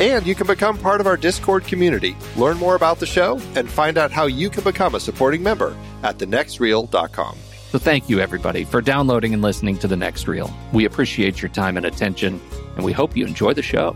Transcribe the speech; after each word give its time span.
And 0.00 0.26
you 0.26 0.34
can 0.34 0.46
become 0.46 0.78
part 0.78 1.02
of 1.02 1.06
our 1.06 1.18
Discord 1.18 1.64
community, 1.64 2.16
learn 2.34 2.56
more 2.56 2.74
about 2.74 2.98
the 2.98 3.06
show, 3.06 3.38
and 3.54 3.68
find 3.68 3.98
out 3.98 4.10
how 4.10 4.24
you 4.24 4.48
can 4.48 4.64
become 4.64 4.94
a 4.94 5.00
supporting 5.00 5.42
member 5.42 5.76
at 6.02 6.16
thenextreel.com. 6.16 7.36
So 7.68 7.78
thank 7.78 8.08
you, 8.08 8.18
everybody, 8.18 8.64
for 8.64 8.80
downloading 8.80 9.34
and 9.34 9.42
listening 9.42 9.76
to 9.78 9.86
The 9.86 9.98
Next 9.98 10.26
Reel. 10.26 10.50
We 10.72 10.86
appreciate 10.86 11.42
your 11.42 11.50
time 11.50 11.76
and 11.76 11.84
attention, 11.84 12.40
and 12.76 12.84
we 12.84 12.92
hope 12.92 13.14
you 13.14 13.26
enjoy 13.26 13.52
the 13.52 13.62
show. 13.62 13.94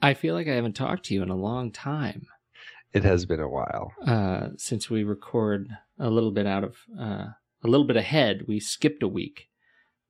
I 0.00 0.14
feel 0.14 0.34
like 0.34 0.48
I 0.48 0.54
haven't 0.54 0.74
talked 0.74 1.04
to 1.06 1.14
you 1.14 1.22
in 1.22 1.28
a 1.28 1.36
long 1.36 1.70
time. 1.70 2.26
It 2.94 3.04
has 3.04 3.26
been 3.26 3.40
a 3.40 3.48
while. 3.48 3.92
Uh, 4.06 4.48
since 4.56 4.88
we 4.88 5.04
record 5.04 5.68
a 5.98 6.08
little 6.08 6.32
bit 6.32 6.46
out 6.46 6.64
of, 6.64 6.76
uh, 6.98 7.26
a 7.62 7.68
little 7.68 7.86
bit 7.86 7.98
ahead, 7.98 8.44
we 8.48 8.58
skipped 8.58 9.02
a 9.02 9.08
week 9.08 9.50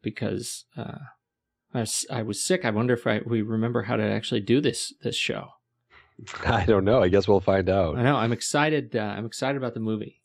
because 0.03 0.65
uh, 0.77 0.99
I, 1.73 1.81
was, 1.81 2.07
I 2.11 2.23
was 2.23 2.45
sick. 2.45 2.65
I 2.65 2.71
wonder 2.71 2.95
if 2.95 3.07
I, 3.07 3.21
we 3.25 3.43
remember 3.43 3.83
how 3.83 3.97
to 3.97 4.03
actually 4.03 4.41
do 4.41 4.61
this 4.61 4.93
this 5.03 5.17
show. 5.17 5.49
I 6.47 6.65
don't 6.65 6.85
know. 6.85 7.03
I 7.03 7.09
guess 7.09 7.27
we'll 7.27 7.41
find 7.41 7.69
out. 7.69 7.97
I 7.97 8.03
know. 8.03 8.17
I'm 8.17 8.33
excited. 8.33 8.95
Uh, 8.95 9.01
I'm 9.01 9.27
excited 9.27 9.57
about 9.57 9.75
the 9.75 9.81
movie. 9.81 10.21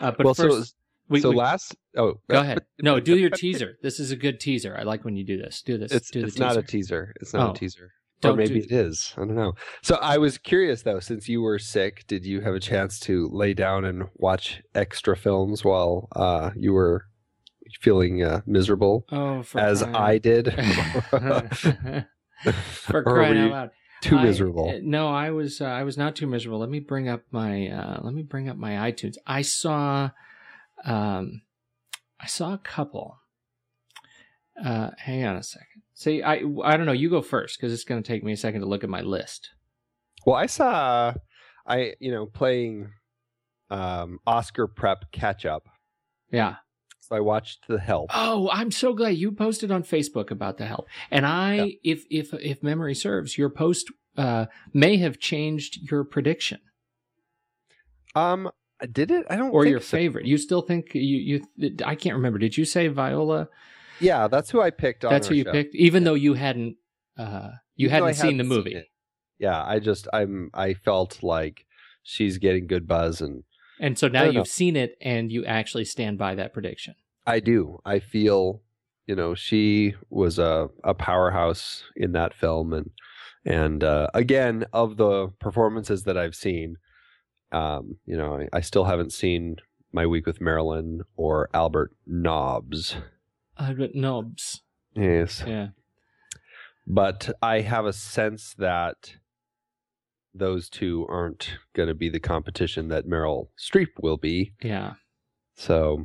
Uh, 0.00 0.12
but 0.12 0.24
well, 0.24 0.34
first, 0.34 0.70
so, 0.70 0.74
we, 1.08 1.20
so 1.20 1.30
we, 1.30 1.36
last. 1.36 1.76
Oh, 1.96 2.20
go 2.28 2.40
ahead. 2.40 2.64
No, 2.80 3.00
do 3.00 3.16
your 3.16 3.30
teaser. 3.34 3.78
This 3.82 4.00
is 4.00 4.10
a 4.10 4.16
good 4.16 4.40
teaser. 4.40 4.76
I 4.78 4.82
like 4.82 5.04
when 5.04 5.16
you 5.16 5.24
do 5.24 5.36
this. 5.36 5.62
Do 5.62 5.78
this. 5.78 5.92
It's, 5.92 6.10
do 6.10 6.24
it's 6.24 6.38
not 6.38 6.56
a 6.56 6.62
teaser. 6.62 7.14
It's 7.20 7.34
not 7.34 7.48
oh, 7.48 7.52
a 7.52 7.54
teaser. 7.54 7.92
Or 8.22 8.34
maybe 8.34 8.60
do... 8.60 8.66
it 8.66 8.72
is. 8.72 9.12
I 9.16 9.20
don't 9.20 9.34
know. 9.34 9.52
So 9.82 9.96
I 9.96 10.16
was 10.16 10.38
curious 10.38 10.82
though, 10.82 11.00
since 11.00 11.28
you 11.28 11.42
were 11.42 11.58
sick, 11.58 12.06
did 12.06 12.24
you 12.24 12.40
have 12.40 12.54
a 12.54 12.60
chance 12.60 12.98
to 13.00 13.28
lay 13.30 13.52
down 13.52 13.84
and 13.84 14.04
watch 14.14 14.62
extra 14.74 15.16
films 15.16 15.62
while 15.64 16.08
uh, 16.16 16.50
you 16.56 16.72
were 16.72 17.06
feeling 17.80 18.22
uh, 18.22 18.40
miserable? 18.46 19.06
Oh, 19.10 19.44
as 19.54 19.82
crying. 19.82 19.96
I 19.96 20.18
did. 20.18 20.46
for 22.52 23.02
crying 23.02 23.38
out 23.38 23.50
loud 23.50 23.70
too 24.04 24.20
miserable. 24.20 24.70
I, 24.70 24.80
no, 24.82 25.08
I 25.08 25.30
was 25.30 25.60
uh, 25.60 25.66
I 25.66 25.82
was 25.82 25.96
not 25.96 26.14
too 26.14 26.26
miserable. 26.26 26.58
Let 26.58 26.68
me 26.68 26.80
bring 26.80 27.08
up 27.08 27.22
my 27.30 27.68
uh, 27.68 28.00
let 28.02 28.14
me 28.14 28.22
bring 28.22 28.48
up 28.48 28.56
my 28.56 28.90
iTunes. 28.90 29.16
I 29.26 29.42
saw 29.42 30.10
um 30.84 31.42
I 32.20 32.26
saw 32.26 32.54
a 32.54 32.58
couple. 32.58 33.18
Uh 34.62 34.90
hang 34.98 35.24
on 35.24 35.36
a 35.36 35.42
second. 35.42 35.82
See, 35.94 36.22
I 36.22 36.42
I 36.62 36.76
don't 36.76 36.86
know, 36.86 36.92
you 36.92 37.10
go 37.10 37.22
first 37.22 37.58
cuz 37.60 37.72
it's 37.72 37.84
going 37.84 38.02
to 38.02 38.06
take 38.06 38.22
me 38.22 38.32
a 38.32 38.36
second 38.36 38.60
to 38.60 38.66
look 38.66 38.84
at 38.84 38.90
my 38.90 39.00
list. 39.00 39.50
Well, 40.26 40.36
I 40.36 40.46
saw 40.46 41.14
I 41.66 41.94
you 41.98 42.10
know 42.10 42.26
playing 42.26 42.90
um 43.70 44.20
Oscar 44.26 44.66
prep 44.66 45.10
catch 45.12 45.46
up. 45.46 45.68
Yeah. 46.30 46.56
So 47.08 47.16
I 47.16 47.20
watched 47.20 47.68
The 47.68 47.78
Help. 47.78 48.10
Oh, 48.14 48.48
I'm 48.50 48.70
so 48.70 48.94
glad 48.94 49.10
you 49.10 49.30
posted 49.30 49.70
on 49.70 49.82
Facebook 49.82 50.30
about 50.30 50.56
The 50.56 50.64
Help. 50.64 50.88
And 51.10 51.26
I, 51.26 51.54
yeah. 51.54 51.66
if 51.82 52.04
if 52.10 52.32
if 52.34 52.62
memory 52.62 52.94
serves, 52.94 53.36
your 53.36 53.50
post 53.50 53.90
uh, 54.16 54.46
may 54.72 54.96
have 54.96 55.18
changed 55.18 55.90
your 55.90 56.04
prediction. 56.04 56.60
Um, 58.14 58.50
did 58.90 59.10
it? 59.10 59.26
I 59.28 59.36
don't. 59.36 59.50
Or 59.50 59.66
your 59.66 59.80
so. 59.80 59.96
favorite? 59.96 60.24
You 60.24 60.38
still 60.38 60.62
think 60.62 60.94
you 60.94 61.42
you? 61.58 61.76
I 61.84 61.94
can't 61.94 62.16
remember. 62.16 62.38
Did 62.38 62.56
you 62.56 62.64
say 62.64 62.88
Viola? 62.88 63.48
Yeah, 64.00 64.28
that's 64.28 64.50
who 64.50 64.62
I 64.62 64.70
picked. 64.70 65.02
that's 65.02 65.28
who 65.28 65.34
you 65.34 65.44
show. 65.44 65.52
picked, 65.52 65.74
even 65.74 66.02
yeah. 66.02 66.04
though 66.08 66.14
you 66.14 66.34
hadn't 66.34 66.76
uh, 67.18 67.50
you 67.76 67.90
hadn't, 67.90 68.14
hadn't 68.14 68.22
seen 68.22 68.38
the 68.38 68.44
movie. 68.44 68.72
Seen 68.72 68.84
yeah, 69.38 69.62
I 69.62 69.78
just 69.78 70.08
I'm 70.12 70.50
I 70.54 70.72
felt 70.72 71.22
like 71.22 71.66
she's 72.02 72.38
getting 72.38 72.66
good 72.66 72.86
buzz 72.88 73.20
and 73.20 73.44
and 73.80 73.98
so 73.98 74.08
now 74.08 74.24
you've 74.24 74.48
seen 74.48 74.76
it 74.76 74.96
and 75.00 75.32
you 75.32 75.44
actually 75.44 75.84
stand 75.84 76.18
by 76.18 76.34
that 76.34 76.52
prediction. 76.52 76.94
I 77.26 77.40
do. 77.40 77.80
I 77.84 77.98
feel, 77.98 78.62
you 79.06 79.14
know, 79.14 79.34
she 79.34 79.94
was 80.10 80.38
a, 80.38 80.68
a 80.82 80.94
powerhouse 80.94 81.84
in 81.96 82.12
that 82.12 82.34
film 82.34 82.72
and 82.72 82.90
and 83.46 83.84
uh, 83.84 84.08
again 84.14 84.64
of 84.72 84.96
the 84.96 85.28
performances 85.38 86.04
that 86.04 86.16
I've 86.16 86.34
seen, 86.34 86.78
um, 87.52 87.96
you 88.06 88.16
know, 88.16 88.40
I, 88.40 88.56
I, 88.56 88.60
still 88.62 88.84
haven't 88.84 89.12
seen 89.12 89.56
My 89.92 90.06
Week 90.06 90.24
with 90.24 90.40
Marilyn 90.40 91.02
or 91.16 91.50
Albert 91.52 91.92
Nobbs. 92.06 92.96
Albert 93.58 93.94
Nobbs. 93.94 94.62
Yes. 94.96 95.44
Yeah. 95.46 95.68
But 96.86 97.30
I 97.42 97.60
have 97.60 97.84
a 97.84 97.92
sense 97.92 98.54
that 98.58 99.16
those 100.34 100.68
two 100.68 101.06
aren't 101.08 101.58
going 101.74 101.88
to 101.88 101.94
be 101.94 102.08
the 102.08 102.20
competition 102.20 102.88
that 102.88 103.06
Meryl 103.06 103.48
Streep 103.58 103.88
will 104.00 104.16
be. 104.16 104.52
Yeah. 104.62 104.94
So 105.56 106.04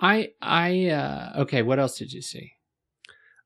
I 0.00 0.30
I 0.40 0.86
uh 0.88 1.42
okay, 1.42 1.62
what 1.62 1.78
else 1.78 1.98
did 1.98 2.12
you 2.12 2.22
see? 2.22 2.52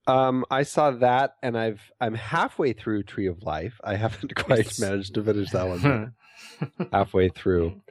Um 0.07 0.45
I 0.51 0.63
saw 0.63 0.91
that 0.91 1.35
and 1.43 1.57
I've 1.57 1.81
I'm 2.01 2.15
halfway 2.15 2.73
through 2.75 3.05
Tree 3.05 3.27
of 3.27 3.43
Life. 3.43 3.81
I 3.83 3.97
haven't 3.97 4.35
quite 4.37 4.79
managed 4.79 5.15
to 5.15 5.23
finish 5.25 5.51
that 5.51 5.67
one. 5.69 6.13
halfway 6.93 7.29
through. 7.31 7.81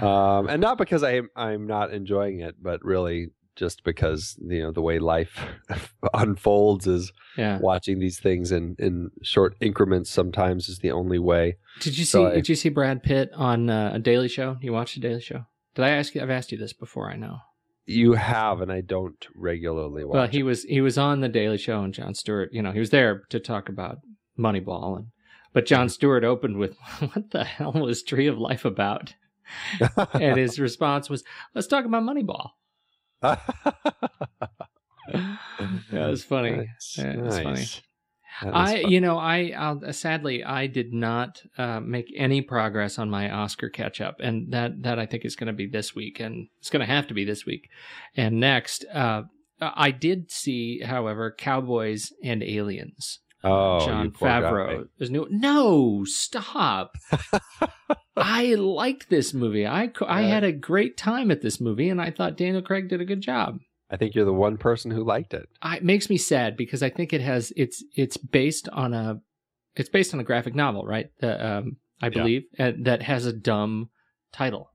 Um 0.00 0.48
and 0.48 0.62
not 0.62 0.78
because 0.78 1.04
I 1.04 1.20
I'm 1.36 1.66
not 1.66 1.92
enjoying 1.92 2.40
it, 2.40 2.54
but 2.60 2.82
really 2.82 3.32
just 3.56 3.84
because 3.84 4.36
you 4.40 4.62
know 4.62 4.72
the 4.72 4.82
way 4.82 4.98
life 4.98 5.38
unfolds 6.14 6.86
is 6.86 7.12
yeah. 7.36 7.58
watching 7.58 7.98
these 7.98 8.18
things 8.18 8.52
in 8.52 8.76
in 8.78 9.10
short 9.22 9.56
increments 9.60 10.10
sometimes 10.10 10.68
is 10.68 10.78
the 10.78 10.90
only 10.90 11.18
way. 11.18 11.56
Did 11.80 11.98
you 11.98 12.04
see 12.04 12.24
I, 12.24 12.34
did 12.34 12.48
you 12.48 12.54
see 12.54 12.68
Brad 12.68 13.02
Pitt 13.02 13.30
on 13.34 13.70
uh, 13.70 13.92
a 13.94 13.98
Daily 13.98 14.28
Show? 14.28 14.56
You 14.60 14.72
watched 14.72 14.94
the 14.94 15.00
Daily 15.00 15.20
Show? 15.20 15.46
Did 15.74 15.84
I 15.84 15.90
ask 15.90 16.14
you 16.14 16.22
I've 16.22 16.30
asked 16.30 16.52
you 16.52 16.58
this 16.58 16.72
before, 16.72 17.10
I 17.10 17.16
know. 17.16 17.38
You 17.84 18.12
have 18.12 18.60
and 18.60 18.70
I 18.70 18.80
don't 18.80 19.26
regularly 19.34 20.04
watch. 20.04 20.14
Well, 20.14 20.28
he 20.28 20.40
it. 20.40 20.44
was 20.44 20.64
he 20.64 20.80
was 20.80 20.98
on 20.98 21.20
the 21.20 21.28
Daily 21.28 21.58
Show 21.58 21.82
and 21.82 21.92
Jon 21.92 22.14
Stewart, 22.14 22.50
you 22.52 22.62
know, 22.62 22.72
he 22.72 22.80
was 22.80 22.90
there 22.90 23.22
to 23.30 23.40
talk 23.40 23.68
about 23.68 23.98
Moneyball 24.38 24.96
and 24.96 25.06
but 25.52 25.66
Jon 25.66 25.88
Stewart 25.88 26.24
opened 26.24 26.56
with 26.56 26.76
what 26.98 27.30
the 27.30 27.44
hell 27.44 27.72
was 27.72 28.02
Tree 28.02 28.26
of 28.26 28.38
Life 28.38 28.64
about? 28.64 29.14
and 30.14 30.38
his 30.38 30.58
response 30.58 31.10
was, 31.10 31.24
"Let's 31.54 31.66
talk 31.66 31.84
about 31.84 32.04
Moneyball." 32.04 32.50
Yeah, 33.22 33.36
it 35.90 36.10
was 36.10 36.24
funny. 36.24 36.50
Nice. 36.52 36.98
Yeah, 36.98 37.12
nice. 37.14 37.42
funny. 37.42 37.66
I, 38.40 38.82
fun. 38.82 38.90
you 38.90 39.00
know, 39.00 39.18
I 39.18 39.52
I'll, 39.56 39.92
sadly 39.92 40.42
I 40.42 40.66
did 40.66 40.92
not 40.92 41.42
uh, 41.58 41.80
make 41.80 42.12
any 42.16 42.42
progress 42.42 42.98
on 42.98 43.10
my 43.10 43.30
Oscar 43.30 43.68
catch 43.68 44.00
up, 44.00 44.16
and 44.20 44.52
that 44.52 44.82
that 44.82 44.98
I 44.98 45.06
think 45.06 45.24
is 45.24 45.36
going 45.36 45.48
to 45.48 45.52
be 45.52 45.66
this 45.66 45.94
week, 45.94 46.18
and 46.20 46.48
it's 46.58 46.70
going 46.70 46.80
to 46.80 46.92
have 46.92 47.06
to 47.08 47.14
be 47.14 47.24
this 47.24 47.46
week, 47.46 47.68
and 48.16 48.40
next. 48.40 48.84
Uh, 48.92 49.22
I 49.60 49.92
did 49.92 50.32
see, 50.32 50.80
however, 50.80 51.32
Cowboys 51.38 52.12
and 52.24 52.42
Aliens. 52.42 53.20
Oh, 53.44 53.84
Jon 53.84 54.10
Favreau. 54.12 54.88
There's 54.98 55.10
no 55.10 55.26
no 55.30 56.04
stop. 56.04 56.96
I 58.16 58.54
liked 58.54 59.10
this 59.10 59.34
movie. 59.34 59.66
I 59.66 59.90
I 60.06 60.22
had 60.22 60.44
a 60.44 60.52
great 60.52 60.96
time 60.96 61.30
at 61.30 61.42
this 61.42 61.60
movie, 61.60 61.88
and 61.88 62.00
I 62.00 62.10
thought 62.10 62.36
Daniel 62.36 62.62
Craig 62.62 62.88
did 62.88 63.00
a 63.00 63.06
good 63.06 63.20
job. 63.20 63.58
I 63.90 63.96
think 63.96 64.14
you're 64.14 64.24
the 64.24 64.32
one 64.32 64.56
person 64.56 64.90
who 64.90 65.04
liked 65.04 65.34
it. 65.34 65.48
I, 65.60 65.76
it 65.76 65.84
makes 65.84 66.08
me 66.08 66.16
sad 66.16 66.56
because 66.56 66.82
I 66.82 66.88
think 66.88 67.12
it 67.12 67.20
has 67.20 67.52
it's 67.56 67.84
it's 67.94 68.16
based 68.16 68.68
on 68.70 68.94
a 68.94 69.20
it's 69.76 69.88
based 69.88 70.14
on 70.14 70.20
a 70.20 70.24
graphic 70.24 70.54
novel, 70.54 70.84
right? 70.86 71.10
um, 71.22 71.76
I 72.00 72.08
believe 72.08 72.44
yeah. 72.58 72.68
uh, 72.68 72.72
that 72.82 73.02
has 73.02 73.26
a 73.26 73.32
dumb 73.32 73.90
title. 74.32 74.70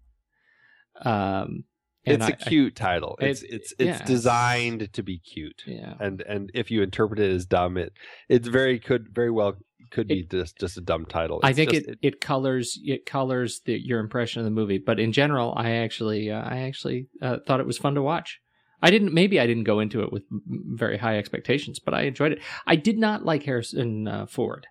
Um, 1.03 1.65
it's 2.07 2.27
a 2.27 2.33
cute 2.33 2.79
I, 2.81 2.85
title. 2.85 3.17
It's 3.19 3.41
it, 3.41 3.51
it's 3.51 3.73
it's 3.79 3.99
yeah, 3.99 4.05
designed 4.05 4.93
to 4.93 5.03
be 5.03 5.19
cute. 5.19 5.63
Yeah. 5.65 5.93
And 5.99 6.21
and 6.21 6.51
if 6.53 6.71
you 6.71 6.81
interpret 6.81 7.19
it 7.19 7.31
as 7.31 7.45
dumb, 7.45 7.77
it 7.77 7.93
it's 8.29 8.47
very 8.47 8.79
could 8.79 9.09
very 9.13 9.31
well 9.31 9.57
could 9.89 10.07
be 10.07 10.23
just 10.23 10.57
just 10.57 10.77
a 10.77 10.81
dumb 10.81 11.05
title. 11.05 11.39
It's 11.39 11.47
I 11.47 11.53
think 11.53 11.71
just, 11.71 11.87
it, 11.87 11.89
it, 11.89 11.99
it 12.01 12.21
colors 12.21 12.79
it 12.83 13.05
colors 13.05 13.61
the, 13.65 13.77
your 13.77 13.99
impression 13.99 14.39
of 14.39 14.45
the 14.45 14.51
movie, 14.51 14.77
but 14.77 14.99
in 14.99 15.11
general, 15.11 15.53
I 15.55 15.71
actually 15.71 16.31
uh, 16.31 16.41
I 16.41 16.59
actually 16.59 17.07
uh, 17.21 17.37
thought 17.45 17.59
it 17.59 17.65
was 17.65 17.77
fun 17.77 17.95
to 17.95 18.01
watch. 18.01 18.39
I 18.81 18.91
didn't 18.91 19.13
maybe 19.13 19.39
I 19.39 19.47
didn't 19.47 19.63
go 19.63 19.79
into 19.79 20.01
it 20.03 20.11
with 20.11 20.23
very 20.29 20.97
high 20.97 21.17
expectations, 21.17 21.79
but 21.79 21.93
I 21.93 22.03
enjoyed 22.03 22.33
it. 22.33 22.41
I 22.65 22.75
did 22.75 22.97
not 22.97 23.25
like 23.25 23.43
Harrison 23.43 24.07
uh, 24.07 24.25
Ford. 24.27 24.67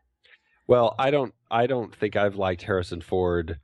Well, 0.66 0.94
I 0.98 1.10
don't 1.10 1.34
I 1.50 1.66
don't 1.66 1.94
think 1.94 2.16
I've 2.16 2.36
liked 2.36 2.62
Harrison 2.62 3.00
Ford 3.00 3.58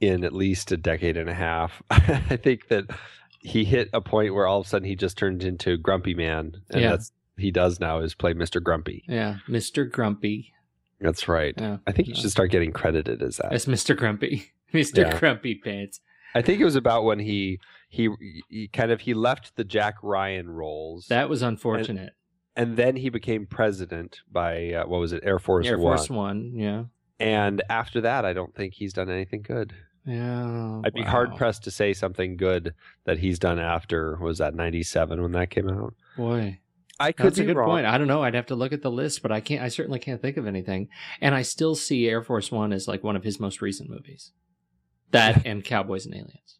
in 0.00 0.24
at 0.24 0.32
least 0.32 0.70
a 0.70 0.76
decade 0.76 1.16
and 1.16 1.28
a 1.28 1.34
half. 1.34 1.82
I 1.90 2.36
think 2.36 2.68
that 2.68 2.84
he 3.38 3.64
hit 3.64 3.88
a 3.92 4.00
point 4.00 4.34
where 4.34 4.46
all 4.46 4.60
of 4.60 4.66
a 4.66 4.68
sudden 4.68 4.88
he 4.88 4.96
just 4.96 5.16
turned 5.16 5.44
into 5.44 5.76
Grumpy 5.76 6.14
Man, 6.14 6.52
and 6.70 6.82
yeah. 6.82 6.90
that's 6.90 7.12
he 7.36 7.50
does 7.50 7.80
now 7.80 8.00
is 8.00 8.14
play 8.14 8.34
Mr. 8.34 8.62
Grumpy. 8.62 9.04
Yeah, 9.08 9.36
Mr. 9.48 9.90
Grumpy. 9.90 10.52
That's 11.00 11.28
right. 11.28 11.54
Yeah. 11.56 11.78
I 11.86 11.92
think 11.92 12.08
he 12.08 12.14
should 12.14 12.30
start 12.30 12.50
getting 12.50 12.72
credited 12.72 13.22
as 13.22 13.36
that. 13.36 13.52
As 13.52 13.66
Mr. 13.66 13.96
Grumpy. 13.96 14.52
Mr. 14.74 14.98
Yeah. 14.98 15.18
Grumpy 15.18 15.54
Pants. 15.54 16.00
I 16.34 16.42
think 16.42 16.60
it 16.60 16.64
was 16.64 16.76
about 16.76 17.04
when 17.04 17.20
he, 17.20 17.58
he 17.88 18.10
he 18.50 18.68
kind 18.68 18.90
of 18.90 19.00
he 19.02 19.14
left 19.14 19.56
the 19.56 19.64
Jack 19.64 19.94
Ryan 20.02 20.50
roles. 20.50 21.06
That 21.06 21.28
was 21.28 21.40
unfortunate. 21.40 22.14
And, 22.54 22.70
and 22.70 22.76
then 22.76 22.96
he 22.96 23.08
became 23.08 23.46
president 23.46 24.20
by 24.30 24.72
uh, 24.72 24.86
what 24.86 25.00
was 25.00 25.12
it, 25.12 25.22
Air 25.24 25.38
Force 25.38 25.64
One? 25.64 25.72
Air 25.72 25.78
One. 25.78 25.96
Force 25.96 26.10
One, 26.10 26.52
yeah. 26.54 26.84
And 27.20 27.62
after 27.70 28.02
that, 28.02 28.24
I 28.24 28.32
don't 28.32 28.54
think 28.54 28.74
he's 28.74 28.92
done 28.92 29.10
anything 29.10 29.42
good. 29.42 29.74
Yeah, 30.04 30.80
I'd 30.84 30.94
be 30.94 31.02
wow. 31.02 31.10
hard 31.10 31.36
pressed 31.36 31.64
to 31.64 31.70
say 31.70 31.92
something 31.92 32.36
good 32.36 32.74
that 33.04 33.18
he's 33.18 33.38
done 33.38 33.58
after. 33.58 34.16
Was 34.16 34.38
that 34.38 34.54
'97 34.54 35.20
when 35.20 35.32
that 35.32 35.50
came 35.50 35.68
out? 35.68 35.94
Boy, 36.16 36.60
I 37.00 37.12
could 37.12 37.26
That's 37.26 37.38
a 37.38 37.44
good 37.44 37.56
wrong. 37.56 37.68
point. 37.68 37.86
I 37.86 37.96
don't 37.96 38.08
know. 38.08 38.22
I'd 38.22 38.34
have 38.34 38.46
to 38.46 38.56
look 38.56 38.72
at 38.72 38.82
the 38.82 38.90
list, 38.90 39.22
but 39.22 39.30
I 39.30 39.40
can't. 39.40 39.62
I 39.62 39.68
certainly 39.68 39.98
can't 39.98 40.20
think 40.20 40.36
of 40.36 40.46
anything. 40.46 40.88
And 41.20 41.34
I 41.34 41.42
still 41.42 41.74
see 41.74 42.08
Air 42.08 42.22
Force 42.22 42.50
One 42.50 42.72
as 42.72 42.88
like 42.88 43.04
one 43.04 43.16
of 43.16 43.24
his 43.24 43.38
most 43.38 43.62
recent 43.62 43.88
movies. 43.88 44.32
That 45.12 45.42
and 45.46 45.64
Cowboys 45.64 46.06
and 46.06 46.14
Aliens. 46.14 46.58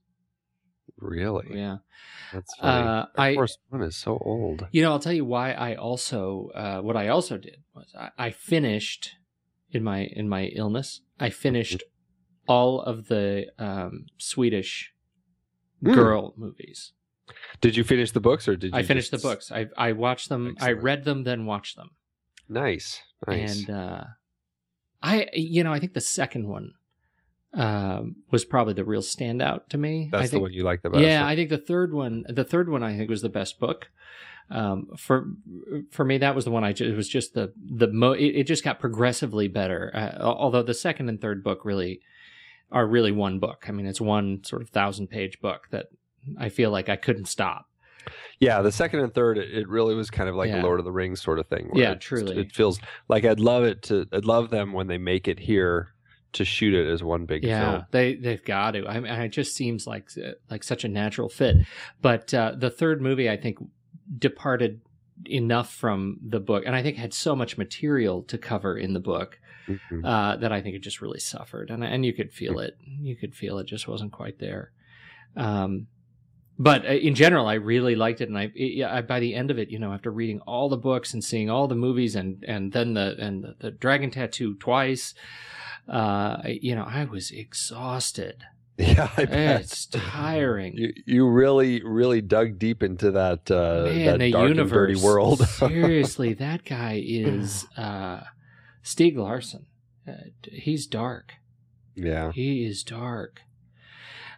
Really? 0.98 1.58
Yeah. 1.58 1.78
That's 2.32 2.54
funny. 2.56 2.88
Uh, 2.88 3.06
Air 3.18 3.34
Force 3.34 3.58
One 3.70 3.82
is 3.82 3.96
so 3.96 4.18
old. 4.18 4.68
You 4.70 4.82
know, 4.82 4.92
I'll 4.92 5.00
tell 5.00 5.12
you 5.12 5.24
why. 5.24 5.52
I 5.52 5.74
also 5.74 6.50
uh, 6.54 6.80
what 6.82 6.96
I 6.96 7.08
also 7.08 7.36
did 7.36 7.62
was 7.74 7.92
I, 7.98 8.10
I, 8.18 8.30
finished 8.30 9.16
in 9.72 9.82
my 9.82 10.04
in 10.04 10.28
my 10.28 10.44
illness. 10.46 11.00
I 11.18 11.30
finished 11.30 11.78
mm-hmm. 11.78 11.97
All 12.48 12.80
of 12.80 13.06
the 13.06 13.46
um, 13.58 14.06
Swedish 14.16 14.92
mm. 15.82 15.94
girl 15.94 16.34
movies. 16.36 16.92
Did 17.60 17.76
you 17.76 17.84
finish 17.84 18.10
the 18.10 18.20
books 18.20 18.48
or 18.48 18.56
did 18.56 18.72
you 18.72 18.78
I 18.78 18.82
finished 18.82 19.10
just... 19.10 19.22
the 19.22 19.28
books. 19.28 19.52
I 19.52 19.66
I 19.76 19.92
watched 19.92 20.28
them. 20.28 20.54
Excellent. 20.56 20.78
I 20.78 20.80
read 20.80 21.04
them, 21.04 21.24
then 21.24 21.44
watched 21.46 21.76
them. 21.76 21.90
Nice, 22.48 23.02
nice. 23.26 23.60
And 23.60 23.70
uh, 23.70 24.04
I, 25.02 25.28
you 25.34 25.62
know, 25.62 25.72
I 25.72 25.78
think 25.78 25.92
the 25.92 26.00
second 26.00 26.48
one 26.48 26.72
um, 27.52 28.16
was 28.30 28.44
probably 28.44 28.74
the 28.74 28.84
real 28.84 29.02
standout 29.02 29.68
to 29.68 29.78
me. 29.78 30.08
That's 30.10 30.22
I 30.22 30.26
think, 30.26 30.32
the 30.32 30.40
one 30.40 30.52
you 30.52 30.64
like 30.64 30.82
the 30.82 30.90
best. 30.90 31.04
Yeah, 31.04 31.26
I 31.26 31.36
think 31.36 31.50
the 31.50 31.58
third 31.58 31.92
one, 31.92 32.24
the 32.28 32.44
third 32.44 32.68
one, 32.68 32.82
I 32.82 32.96
think 32.96 33.10
was 33.10 33.22
the 33.22 33.28
best 33.28 33.60
book. 33.60 33.90
Um, 34.50 34.88
for 34.96 35.26
for 35.90 36.06
me, 36.06 36.18
that 36.18 36.34
was 36.34 36.46
the 36.46 36.50
one 36.50 36.64
I. 36.64 36.72
Just, 36.72 36.90
it 36.90 36.96
was 36.96 37.08
just 37.08 37.34
the 37.34 37.52
the 37.56 37.88
mo. 37.88 38.12
It, 38.12 38.28
it 38.28 38.46
just 38.46 38.64
got 38.64 38.80
progressively 38.80 39.48
better. 39.48 39.92
Uh, 39.94 40.22
although 40.22 40.62
the 40.62 40.74
second 40.74 41.10
and 41.10 41.20
third 41.20 41.44
book 41.44 41.64
really 41.64 42.00
are 42.70 42.86
really 42.86 43.12
one 43.12 43.38
book. 43.38 43.64
I 43.68 43.72
mean, 43.72 43.86
it's 43.86 44.00
one 44.00 44.42
sort 44.44 44.62
of 44.62 44.70
thousand 44.70 45.08
page 45.08 45.40
book 45.40 45.68
that 45.70 45.86
I 46.38 46.48
feel 46.48 46.70
like 46.70 46.88
I 46.88 46.96
couldn't 46.96 47.26
stop. 47.26 47.66
Yeah, 48.40 48.62
the 48.62 48.72
second 48.72 49.00
and 49.00 49.12
third, 49.12 49.38
it 49.38 49.68
really 49.68 49.94
was 49.94 50.10
kind 50.10 50.28
of 50.28 50.34
like 50.34 50.48
yeah. 50.48 50.60
a 50.60 50.62
Lord 50.62 50.78
of 50.78 50.84
the 50.84 50.92
Rings 50.92 51.20
sort 51.20 51.38
of 51.38 51.46
thing. 51.46 51.70
Yeah, 51.74 51.92
it, 51.92 52.00
truly. 52.00 52.38
It 52.38 52.52
feels 52.52 52.80
like 53.08 53.24
I'd 53.24 53.40
love 53.40 53.64
it 53.64 53.82
to. 53.84 54.06
I'd 54.12 54.24
love 54.24 54.50
them 54.50 54.72
when 54.72 54.86
they 54.86 54.98
make 54.98 55.28
it 55.28 55.38
here 55.38 55.94
to 56.32 56.44
shoot 56.44 56.74
it 56.74 56.86
as 56.90 57.02
one 57.02 57.24
big 57.26 57.42
yeah, 57.44 57.70
film. 57.70 57.84
they 57.90 58.14
they've 58.14 58.44
got 58.44 58.72
to. 58.72 58.86
I 58.86 59.00
mean, 59.00 59.12
it 59.12 59.28
just 59.30 59.54
seems 59.54 59.86
like 59.86 60.08
like 60.50 60.62
such 60.62 60.84
a 60.84 60.88
natural 60.88 61.28
fit. 61.28 61.56
But 62.00 62.32
uh, 62.32 62.52
the 62.56 62.70
third 62.70 63.02
movie, 63.02 63.28
I 63.28 63.36
think, 63.36 63.58
departed 64.16 64.80
enough 65.26 65.72
from 65.72 66.18
the 66.24 66.40
book, 66.40 66.64
and 66.64 66.76
I 66.76 66.82
think 66.82 66.96
had 66.96 67.12
so 67.12 67.34
much 67.34 67.58
material 67.58 68.22
to 68.24 68.38
cover 68.38 68.76
in 68.76 68.92
the 68.92 69.00
book 69.00 69.38
mm-hmm. 69.68 70.04
uh, 70.04 70.36
that 70.36 70.52
I 70.52 70.60
think 70.60 70.76
it 70.76 70.82
just 70.82 71.00
really 71.00 71.20
suffered, 71.20 71.70
and 71.70 71.84
and 71.84 72.04
you 72.04 72.12
could 72.12 72.32
feel 72.32 72.58
it. 72.58 72.76
You 72.84 73.16
could 73.16 73.34
feel 73.34 73.58
it 73.58 73.66
just 73.66 73.86
wasn't 73.86 74.12
quite 74.12 74.38
there. 74.38 74.72
Um, 75.36 75.86
but 76.58 76.84
uh, 76.84 76.88
in 76.88 77.14
general, 77.14 77.46
I 77.46 77.54
really 77.54 77.94
liked 77.94 78.20
it, 78.20 78.28
and 78.28 78.36
I, 78.36 78.50
it, 78.54 78.84
I, 78.84 79.00
by 79.02 79.20
the 79.20 79.34
end 79.34 79.50
of 79.50 79.58
it, 79.58 79.70
you 79.70 79.78
know, 79.78 79.92
after 79.92 80.10
reading 80.10 80.40
all 80.40 80.68
the 80.68 80.76
books 80.76 81.14
and 81.14 81.22
seeing 81.22 81.48
all 81.48 81.68
the 81.68 81.76
movies, 81.76 82.16
and 82.16 82.44
and 82.46 82.72
then 82.72 82.94
the 82.94 83.16
and 83.18 83.44
the, 83.44 83.54
the 83.60 83.70
dragon 83.70 84.10
tattoo 84.10 84.56
twice, 84.56 85.14
uh, 85.88 86.38
you 86.44 86.74
know, 86.74 86.84
I 86.84 87.04
was 87.04 87.30
exhausted. 87.30 88.44
Yeah, 88.80 89.10
I 89.16 89.24
bet. 89.24 89.60
it's 89.62 89.86
tiring. 89.86 90.76
You, 90.76 90.92
you 91.04 91.28
really, 91.28 91.82
really 91.82 92.20
dug 92.20 92.60
deep 92.60 92.84
into 92.84 93.10
that 93.10 93.50
uh, 93.50 93.86
Man, 93.86 94.18
that 94.20 94.30
dark 94.30 94.48
universe, 94.50 94.60
and 94.60 94.70
dirty 94.70 95.04
world. 95.04 95.40
seriously, 95.48 96.34
that 96.34 96.64
guy 96.64 97.02
is 97.04 97.66
uh, 97.76 98.20
Stieg 98.84 99.16
Larsson. 99.16 99.66
Uh, 100.06 100.12
he's 100.50 100.86
dark. 100.86 101.34
Yeah, 101.94 102.32
he 102.32 102.64
is 102.64 102.82
dark. 102.82 103.42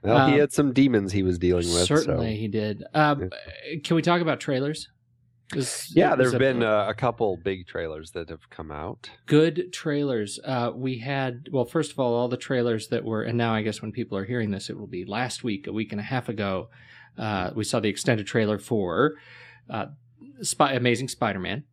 Well, 0.03 0.17
um, 0.17 0.33
he 0.33 0.39
had 0.39 0.53
some 0.53 0.73
demons 0.73 1.13
he 1.13 1.23
was 1.23 1.39
dealing 1.39 1.71
with. 1.73 1.85
Certainly, 1.85 2.35
so. 2.35 2.41
he 2.41 2.49
did. 2.49 2.85
Um, 2.95 3.23
yeah. 3.23 3.79
Can 3.85 3.97
we 3.97 4.03
talk 4.03 4.21
about 4.21 4.41
trailers? 4.41 4.89
This, 5.53 5.93
yeah, 5.95 6.15
there 6.15 6.31
have 6.31 6.39
been 6.39 6.63
uh, 6.63 6.87
a 6.89 6.95
couple 6.95 7.37
big 7.37 7.67
trailers 7.67 8.13
that 8.13 8.29
have 8.29 8.49
come 8.51 8.71
out. 8.71 9.11
Good 9.27 9.73
trailers. 9.73 10.39
Uh, 10.45 10.71
we 10.73 10.99
had, 10.99 11.49
well, 11.51 11.65
first 11.65 11.91
of 11.91 11.99
all, 11.99 12.15
all 12.15 12.29
the 12.29 12.37
trailers 12.37 12.87
that 12.89 13.05
were, 13.05 13.25
and 13.25 13.37
now 13.37 13.53
I 13.53 13.63
guess 13.63 13.83
when 13.83 13.91
people 13.91 14.17
are 14.17 14.25
hearing 14.25 14.53
this, 14.53 14.71
it 14.71 14.79
will 14.79 14.87
be 14.87 15.05
last 15.05 15.43
week, 15.43 15.67
a 15.67 15.73
week 15.73 15.91
and 15.91 16.01
a 16.01 16.05
half 16.05 16.29
ago. 16.29 16.69
Uh, 17.19 17.51
we 17.55 17.65
saw 17.65 17.81
the 17.81 17.89
extended 17.89 18.29
trailer 18.29 18.61
for 18.61 19.15
uh, 19.69 19.87
Spy- 20.41 20.75
Amazing 20.75 21.09
Spider 21.09 21.41
Man. 21.41 21.65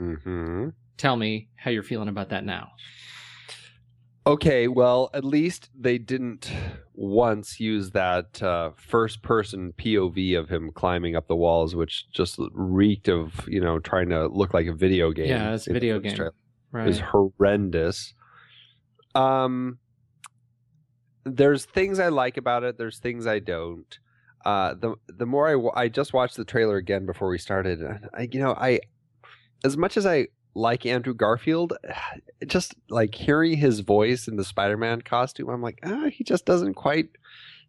Mm-hmm. 0.00 0.68
Tell 0.96 1.16
me 1.16 1.48
how 1.56 1.70
you're 1.70 1.82
feeling 1.82 2.08
about 2.08 2.30
that 2.30 2.44
now. 2.44 2.70
Okay, 4.26 4.66
well, 4.66 5.08
at 5.14 5.24
least 5.24 5.70
they 5.78 5.98
didn't 5.98 6.50
once 6.94 7.60
use 7.60 7.92
that 7.92 8.42
uh, 8.42 8.70
first 8.76 9.22
person 9.22 9.72
POV 9.78 10.36
of 10.36 10.48
him 10.48 10.72
climbing 10.74 11.14
up 11.14 11.28
the 11.28 11.36
walls, 11.36 11.76
which 11.76 12.10
just 12.10 12.38
reeked 12.52 13.08
of, 13.08 13.46
you 13.46 13.60
know, 13.60 13.78
trying 13.78 14.08
to 14.08 14.26
look 14.26 14.52
like 14.52 14.66
a 14.66 14.72
video 14.72 15.12
game. 15.12 15.28
Yeah, 15.28 15.54
it's 15.54 15.68
a 15.68 15.72
video 15.72 16.00
game. 16.00 16.18
Right. 16.72 16.84
It 16.84 16.88
was 16.88 17.00
horrendous. 17.00 18.14
Um, 19.14 19.78
there's 21.24 21.64
things 21.64 22.00
I 22.00 22.08
like 22.08 22.36
about 22.36 22.64
it. 22.64 22.78
There's 22.78 22.98
things 22.98 23.26
I 23.26 23.38
don't. 23.38 23.98
Uh, 24.44 24.74
the 24.74 24.94
the 25.08 25.26
more 25.26 25.72
I 25.76 25.82
I 25.82 25.88
just 25.88 26.12
watched 26.12 26.36
the 26.36 26.44
trailer 26.44 26.76
again 26.76 27.04
before 27.06 27.28
we 27.28 27.38
started. 27.38 27.80
I 28.14 28.28
you 28.30 28.38
know 28.38 28.54
I 28.54 28.80
as 29.64 29.76
much 29.76 29.96
as 29.96 30.06
I 30.06 30.28
like 30.56 30.86
Andrew 30.86 31.14
Garfield, 31.14 31.76
just 32.46 32.74
like 32.88 33.14
hearing 33.14 33.56
his 33.56 33.80
voice 33.80 34.26
in 34.26 34.36
the 34.36 34.44
Spider-Man 34.44 35.02
costume, 35.02 35.50
I'm 35.50 35.62
like, 35.62 35.78
ah, 35.84 36.08
he 36.10 36.24
just 36.24 36.44
doesn't 36.44 36.74
quite 36.74 37.10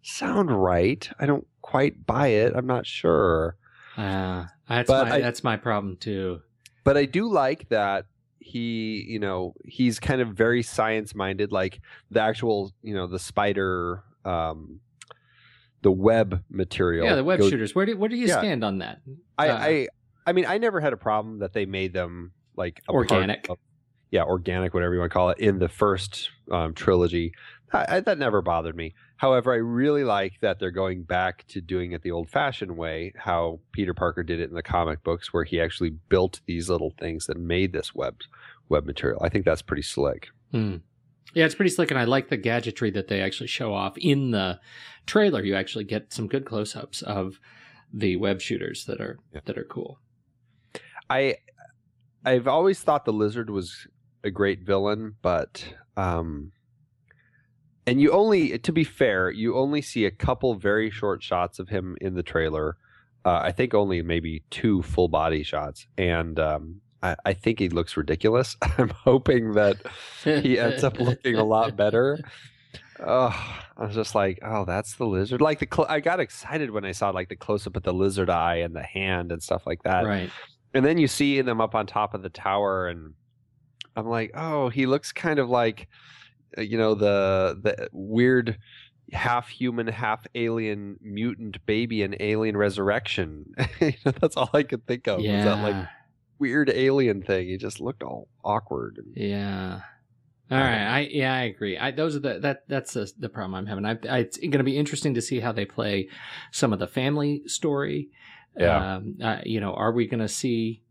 sound 0.02 0.50
right. 0.52 1.08
I 1.20 1.26
don't 1.26 1.46
quite 1.62 2.06
buy 2.06 2.28
it. 2.28 2.54
I'm 2.56 2.66
not 2.66 2.88
sure. 2.88 3.58
Uh, 3.98 4.46
that's 4.70 4.88
but 4.88 5.10
my 5.10 5.16
I, 5.16 5.20
that's 5.20 5.44
my 5.44 5.58
problem 5.58 5.98
too. 5.98 6.42
But 6.84 6.98
I 6.98 7.06
do 7.06 7.28
like 7.28 7.70
that 7.70 8.06
he, 8.40 9.06
you 9.08 9.20
know, 9.20 9.54
he's 9.66 10.00
kind 10.00 10.22
of 10.22 10.30
very 10.30 10.64
science-minded. 10.64 11.52
Like 11.52 11.82
the 12.10 12.22
actual, 12.22 12.72
you 12.82 12.96
know, 12.96 13.08
the 13.08 13.20
spider, 13.20 14.04
um, 14.24 14.80
the 15.82 15.92
web 15.92 16.44
material. 16.50 17.06
Yeah, 17.06 17.16
the 17.16 17.24
web 17.24 17.40
goes, 17.40 17.50
shooters. 17.50 17.76
Where 17.76 17.86
do 17.86 17.98
where 17.98 18.10
do 18.10 18.16
you 18.16 18.28
yeah, 18.28 18.38
stand 18.38 18.64
on 18.64 18.78
that? 18.78 19.02
I, 19.38 19.50
uh, 19.50 19.58
I 19.58 19.88
I 20.26 20.34
mean, 20.34 20.46
I 20.46 20.58
never 20.58 20.80
had 20.80 20.94
a 20.94 20.98
problem 20.98 21.40
that 21.40 21.54
they 21.54 21.66
made 21.66 21.94
them 21.94 22.32
like 22.58 22.82
organic. 22.90 23.50
Of, 23.50 23.60
yeah, 24.12 24.24
organic, 24.24 24.74
whatever 24.74 24.94
you 24.94 25.00
want 25.00 25.12
to 25.12 25.14
call 25.14 25.30
it, 25.30 25.40
in 25.40 25.60
the 25.60 25.70
first 25.70 26.30
um, 26.52 26.74
trilogy. 26.74 27.34
I, 27.72 27.98
I, 27.98 28.00
that 28.00 28.18
never 28.18 28.42
bothered 28.42 28.76
me. 28.76 28.96
However, 29.18 29.52
I 29.52 29.58
really 29.58 30.04
like 30.04 30.40
that 30.42 30.60
they're 30.60 30.72
going 30.72 31.04
back 31.04 31.46
to 31.48 31.60
doing 31.60 31.92
it 31.92 32.04
the 32.04 32.12
old-fashioned 32.12 32.78
way, 32.78 33.14
how 33.18 33.60
Peter 33.72 33.94
Parker 33.94 34.24
did 34.24 34.40
it 34.40 34.50
in 34.50 34.56
the 34.56 34.64
comic 34.64 35.04
books, 35.04 35.34
where 35.34 35.44
he 35.44 35.60
actually 35.60 35.90
built 35.90 36.40
these 36.46 36.70
little 36.70 36.94
things 37.00 37.26
that 37.26 37.38
made 37.38 37.74
this 37.74 37.94
web 37.94 38.22
web 38.70 38.86
material. 38.86 39.22
I 39.24 39.30
think 39.30 39.44
that's 39.44 39.62
pretty 39.62 39.82
slick. 39.82 40.30
Hmm. 40.52 40.78
Yeah, 41.34 41.46
it's 41.46 41.56
pretty 41.56 41.72
slick, 41.72 41.92
and 41.92 42.00
I 42.00 42.06
like 42.06 42.30
the 42.30 42.38
gadgetry 42.38 42.90
that 42.92 43.10
they 43.10 43.22
actually 43.22 43.48
show 43.48 43.74
off 43.74 43.98
in 43.98 44.32
the 44.32 44.60
trailer. 45.06 45.44
You 45.44 45.56
actually 45.56 45.84
get 45.84 46.14
some 46.14 46.28
good 46.28 46.46
close-ups 46.46 47.02
of 47.02 47.40
the 47.94 48.16
web 48.16 48.40
shooters 48.40 48.86
that 48.86 49.02
are 49.02 49.20
yeah. 49.34 49.42
that 49.46 49.58
are 49.58 49.66
cool. 49.66 50.00
I 51.10 51.38
I've 52.28 52.48
always 52.48 52.82
thought 52.82 53.06
the 53.06 53.14
lizard 53.14 53.50
was 53.50 53.88
a 54.22 54.30
great 54.30 54.60
villain, 54.60 55.16
but 55.22 55.64
um, 55.96 56.52
and 57.86 58.02
you 58.02 58.12
only 58.12 58.60
to 58.60 58.72
be 58.74 58.84
fair, 58.84 59.32
you 59.32 59.56
only 59.56 59.82
see 59.82 60.04
a 60.04 60.12
couple 60.12 60.56
very 60.56 60.90
short 60.90 61.24
shots 61.24 61.58
of 61.58 61.70
him 61.70 61.96
in 62.02 62.16
the 62.16 62.24
trailer. 62.24 62.76
Uh, 63.24 63.40
I 63.44 63.54
think 63.54 63.74
only 63.74 64.02
maybe 64.02 64.44
two 64.50 64.82
full 64.82 65.08
body 65.08 65.42
shots, 65.44 65.88
and 65.98 66.38
um, 66.38 66.82
I, 67.02 67.34
think 67.34 67.60
he 67.60 67.70
looks 67.70 67.96
ridiculous. 67.96 68.58
I'm 68.78 68.90
hoping 68.90 69.54
that 69.54 69.78
he 70.24 70.60
ends 70.60 70.84
up 70.84 71.00
looking 71.00 71.36
a 71.36 71.46
lot 71.46 71.78
better. 71.78 72.20
Oh, 73.00 73.62
I 73.78 73.86
was 73.86 73.96
just 73.96 74.16
like, 74.16 74.40
oh, 74.44 74.66
that's 74.66 74.96
the 74.96 75.06
lizard. 75.06 75.40
Like 75.40 75.60
the, 75.60 75.68
cl- 75.74 75.88
I 75.90 76.02
got 76.02 76.20
excited 76.20 76.72
when 76.72 76.84
I 76.84 76.92
saw 76.92 77.12
like 77.12 77.30
the 77.30 77.38
close 77.38 77.66
up 77.68 77.78
at 77.78 77.84
the 77.84 77.94
lizard 77.94 78.30
eye 78.30 78.58
and 78.58 78.76
the 78.76 78.84
hand 78.84 79.32
and 79.32 79.42
stuff 79.42 79.66
like 79.66 79.84
that. 79.84 80.06
Right 80.06 80.30
and 80.74 80.86
then 80.86 80.98
you 80.98 81.08
see 81.08 81.42
them 81.42 81.62
up 81.62 81.76
on 81.76 81.86
top 81.86 82.14
of 82.14 82.24
the 82.24 82.30
tower 82.30 82.88
and 82.88 83.14
i'm 83.96 84.08
like 84.08 84.32
oh 84.36 84.70
he 84.70 84.86
looks 84.86 85.12
kind 85.12 85.40
of 85.40 85.50
like 85.50 85.88
uh, 86.58 86.62
you 86.62 86.78
know 86.78 86.94
the 86.94 87.60
the 87.62 87.90
weird 87.92 88.58
half 89.14 89.48
human 89.48 89.88
half 89.88 90.28
alien 90.36 90.98
mutant 91.02 91.66
baby 91.66 92.02
in 92.02 92.16
alien 92.20 92.58
resurrection 92.58 93.46
that's 94.04 94.36
all 94.36 94.50
i 94.54 94.64
could 94.64 94.86
think 94.86 95.08
of 95.08 95.22
yeah. 95.22 95.38
was 95.38 95.46
that 95.46 95.64
like 95.64 95.88
weird 96.40 96.70
alien 96.70 97.22
thing 97.22 97.48
he 97.48 97.58
just 97.58 97.80
looked 97.80 98.04
all 98.04 98.28
awkward 98.44 99.00
yeah 99.16 99.82
all 100.50 100.58
right, 100.58 100.88
I 100.88 101.00
yeah, 101.12 101.34
I 101.34 101.42
agree. 101.42 101.78
I 101.78 101.92
those 101.92 102.16
are 102.16 102.20
the 102.20 102.40
that 102.40 102.64
that's 102.70 102.94
the, 102.94 103.12
the 103.20 103.28
problem 103.28 103.54
I'm 103.54 103.66
having. 103.66 103.86
I, 103.86 103.98
I 104.10 104.20
it's 104.20 104.38
going 104.38 104.52
to 104.52 104.64
be 104.64 104.78
interesting 104.78 105.14
to 105.16 105.22
see 105.22 105.42
how 105.42 105.52
they 105.52 105.66
play 105.66 106.08
some 106.52 106.72
of 106.72 106.80
the 106.80 106.88
family 106.88 107.42
story 107.48 108.10
yeah. 108.58 108.96
Um, 108.96 109.18
uh, 109.24 109.40
you 109.44 109.60
know, 109.60 109.74
are 109.74 109.92
we 109.92 110.08
going 110.08 110.20
to 110.20 110.28
see 110.28 110.84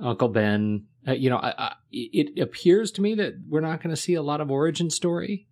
Uncle 0.00 0.28
Ben? 0.28 0.86
Uh, 1.06 1.12
you 1.12 1.30
know, 1.30 1.36
I, 1.36 1.54
I, 1.56 1.74
it 1.90 2.40
appears 2.40 2.90
to 2.92 3.02
me 3.02 3.14
that 3.14 3.34
we're 3.48 3.60
not 3.60 3.82
going 3.82 3.94
to 3.94 4.00
see 4.00 4.14
a 4.14 4.22
lot 4.22 4.40
of 4.40 4.50
origin 4.50 4.90
story, 4.90 5.46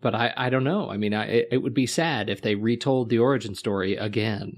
but 0.00 0.14
I, 0.14 0.32
I 0.36 0.50
don't 0.50 0.64
know. 0.64 0.90
I 0.90 0.96
mean, 0.96 1.14
I, 1.14 1.26
it, 1.26 1.48
it 1.52 1.58
would 1.58 1.74
be 1.74 1.86
sad 1.86 2.28
if 2.28 2.42
they 2.42 2.54
retold 2.54 3.08
the 3.08 3.18
origin 3.18 3.54
story 3.54 3.96
again. 3.96 4.56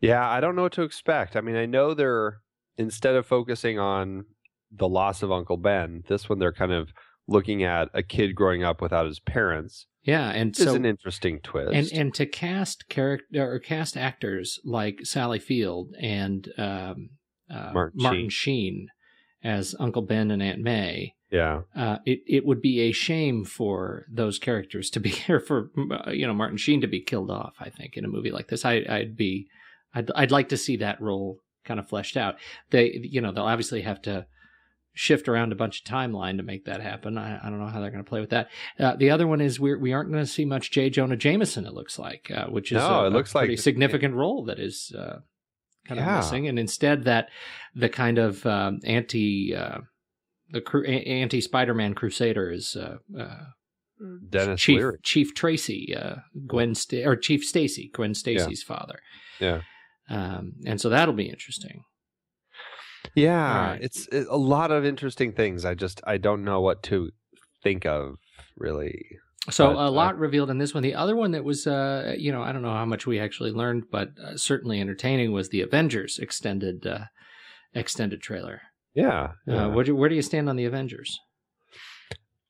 Yeah, 0.00 0.28
I 0.28 0.40
don't 0.40 0.56
know 0.56 0.62
what 0.62 0.72
to 0.72 0.82
expect. 0.82 1.36
I 1.36 1.40
mean, 1.40 1.56
I 1.56 1.66
know 1.66 1.94
they're 1.94 2.40
instead 2.76 3.14
of 3.14 3.26
focusing 3.26 3.78
on 3.78 4.26
the 4.70 4.88
loss 4.88 5.22
of 5.22 5.32
Uncle 5.32 5.56
Ben, 5.56 6.02
this 6.08 6.28
one 6.28 6.38
they're 6.38 6.52
kind 6.52 6.72
of 6.72 6.90
looking 7.28 7.62
at 7.62 7.88
a 7.92 8.02
kid 8.02 8.34
growing 8.34 8.62
up 8.62 8.80
without 8.80 9.06
his 9.06 9.20
parents 9.20 9.86
yeah, 10.06 10.30
and 10.30 10.56
so 10.56 10.74
an 10.76 10.86
interesting 10.86 11.40
twist. 11.40 11.72
And 11.74 11.92
and 11.92 12.14
to 12.14 12.26
cast 12.26 12.88
character 12.88 13.52
or 13.52 13.58
cast 13.58 13.96
actors 13.96 14.60
like 14.64 15.00
Sally 15.02 15.40
Field 15.40 15.94
and 16.00 16.48
um, 16.56 17.10
uh, 17.50 17.72
Martin, 17.74 18.00
Martin 18.00 18.28
Sheen. 18.28 18.30
Sheen. 18.30 18.88
as 19.42 19.74
Uncle 19.80 20.02
Ben 20.02 20.30
and 20.30 20.40
Aunt 20.40 20.60
May. 20.60 21.14
Yeah, 21.32 21.62
uh, 21.74 21.98
it 22.06 22.20
it 22.28 22.46
would 22.46 22.62
be 22.62 22.82
a 22.82 22.92
shame 22.92 23.44
for 23.44 24.06
those 24.08 24.38
characters 24.38 24.90
to 24.90 25.00
be 25.00 25.08
here 25.26 25.40
for 25.40 25.72
uh, 25.90 26.12
you 26.12 26.24
know 26.24 26.34
Martin 26.34 26.56
Sheen 26.56 26.80
to 26.82 26.86
be 26.86 27.00
killed 27.00 27.30
off. 27.30 27.54
I 27.58 27.70
think 27.70 27.96
in 27.96 28.04
a 28.04 28.08
movie 28.08 28.30
like 28.30 28.46
this, 28.46 28.64
I, 28.64 28.84
I'd 28.88 29.16
be 29.16 29.48
I'd 29.92 30.08
I'd 30.14 30.30
like 30.30 30.50
to 30.50 30.56
see 30.56 30.76
that 30.76 31.00
role 31.00 31.40
kind 31.64 31.80
of 31.80 31.88
fleshed 31.88 32.16
out. 32.16 32.36
They 32.70 33.00
you 33.02 33.20
know 33.20 33.32
they'll 33.32 33.42
obviously 33.42 33.82
have 33.82 34.02
to 34.02 34.26
shift 34.96 35.28
around 35.28 35.52
a 35.52 35.56
bunch 35.56 35.80
of 35.80 35.84
timeline 35.84 36.38
to 36.38 36.42
make 36.42 36.64
that 36.64 36.80
happen. 36.80 37.18
I, 37.18 37.38
I 37.38 37.50
don't 37.50 37.60
know 37.60 37.66
how 37.66 37.80
they're 37.80 37.90
going 37.90 38.02
to 38.02 38.08
play 38.08 38.20
with 38.20 38.30
that. 38.30 38.48
Uh, 38.80 38.96
the 38.96 39.10
other 39.10 39.26
one 39.26 39.42
is 39.42 39.60
we're, 39.60 39.78
we 39.78 39.92
aren't 39.92 40.10
going 40.10 40.24
to 40.24 40.30
see 40.30 40.46
much 40.46 40.70
J. 40.70 40.88
Jonah 40.88 41.16
Jameson. 41.16 41.66
It 41.66 41.74
looks 41.74 41.98
like, 41.98 42.30
uh, 42.34 42.46
which 42.46 42.72
is 42.72 42.78
no, 42.78 43.02
a, 43.02 43.06
it 43.06 43.12
looks 43.12 43.30
a 43.30 43.38
pretty 43.38 43.52
like 43.52 43.60
significant 43.60 44.14
it, 44.14 44.16
role 44.16 44.46
that 44.46 44.58
is 44.58 44.92
uh, 44.98 45.18
kind 45.86 46.00
yeah. 46.00 46.18
of 46.18 46.24
missing, 46.24 46.48
and 46.48 46.58
instead 46.58 47.04
that 47.04 47.28
the 47.74 47.90
kind 47.90 48.16
of 48.16 48.44
um, 48.46 48.80
anti 48.84 49.54
uh, 49.54 49.78
the 50.50 50.62
cru- 50.62 50.86
anti 50.86 51.40
Spider 51.40 51.74
Man 51.74 51.94
Crusader 51.94 52.50
is. 52.50 52.74
Uh, 52.74 52.96
uh, 53.18 53.36
Denis 54.28 54.60
Chief 54.60 54.76
Leary. 54.76 54.98
Chief 55.02 55.32
Tracy, 55.34 55.96
Gwen 56.46 56.74
St- 56.74 57.06
or 57.06 57.16
Chief 57.16 57.42
Stacy, 57.42 57.90
Gwen 57.94 58.12
Stacy's 58.12 58.62
yeah. 58.62 58.76
father. 58.76 58.98
Yeah, 59.40 59.60
um, 60.10 60.52
and 60.66 60.78
so 60.78 60.90
that'll 60.90 61.14
be 61.14 61.30
interesting. 61.30 61.82
Yeah, 63.16 63.70
right. 63.70 63.80
it's 63.80 64.06
it, 64.12 64.26
a 64.30 64.36
lot 64.36 64.70
of 64.70 64.84
interesting 64.84 65.32
things. 65.32 65.64
I 65.64 65.74
just 65.74 66.00
I 66.06 66.18
don't 66.18 66.44
know 66.44 66.60
what 66.60 66.82
to 66.84 67.10
think 67.62 67.84
of 67.86 68.18
really. 68.56 69.04
So 69.50 69.68
but, 69.68 69.86
a 69.86 69.90
lot 69.90 70.14
uh, 70.14 70.18
revealed 70.18 70.50
in 70.50 70.58
this 70.58 70.74
one. 70.74 70.82
The 70.82 70.94
other 70.94 71.16
one 71.16 71.30
that 71.30 71.44
was, 71.44 71.66
uh, 71.66 72.14
you 72.18 72.30
know, 72.30 72.42
I 72.42 72.52
don't 72.52 72.62
know 72.62 72.74
how 72.74 72.84
much 72.84 73.06
we 73.06 73.18
actually 73.18 73.52
learned, 73.52 73.84
but 73.90 74.10
uh, 74.22 74.36
certainly 74.36 74.80
entertaining 74.80 75.32
was 75.32 75.48
the 75.48 75.62
Avengers 75.62 76.18
extended 76.20 76.86
uh, 76.86 77.06
extended 77.74 78.20
trailer. 78.20 78.60
Yeah. 78.94 79.24
Uh, 79.48 79.52
yeah. 79.52 79.66
where, 79.66 79.84
do, 79.84 79.94
where 79.94 80.08
do 80.08 80.14
you 80.14 80.22
stand 80.22 80.48
on 80.48 80.56
the 80.56 80.64
Avengers? 80.64 81.18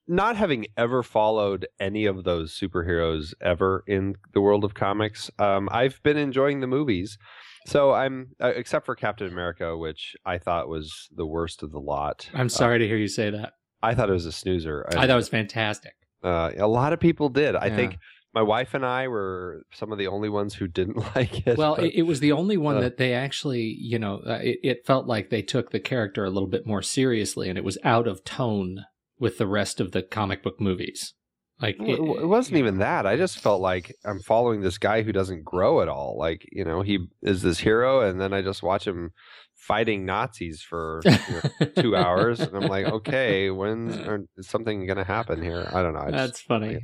Not 0.09 0.37
having 0.37 0.67
ever 0.77 1.03
followed 1.03 1.67
any 1.81 2.07
of 2.07 2.23
those 2.23 2.57
superheroes 2.57 3.35
ever 3.41 3.83
in 3.89 4.15
the 4.33 4.41
world 4.41 4.63
of 4.63 4.75
comics, 4.75 5.31
um, 5.41 5.69
I've 5.73 6.01
been 6.05 6.17
enjoying 6.17 6.61
the 6.61 6.69
movies. 6.69 7.19
So 7.67 7.93
I'm 7.93 8.31
uh, 8.41 8.53
except 8.55 8.87
for 8.87 8.95
Captain 8.95 9.29
America, 9.29 9.77
which 9.77 10.17
I 10.25 10.39
thought 10.39 10.69
was 10.69 11.09
the 11.15 11.27
worst 11.27 11.63
of 11.63 11.73
the 11.73 11.81
lot. 11.81 12.29
I'm 12.33 12.49
sorry 12.49 12.77
uh, 12.77 12.79
to 12.79 12.89
hear 12.89 12.97
you 12.97 13.09
say 13.09 13.31
that. 13.31 13.55
I 13.83 13.95
thought 13.95 14.09
it 14.09 14.15
was 14.15 14.27
a 14.27 14.33
snoozer. 14.33 14.87
I, 14.91 14.97
I 14.97 15.01
thought 15.03 15.11
it 15.11 15.17
was 15.17 15.29
fantastic. 15.29 15.95
Uh, 16.23 16.53
a 16.57 16.67
lot 16.67 16.93
of 16.93 17.01
people 17.01 17.29
did. 17.29 17.55
I 17.55 17.67
yeah. 17.67 17.77
think 17.77 17.99
my 18.35 18.43
wife 18.43 18.75
and 18.75 18.85
I 18.85 19.09
were 19.09 19.63
some 19.73 19.93
of 19.93 19.99
the 19.99 20.09
only 20.09 20.29
ones 20.29 20.55
who 20.55 20.69
didn't 20.69 20.97
like 21.17 21.47
it. 21.47 21.57
Well, 21.57 21.77
but, 21.77 21.87
it, 21.87 21.95
it, 21.97 22.03
was 22.03 22.21
the 22.21 22.33
only 22.33 22.57
one 22.57 22.77
uh, 22.77 22.81
that 22.81 22.99
they 22.99 23.15
actually, 23.15 23.77
you 23.81 23.99
know, 23.99 24.21
uh, 24.27 24.41
it, 24.43 24.59
it 24.63 24.87
felt 24.87 25.07
like 25.07 25.31
they 25.31 25.43
took 25.43 25.71
the 25.71 25.81
character 25.81 26.25
a 26.25 26.31
little 26.31 26.49
bit 26.49 26.67
more 26.67 26.83
seriously, 26.83 27.49
and 27.49 27.59
it 27.59 27.65
was 27.65 27.79
out 27.83 28.07
of 28.07 28.25
tone 28.25 28.85
with 29.19 29.39
the 29.39 29.47
rest 29.47 29.81
of 29.81 29.93
the 29.93 30.03
comic 30.03 30.43
book 30.43 30.61
movies. 30.61 31.15
Like 31.61 31.77
it, 31.81 31.99
it, 31.99 32.27
wasn't 32.27 32.59
even 32.59 32.79
that. 32.79 33.07
I 33.07 33.17
just 33.17 33.39
felt 33.39 33.63
like 33.63 33.95
I'm 34.05 34.21
following 34.21 34.61
this 34.61 34.77
guy 34.77 35.03
who 35.03 35.13
doesn't 35.13 35.43
grow 35.43 35.81
at 35.81 35.89
all. 35.89 36.17
Like 36.19 36.47
you 36.53 36.65
know, 36.65 36.83
he 36.83 37.07
is 37.23 37.41
this 37.41 37.59
hero, 37.59 38.01
and 38.01 38.21
then 38.21 38.35
I 38.35 38.43
just 38.43 38.63
watch 38.63 38.87
him 38.87 39.13
fighting 39.55 40.05
Nazis 40.05 40.61
for 40.61 41.01
you 41.05 41.11
know, 41.11 41.67
two 41.83 41.97
hours, 41.97 42.41
and 42.41 42.55
I'm 42.55 42.69
like, 42.69 42.87
okay, 42.87 43.51
when's 43.51 43.99
something 44.47 44.85
going 44.87 44.99
to 44.99 45.05
happen 45.05 45.43
here? 45.43 45.69
I 45.73 45.83
don't 45.83 45.95
know. 45.95 46.11
That's 46.11 46.41
funny. 46.41 46.81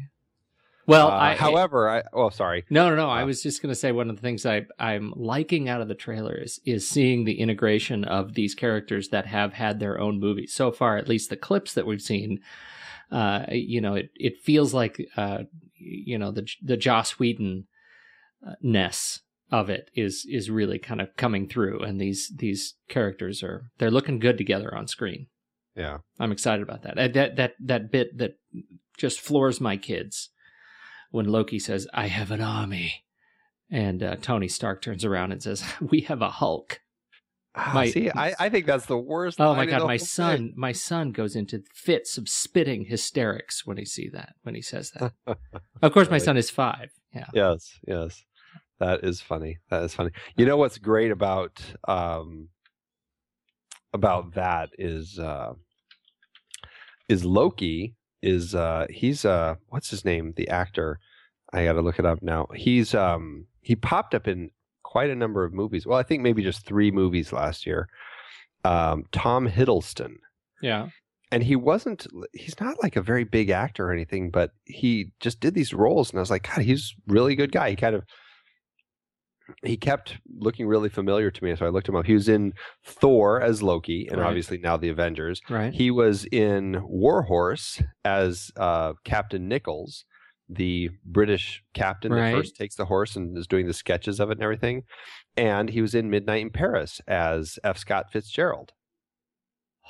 Well, 0.87 1.09
uh, 1.09 1.19
I, 1.19 1.35
however, 1.37 1.89
I 1.89 2.03
oh 2.13 2.31
sorry. 2.31 2.65
No, 2.71 2.89
no, 2.89 2.97
no. 2.97 3.09
Uh, 3.09 3.15
I 3.15 3.25
was 3.25 3.43
just 3.43 3.63
going 3.63 3.73
to 3.73 3.79
say 3.79 3.93
one 3.93 4.09
of 4.09 4.17
the 4.17 4.23
things 4.23 4.47
I 4.47 4.67
I'm 4.79 5.13
liking 5.15 5.69
out 5.69 5.81
of 5.81 5.89
the 5.89 5.95
trailer 5.95 6.35
is 6.35 6.61
is 6.65 6.89
seeing 6.89 7.25
the 7.25 7.41
integration 7.41 8.05
of 8.05 8.35
these 8.35 8.55
characters 8.55 9.11
that 9.11 9.27
have 9.27 9.53
had 9.53 9.79
their 9.79 10.01
own 10.01 10.19
movies 10.19 10.53
so 10.53 10.73
far. 10.73 10.97
At 10.97 11.09
least 11.09 11.31
the 11.31 11.37
clips 11.37 11.75
that 11.75 11.87
we've 11.87 12.03
seen 12.03 12.41
uh, 13.13 13.45
you 13.51 13.81
know, 13.81 13.95
it 13.95 14.11
it 14.15 14.35
feels 14.43 14.73
like 14.73 15.01
uh, 15.17 15.45
you 15.75 16.19
know 16.19 16.33
the 16.33 16.49
the 16.63 16.77
Joss 16.77 17.19
Whedon 17.19 17.67
ness 18.61 19.21
of 19.51 19.69
it 19.69 19.91
is 19.95 20.27
is 20.29 20.51
really 20.51 20.79
kind 20.79 21.01
of 21.01 21.15
coming 21.17 21.47
through, 21.47 21.83
and 21.83 22.01
these 22.01 22.33
these 22.35 22.75
characters 22.89 23.43
are 23.43 23.71
they're 23.79 23.91
looking 23.91 24.19
good 24.19 24.39
together 24.39 24.75
on 24.75 24.89
screen. 24.89 25.27
Yeah, 25.77 25.99
I'm 26.19 26.33
excited 26.33 26.63
about 26.63 26.83
that. 26.83 27.13
That 27.13 27.37
that 27.37 27.53
that 27.61 27.93
bit 27.93 28.17
that 28.19 28.39
just 28.97 29.21
floors 29.21 29.61
my 29.61 29.77
kids 29.77 30.31
when 31.11 31.27
Loki 31.27 31.59
says, 31.59 31.87
"I 31.93 32.07
have 32.07 32.31
an 32.31 32.41
army," 32.41 33.05
and 33.71 34.03
uh, 34.03 34.17
Tony 34.17 34.49
Stark 34.49 34.81
turns 34.81 35.05
around 35.05 35.33
and 35.33 35.43
says, 35.43 35.63
"We 35.81 36.01
have 36.03 36.23
a 36.23 36.31
Hulk." 36.31 36.81
Ah, 37.55 37.73
my, 37.75 37.91
See, 37.91 38.11
I, 38.11 38.35
I 38.39 38.49
think 38.49 38.65
that's 38.65 38.87
the 38.87 38.97
worst. 38.97 39.41
Oh 39.41 39.55
my 39.55 39.67
god, 39.67 39.87
my 39.87 39.99
son, 39.99 40.37
thing. 40.37 40.55
my 40.57 40.73
son 40.73 41.13
goes 41.13 41.37
into 41.37 41.63
fits 41.75 42.17
of 42.17 42.29
spitting 42.29 42.87
hysterics 42.87 43.67
when 43.67 43.77
he 43.77 43.85
see 43.85 44.09
that 44.11 44.35
when 44.43 44.55
he 44.55 44.63
says 44.63 44.91
that. 44.93 45.13
of 45.83 45.93
course, 45.93 46.09
my 46.11 46.19
son 46.19 46.39
is 46.39 46.49
five. 46.49 46.91
Yeah. 47.15 47.27
Yes, 47.35 47.79
yes, 47.87 48.25
that 48.81 49.05
is 49.05 49.21
funny. 49.21 49.59
That 49.69 49.83
is 49.83 49.95
funny. 49.95 50.13
You 50.35 50.47
know 50.47 50.57
what's 50.57 50.79
great 50.79 51.11
about 51.11 51.63
um 51.87 52.49
about 53.93 54.33
that 54.35 54.71
is 54.79 55.19
uh 55.19 55.53
is 57.11 57.27
Loki 57.27 57.97
is 58.23 58.55
uh 58.55 58.87
he's 58.89 59.27
uh 59.27 59.57
what's 59.69 59.91
his 59.91 60.07
name 60.07 60.33
the 60.37 60.49
actor 60.49 60.99
I 61.53 61.65
got 61.65 61.75
to 61.75 61.83
look 61.83 61.99
it 61.99 62.07
up 62.07 62.23
now. 62.23 62.47
He's 62.55 62.95
um 62.95 63.47
he 63.61 63.77
popped 63.77 64.15
up 64.15 64.27
in 64.27 64.51
quite 64.93 65.09
a 65.09 65.17
number 65.17 65.43
of 65.43 65.55
movies. 65.55 65.87
Well, 65.87 65.99
I 65.99 66.03
think 66.03 66.23
maybe 66.23 66.43
just 66.43 66.67
three 66.67 66.91
movies 66.91 67.33
last 67.33 67.65
year. 67.65 67.89
Um, 68.63 69.05
Tom 69.11 69.49
Hiddleston. 69.49 70.17
Yeah. 70.61 70.89
And 71.31 71.43
he 71.43 71.57
wasn't, 71.57 72.07
he's 72.35 72.61
not 72.61 72.77
like 72.83 72.95
a 72.95 73.01
very 73.01 73.25
big 73.25 73.49
actor 73.49 73.89
or 73.89 73.93
anything, 73.93 74.31
but 74.31 74.51
he 74.65 75.13
just 75.19 75.41
did 75.41 75.55
these 75.55 75.73
roles. 75.73 76.11
And 76.11 76.19
I 76.19 76.21
was 76.21 76.31
like, 76.31 76.47
God, 76.47 76.63
he's 76.63 76.95
really 77.09 77.35
good 77.35 77.53
guy. 77.53 77.71
He 77.71 77.77
kind 77.77 77.97
of, 77.97 78.05
he 79.65 79.79
kept 79.79 80.19
looking 80.37 80.67
really 80.67 80.91
familiar 80.91 81.31
to 81.31 81.45
me. 81.45 81.57
So 81.57 81.65
I 81.65 81.71
looked 81.71 81.89
him 81.89 81.97
up. 81.97 82.05
He 82.05 82.13
was 82.13 82.29
in 82.29 82.53
Thor 82.85 83.41
as 83.41 83.63
Loki, 83.63 84.09
and 84.11 84.21
right. 84.21 84.29
obviously 84.29 84.59
now 84.59 84.77
the 84.77 84.91
Avengers. 84.91 85.41
Right. 85.49 85.73
He 85.73 85.91
was 85.91 86.27
in 86.27 86.83
Warhorse 86.85 87.83
as 88.05 88.51
uh, 88.59 88.93
Captain 89.05 89.49
Nichols 89.49 90.05
the 90.55 90.91
British 91.05 91.63
captain 91.75 92.13
right. 92.13 92.31
that 92.31 92.37
first 92.37 92.57
takes 92.57 92.75
the 92.75 92.87
horse 92.87 93.17
and 93.17 93.37
is 93.37 93.47
doing 93.47 93.67
the 93.67 93.73
sketches 93.73 94.21
of 94.21 94.31
it 94.31 94.39
and 94.39 94.43
everything. 94.43 94.85
And 95.37 95.71
he 95.71 95.81
was 95.81 95.95
in 95.95 96.11
Midnight 96.11 96.43
in 96.43 96.51
Paris 96.51 97.01
as 97.07 97.59
F. 97.65 97.79
Scott 97.79 98.13
Fitzgerald. 98.13 98.73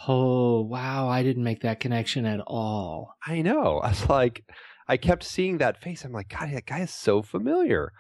Oh, 0.09 0.62
wow. 0.62 1.09
I 1.09 1.23
didn't 1.23 1.45
make 1.45 1.62
that 1.62 1.81
connection 1.81 2.26
at 2.26 2.40
all. 2.47 3.14
I 3.26 3.42
know. 3.42 3.78
I 3.83 3.90
was 3.90 4.09
like, 4.09 4.45
I 4.88 4.97
kept 4.97 5.25
seeing 5.25 5.59
that 5.59 5.81
face. 5.81 6.04
I'm 6.04 6.12
like, 6.12 6.28
God, 6.28 6.50
that 6.52 6.66
guy 6.66 6.81
is 6.81 6.90
so 6.90 7.23
familiar. 7.23 7.92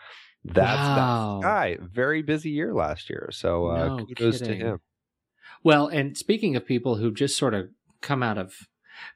That's 0.44 0.78
wow. 0.78 1.40
that 1.40 1.46
guy. 1.46 1.78
Very 1.80 2.22
busy 2.22 2.50
year 2.50 2.74
last 2.74 3.08
year. 3.08 3.28
So 3.32 3.68
uh, 3.68 3.86
no 3.86 4.06
kudos 4.06 4.40
kidding. 4.40 4.60
to 4.60 4.66
him. 4.66 4.80
Well, 5.62 5.86
and 5.86 6.16
speaking 6.16 6.56
of 6.56 6.66
people 6.66 6.96
who 6.96 7.12
just 7.12 7.36
sort 7.36 7.54
of 7.54 7.68
come 8.00 8.22
out 8.22 8.38
of 8.38 8.54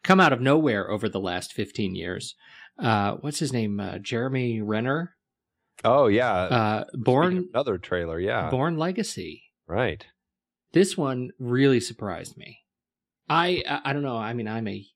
come 0.03 0.21
out 0.21 0.33
of 0.33 0.41
nowhere 0.41 0.91
over 0.91 1.09
the 1.09 1.21
last 1.21 1.53
15 1.53 1.95
years, 1.95 2.35
uh, 2.79 3.17
what's 3.21 3.39
his 3.39 3.53
name? 3.53 3.81
Uh, 3.81 3.99
Jeremy 3.99 4.61
Renner. 4.61 5.15
Oh 5.85 6.07
yeah, 6.07 6.33
uh, 6.33 6.85
Bourne 6.95 7.49
another 7.53 7.79
trailer. 7.79 8.19
Yeah, 8.19 8.51
Bourne 8.51 8.79
Legacy. 8.79 9.45
Right. 9.67 10.07
This 10.73 10.97
one 10.97 11.31
really 11.39 11.81
surprised 11.81 12.37
me. 12.37 12.61
I 13.29 13.63
I 13.85 13.93
don't 13.93 14.03
know. 14.03 14.17
I 14.17 14.33
mean, 14.33 14.49
I'm 14.49 14.69
a 14.69 14.87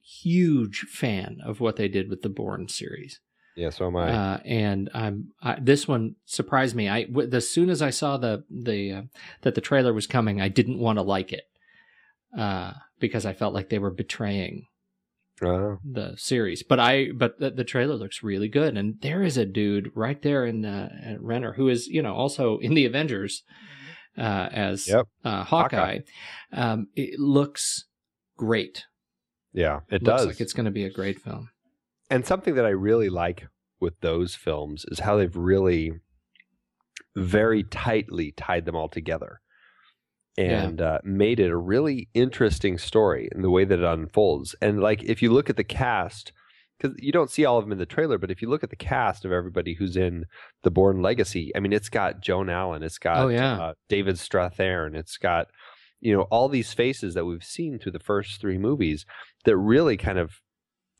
huge 0.00 0.86
fan 0.90 1.38
of 1.44 1.60
what 1.60 1.76
they 1.76 1.88
did 1.88 2.08
with 2.08 2.22
the 2.22 2.28
Bourne 2.28 2.68
series. 2.68 3.20
Yeah, 3.56 3.70
so 3.70 3.88
am 3.88 3.96
I. 3.96 4.10
Uh, 4.10 4.40
and 4.44 4.88
I'm 4.94 5.32
I, 5.42 5.58
this 5.60 5.88
one 5.88 6.14
surprised 6.24 6.76
me. 6.76 6.88
I 6.88 7.04
w- 7.04 7.28
as 7.32 7.50
soon 7.50 7.70
as 7.70 7.82
I 7.82 7.90
saw 7.90 8.16
the 8.16 8.44
the 8.50 8.92
uh, 8.92 9.02
that 9.42 9.54
the 9.54 9.60
trailer 9.60 9.92
was 9.92 10.06
coming, 10.06 10.40
I 10.40 10.48
didn't 10.48 10.78
want 10.78 10.98
to 10.98 11.02
like 11.02 11.32
it 11.32 11.44
uh, 12.36 12.72
because 13.00 13.26
I 13.26 13.32
felt 13.32 13.54
like 13.54 13.68
they 13.68 13.80
were 13.80 13.90
betraying 13.90 14.66
uh-huh. 15.42 15.76
the 15.84 16.14
series. 16.16 16.62
But 16.62 16.80
I 16.80 17.08
but 17.14 17.38
the, 17.38 17.50
the, 17.50 17.64
trailer 17.64 17.94
looks 17.94 18.22
really 18.22 18.48
good, 18.48 18.76
and 18.76 19.00
there 19.00 19.22
is 19.22 19.36
a 19.36 19.44
dude 19.44 19.90
right 19.94 20.20
there 20.22 20.44
in 20.44 20.64
uh, 20.64 21.16
Renner 21.20 21.52
who 21.52 21.68
is 21.68 21.86
you 21.86 22.02
know 22.02 22.14
also 22.14 22.58
in 22.58 22.74
the 22.74 22.84
Avengers 22.84 23.42
uh, 24.16 24.48
as 24.52 24.88
yep. 24.88 25.06
uh, 25.24 25.44
Hawkeye. 25.44 25.76
Hawkeye. 25.76 25.98
Um, 26.52 26.88
it 26.94 27.18
looks 27.18 27.84
great. 28.36 28.84
Yeah, 29.52 29.80
it, 29.90 29.96
it 29.96 30.04
does. 30.04 30.26
like 30.26 30.40
it's 30.40 30.52
going 30.52 30.66
to 30.66 30.70
be 30.70 30.84
a 30.84 30.90
great 30.90 31.20
film. 31.20 31.50
And 32.10 32.26
something 32.26 32.54
that 32.54 32.64
I 32.64 32.70
really 32.70 33.10
like 33.10 33.46
with 33.80 34.00
those 34.00 34.34
films 34.34 34.84
is 34.88 35.00
how 35.00 35.16
they've 35.16 35.36
really 35.36 35.92
very 37.16 37.62
tightly 37.64 38.32
tied 38.32 38.64
them 38.64 38.74
all 38.74 38.88
together 38.88 39.40
and 40.38 40.78
yeah. 40.78 40.86
uh, 40.86 40.98
made 41.02 41.40
it 41.40 41.50
a 41.50 41.56
really 41.56 42.08
interesting 42.14 42.78
story 42.78 43.28
in 43.34 43.42
the 43.42 43.50
way 43.50 43.64
that 43.64 43.80
it 43.80 43.84
unfolds. 43.84 44.54
And 44.62 44.80
like, 44.80 45.02
if 45.02 45.20
you 45.20 45.32
look 45.32 45.50
at 45.50 45.56
the 45.56 45.64
cast, 45.64 46.32
because 46.78 46.96
you 47.00 47.10
don't 47.10 47.30
see 47.30 47.44
all 47.44 47.58
of 47.58 47.64
them 47.64 47.72
in 47.72 47.78
the 47.78 47.86
trailer, 47.86 48.18
but 48.18 48.30
if 48.30 48.40
you 48.40 48.48
look 48.48 48.62
at 48.62 48.70
the 48.70 48.76
cast 48.76 49.24
of 49.24 49.32
everybody 49.32 49.74
who's 49.74 49.96
in 49.96 50.26
the 50.62 50.70
Bourne 50.70 51.02
Legacy, 51.02 51.50
I 51.56 51.60
mean, 51.60 51.72
it's 51.72 51.88
got 51.88 52.20
Joan 52.20 52.48
Allen, 52.48 52.84
it's 52.84 52.98
got 52.98 53.18
oh, 53.18 53.28
yeah. 53.28 53.60
uh, 53.60 53.72
David 53.88 54.14
Strathairn, 54.14 54.94
it's 54.94 55.16
got 55.16 55.48
you 56.00 56.16
know 56.16 56.22
all 56.30 56.48
these 56.48 56.72
faces 56.72 57.14
that 57.14 57.24
we've 57.24 57.42
seen 57.42 57.78
through 57.78 57.90
the 57.90 57.98
first 57.98 58.40
three 58.40 58.58
movies 58.58 59.04
that 59.44 59.56
really 59.56 59.96
kind 59.96 60.18
of 60.18 60.40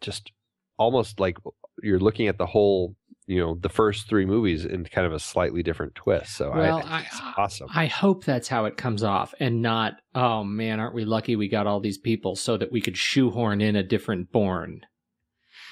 just 0.01 0.33
almost 0.77 1.21
like 1.21 1.39
you're 1.81 2.01
looking 2.01 2.27
at 2.27 2.39
the 2.39 2.47
whole 2.47 2.97
you 3.29 3.39
know 3.39 3.59
the 3.61 3.69
first 3.69 4.09
three 4.09 4.25
movies 4.25 4.65
in 4.65 4.85
kind 4.85 5.07
of 5.07 5.13
a 5.13 5.19
slightly 5.19 5.63
different 5.63 5.95
twist. 5.95 6.35
So 6.35 6.51
well, 6.51 6.83
I, 6.85 7.07
I 7.13 7.35
awesome. 7.37 7.69
I 7.73 7.87
hope 7.87 8.25
that's 8.25 8.49
how 8.49 8.65
it 8.65 8.77
comes 8.77 9.05
off, 9.05 9.35
and 9.39 9.61
not 9.61 10.01
oh 10.15 10.43
man, 10.43 10.81
aren't 10.81 10.95
we 10.95 11.05
lucky 11.05 11.37
we 11.37 11.47
got 11.47 11.67
all 11.67 11.79
these 11.79 11.99
people 11.99 12.35
so 12.35 12.57
that 12.57 12.73
we 12.73 12.81
could 12.81 12.97
shoehorn 12.97 13.61
in 13.61 13.77
a 13.77 13.83
different 13.83 14.33
Bourne. 14.33 14.81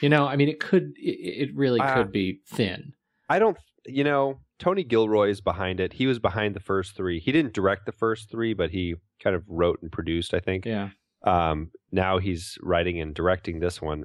You 0.02 0.10
know, 0.10 0.26
I 0.26 0.36
mean, 0.36 0.50
it 0.50 0.60
could, 0.60 0.92
it, 0.96 1.48
it 1.48 1.56
really 1.56 1.80
uh, 1.80 1.94
could 1.94 2.12
be 2.12 2.40
thin. 2.46 2.92
I 3.30 3.38
don't, 3.38 3.56
you 3.86 4.04
know, 4.04 4.40
Tony 4.58 4.84
Gilroy 4.84 5.30
is 5.30 5.40
behind 5.40 5.80
it. 5.80 5.94
He 5.94 6.06
was 6.06 6.18
behind 6.18 6.54
the 6.54 6.60
first 6.60 6.94
three. 6.94 7.18
He 7.18 7.32
didn't 7.32 7.54
direct 7.54 7.86
the 7.86 7.92
first 7.92 8.30
three, 8.30 8.52
but 8.52 8.70
he 8.70 8.96
kind 9.22 9.34
of 9.34 9.44
wrote 9.48 9.80
and 9.80 9.90
produced, 9.90 10.34
I 10.34 10.40
think. 10.40 10.66
Yeah. 10.66 10.90
Um, 11.24 11.70
now 11.90 12.18
he's 12.18 12.58
writing 12.62 13.00
and 13.00 13.14
directing 13.14 13.60
this 13.60 13.80
one 13.80 14.04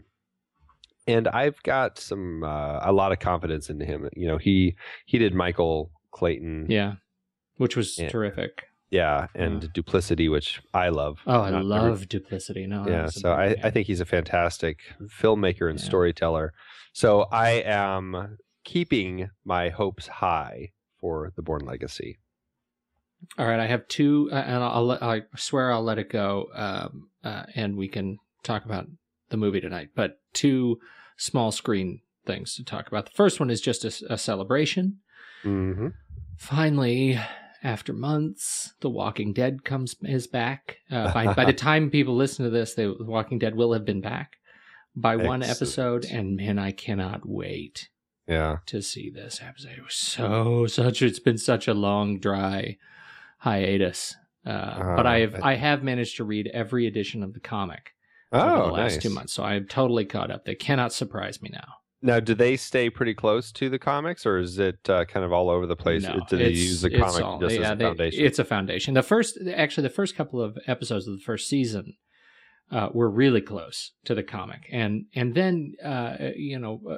and 1.07 1.27
I've 1.27 1.61
got 1.63 1.97
some 1.97 2.43
uh, 2.43 2.79
a 2.81 2.91
lot 2.91 3.11
of 3.11 3.19
confidence 3.19 3.69
in 3.69 3.79
him. 3.79 4.09
You 4.15 4.27
know, 4.27 4.37
he 4.37 4.75
he 5.05 5.17
did 5.17 5.33
Michael 5.33 5.91
Clayton, 6.11 6.67
yeah, 6.69 6.95
which 7.57 7.75
was 7.75 7.97
and, 7.97 8.09
terrific. 8.09 8.65
Yeah, 8.89 9.27
and 9.33 9.63
yeah. 9.63 9.69
Duplicity, 9.73 10.27
which 10.27 10.61
I 10.73 10.89
love. 10.89 11.19
Oh, 11.25 11.41
I 11.41 11.49
Not 11.49 11.65
love 11.65 11.91
every... 11.93 12.05
Duplicity. 12.07 12.67
No, 12.67 12.85
yeah. 12.85 13.07
So 13.07 13.31
I, 13.31 13.55
I 13.63 13.69
think 13.69 13.87
he's 13.87 14.01
a 14.01 14.05
fantastic 14.05 14.79
filmmaker 15.21 15.69
and 15.69 15.79
yeah. 15.79 15.85
storyteller. 15.85 16.53
So 16.91 17.21
I 17.31 17.51
am 17.65 18.37
keeping 18.65 19.29
my 19.45 19.69
hopes 19.69 20.07
high 20.07 20.71
for 20.99 21.31
the 21.37 21.41
Bourne 21.41 21.65
Legacy. 21.65 22.19
All 23.37 23.47
right, 23.47 23.59
I 23.59 23.67
have 23.67 23.87
two, 23.87 24.29
uh, 24.31 24.35
and 24.35 24.63
I'll, 24.63 24.91
I'll, 24.91 25.09
I 25.09 25.21
swear 25.37 25.71
I'll 25.71 25.83
let 25.83 25.99
it 25.99 26.09
go, 26.09 26.47
um, 26.53 27.09
uh, 27.23 27.43
and 27.55 27.77
we 27.77 27.87
can 27.87 28.17
talk 28.43 28.65
about 28.65 28.87
the 29.31 29.37
movie 29.37 29.61
tonight. 29.61 29.89
But 29.95 30.19
two 30.33 30.79
small 31.17 31.51
screen 31.51 32.01
things 32.25 32.55
to 32.55 32.63
talk 32.63 32.87
about. 32.87 33.05
The 33.05 33.11
first 33.11 33.39
one 33.39 33.49
is 33.49 33.61
just 33.61 33.83
a, 33.83 34.13
a 34.13 34.17
celebration. 34.17 34.99
Mm-hmm. 35.43 35.87
Finally, 36.37 37.19
after 37.63 37.93
months, 37.93 38.73
The 38.81 38.89
Walking 38.89 39.33
Dead 39.33 39.63
comes 39.63 39.95
is 40.01 40.27
back. 40.27 40.77
Uh, 40.89 41.11
by, 41.13 41.33
by 41.33 41.45
the 41.45 41.53
time 41.69 41.89
people 41.89 42.15
listen 42.15 42.45
to 42.45 42.51
this, 42.51 42.73
The 42.73 42.95
Walking 42.99 43.39
Dead 43.39 43.55
will 43.55 43.73
have 43.73 43.85
been 43.85 44.01
back 44.01 44.37
by 44.95 45.13
Excellent. 45.13 45.27
one 45.27 45.43
episode, 45.43 46.05
and 46.05 46.35
man, 46.35 46.59
I 46.59 46.71
cannot 46.71 47.21
wait. 47.25 47.89
Yeah, 48.27 48.57
to 48.67 48.81
see 48.81 49.09
this 49.09 49.41
episode. 49.45 49.77
It 49.77 49.83
was 49.83 49.95
so 49.95 50.65
such. 50.67 51.01
It's 51.01 51.19
been 51.19 51.39
such 51.39 51.67
a 51.67 51.73
long, 51.73 52.19
dry 52.19 52.77
hiatus. 53.39 54.15
Uh, 54.45 54.49
uh, 54.49 54.95
but 54.95 55.05
I 55.05 55.19
have 55.19 55.35
I 55.41 55.55
have 55.55 55.83
managed 55.83 56.17
to 56.17 56.23
read 56.23 56.49
every 56.53 56.87
edition 56.87 57.23
of 57.23 57.33
the 57.33 57.39
comic 57.39 57.93
oh, 58.31 58.67
the 58.67 58.73
last 58.73 58.93
nice. 58.93 59.03
two 59.03 59.09
months. 59.09 59.33
So 59.33 59.43
I'm 59.43 59.67
totally 59.67 60.05
caught 60.05 60.31
up. 60.31 60.45
They 60.45 60.55
cannot 60.55 60.93
surprise 60.93 61.41
me 61.41 61.49
now. 61.51 61.67
Now, 62.03 62.19
do 62.19 62.33
they 62.33 62.57
stay 62.57 62.89
pretty 62.89 63.13
close 63.13 63.51
to 63.53 63.69
the 63.69 63.77
comics, 63.77 64.25
or 64.25 64.39
is 64.39 64.57
it 64.57 64.89
uh, 64.89 65.05
kind 65.05 65.23
of 65.23 65.31
all 65.31 65.51
over 65.51 65.67
the 65.67 65.75
place? 65.75 66.01
No, 66.01 66.19
do 66.27 66.37
they 66.37 66.49
use 66.49 66.81
the 66.81 66.89
comic 66.89 67.23
all, 67.23 67.39
just 67.39 67.55
yeah, 67.55 67.61
as 67.61 67.71
a 67.71 67.77
foundation? 67.77 68.25
it's 68.25 68.39
a 68.39 68.43
foundation. 68.43 68.93
The 68.95 69.03
first, 69.03 69.37
actually, 69.55 69.83
the 69.83 69.93
first 69.93 70.15
couple 70.15 70.41
of 70.41 70.57
episodes 70.65 71.07
of 71.07 71.13
the 71.13 71.23
first 71.23 71.47
season 71.47 71.97
uh, 72.71 72.89
were 72.91 73.09
really 73.09 73.41
close 73.41 73.91
to 74.05 74.15
the 74.15 74.23
comic, 74.23 74.67
and 74.71 75.05
and 75.13 75.35
then 75.35 75.73
uh, 75.83 76.15
you 76.35 76.57
know, 76.57 76.81
uh, 76.89 76.97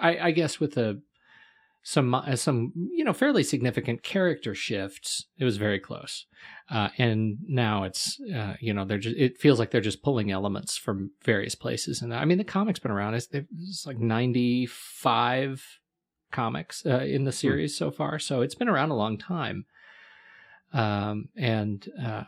I, 0.00 0.18
I, 0.18 0.30
guess 0.32 0.58
with 0.58 0.74
the 0.74 1.00
some 1.82 2.14
uh, 2.14 2.36
some 2.36 2.72
you 2.92 3.04
know 3.04 3.12
fairly 3.12 3.42
significant 3.42 4.02
character 4.02 4.54
shifts, 4.54 5.26
it 5.38 5.44
was 5.44 5.56
very 5.56 5.78
close. 5.78 6.26
Uh, 6.70 6.88
and 6.98 7.38
now 7.46 7.84
it's 7.84 8.20
uh, 8.34 8.54
you 8.60 8.72
know 8.72 8.84
they're 8.84 8.98
just 8.98 9.16
it 9.16 9.38
feels 9.38 9.58
like 9.58 9.70
they're 9.70 9.80
just 9.80 10.02
pulling 10.02 10.30
elements 10.30 10.76
from 10.76 11.12
various 11.24 11.54
places. 11.54 12.02
And 12.02 12.14
I 12.14 12.24
mean 12.24 12.38
the 12.38 12.44
comic's 12.44 12.80
been 12.80 12.90
around. 12.90 13.14
It's, 13.14 13.28
it's 13.32 13.86
like 13.86 13.98
ninety 13.98 14.66
five 14.66 15.64
comics 16.30 16.84
uh, 16.84 17.00
in 17.00 17.24
the 17.24 17.30
hmm. 17.30 17.36
series 17.36 17.76
so 17.76 17.90
far, 17.90 18.18
so 18.18 18.42
it's 18.42 18.54
been 18.54 18.68
around 18.68 18.90
a 18.90 18.96
long 18.96 19.16
time. 19.16 19.64
Um, 20.72 21.30
and 21.36 21.88
uh, 22.00 22.24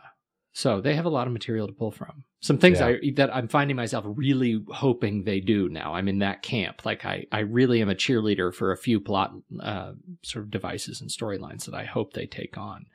so 0.51 0.81
they 0.81 0.95
have 0.95 1.05
a 1.05 1.09
lot 1.09 1.27
of 1.27 1.33
material 1.33 1.67
to 1.67 1.73
pull 1.73 1.91
from. 1.91 2.23
Some 2.43 2.57
things 2.57 2.79
yeah. 2.81 2.87
I 2.87 3.11
that 3.15 3.33
I'm 3.33 3.47
finding 3.47 3.77
myself 3.77 4.03
really 4.05 4.61
hoping 4.67 5.23
they 5.23 5.39
do 5.39 5.69
now. 5.69 5.95
I'm 5.95 6.09
in 6.09 6.19
that 6.19 6.41
camp. 6.41 6.85
Like 6.85 7.05
I, 7.05 7.25
I 7.31 7.39
really 7.39 7.81
am 7.81 7.89
a 7.89 7.95
cheerleader 7.95 8.53
for 8.53 8.73
a 8.73 8.77
few 8.77 8.99
plot 8.99 9.31
uh, 9.61 9.93
sort 10.23 10.43
of 10.43 10.51
devices 10.51 10.99
and 10.99 11.09
storylines 11.09 11.65
that 11.65 11.73
I 11.73 11.85
hope 11.85 12.11
they 12.11 12.25
take 12.25 12.57
on. 12.57 12.87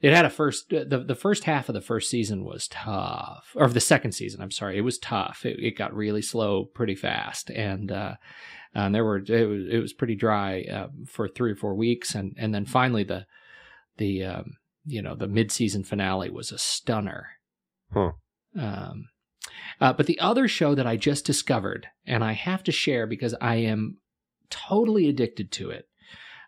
It 0.00 0.14
had 0.14 0.24
a 0.24 0.30
first 0.30 0.70
the 0.70 1.04
the 1.06 1.14
first 1.14 1.44
half 1.44 1.68
of 1.68 1.74
the 1.74 1.80
first 1.82 2.08
season 2.08 2.44
was 2.44 2.68
tough, 2.68 3.52
or 3.54 3.68
the 3.68 3.80
second 3.80 4.12
season. 4.12 4.40
I'm 4.40 4.50
sorry, 4.50 4.78
it 4.78 4.82
was 4.82 4.98
tough. 4.98 5.44
It, 5.44 5.58
it 5.58 5.76
got 5.76 5.94
really 5.94 6.22
slow 6.22 6.64
pretty 6.64 6.94
fast, 6.94 7.50
and 7.50 7.92
uh, 7.92 8.14
and 8.74 8.94
there 8.94 9.04
were 9.04 9.18
it 9.18 9.48
was 9.48 9.66
it 9.68 9.78
was 9.80 9.92
pretty 9.92 10.14
dry 10.14 10.62
uh, 10.62 10.88
for 11.06 11.28
three 11.28 11.50
or 11.50 11.56
four 11.56 11.74
weeks, 11.74 12.14
and 12.14 12.34
and 12.38 12.54
then 12.54 12.64
finally 12.64 13.02
the 13.02 13.26
the 13.98 14.24
um, 14.24 14.52
you 14.88 15.02
know, 15.02 15.14
the 15.14 15.28
mid-season 15.28 15.84
finale 15.84 16.30
was 16.30 16.50
a 16.50 16.58
stunner. 16.58 17.28
Huh. 17.92 18.12
Um, 18.58 19.08
uh, 19.80 19.92
but 19.92 20.06
the 20.06 20.18
other 20.18 20.48
show 20.48 20.74
that 20.74 20.86
I 20.86 20.96
just 20.96 21.24
discovered, 21.24 21.86
and 22.06 22.24
I 22.24 22.32
have 22.32 22.64
to 22.64 22.72
share 22.72 23.06
because 23.06 23.34
I 23.40 23.56
am 23.56 23.98
totally 24.50 25.08
addicted 25.08 25.52
to 25.52 25.70
it. 25.70 25.86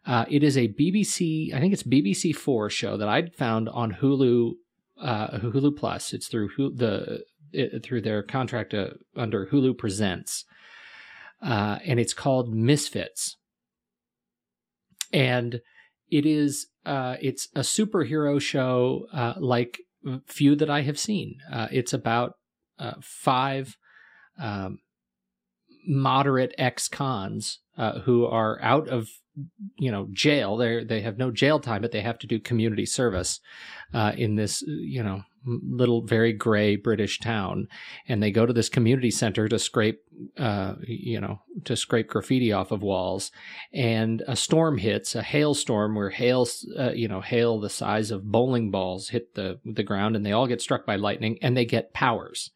Uh, 0.06 0.24
it 0.28 0.42
is 0.42 0.56
a 0.56 0.68
BBC, 0.68 1.54
I 1.54 1.60
think 1.60 1.72
it's 1.72 1.82
BBC 1.82 2.34
Four 2.34 2.70
show 2.70 2.96
that 2.96 3.08
I'd 3.08 3.34
found 3.34 3.68
on 3.68 3.92
Hulu, 3.92 4.52
uh, 5.00 5.38
Hulu 5.38 5.76
Plus. 5.76 6.12
It's 6.12 6.26
through 6.26 6.50
Hulu, 6.56 6.78
the 6.78 7.24
it, 7.52 7.84
through 7.84 8.00
their 8.02 8.22
contract 8.22 8.72
uh, 8.74 8.90
under 9.14 9.46
Hulu 9.46 9.76
Presents, 9.76 10.44
uh, 11.42 11.78
and 11.84 12.00
it's 12.00 12.14
called 12.14 12.54
Misfits. 12.54 13.36
And 15.12 15.60
it 16.10 16.24
is 16.24 16.68
uh, 16.86 17.16
it's 17.20 17.48
a 17.54 17.60
superhero 17.60 18.40
show 18.40 19.06
like 19.38 19.80
few 20.26 20.56
that 20.56 20.70
I 20.70 20.82
have 20.82 20.98
seen. 20.98 21.38
Uh, 21.50 21.68
it's 21.70 21.92
about 21.92 22.34
uh, 22.78 22.94
five 23.02 23.76
um, 24.38 24.78
moderate 25.86 26.54
ex-cons 26.58 27.60
uh, 27.80 28.00
who 28.00 28.26
are 28.26 28.60
out 28.60 28.88
of 28.88 29.08
you 29.78 29.90
know 29.90 30.06
jail. 30.12 30.58
They 30.58 30.84
they 30.84 31.00
have 31.00 31.16
no 31.16 31.30
jail 31.30 31.58
time, 31.58 31.80
but 31.80 31.92
they 31.92 32.02
have 32.02 32.18
to 32.18 32.26
do 32.26 32.38
community 32.38 32.84
service 32.84 33.40
uh, 33.94 34.12
in 34.16 34.36
this 34.36 34.62
you 34.66 35.02
know 35.02 35.22
little 35.46 36.02
very 36.02 36.34
gray 36.34 36.76
British 36.76 37.18
town, 37.20 37.68
and 38.06 38.22
they 38.22 38.30
go 38.30 38.44
to 38.44 38.52
this 38.52 38.68
community 38.68 39.10
center 39.10 39.48
to 39.48 39.58
scrape, 39.58 40.02
uh, 40.36 40.74
you 40.82 41.18
know, 41.18 41.40
to 41.64 41.74
scrape 41.74 42.08
graffiti 42.08 42.52
off 42.52 42.70
of 42.70 42.82
walls, 42.82 43.32
and 43.72 44.22
a 44.28 44.36
storm 44.36 44.76
hits, 44.76 45.14
a 45.14 45.22
hailstorm 45.22 45.94
where 45.94 46.10
hail, 46.10 46.46
uh, 46.78 46.92
you 46.92 47.08
know, 47.08 47.22
hail 47.22 47.58
the 47.58 47.70
size 47.70 48.10
of 48.10 48.30
bowling 48.30 48.70
balls 48.70 49.08
hit 49.08 49.34
the 49.36 49.58
the 49.64 49.82
ground, 49.82 50.16
and 50.16 50.26
they 50.26 50.32
all 50.32 50.46
get 50.46 50.60
struck 50.60 50.84
by 50.84 50.96
lightning, 50.96 51.38
and 51.40 51.56
they 51.56 51.64
get 51.64 51.94
powers, 51.94 52.50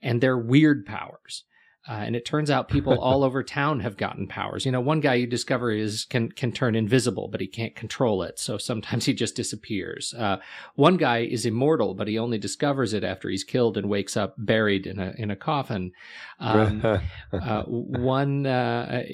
and 0.00 0.20
they're 0.20 0.38
weird 0.38 0.86
powers. 0.86 1.42
Uh, 1.88 1.92
and 1.92 2.14
it 2.14 2.26
turns 2.26 2.50
out 2.50 2.68
people 2.68 2.98
all 3.00 3.24
over 3.24 3.42
town 3.42 3.80
have 3.80 3.96
gotten 3.96 4.26
powers. 4.26 4.66
You 4.66 4.72
know, 4.72 4.80
one 4.80 5.00
guy 5.00 5.14
you 5.14 5.26
discover 5.26 5.70
is 5.70 6.04
can 6.04 6.30
can 6.30 6.52
turn 6.52 6.74
invisible, 6.74 7.28
but 7.28 7.40
he 7.40 7.46
can't 7.46 7.74
control 7.74 8.22
it. 8.22 8.38
So 8.38 8.58
sometimes 8.58 9.04
he 9.06 9.14
just 9.14 9.34
disappears. 9.34 10.14
Uh, 10.14 10.38
one 10.74 10.96
guy 10.96 11.18
is 11.18 11.46
immortal, 11.46 11.94
but 11.94 12.08
he 12.08 12.18
only 12.18 12.38
discovers 12.38 12.92
it 12.92 13.04
after 13.04 13.28
he's 13.28 13.44
killed 13.44 13.76
and 13.76 13.88
wakes 13.88 14.16
up 14.16 14.34
buried 14.36 14.86
in 14.86 14.98
a 14.98 15.14
in 15.16 15.30
a 15.30 15.36
coffin. 15.36 15.92
Um, 16.38 16.84
uh, 17.32 17.62
one 17.64 18.46
uh, 18.46 19.04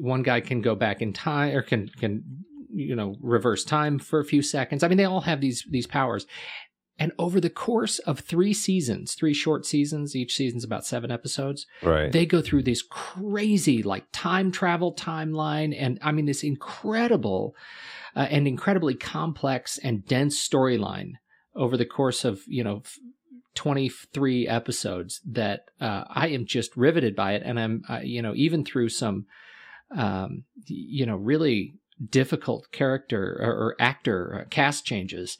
one 0.00 0.22
guy 0.22 0.40
can 0.40 0.62
go 0.62 0.74
back 0.74 1.02
in 1.02 1.12
time 1.12 1.56
or 1.56 1.62
can 1.62 1.88
can 1.88 2.44
you 2.76 2.94
know 2.94 3.16
reverse 3.20 3.64
time 3.64 3.98
for 3.98 4.20
a 4.20 4.24
few 4.24 4.42
seconds. 4.42 4.82
I 4.82 4.88
mean, 4.88 4.98
they 4.98 5.04
all 5.04 5.22
have 5.22 5.40
these 5.40 5.66
these 5.68 5.86
powers, 5.86 6.26
and 6.98 7.12
over 7.18 7.40
the 7.40 7.50
course 7.50 7.98
of 8.00 8.20
three 8.20 8.54
seasons, 8.54 9.14
three 9.14 9.34
short 9.34 9.66
seasons, 9.66 10.16
each 10.16 10.34
season's 10.34 10.64
about 10.64 10.86
seven 10.86 11.10
episodes, 11.10 11.66
right. 11.82 12.10
they 12.10 12.24
go 12.24 12.40
through 12.40 12.62
this 12.62 12.82
crazy, 12.82 13.82
like 13.82 14.06
time 14.12 14.50
travel 14.50 14.94
timeline. 14.94 15.76
And 15.78 15.98
I 16.00 16.12
mean, 16.12 16.24
this 16.24 16.42
incredible 16.42 17.54
uh, 18.14 18.26
and 18.30 18.48
incredibly 18.48 18.94
complex 18.94 19.78
and 19.78 20.06
dense 20.06 20.36
storyline 20.36 21.12
over 21.54 21.76
the 21.76 21.84
course 21.84 22.24
of, 22.24 22.40
you 22.46 22.64
know, 22.64 22.82
23 23.56 24.48
episodes 24.48 25.20
that 25.26 25.64
uh, 25.80 26.04
I 26.08 26.28
am 26.28 26.46
just 26.46 26.76
riveted 26.76 27.14
by 27.14 27.32
it. 27.32 27.42
And 27.44 27.60
I'm, 27.60 27.82
uh, 27.88 28.00
you 28.02 28.22
know, 28.22 28.32
even 28.34 28.64
through 28.64 28.88
some, 28.88 29.26
um, 29.94 30.44
you 30.66 31.04
know, 31.04 31.16
really 31.16 31.74
difficult 32.08 32.70
character 32.72 33.38
or, 33.40 33.50
or 33.50 33.76
actor 33.78 34.42
uh, 34.42 34.48
cast 34.48 34.84
changes 34.86 35.38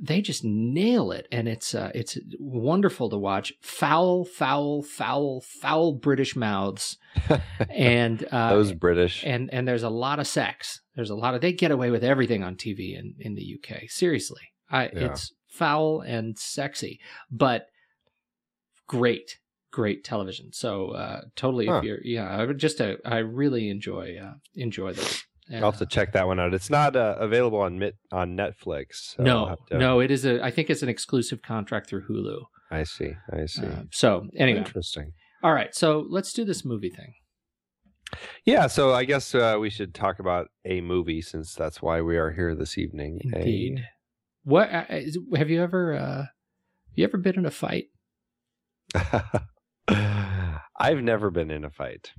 they 0.00 0.20
just 0.20 0.44
nail 0.44 1.12
it, 1.12 1.26
and 1.32 1.48
it's 1.48 1.74
uh, 1.74 1.90
it's 1.94 2.18
wonderful 2.38 3.08
to 3.10 3.16
watch. 3.16 3.52
Foul, 3.60 4.24
foul, 4.24 4.82
foul, 4.82 5.40
foul 5.40 5.92
British 5.94 6.36
mouths, 6.36 6.98
and 7.70 8.22
uh, 8.30 8.50
those 8.50 8.72
British, 8.72 9.24
and 9.24 9.52
and 9.52 9.66
there's 9.66 9.82
a 9.82 9.90
lot 9.90 10.18
of 10.18 10.26
sex. 10.26 10.80
There's 10.94 11.10
a 11.10 11.14
lot 11.14 11.34
of 11.34 11.40
they 11.40 11.52
get 11.52 11.70
away 11.70 11.90
with 11.90 12.04
everything 12.04 12.42
on 12.42 12.56
TV 12.56 12.98
in 12.98 13.14
in 13.18 13.34
the 13.34 13.58
UK. 13.58 13.88
Seriously, 13.88 14.42
I 14.70 14.84
yeah. 14.84 15.06
it's 15.06 15.32
foul 15.48 16.00
and 16.00 16.38
sexy, 16.38 17.00
but 17.30 17.66
great, 18.86 19.38
great 19.70 20.04
television. 20.04 20.52
So 20.52 20.90
uh, 20.90 21.22
totally, 21.34 21.66
huh. 21.66 21.78
if 21.78 21.84
you're 21.84 22.02
yeah, 22.02 22.28
I 22.28 22.44
would 22.44 22.58
just 22.58 22.80
uh, 22.80 22.96
I 23.04 23.18
really 23.18 23.70
enjoy 23.70 24.18
uh, 24.22 24.34
enjoy 24.54 24.92
this. 24.92 25.24
I'll 25.52 25.70
have 25.70 25.78
to 25.78 25.86
check 25.86 26.12
that 26.12 26.26
one 26.26 26.40
out. 26.40 26.54
It's 26.54 26.70
not 26.70 26.96
uh, 26.96 27.16
available 27.18 27.60
on 27.60 27.78
mit- 27.78 27.98
on 28.10 28.36
Netflix. 28.36 29.14
So 29.16 29.22
no, 29.22 29.56
to... 29.68 29.78
no, 29.78 30.00
it 30.00 30.10
is 30.10 30.24
a. 30.24 30.42
I 30.42 30.50
think 30.50 30.70
it's 30.70 30.82
an 30.82 30.88
exclusive 30.88 31.42
contract 31.42 31.88
through 31.88 32.06
Hulu. 32.08 32.42
I 32.70 32.84
see. 32.84 33.12
I 33.32 33.46
see. 33.46 33.66
Uh, 33.66 33.82
so 33.90 34.26
anyway, 34.36 34.58
interesting. 34.58 35.12
All 35.42 35.52
right, 35.52 35.74
so 35.74 36.06
let's 36.08 36.32
do 36.32 36.44
this 36.44 36.64
movie 36.64 36.90
thing. 36.90 37.14
Yeah, 38.44 38.66
so 38.66 38.92
I 38.92 39.04
guess 39.04 39.34
uh, 39.34 39.56
we 39.60 39.70
should 39.70 39.94
talk 39.94 40.18
about 40.18 40.48
a 40.64 40.80
movie 40.80 41.22
since 41.22 41.54
that's 41.54 41.80
why 41.80 42.00
we 42.00 42.16
are 42.16 42.30
here 42.30 42.54
this 42.54 42.78
evening. 42.78 43.20
Indeed. 43.22 43.78
A... 43.78 43.82
What 44.44 44.70
uh, 44.72 44.84
have 45.36 45.50
you 45.50 45.62
ever? 45.62 45.94
Uh, 45.94 46.24
you 46.94 47.04
ever 47.04 47.18
been 47.18 47.38
in 47.38 47.46
a 47.46 47.50
fight? 47.50 47.86
I've 49.88 51.02
never 51.02 51.30
been 51.30 51.50
in 51.50 51.64
a 51.64 51.70
fight. 51.70 52.12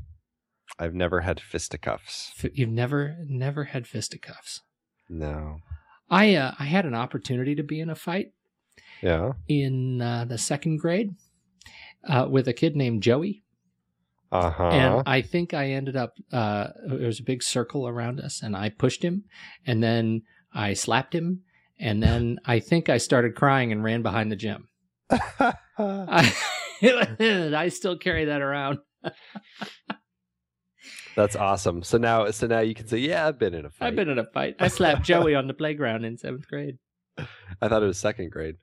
I've 0.79 0.93
never 0.93 1.21
had 1.21 1.39
fisticuffs. 1.39 2.31
You've 2.53 2.69
never 2.69 3.17
never 3.27 3.65
had 3.65 3.87
fisticuffs. 3.87 4.61
No. 5.09 5.57
I 6.09 6.35
uh, 6.35 6.53
I 6.59 6.65
had 6.65 6.85
an 6.85 6.95
opportunity 6.95 7.55
to 7.55 7.63
be 7.63 7.79
in 7.79 7.89
a 7.89 7.95
fight. 7.95 8.33
Yeah. 9.01 9.33
In 9.47 10.01
uh, 10.01 10.25
the 10.25 10.37
second 10.37 10.77
grade, 10.77 11.15
uh, 12.07 12.27
with 12.29 12.47
a 12.47 12.53
kid 12.53 12.75
named 12.75 13.03
Joey. 13.03 13.43
Uh 14.31 14.49
huh. 14.49 14.69
And 14.69 15.03
I 15.05 15.21
think 15.21 15.53
I 15.53 15.69
ended 15.71 15.95
up. 15.95 16.15
Uh, 16.31 16.69
there 16.87 17.07
was 17.07 17.19
a 17.19 17.23
big 17.23 17.43
circle 17.43 17.87
around 17.87 18.19
us, 18.19 18.41
and 18.41 18.55
I 18.55 18.69
pushed 18.69 19.03
him, 19.03 19.25
and 19.65 19.83
then 19.83 20.23
I 20.53 20.73
slapped 20.73 21.13
him, 21.13 21.41
and 21.79 22.01
then 22.01 22.39
I 22.45 22.59
think 22.59 22.89
I 22.89 22.97
started 22.97 23.35
crying 23.35 23.71
and 23.71 23.83
ran 23.83 24.01
behind 24.01 24.31
the 24.31 24.35
gym. 24.35 24.69
I, 25.09 25.53
I 26.81 27.69
still 27.69 27.97
carry 27.97 28.25
that 28.25 28.41
around. 28.41 28.79
That's 31.15 31.35
awesome. 31.35 31.83
So 31.83 31.97
now, 31.97 32.29
so 32.31 32.47
now 32.47 32.59
you 32.59 32.73
can 32.73 32.87
say, 32.87 32.97
"Yeah, 32.97 33.27
I've 33.27 33.39
been 33.39 33.53
in 33.53 33.65
a 33.65 33.69
fight. 33.69 33.87
I've 33.87 33.95
been 33.95 34.09
in 34.09 34.19
a 34.19 34.25
fight. 34.25 34.55
I 34.59 34.67
slapped 34.67 35.03
Joey 35.03 35.35
on 35.35 35.47
the 35.47 35.53
playground 35.53 36.05
in 36.05 36.17
seventh 36.17 36.47
grade." 36.47 36.77
I 37.17 37.67
thought 37.67 37.83
it 37.83 37.87
was 37.87 37.99
second 37.99 38.31
grade. 38.31 38.55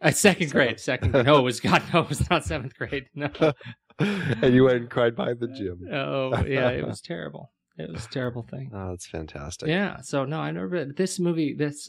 Uh, 0.00 0.10
second 0.10 0.50
grade. 0.50 0.80
Second. 0.80 1.12
Grade. 1.12 1.26
No, 1.26 1.38
it 1.38 1.42
was 1.42 1.60
God. 1.60 1.82
No, 1.92 2.00
it 2.00 2.08
was 2.08 2.28
not 2.30 2.44
seventh 2.44 2.76
grade. 2.76 3.06
No. 3.14 3.30
and 3.98 4.54
you 4.54 4.64
went 4.64 4.76
and 4.76 4.90
cried 4.90 5.16
behind 5.16 5.40
the 5.40 5.48
gym. 5.48 5.80
Oh 5.92 6.44
yeah, 6.46 6.70
it 6.70 6.86
was 6.86 7.00
terrible. 7.00 7.52
It 7.76 7.92
was 7.92 8.06
a 8.06 8.08
terrible 8.08 8.42
thing. 8.42 8.70
Oh, 8.74 8.90
that's 8.90 9.06
fantastic. 9.06 9.68
Yeah. 9.68 10.00
So 10.00 10.24
no, 10.24 10.40
I 10.40 10.50
never. 10.50 10.84
This 10.84 11.18
movie, 11.18 11.54
this 11.54 11.88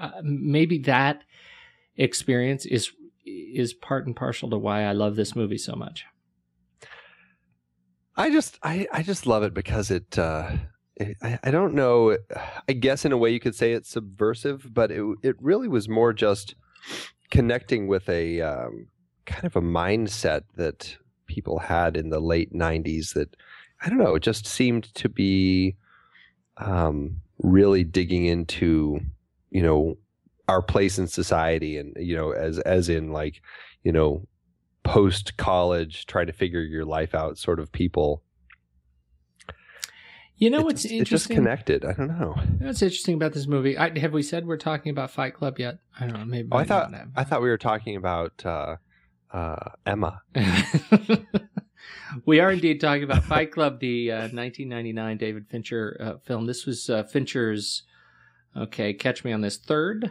uh, 0.00 0.10
maybe 0.22 0.78
that 0.80 1.22
experience 1.96 2.66
is 2.66 2.90
is 3.24 3.72
part 3.72 4.06
and 4.06 4.14
partial 4.14 4.50
to 4.50 4.58
why 4.58 4.82
I 4.84 4.92
love 4.92 5.16
this 5.16 5.34
movie 5.34 5.58
so 5.58 5.74
much. 5.74 6.04
I 8.16 8.30
just 8.30 8.58
I, 8.62 8.86
I 8.92 9.02
just 9.02 9.26
love 9.26 9.42
it 9.42 9.54
because 9.54 9.90
it 9.90 10.18
uh 10.18 10.50
I, 11.22 11.38
I 11.42 11.50
don't 11.50 11.74
know 11.74 12.16
I 12.68 12.72
guess 12.72 13.04
in 13.04 13.12
a 13.12 13.16
way 13.16 13.30
you 13.30 13.40
could 13.40 13.54
say 13.54 13.72
it's 13.72 13.90
subversive, 13.90 14.72
but 14.72 14.90
it 14.90 15.04
it 15.22 15.36
really 15.40 15.68
was 15.68 15.88
more 15.88 16.12
just 16.12 16.54
connecting 17.30 17.88
with 17.88 18.08
a 18.08 18.40
um, 18.40 18.86
kind 19.26 19.44
of 19.44 19.56
a 19.56 19.60
mindset 19.60 20.42
that 20.56 20.96
people 21.26 21.58
had 21.58 21.96
in 21.96 22.10
the 22.10 22.20
late 22.20 22.52
90s 22.52 23.14
that 23.14 23.34
I 23.82 23.88
don't 23.88 23.98
know, 23.98 24.14
it 24.14 24.22
just 24.22 24.46
seemed 24.46 24.94
to 24.94 25.08
be 25.08 25.76
um, 26.56 27.20
really 27.38 27.84
digging 27.84 28.26
into, 28.26 29.00
you 29.50 29.62
know, 29.62 29.98
our 30.46 30.62
place 30.62 30.98
in 30.98 31.06
society 31.06 31.78
and 31.78 31.96
you 31.98 32.14
know 32.14 32.32
as 32.32 32.58
as 32.60 32.90
in 32.90 33.12
like, 33.12 33.40
you 33.82 33.90
know, 33.90 34.26
post 34.84 35.36
college 35.36 36.06
try 36.06 36.24
to 36.24 36.32
figure 36.32 36.60
your 36.60 36.84
life 36.84 37.14
out 37.14 37.38
sort 37.38 37.58
of 37.58 37.72
people. 37.72 38.22
You 40.36 40.50
know 40.50 40.62
what's 40.62 40.84
interesting? 40.84 41.00
It's 41.00 41.10
just 41.10 41.30
connected. 41.30 41.84
I 41.84 41.92
don't 41.92 42.08
know. 42.08 42.36
What's 42.58 42.82
interesting 42.82 43.14
about 43.14 43.32
this 43.32 43.46
movie? 43.46 43.78
I, 43.78 43.96
have 43.98 44.12
we 44.12 44.22
said 44.22 44.46
we're 44.46 44.56
talking 44.56 44.90
about 44.90 45.10
Fight 45.10 45.34
Club 45.34 45.58
yet? 45.58 45.78
I 45.98 46.06
don't 46.06 46.18
know. 46.18 46.24
Maybe. 46.24 46.48
Oh, 46.50 46.58
I 46.58 46.64
thought 46.64 46.92
I 47.16 47.24
thought 47.24 47.40
we 47.40 47.48
were 47.48 47.58
talking 47.58 47.96
about 47.96 48.44
uh, 48.44 48.76
uh, 49.32 49.70
Emma. 49.86 50.22
we 52.26 52.40
are 52.40 52.50
indeed 52.50 52.80
talking 52.80 53.04
about 53.04 53.24
Fight 53.24 53.52
Club, 53.52 53.78
the 53.78 54.10
uh, 54.10 54.16
1999 54.32 55.16
David 55.18 55.46
Fincher 55.48 55.96
uh, 56.00 56.18
film. 56.24 56.46
This 56.46 56.66
was 56.66 56.90
uh, 56.90 57.04
Fincher's. 57.04 57.84
Okay, 58.56 58.92
catch 58.92 59.24
me 59.24 59.32
on 59.32 59.40
this. 59.40 59.56
Third, 59.56 60.10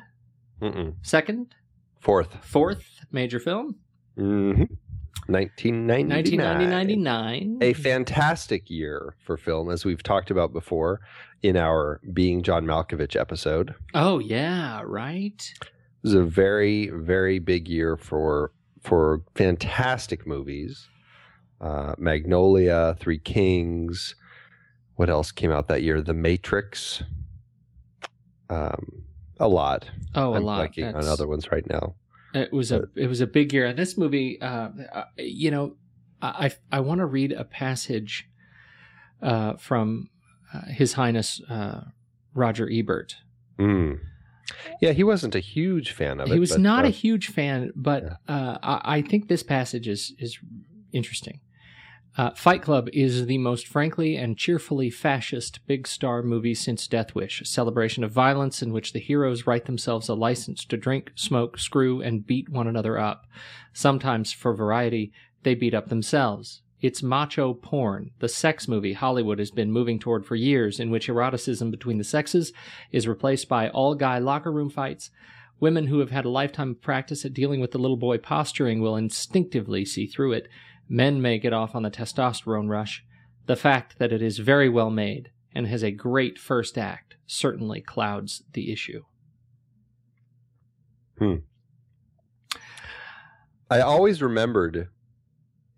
Mm-mm. 0.62 0.96
second, 1.02 1.54
fourth, 2.00 2.44
fourth 2.44 2.86
major 3.12 3.40
film. 3.40 3.76
Mm-hmm. 4.18 4.74
1999. 5.28 6.10
1999. 6.10 7.60
A 7.62 7.74
fantastic 7.74 8.70
year 8.70 9.16
for 9.24 9.38
film, 9.38 9.70
as 9.70 9.86
we've 9.86 10.04
talked 10.04 10.30
about 10.30 10.52
before 10.52 11.00
in 11.42 11.56
our 11.56 12.02
Being 12.12 12.44
John 12.44 12.66
Malkovich 12.66 13.20
episode. 13.20 13.74
Oh, 13.94 14.20
yeah, 14.20 14.82
right. 14.84 15.54
It 15.62 15.70
was 16.04 16.14
a 16.14 16.24
very, 16.24 16.90
very 16.90 17.40
big 17.40 17.68
year 17.68 17.96
for 17.96 18.52
for 18.82 19.22
fantastic 19.36 20.28
movies. 20.28 20.90
Uh, 21.62 21.96
Magnolia, 21.98 22.98
Three 23.00 23.20
Kings. 23.20 24.16
What 24.96 25.10
else 25.10 25.32
came 25.32 25.52
out 25.52 25.70
that 25.70 25.84
year? 25.84 26.02
The 26.02 26.14
Matrix. 26.14 27.02
Um, 28.50 29.04
a 29.40 29.48
lot. 29.48 29.90
Oh, 30.16 30.34
a 30.34 30.38
I'm 30.38 30.44
lot. 30.44 30.74
Blanking 30.74 30.94
on 30.94 31.06
other 31.06 31.28
ones 31.28 31.50
right 31.52 31.68
now. 31.70 31.96
It 32.34 32.52
was 32.52 32.72
a 32.72 32.88
it 32.96 33.08
was 33.08 33.22
a 33.22 33.28
big 33.28 33.54
year. 33.54 33.66
And 33.66 33.78
this 33.78 33.98
movie, 33.98 34.42
uh, 34.42 34.70
uh 34.92 35.04
you 35.18 35.52
know, 35.52 35.76
I 36.22 36.52
I 36.72 36.80
want 36.80 37.00
to 37.00 37.06
read 37.06 37.32
a 37.32 37.44
passage 37.44 38.30
uh, 39.22 39.54
from 39.58 40.10
uh, 40.54 40.62
His 40.68 40.94
Highness 40.94 41.42
uh, 41.50 41.82
Roger 42.34 42.70
Ebert. 42.72 43.18
Mm. 43.58 44.00
Yeah, 44.82 44.92
he 44.92 45.04
wasn't 45.04 45.36
a 45.36 45.40
huge 45.40 45.92
fan 45.92 46.20
of 46.20 46.28
it. 46.28 46.34
He 46.34 46.40
was 46.40 46.52
but, 46.52 46.60
not 46.60 46.86
uh, 46.86 46.88
a 46.88 46.92
huge 46.92 47.28
fan, 47.28 47.72
but 47.76 48.04
yeah. 48.04 48.58
I, 48.62 48.82
I, 48.84 49.02
think 49.02 49.28
this 49.28 49.44
passage 49.44 49.88
is 49.88 50.14
is 50.20 50.38
interesting. 50.92 51.40
Uh, 52.16 52.30
Fight 52.36 52.62
Club 52.62 52.90
is 52.94 53.26
the 53.26 53.40
most 53.40 53.68
frankly 53.68 54.16
and 54.16 54.38
cheerfully 54.38 54.92
fascist 54.92 55.66
big 55.66 55.88
star 55.88 56.22
movie 56.22 56.54
since 56.54 56.88
Death 56.88 57.16
Wish, 57.16 57.42
a 57.42 57.46
celebration 57.46 58.04
of 58.04 58.12
violence 58.12 58.62
in 58.62 58.72
which 58.72 58.94
the 58.94 59.00
heroes 59.00 59.48
write 59.48 59.66
themselves 59.66 60.10
a 60.10 60.14
license 60.14 60.64
to 60.66 60.78
drink, 60.78 61.12
smoke, 61.16 61.58
screw, 61.58 62.02
and 62.02 62.28
beat 62.28 62.50
one 62.50 62.68
another 62.68 63.00
up. 63.00 63.26
Sometimes, 63.74 64.32
for 64.32 64.54
variety, 64.54 65.12
they 65.42 65.56
beat 65.56 65.74
up 65.74 65.90
themselves. 65.90 66.62
It's 66.82 67.02
macho 67.02 67.56
porn, 67.56 68.12
the 68.20 68.30
sex 68.30 68.68
movie 68.68 68.94
Hollywood 68.94 69.40
has 69.40 69.50
been 69.50 69.72
moving 69.72 69.98
toward 69.98 70.24
for 70.24 70.36
years, 70.36 70.80
in 70.80 70.92
which 70.92 71.10
eroticism 71.10 71.72
between 71.72 71.98
the 71.98 72.04
sexes 72.04 72.54
is 72.92 73.08
replaced 73.08 73.50
by 73.50 73.70
all 73.70 73.96
guy 73.96 74.20
locker 74.20 74.52
room 74.52 74.70
fights. 74.70 75.10
Women 75.60 75.88
who 75.88 76.00
have 76.00 76.12
had 76.12 76.26
a 76.26 76.30
lifetime 76.30 76.72
of 76.72 76.82
practice 76.82 77.26
at 77.26 77.34
dealing 77.34 77.60
with 77.60 77.72
the 77.72 77.80
little 77.80 77.98
boy 77.98 78.20
posturing 78.20 78.82
will 78.82 78.98
instinctively 78.98 79.84
see 79.84 80.06
through 80.06 80.34
it 80.34 80.48
Men 80.94 81.24
may 81.24 81.40
get 81.40 81.54
off 81.54 81.74
on 81.74 81.82
the 81.82 81.90
testosterone 81.90 82.70
rush. 82.70 83.04
The 83.48 83.56
fact 83.56 83.98
that 83.98 84.14
it 84.14 84.22
is 84.22 84.38
very 84.38 84.70
well 84.70 84.92
made 84.92 85.32
and 85.56 85.66
has 85.66 85.82
a 85.82 85.90
great 85.90 86.38
first 86.38 86.78
act 86.78 87.16
certainly 87.26 87.82
clouds 87.82 88.44
the 88.54 88.72
issue. 88.72 89.02
Hmm. 91.18 91.38
I 93.72 93.80
always 93.80 94.22
remembered 94.22 94.90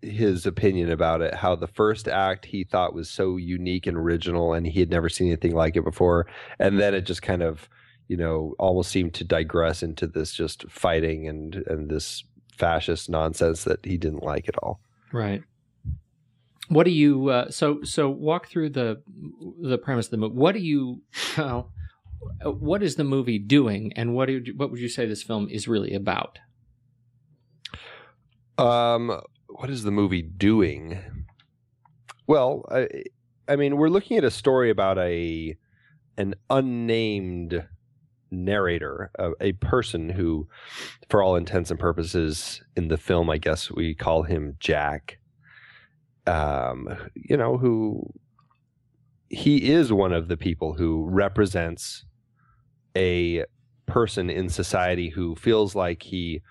his 0.02 0.44
opinion 0.44 0.90
about 0.90 1.22
it 1.22 1.32
how 1.32 1.56
the 1.56 1.66
first 1.66 2.08
act 2.08 2.44
he 2.44 2.62
thought 2.62 2.92
was 2.92 3.08
so 3.08 3.38
unique 3.38 3.86
and 3.86 3.96
original 3.96 4.52
and 4.52 4.66
he 4.66 4.80
had 4.80 4.90
never 4.90 5.08
seen 5.08 5.28
anything 5.28 5.54
like 5.54 5.76
it 5.76 5.84
before 5.84 6.26
and 6.58 6.78
then 6.78 6.94
it 6.94 7.00
just 7.00 7.22
kind 7.22 7.42
of 7.42 7.68
you 8.06 8.16
know 8.16 8.54
almost 8.58 8.90
seemed 8.90 9.14
to 9.14 9.24
digress 9.24 9.82
into 9.82 10.06
this 10.06 10.32
just 10.32 10.70
fighting 10.70 11.26
and 11.26 11.56
and 11.66 11.90
this 11.90 12.22
fascist 12.52 13.08
nonsense 13.08 13.64
that 13.64 13.84
he 13.84 13.96
didn't 13.96 14.22
like 14.22 14.48
at 14.48 14.58
all 14.58 14.80
Right. 15.12 15.42
What 16.68 16.84
do 16.84 16.90
you 16.90 17.28
uh, 17.28 17.50
so 17.50 17.82
so 17.82 18.10
walk 18.10 18.48
through 18.48 18.70
the 18.70 19.02
the 19.60 19.78
premise 19.78 20.06
of 20.06 20.10
the 20.10 20.16
movie? 20.16 20.34
What 20.34 20.52
do 20.52 20.60
you 20.60 21.02
uh, 21.36 21.62
what 22.44 22.82
is 22.82 22.96
the 22.96 23.04
movie 23.04 23.38
doing, 23.38 23.92
and 23.94 24.14
what 24.14 24.26
do 24.26 24.42
you, 24.44 24.54
what 24.56 24.70
would 24.70 24.80
you 24.80 24.88
say 24.88 25.06
this 25.06 25.22
film 25.22 25.48
is 25.48 25.68
really 25.68 25.94
about? 25.94 26.38
Um, 28.58 29.20
what 29.48 29.70
is 29.70 29.84
the 29.84 29.90
movie 29.90 30.22
doing? 30.22 30.98
Well, 32.26 32.64
I, 32.70 32.88
I 33.48 33.56
mean, 33.56 33.76
we're 33.76 33.88
looking 33.88 34.16
at 34.16 34.24
a 34.24 34.30
story 34.30 34.70
about 34.70 34.98
a 34.98 35.56
an 36.18 36.34
unnamed 36.50 37.64
narrator, 38.30 39.10
a, 39.18 39.30
a, 39.40 39.52
person 39.52 40.08
who, 40.08 40.48
for 41.08 41.22
all 41.22 41.36
intents 41.36 41.70
and 41.70 41.78
purposes, 41.78 42.62
in 42.76 42.88
the 42.88 42.96
film, 42.96 43.30
I 43.30 43.38
guess 43.38 43.70
we 43.70 43.94
call 43.94 44.22
him 44.22 44.56
Jack. 44.58 45.18
Um, 46.26 46.88
you 47.14 47.36
know, 47.36 47.56
who 47.56 48.12
he 49.28 49.70
is 49.70 49.92
one 49.92 50.12
of 50.12 50.28
the 50.28 50.36
people 50.36 50.74
who 50.74 51.06
represents 51.08 52.04
a 52.96 53.44
person 53.86 54.30
in 54.30 54.48
society 54.48 55.10
who 55.10 55.34
feels 55.36 55.74
like 55.74 56.02
he 56.02 56.42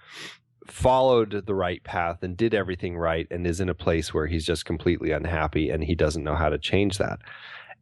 followed 0.67 1.43
the 1.45 1.55
right 1.55 1.83
path 1.83 2.23
and 2.23 2.35
did 2.37 2.53
everything 2.53 2.97
right 2.97 3.27
and 3.29 3.45
is 3.45 3.59
in 3.59 3.69
a 3.69 3.75
place 3.75 4.13
where 4.13 4.27
he's 4.27 4.45
just 4.45 4.65
completely 4.65 5.11
unhappy 5.11 5.69
and 5.69 5.83
he 5.83 5.95
doesn't 5.95 6.23
know 6.23 6.35
how 6.35 6.49
to 6.49 6.57
change 6.57 6.97
that. 6.97 7.19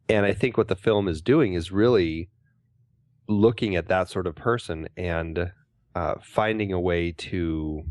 And 0.08 0.26
I 0.26 0.34
think 0.34 0.56
what 0.56 0.68
the 0.68 0.76
film 0.76 1.08
is 1.08 1.22
doing 1.22 1.54
is 1.54 1.72
really 1.72 2.28
looking 3.28 3.76
at 3.76 3.88
that 3.88 4.08
sort 4.08 4.26
of 4.26 4.34
person 4.34 4.88
and 4.96 5.52
uh, 5.94 6.14
finding 6.22 6.72
a 6.72 6.80
way 6.80 7.12
to 7.12 7.82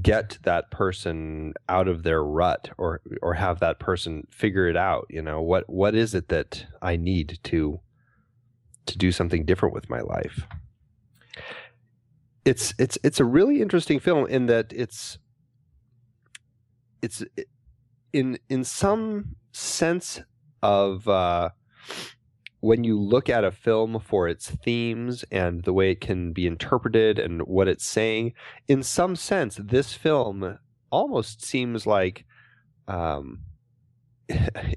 get 0.00 0.38
that 0.44 0.70
person 0.70 1.52
out 1.68 1.88
of 1.88 2.02
their 2.02 2.24
rut 2.24 2.70
or 2.78 3.02
or 3.20 3.34
have 3.34 3.60
that 3.60 3.78
person 3.78 4.26
figure 4.30 4.66
it 4.66 4.76
out 4.76 5.06
you 5.10 5.22
know? 5.22 5.42
What 5.42 5.68
what 5.68 5.94
is 5.94 6.14
it 6.14 6.28
that 6.28 6.66
i 6.80 6.96
need 6.96 7.38
to 7.44 7.80
to 8.86 8.98
do 8.98 9.12
something 9.12 9.44
different 9.44 9.74
with 9.74 9.90
my 9.90 10.00
life? 10.00 10.46
It's 12.44 12.74
it's 12.78 12.98
it's 13.02 13.20
a 13.20 13.24
really 13.24 13.60
interesting 13.60 13.98
film 14.00 14.26
in 14.26 14.46
that 14.46 14.72
it's 14.74 15.18
it's 17.02 17.22
in 18.12 18.38
in 18.48 18.64
some 18.64 19.36
sense 19.52 20.20
of 20.62 21.06
uh 21.08 21.50
when 22.64 22.82
you 22.82 22.98
look 22.98 23.28
at 23.28 23.44
a 23.44 23.52
film 23.52 24.00
for 24.00 24.26
its 24.26 24.48
themes 24.48 25.22
and 25.30 25.64
the 25.64 25.72
way 25.74 25.90
it 25.90 26.00
can 26.00 26.32
be 26.32 26.46
interpreted 26.46 27.18
and 27.18 27.42
what 27.42 27.68
it's 27.68 27.84
saying, 27.84 28.32
in 28.66 28.82
some 28.82 29.14
sense, 29.14 29.60
this 29.62 29.92
film 29.92 30.58
almost 30.90 31.44
seems 31.44 31.86
like, 31.86 32.24
um, 32.88 33.40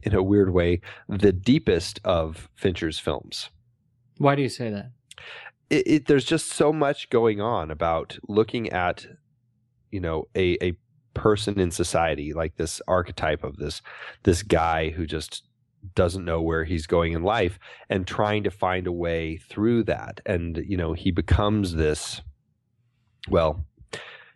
in 0.04 0.14
a 0.14 0.22
weird 0.22 0.54
way, 0.54 0.82
the 1.08 1.32
deepest 1.32 2.02
of 2.04 2.50
Fincher's 2.56 3.00
films. 3.00 3.52
Why 4.18 4.36
do 4.36 4.42
you 4.42 4.50
say 4.50 4.70
that? 4.70 4.92
It, 5.70 5.88
it, 5.88 6.06
there's 6.08 6.26
just 6.26 6.50
so 6.50 6.74
much 6.74 7.10
going 7.10 7.40
on 7.40 7.72
about 7.72 8.20
looking 8.28 8.70
at, 8.72 9.06
you 9.92 10.02
know, 10.02 10.28
a, 10.36 10.58
a 10.62 10.78
person 11.14 11.58
in 11.58 11.72
society 11.72 12.34
like 12.34 12.58
this 12.58 12.82
archetype 12.88 13.44
of 13.44 13.58
this 13.58 13.82
this 14.22 14.44
guy 14.44 14.90
who 14.90 15.08
just 15.08 15.47
doesn't 15.96 16.26
know 16.26 16.42
where 16.42 16.64
he's 16.64 16.88
going 16.88 17.14
in 17.14 17.24
life 17.24 17.60
and 17.90 18.08
trying 18.08 18.44
to 18.44 18.52
find 18.52 18.88
a 18.88 18.92
way 18.92 19.38
through 19.38 19.84
that. 19.84 20.22
And 20.26 20.64
you 20.68 20.78
know 20.78 20.94
he 20.94 21.12
becomes 21.12 21.76
this 21.76 22.22
well 23.30 23.66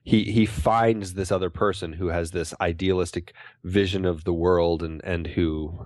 he 0.04 0.24
he 0.26 0.46
finds 0.46 1.14
this 1.14 1.32
other 1.32 1.50
person 1.50 1.94
who 1.94 2.08
has 2.08 2.32
this 2.32 2.54
idealistic 2.60 3.34
vision 3.64 4.06
of 4.06 4.24
the 4.24 4.34
world 4.34 4.84
and 4.84 5.02
and 5.04 5.28
who 5.28 5.86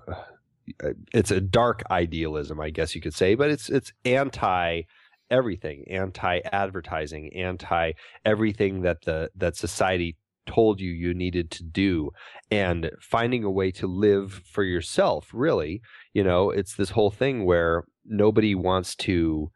uh, 0.83 0.91
it's 1.13 1.29
a 1.29 1.41
dark 1.41 1.83
idealism 1.91 2.59
i 2.59 2.71
guess 2.71 2.95
you 2.95 3.01
could 3.01 3.13
say 3.13 3.35
but 3.35 3.51
it's 3.51 3.69
it's 3.69 3.93
anti 4.03 4.81
everything, 5.29 5.85
anti 5.89 6.39
advertising, 6.51 7.33
anti 7.35 7.93
everything 8.23 8.81
that 8.81 9.03
the 9.03 9.29
that 9.35 9.55
society 9.55 10.15
told 10.45 10.79
you 10.79 10.91
you 10.91 11.13
needed 11.13 11.51
to 11.51 11.63
do 11.63 12.11
and 12.51 12.91
finding 13.01 13.43
a 13.43 13.51
way 13.51 13.71
to 13.71 13.87
live 13.87 14.41
for 14.45 14.63
yourself 14.63 15.29
really 15.33 15.81
you 16.13 16.23
know 16.23 16.49
it's 16.49 16.75
this 16.75 16.91
whole 16.91 17.11
thing 17.11 17.45
where 17.45 17.83
nobody 18.05 18.55
wants 18.55 18.95
to 18.95 19.51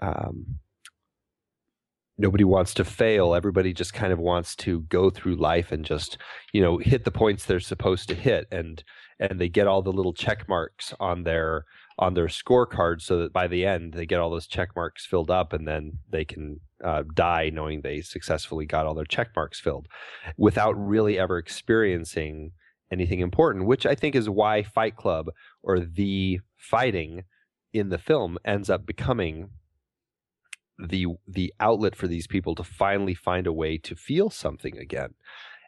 um, 0.00 0.58
nobody 2.18 2.44
wants 2.44 2.74
to 2.74 2.84
fail. 2.84 3.34
Everybody 3.34 3.72
just 3.72 3.94
kind 3.94 4.12
of 4.12 4.18
wants 4.18 4.54
to 4.56 4.82
go 4.82 5.10
through 5.10 5.36
life 5.36 5.72
and 5.72 5.84
just 5.84 6.18
you 6.52 6.60
know 6.60 6.78
hit 6.78 7.04
the 7.04 7.10
points 7.10 7.44
they're 7.44 7.60
supposed 7.60 8.08
to 8.08 8.14
hit 8.14 8.46
and 8.50 8.82
and 9.18 9.40
they 9.40 9.48
get 9.48 9.66
all 9.66 9.82
the 9.82 9.92
little 9.92 10.12
check 10.12 10.48
marks 10.48 10.94
on 11.00 11.24
their 11.24 11.64
on 11.98 12.14
their 12.14 12.26
scorecard 12.26 13.00
so 13.00 13.18
that 13.18 13.32
by 13.32 13.46
the 13.46 13.64
end 13.64 13.92
they 13.92 14.06
get 14.06 14.20
all 14.20 14.30
those 14.30 14.46
check 14.46 14.70
marks 14.74 15.06
filled 15.06 15.30
up 15.30 15.52
and 15.52 15.66
then 15.66 15.98
they 16.10 16.24
can 16.24 16.60
uh, 16.84 17.02
die 17.14 17.50
knowing 17.52 17.80
they 17.80 18.00
successfully 18.00 18.66
got 18.66 18.86
all 18.86 18.94
their 18.94 19.04
check 19.04 19.28
marks 19.34 19.58
filled 19.58 19.88
without 20.36 20.72
really 20.72 21.18
ever 21.18 21.38
experiencing 21.38 22.52
anything 22.92 23.20
important 23.20 23.66
which 23.66 23.86
i 23.86 23.94
think 23.94 24.14
is 24.14 24.28
why 24.28 24.62
fight 24.62 24.94
club 24.96 25.26
or 25.62 25.80
the 25.80 26.38
fighting 26.56 27.24
in 27.72 27.88
the 27.88 27.98
film 27.98 28.38
ends 28.44 28.70
up 28.70 28.86
becoming 28.86 29.50
the 30.78 31.06
the 31.26 31.52
outlet 31.60 31.94
for 31.94 32.08
these 32.08 32.26
people 32.26 32.54
to 32.54 32.64
finally 32.64 33.14
find 33.14 33.46
a 33.46 33.52
way 33.52 33.78
to 33.78 33.94
feel 33.94 34.30
something 34.30 34.78
again. 34.78 35.14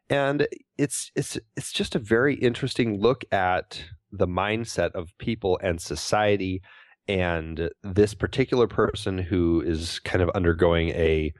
And 0.08 0.46
it's 0.78 1.10
it's 1.14 1.38
it's 1.56 1.72
just 1.72 1.94
a 1.94 2.00
very 2.00 2.36
interesting 2.36 3.00
look 3.00 3.24
at 3.32 3.84
the 4.12 4.26
mindset 4.26 4.92
of 4.92 5.16
people 5.18 5.58
and 5.62 5.80
society 5.80 6.62
and 7.08 7.70
this 7.82 8.14
particular 8.14 8.66
person 8.66 9.18
who 9.18 9.62
is 9.64 10.00
kind 10.00 10.22
of 10.22 10.30
undergoing 10.30 10.90
a 10.90 11.32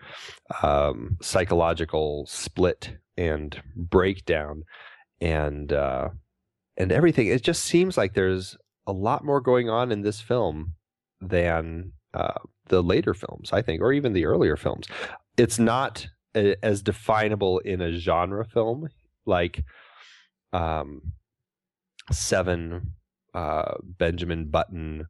um, 0.63 1.17
psychological 1.21 2.25
split 2.27 2.97
and 3.17 3.61
breakdown 3.75 4.63
and 5.21 5.73
uh, 5.73 6.09
and 6.77 6.93
everything 6.93 7.27
it 7.27 7.43
just 7.43 7.65
seems 7.65 7.97
like 7.97 8.15
there's 8.15 8.57
a 8.87 8.93
lot 8.93 9.25
more 9.25 9.41
going 9.41 9.69
on 9.69 9.91
in 9.91 10.03
this 10.03 10.21
film 10.21 10.75
than 11.21 11.93
uh, 12.15 12.39
the 12.69 12.83
later 12.83 13.15
films, 13.15 13.53
I 13.53 13.63
think, 13.63 13.83
or 13.83 13.93
even 13.93 14.13
the 14.13 14.27
earlier 14.27 14.57
films. 14.57 14.87
It's 15.37 15.59
not 15.59 16.07
a, 16.37 16.57
as 16.65 16.83
definable 16.83 17.59
in 17.61 17.81
a 17.81 17.93
genre 17.93 18.45
film 18.45 18.89
like 19.25 19.65
um, 20.53 21.13
Seven, 22.13 22.93
uh, 23.35 23.75
Benjamin 23.83 24.49
Button, 24.49 25.07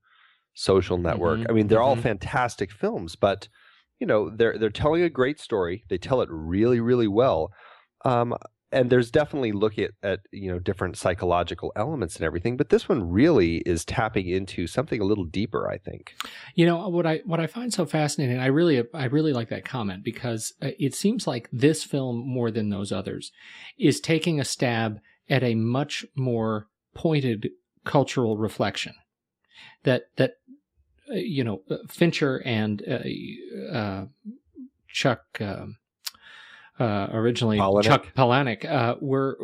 Social 0.56 0.98
Network. 0.98 1.40
Mm-hmm. 1.40 1.50
I 1.50 1.54
mean, 1.54 1.66
they're 1.68 1.78
mm-hmm. 1.78 1.88
all 1.88 1.96
fantastic 1.96 2.72
films, 2.72 3.14
but 3.14 3.48
you 4.00 4.06
know, 4.06 4.30
they're 4.30 4.58
they're 4.58 4.70
telling 4.70 5.02
a 5.02 5.10
great 5.10 5.38
story. 5.38 5.84
They 5.88 5.98
tell 5.98 6.20
it 6.22 6.28
really, 6.30 6.80
really 6.80 7.08
well. 7.08 7.52
Um, 8.04 8.34
and 8.72 8.90
there's 8.90 9.10
definitely 9.10 9.52
looking 9.52 9.84
at, 9.84 9.90
at 10.02 10.20
you 10.32 10.50
know 10.50 10.58
different 10.58 10.96
psychological 10.96 11.72
elements 11.76 12.16
and 12.16 12.24
everything 12.24 12.56
but 12.56 12.68
this 12.68 12.88
one 12.88 13.08
really 13.08 13.58
is 13.58 13.84
tapping 13.84 14.28
into 14.28 14.66
something 14.66 15.00
a 15.00 15.04
little 15.04 15.24
deeper 15.24 15.70
i 15.70 15.78
think 15.78 16.14
you 16.54 16.66
know 16.66 16.88
what 16.88 17.06
i 17.06 17.20
what 17.24 17.40
i 17.40 17.46
find 17.46 17.72
so 17.72 17.86
fascinating 17.86 18.38
i 18.38 18.46
really 18.46 18.82
i 18.92 19.04
really 19.04 19.32
like 19.32 19.48
that 19.48 19.64
comment 19.64 20.02
because 20.02 20.52
uh, 20.62 20.70
it 20.78 20.94
seems 20.94 21.26
like 21.26 21.48
this 21.52 21.84
film 21.84 22.26
more 22.26 22.50
than 22.50 22.68
those 22.68 22.90
others 22.90 23.30
is 23.78 24.00
taking 24.00 24.40
a 24.40 24.44
stab 24.44 24.98
at 25.28 25.42
a 25.42 25.54
much 25.54 26.04
more 26.16 26.66
pointed 26.94 27.50
cultural 27.84 28.36
reflection 28.36 28.94
that 29.84 30.04
that 30.16 30.34
you 31.08 31.44
know 31.44 31.62
uh, 31.70 31.76
fincher 31.88 32.42
and 32.44 32.82
uh, 32.88 33.76
uh, 33.76 34.06
chuck 34.88 35.22
um, 35.40 35.76
uh, 36.78 37.08
originally 37.12 37.58
Palahniuk. 37.58 37.82
Chuck 37.82 38.06
Palahniuk, 38.14 38.64
uh, 38.64 38.96
were 39.00 39.38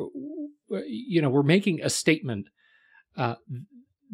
you 0.86 1.22
know 1.22 1.30
we're 1.30 1.42
making 1.42 1.82
a 1.82 1.90
statement 1.90 2.48
uh, 3.16 3.36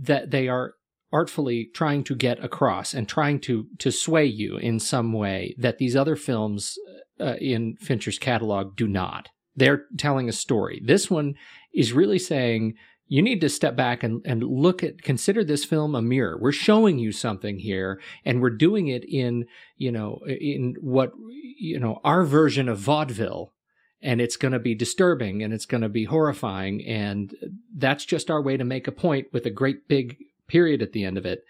that 0.01 0.31
they 0.31 0.49
are 0.49 0.75
artfully 1.13 1.71
trying 1.75 2.05
to 2.05 2.15
get 2.15 2.43
across 2.45 2.95
and 2.95 3.09
trying 3.09 3.41
to 3.41 3.67
to 3.79 3.91
sway 3.91 4.27
you 4.27 4.57
in 4.57 4.79
some 4.79 5.13
way 5.13 5.55
that 5.59 5.79
these 5.79 5.97
other 5.97 6.17
films 6.17 6.79
uh, 7.21 7.35
in 7.41 7.77
Fincher's 7.77 8.19
catalog 8.19 8.77
do 8.77 8.87
not. 8.87 9.29
They're 9.57 9.87
telling 9.97 10.29
a 10.29 10.33
story. 10.33 10.81
This 10.85 11.11
one 11.11 11.35
is 11.73 11.93
really 11.93 12.19
saying 12.19 12.75
you 13.09 13.23
need 13.23 13.40
to 13.40 13.49
step 13.49 13.75
back 13.75 14.03
and, 14.03 14.21
and 14.25 14.42
look 14.42 14.83
at 14.83 15.03
consider 15.03 15.42
this 15.42 15.64
film 15.64 15.94
a 15.94 16.03
mirror. 16.03 16.38
We're 16.38 16.53
showing 16.53 16.99
you 16.99 17.11
something 17.11 17.59
here 17.59 18.01
and 18.25 18.40
we're 18.40 18.51
doing 18.51 18.88
it 18.88 19.05
in 19.05 19.47
you 19.77 19.90
know 19.90 20.21
in 20.27 20.77
what 20.81 21.12
you 21.59 21.81
know 21.81 22.01
our 22.05 22.25
version 22.25 22.68
of 22.68 22.79
vaudeville. 22.79 23.53
And 24.01 24.21
it's 24.21 24.37
going 24.37 24.53
to 24.53 24.61
be 24.61 24.77
disturbing 24.77 25.42
and 25.42 25.53
it's 25.53 25.66
going 25.66 25.81
to 25.81 25.88
be 25.88 26.05
horrifying 26.05 26.87
and 26.87 27.35
that's 27.75 28.05
just 28.05 28.31
our 28.31 28.40
way 28.40 28.57
to 28.57 28.64
make 28.64 28.87
a 28.87 28.92
point 28.92 29.27
with 29.33 29.44
a 29.44 29.51
great 29.51 29.88
big 29.88 30.18
period 30.47 30.83
at 30.83 30.92
the 30.92 31.05
end 31.05 31.18
of 31.18 31.27
it 31.27 31.44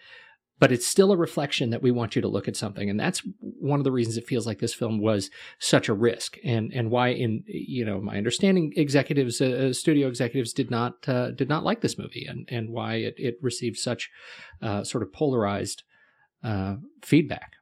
but 0.59 0.73
it's 0.73 0.87
still 0.87 1.13
a 1.13 1.17
reflection 1.17 1.71
that 1.71 1.83
we 1.83 1.91
want 1.91 2.17
you 2.17 2.23
to 2.23 2.29
look 2.29 2.49
at 2.49 2.57
something. 2.57 2.91
And 2.91 2.99
that's 2.99 3.23
one 3.41 3.81
of 3.81 3.85
the 3.85 3.93
reasons 3.93 4.17
it 4.17 4.27
feels 4.27 4.47
like 4.47 4.59
this 4.59 4.75
film 4.75 5.01
was 5.01 5.31
such 5.59 5.89
a 5.89 5.95
risk 5.95 6.37
and 6.45 6.73
and 6.73 6.91
why 6.91 7.09
in 7.09 7.45
you 7.47 7.85
know 7.85 8.01
my 8.01 8.17
understanding 8.17 8.73
executives 8.77 9.41
uh, 9.41 9.47
uh, 9.47 9.73
studio 9.73 10.09
executives 10.09 10.53
did 10.53 10.71
not 10.71 11.09
uh, 11.09 11.31
did 11.31 11.49
not 11.49 11.65
like 11.65 11.81
this 11.81 11.99
movie 11.99 12.27
and 12.29 12.49
and 12.51 12.71
why 12.71 12.95
it, 12.95 13.15
it 13.19 13.37
received 13.41 13.77
such 13.77 14.11
uh, 14.63 14.83
sort 14.83 15.03
of 15.03 15.13
polarized 15.13 15.83
uh, 16.43 16.77
feedback. 17.03 17.53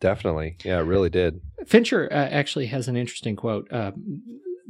Definitely. 0.00 0.56
Yeah 0.64 0.78
it 0.78 0.84
really 0.84 1.10
did. 1.10 1.40
Fincher 1.66 2.08
uh, 2.10 2.14
actually 2.14 2.66
has 2.66 2.88
an 2.88 2.96
interesting 2.96 3.36
quote 3.36 3.68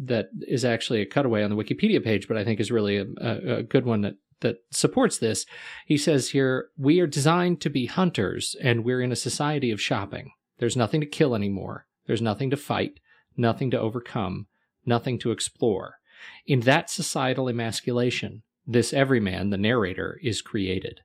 that 0.02 0.30
is 0.48 0.64
actually 0.64 1.02
a 1.02 1.06
cutaway 1.06 1.42
on 1.42 1.50
the 1.50 1.56
wikipedia 1.56 2.02
page 2.02 2.26
but 2.26 2.34
i 2.38 2.42
think 2.42 2.58
is 2.58 2.70
really 2.70 2.96
a, 2.96 3.04
a 3.58 3.62
good 3.62 3.84
one 3.84 4.00
that 4.00 4.14
that 4.40 4.57
supports 4.70 5.18
this. 5.18 5.46
He 5.87 5.96
says 5.96 6.31
here, 6.31 6.68
we 6.76 7.00
are 7.00 7.07
designed 7.07 7.61
to 7.62 7.70
be 7.70 7.87
hunters 7.87 8.57
and 8.62 8.85
we're 8.85 9.03
in 9.03 9.12
a 9.12 9.16
society 9.16 9.70
of 9.70 9.81
shopping. 9.81 10.33
There's 10.59 10.76
nothing 10.76 11.00
to 11.00 11.07
kill 11.07 11.35
anymore. 11.35 11.87
There's 12.07 12.22
nothing 12.22 12.50
to 12.50 12.57
fight, 12.57 13.00
nothing 13.37 13.70
to 13.70 13.81
overcome, 13.81 14.46
nothing 14.85 15.18
to 15.20 15.31
explore. 15.31 15.96
In 16.46 16.61
that 16.61 16.90
societal 16.90 17.48
emasculation, 17.48 18.42
this 18.66 18.92
everyman, 18.92 19.50
the 19.50 19.59
narrator, 19.59 20.18
is 20.22 20.42
created. 20.42 21.00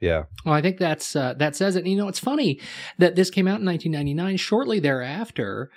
Yeah. 0.00 0.24
Well, 0.44 0.54
I 0.54 0.62
think 0.62 0.78
that's 0.78 1.14
uh, 1.14 1.34
that 1.34 1.54
says 1.54 1.76
it. 1.76 1.86
You 1.86 1.96
know, 1.96 2.08
it's 2.08 2.18
funny 2.18 2.60
that 2.98 3.14
this 3.14 3.30
came 3.30 3.46
out 3.46 3.60
in 3.60 3.66
1999. 3.66 4.36
Shortly 4.36 4.80
thereafter, 4.80 5.70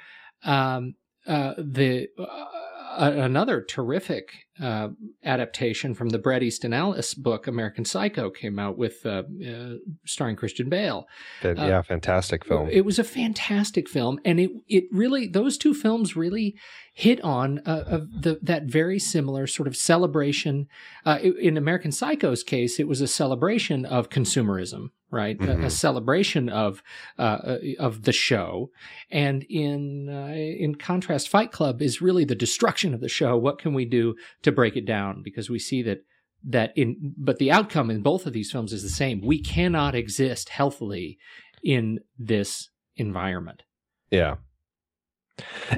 um, 0.44 0.96
uh, 1.28 1.54
the 1.60 2.08
uh, 2.18 3.12
another 3.16 3.62
terrific 3.62 4.32
uh, 4.62 4.89
adaptation 5.24 5.94
from 5.94 6.10
the 6.10 6.20
Bret 6.20 6.44
Easton 6.44 6.74
Ellis 6.74 7.13
book, 7.13 7.48
American 7.48 7.86
Psycho, 7.86 8.30
came 8.30 8.58
out 8.58 8.78
with 8.78 9.06
uh, 9.06 9.24
uh, 9.46 9.74
starring 10.06 10.36
Christian 10.36 10.70
Bale. 10.70 11.08
yeah, 11.44 11.82
fantastic 11.82 12.46
film. 12.46 12.70
It 12.70 12.86
was 12.86 13.00
a 13.00 13.04
fantastic 13.04 13.89
film, 13.89 14.20
and 14.24 14.39
it 14.39 14.52
it 14.68 14.86
really 14.91 15.28
those 15.28 15.58
two 15.58 15.74
films 15.74 16.15
really 16.15 16.56
hit 16.96 17.22
on 17.26 17.60
uh, 17.65 18.00
the, 18.22 18.39
that 18.41 18.63
very 18.63 18.98
similar 18.98 19.46
sort 19.46 19.68
of 19.68 19.76
celebration. 19.76 20.65
Uh, 21.06 21.20
in 21.41 21.58
American 21.58 21.91
Psycho's 21.91 22.41
case, 22.41 22.80
it 22.80 22.88
was 22.88 23.02
a 23.02 23.08
celebration 23.08 23.86
of 23.86 24.10
consumerism, 24.10 24.91
right? 25.12 25.38
Mm-hmm. 25.38 25.50
A, 25.50 25.54
a, 25.54 25.58
mm-hmm. 25.58 25.68
celebration 25.68 26.48
of 26.48 26.82
uh, 27.20 27.22
uh, 27.22 27.58
of 27.80 28.04
the 28.04 28.13
show, 28.13 28.70
and 29.12 29.44
in 29.50 30.08
uh, 30.10 30.34
in 30.34 30.76
contrast, 30.76 31.28
Fight 31.28 31.52
Club 31.52 31.82
is 31.82 32.02
really 32.02 32.24
the 32.24 32.34
destruction 32.34 32.94
of 32.94 33.02
the 33.02 33.10
show. 33.10 33.36
What 33.36 33.60
can 33.60 33.74
we 33.74 33.84
do 33.84 34.15
to 34.46 34.52
break 34.52 34.76
it 34.76 34.86
down? 34.86 35.22
Because 35.22 35.50
we 35.50 35.60
see 35.60 35.84
that 35.84 36.00
that 36.48 36.72
in 36.76 37.14
but 37.18 37.38
the 37.38 37.52
outcome 37.52 37.90
in 37.90 38.02
both 38.02 38.26
of 38.26 38.34
these 38.34 38.52
films 38.52 38.72
is 38.72 38.84
the 38.84 38.90
same. 38.90 39.22
We 39.22 39.42
cannot 39.42 39.96
exist 39.96 40.50
healthily 40.50 41.18
in 41.64 42.00
this 42.18 42.70
environment. 42.96 43.64
Yeah. 44.12 44.36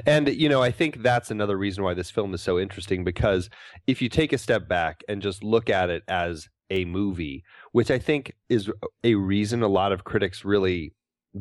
And, 0.06 0.28
you 0.28 0.48
know, 0.48 0.62
I 0.62 0.70
think 0.70 1.02
that's 1.02 1.32
another 1.32 1.56
reason 1.56 1.82
why 1.82 1.94
this 1.94 2.10
film 2.10 2.32
is 2.32 2.42
so 2.42 2.60
interesting 2.60 3.02
because 3.02 3.50
if 3.88 4.00
you 4.00 4.08
take 4.08 4.32
a 4.32 4.38
step 4.38 4.68
back 4.68 5.02
and 5.08 5.20
just 5.20 5.42
look 5.42 5.68
at 5.68 5.90
it 5.90 6.04
as 6.06 6.48
a 6.70 6.84
movie, 6.84 7.42
which 7.72 7.90
I 7.90 7.98
think 7.98 8.34
is 8.48 8.70
a 9.02 9.14
reason 9.16 9.62
a 9.62 9.68
lot 9.68 9.90
of 9.90 10.04
critics 10.04 10.44
really 10.44 10.94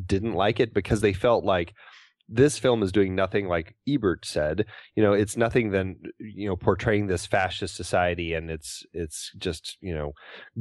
didn't 0.05 0.33
like 0.33 0.59
it 0.59 0.73
because 0.73 1.01
they 1.01 1.13
felt 1.13 1.43
like, 1.43 1.73
this 2.29 2.59
film 2.59 2.83
is 2.83 2.91
doing 2.91 3.15
nothing 3.15 3.47
like 3.47 3.75
Ebert 3.87 4.25
said. 4.25 4.65
You 4.95 5.03
know, 5.03 5.13
it's 5.13 5.37
nothing 5.37 5.71
than 5.71 5.95
you 6.19 6.47
know 6.47 6.55
portraying 6.55 7.07
this 7.07 7.25
fascist 7.25 7.75
society, 7.75 8.33
and 8.33 8.49
it's 8.49 8.83
it's 8.93 9.31
just 9.37 9.77
you 9.81 9.93
know 9.93 10.11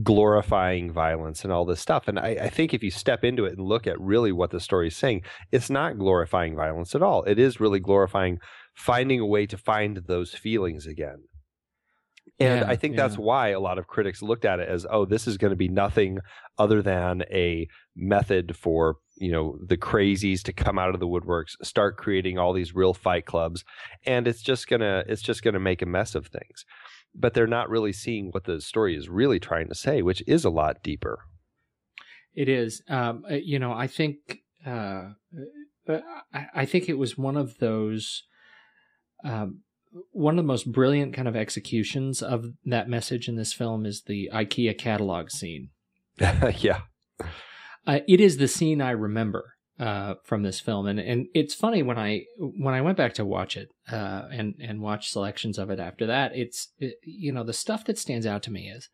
glorifying 0.03 0.93
violence 0.93 1.45
and 1.45 1.53
all 1.53 1.64
this 1.64 1.81
stuff. 1.81 2.09
And 2.09 2.19
I, 2.19 2.37
I 2.43 2.49
think 2.49 2.73
if 2.73 2.83
you 2.83 2.91
step 2.91 3.25
into 3.25 3.45
it 3.45 3.59
and 3.59 3.67
look 3.67 3.87
at 3.87 4.01
really 4.01 4.33
what 4.33 4.51
the 4.51 4.61
story 4.61 4.89
is 4.89 4.97
saying, 4.97 5.23
it's 5.51 5.71
not 5.71 5.99
glorifying 5.99 6.55
violence 6.55 6.95
at 6.95 7.03
all. 7.03 7.25
It 7.25 7.39
is 7.39 7.61
really 7.61 7.81
glorifying 7.81 8.39
finding 8.75 9.21
a 9.21 9.27
way 9.27 9.47
to 9.47 9.57
find 9.57 10.03
those 10.07 10.35
feelings 10.35 10.87
again. 10.87 11.25
And 12.39 12.61
yeah, 12.61 12.70
I 12.70 12.76
think 12.76 12.95
yeah. 12.95 13.03
that's 13.03 13.16
why 13.16 13.49
a 13.49 13.61
lot 13.61 13.78
of 13.78 13.87
critics 13.87 14.20
looked 14.20 14.45
at 14.45 14.61
it 14.61 14.68
as, 14.68 14.87
oh, 14.91 15.07
this 15.07 15.26
is 15.26 15.39
going 15.39 15.53
to 15.53 15.57
be 15.57 15.68
nothing 15.68 16.18
other 16.59 16.82
than 16.82 17.22
a 17.30 17.66
method 17.95 18.57
for 18.57 18.97
you 19.16 19.32
know 19.32 19.59
the 19.64 19.76
crazies 19.76 20.43
to 20.43 20.53
come 20.53 20.78
out 20.78 20.95
of 20.95 21.01
the 21.01 21.07
woodworks, 21.07 21.53
start 21.62 21.97
creating 21.97 22.39
all 22.39 22.53
these 22.53 22.74
real 22.74 22.95
fight 22.95 23.26
clubs, 23.26 23.64
and 24.05 24.28
it's 24.28 24.43
just 24.43 24.68
gonna 24.68 25.05
it's 25.09 25.22
just 25.22 25.43
gonna 25.43 25.61
make 25.61 25.82
a 25.82 25.87
mess 25.87 26.14
of 26.14 26.26
things. 26.26 26.64
But 27.14 27.34
they're 27.34 27.47
not 27.47 27.70
really 27.70 27.93
seeing 27.93 28.28
what 28.30 28.45
the 28.45 28.61
story 28.61 28.95
is 28.95 29.09
really 29.09 29.41
trying 29.41 29.68
to 29.68 29.74
say, 29.74 30.03
which 30.03 30.22
is 30.26 30.45
a 30.45 30.51
lot 30.51 30.82
deeper. 30.82 31.20
It 32.34 32.49
is. 32.49 32.82
Um, 32.89 33.24
uh, 33.30 33.34
you 33.34 33.59
know, 33.59 33.72
I 33.72 33.87
think 33.87 34.16
uh, 34.66 35.12
uh 35.89 36.01
I 36.55 36.66
think 36.66 36.89
it 36.89 36.99
was 36.99 37.16
one 37.16 37.37
of 37.37 37.59
those. 37.59 38.24
Um, 39.24 39.62
one 40.12 40.38
of 40.38 40.44
the 40.44 40.49
most 40.49 40.70
brilliant 40.70 41.14
kind 41.14 41.28
of 41.28 41.36
executions 41.36 42.22
of 42.22 42.47
that 42.64 42.88
message 42.88 43.28
in 43.28 43.36
this 43.36 43.53
film 43.53 43.86
is 43.86 44.03
the 44.03 44.30
IKEA 44.32 44.76
catalog 44.76 45.30
scene. 45.30 45.70
yeah. 46.18 46.80
Uh, 47.86 48.01
it 48.09 48.20
is 48.20 48.36
the 48.36 48.49
scene 48.49 48.80
I 48.80 48.90
remember 48.90 49.55
uh, 49.78 50.14
from 50.24 50.42
this 50.42 50.59
film, 50.59 50.86
and 50.86 50.99
and 50.99 51.26
it's 51.34 51.55
funny 51.55 51.82
when 51.82 51.99
I 51.99 52.24
when 52.38 52.74
I 52.74 52.80
went 52.80 52.97
back 52.97 53.14
to 53.14 53.24
watch 53.24 53.57
it 53.57 53.68
uh, 53.90 54.22
and 54.32 54.55
and 54.61 54.80
watch 54.80 55.11
selections 55.11 55.59
of 55.59 55.70
it 55.70 55.78
after 55.78 56.07
that. 56.07 56.32
It's 56.34 56.72
it, 56.78 56.94
you 57.03 57.32
know 57.32 57.44
the 57.44 57.53
stuff 57.53 57.84
that 57.84 57.99
stands 57.99 58.26
out 58.26 58.42
to 58.44 58.51
me 58.51 58.68
is 58.68 58.88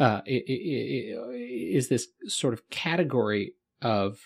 uh, 0.00 0.22
it, 0.26 0.44
it, 0.46 1.74
is 1.76 1.88
this 1.88 2.08
sort 2.26 2.54
of 2.54 2.68
category 2.70 3.54
of 3.82 4.18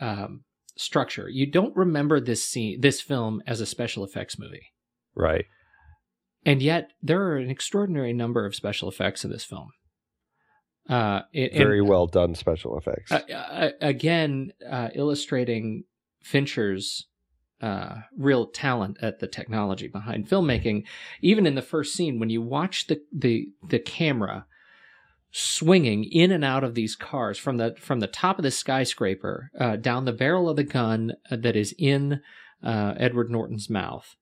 um, 0.00 0.44
structure. 0.76 1.28
You 1.28 1.46
don't 1.46 1.76
remember 1.76 2.20
this 2.20 2.42
scene, 2.42 2.80
this 2.80 3.00
film 3.00 3.42
as 3.46 3.60
a 3.60 3.66
special 3.66 4.04
effects 4.04 4.38
movie. 4.38 4.72
Right. 5.14 5.46
And 6.44 6.60
yet, 6.60 6.90
there 7.02 7.22
are 7.22 7.36
an 7.36 7.50
extraordinary 7.50 8.12
number 8.12 8.44
of 8.44 8.54
special 8.54 8.88
effects 8.88 9.24
in 9.24 9.30
this 9.30 9.44
film. 9.44 9.70
Uh, 10.88 11.22
it, 11.32 11.52
Very 11.56 11.78
and, 11.78 11.88
well 11.88 12.06
done 12.06 12.34
special 12.34 12.76
effects. 12.76 13.12
Uh, 13.12 13.20
uh, 13.32 13.70
again, 13.80 14.52
uh, 14.68 14.88
illustrating 14.94 15.84
Fincher's 16.22 17.06
uh, 17.60 18.00
real 18.16 18.46
talent 18.46 18.98
at 19.00 19.20
the 19.20 19.28
technology 19.28 19.86
behind 19.86 20.28
filmmaking. 20.28 20.84
Even 21.20 21.46
in 21.46 21.54
the 21.54 21.62
first 21.62 21.94
scene, 21.94 22.18
when 22.18 22.30
you 22.30 22.42
watch 22.42 22.88
the 22.88 23.00
the 23.12 23.48
the 23.68 23.78
camera 23.78 24.46
swinging 25.30 26.04
in 26.04 26.32
and 26.32 26.44
out 26.44 26.64
of 26.64 26.74
these 26.74 26.96
cars 26.96 27.38
from 27.38 27.58
the 27.58 27.76
from 27.78 28.00
the 28.00 28.08
top 28.08 28.38
of 28.38 28.42
the 28.42 28.50
skyscraper 28.50 29.50
uh, 29.58 29.76
down 29.76 30.04
the 30.04 30.12
barrel 30.12 30.48
of 30.48 30.56
the 30.56 30.64
gun 30.64 31.12
that 31.30 31.54
is 31.54 31.72
in 31.78 32.20
Edward 32.64 33.30
Norton's 33.30 33.70
mouth 33.70 34.16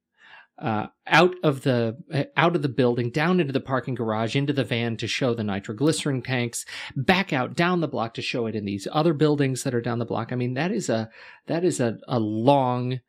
uh, 0.61 0.89
out 1.07 1.35
of 1.43 1.63
the 1.63 1.97
uh, 2.13 2.25
out 2.37 2.55
of 2.55 2.63
the 2.63 2.69
building, 2.69 3.11
down 3.11 3.41
into 3.41 3.53
the 3.53 3.61
parking 3.61 3.95
garage, 3.95 4.37
into 4.37 4.53
the 4.53 4.65
van 4.65 4.97
to 4.99 5.07
show 5.07 5.33
the 5.33 5.43
nitroglycerin 5.43 6.23
tanks, 6.23 6.67
back 6.95 7.33
out 7.33 7.57
down 7.57 7.81
the 7.81 7.89
block 7.89 8.13
to 8.15 8.23
show 8.23 8.47
it 8.47 8.55
in 8.55 8.67
these 8.67 8.87
other 8.93 9.15
buildings 9.15 9.63
that 9.63 9.75
are 9.75 9.81
down 9.81 9.99
the 9.99 10.05
block. 10.05 10.33
I 10.33 10.37
mean, 10.37 10.55
that 10.55 10.71
is 10.71 10.91
a 10.91 11.09
that 11.47 11.65
is 11.65 11.81
a, 11.81 11.99
a 12.07 12.21
long 12.21 13.01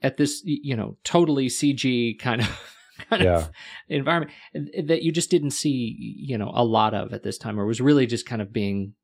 at 0.00 0.16
this 0.16 0.40
you 0.44 0.74
know 0.74 0.96
totally 1.04 1.48
CG 1.48 2.18
kind 2.18 2.40
of 2.40 2.60
kind 3.10 3.22
yeah. 3.22 3.36
of 3.36 3.50
environment 3.88 4.32
that 4.54 5.02
you 5.02 5.12
just 5.12 5.30
didn't 5.30 5.50
see 5.50 5.96
you 5.98 6.38
know 6.38 6.50
a 6.54 6.64
lot 6.64 6.94
of 6.94 7.12
at 7.12 7.22
this 7.22 7.36
time, 7.36 7.60
or 7.60 7.66
was 7.66 7.80
really 7.80 8.06
just 8.06 8.26
kind 8.26 8.40
of 8.40 8.54
being 8.54 8.94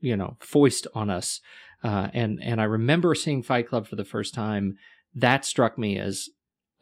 you 0.00 0.16
know 0.16 0.36
foist 0.40 0.86
on 0.94 1.08
us. 1.08 1.40
Uh, 1.82 2.08
and 2.12 2.40
and 2.42 2.60
I 2.60 2.64
remember 2.64 3.14
seeing 3.14 3.42
Fight 3.42 3.68
Club 3.68 3.86
for 3.86 3.96
the 3.96 4.04
first 4.04 4.34
time. 4.34 4.76
That 5.14 5.44
struck 5.44 5.78
me 5.78 5.98
as 5.98 6.28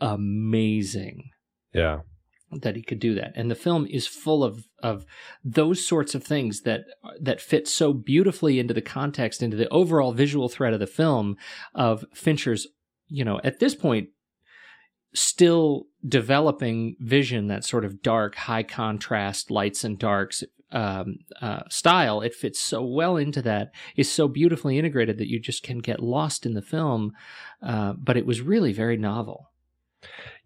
amazing. 0.00 1.30
Yeah. 1.72 2.00
That 2.52 2.74
he 2.74 2.82
could 2.82 2.98
do 2.98 3.14
that. 3.14 3.32
And 3.36 3.50
the 3.50 3.54
film 3.54 3.86
is 3.86 4.06
full 4.06 4.42
of 4.42 4.64
of 4.82 5.04
those 5.44 5.86
sorts 5.86 6.16
of 6.16 6.24
things 6.24 6.62
that 6.62 6.80
that 7.20 7.40
fit 7.40 7.68
so 7.68 7.92
beautifully 7.92 8.58
into 8.58 8.74
the 8.74 8.80
context, 8.80 9.42
into 9.42 9.56
the 9.56 9.68
overall 9.68 10.12
visual 10.12 10.48
thread 10.48 10.72
of 10.72 10.80
the 10.80 10.86
film 10.88 11.36
of 11.74 12.04
Fincher's, 12.12 12.66
you 13.06 13.24
know, 13.24 13.40
at 13.44 13.60
this 13.60 13.76
point, 13.76 14.08
still 15.14 15.86
developing 16.06 16.96
vision, 16.98 17.46
that 17.46 17.64
sort 17.64 17.84
of 17.84 18.02
dark, 18.02 18.34
high 18.34 18.64
contrast 18.64 19.50
lights 19.50 19.84
and 19.84 19.98
darks 19.98 20.42
um, 20.72 21.18
uh, 21.40 21.62
style. 21.68 22.20
It 22.20 22.34
fits 22.34 22.60
so 22.60 22.84
well 22.84 23.16
into 23.16 23.42
that, 23.42 23.70
is 23.96 24.10
so 24.10 24.28
beautifully 24.28 24.78
integrated 24.78 25.18
that 25.18 25.28
you 25.28 25.40
just 25.40 25.62
can 25.62 25.78
get 25.78 26.02
lost 26.02 26.46
in 26.46 26.54
the 26.54 26.62
film. 26.62 27.12
Uh, 27.62 27.92
but 27.92 28.16
it 28.16 28.26
was 28.26 28.40
really 28.40 28.72
very 28.72 28.96
novel. 28.96 29.49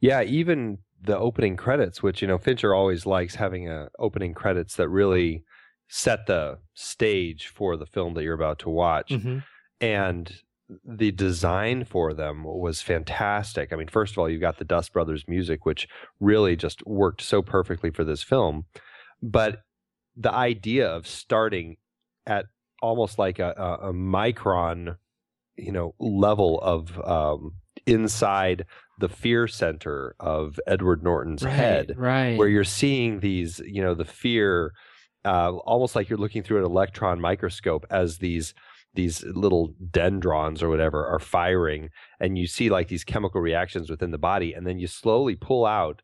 Yeah, 0.00 0.22
even 0.22 0.78
the 1.00 1.18
opening 1.18 1.56
credits, 1.56 2.02
which 2.02 2.22
you 2.22 2.28
know 2.28 2.38
Fincher 2.38 2.74
always 2.74 3.06
likes 3.06 3.34
having 3.34 3.68
a 3.68 3.88
opening 3.98 4.34
credits 4.34 4.76
that 4.76 4.88
really 4.88 5.44
set 5.88 6.26
the 6.26 6.58
stage 6.72 7.48
for 7.48 7.76
the 7.76 7.86
film 7.86 8.14
that 8.14 8.22
you're 8.22 8.34
about 8.34 8.58
to 8.60 8.70
watch. 8.70 9.10
Mm-hmm. 9.10 9.38
And 9.80 10.34
the 10.84 11.12
design 11.12 11.84
for 11.84 12.14
them 12.14 12.42
was 12.44 12.80
fantastic. 12.80 13.72
I 13.72 13.76
mean, 13.76 13.88
first 13.88 14.14
of 14.14 14.18
all, 14.18 14.30
you 14.30 14.38
got 14.38 14.58
the 14.58 14.64
Dust 14.64 14.92
Brothers 14.92 15.24
music, 15.28 15.66
which 15.66 15.86
really 16.20 16.56
just 16.56 16.84
worked 16.86 17.20
so 17.20 17.42
perfectly 17.42 17.90
for 17.90 18.02
this 18.02 18.22
film. 18.22 18.64
But 19.22 19.62
the 20.16 20.32
idea 20.32 20.88
of 20.88 21.06
starting 21.06 21.76
at 22.26 22.46
almost 22.80 23.18
like 23.18 23.38
a, 23.38 23.54
a, 23.56 23.90
a 23.90 23.92
micron, 23.92 24.96
you 25.56 25.72
know, 25.72 25.94
level 25.98 26.60
of 26.60 26.98
um, 27.00 27.52
inside 27.86 28.64
the 28.98 29.08
fear 29.08 29.46
center 29.46 30.14
of 30.20 30.58
Edward 30.66 31.02
Norton's 31.02 31.42
right, 31.42 31.52
head, 31.52 31.94
right? 31.96 32.38
Where 32.38 32.48
you're 32.48 32.64
seeing 32.64 33.20
these, 33.20 33.60
you 33.66 33.82
know, 33.82 33.94
the 33.94 34.04
fear, 34.04 34.72
uh, 35.24 35.52
almost 35.52 35.96
like 35.96 36.08
you're 36.08 36.18
looking 36.18 36.42
through 36.42 36.58
an 36.58 36.64
electron 36.64 37.20
microscope 37.20 37.86
as 37.90 38.18
these 38.18 38.54
these 38.94 39.24
little 39.24 39.74
dendrons 39.90 40.62
or 40.62 40.68
whatever 40.68 41.04
are 41.06 41.18
firing, 41.18 41.88
and 42.20 42.38
you 42.38 42.46
see 42.46 42.70
like 42.70 42.88
these 42.88 43.04
chemical 43.04 43.40
reactions 43.40 43.90
within 43.90 44.12
the 44.12 44.18
body, 44.18 44.52
and 44.52 44.66
then 44.66 44.78
you 44.78 44.86
slowly 44.86 45.34
pull 45.34 45.66
out 45.66 46.00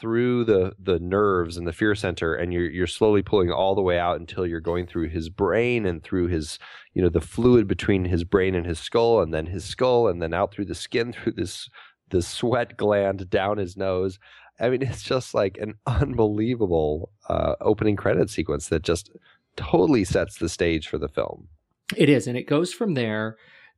through 0.00 0.44
the 0.44 0.72
the 0.78 0.98
nerves 0.98 1.56
and 1.56 1.66
the 1.66 1.72
fear 1.72 1.94
center 1.94 2.34
and 2.34 2.52
you're 2.52 2.68
you're 2.68 2.86
slowly 2.86 3.22
pulling 3.22 3.50
all 3.50 3.74
the 3.74 3.82
way 3.82 3.98
out 3.98 4.18
until 4.18 4.46
you're 4.46 4.60
going 4.60 4.86
through 4.86 5.08
his 5.08 5.28
brain 5.28 5.86
and 5.86 6.02
through 6.02 6.26
his 6.26 6.58
you 6.94 7.02
know 7.02 7.08
the 7.08 7.20
fluid 7.20 7.68
between 7.68 8.04
his 8.04 8.24
brain 8.24 8.54
and 8.54 8.66
his 8.66 8.80
skull 8.80 9.22
and 9.22 9.32
then 9.32 9.46
his 9.46 9.64
skull 9.64 10.08
and 10.08 10.20
then 10.20 10.34
out 10.34 10.52
through 10.52 10.64
the 10.64 10.74
skin 10.74 11.12
through 11.24 11.32
this 11.32 11.68
the 12.14 12.22
sweat 12.22 12.76
gland 12.76 13.28
down 13.28 13.58
his 13.58 13.76
nose. 13.76 14.18
I 14.60 14.70
mean, 14.70 14.82
it's 14.88 15.02
just 15.02 15.34
like 15.34 15.58
an 15.58 15.74
unbelievable 15.86 17.10
uh, 17.28 17.54
opening 17.60 17.96
credit 17.96 18.30
sequence 18.30 18.68
that 18.68 18.82
just 18.82 19.10
totally 19.56 20.04
sets 20.04 20.38
the 20.38 20.48
stage 20.48 20.88
for 20.88 20.98
the 20.98 21.08
film. 21.08 21.48
It 21.96 22.08
is, 22.08 22.26
and 22.26 22.38
it 22.38 22.46
goes 22.46 22.72
from 22.72 22.94
there 22.94 23.36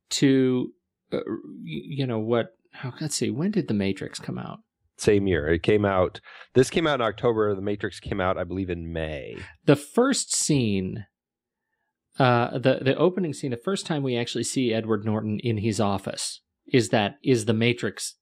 to 0.09 0.71
uh, 1.11 1.19
you 1.63 2.05
know 2.05 2.19
what? 2.19 2.55
How, 2.71 2.93
Let's 3.01 3.15
see. 3.15 3.31
When 3.31 3.51
did 3.51 3.67
The 3.67 3.73
Matrix 3.73 4.19
come 4.19 4.37
out? 4.37 4.59
Same 4.97 5.27
year. 5.27 5.47
It 5.47 5.63
came 5.63 5.85
out. 5.85 6.21
This 6.53 6.69
came 6.69 6.87
out 6.87 7.01
in 7.01 7.05
October. 7.05 7.53
The 7.53 7.61
Matrix 7.61 7.99
came 7.99 8.21
out, 8.21 8.37
I 8.37 8.43
believe, 8.43 8.69
in 8.69 8.93
May. 8.93 9.37
The 9.65 9.75
first 9.75 10.35
scene 10.35 11.05
uh, 12.19 12.57
the 12.57 12.79
the 12.81 12.95
opening 12.95 13.33
scene, 13.33 13.51
the 13.51 13.57
first 13.57 13.85
time 13.85 14.01
we 14.01 14.17
actually 14.17 14.43
see 14.43 14.73
Edward 14.73 15.05
Norton 15.05 15.39
in 15.39 15.57
his 15.57 15.79
office, 15.79 16.41
is 16.65 16.89
that 16.89 17.17
is 17.23 17.45
the 17.45 17.53
Matrix 17.53 18.15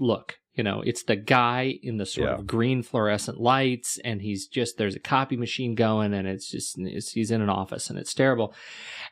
look. 0.00 0.38
You 0.54 0.64
know, 0.64 0.82
it's 0.84 1.04
the 1.04 1.14
guy 1.14 1.78
in 1.84 1.98
the 1.98 2.06
sort 2.06 2.28
yeah. 2.28 2.34
of 2.34 2.46
green 2.46 2.82
fluorescent 2.82 3.38
lights, 3.38 3.96
and 4.04 4.20
he's 4.20 4.48
just 4.48 4.76
there's 4.76 4.96
a 4.96 5.00
copy 5.00 5.36
machine 5.36 5.76
going, 5.76 6.12
and 6.12 6.26
it's 6.26 6.50
just 6.50 6.76
it's, 6.78 7.12
he's 7.12 7.30
in 7.30 7.40
an 7.40 7.48
office, 7.48 7.90
and 7.90 7.98
it's 7.98 8.12
terrible. 8.12 8.52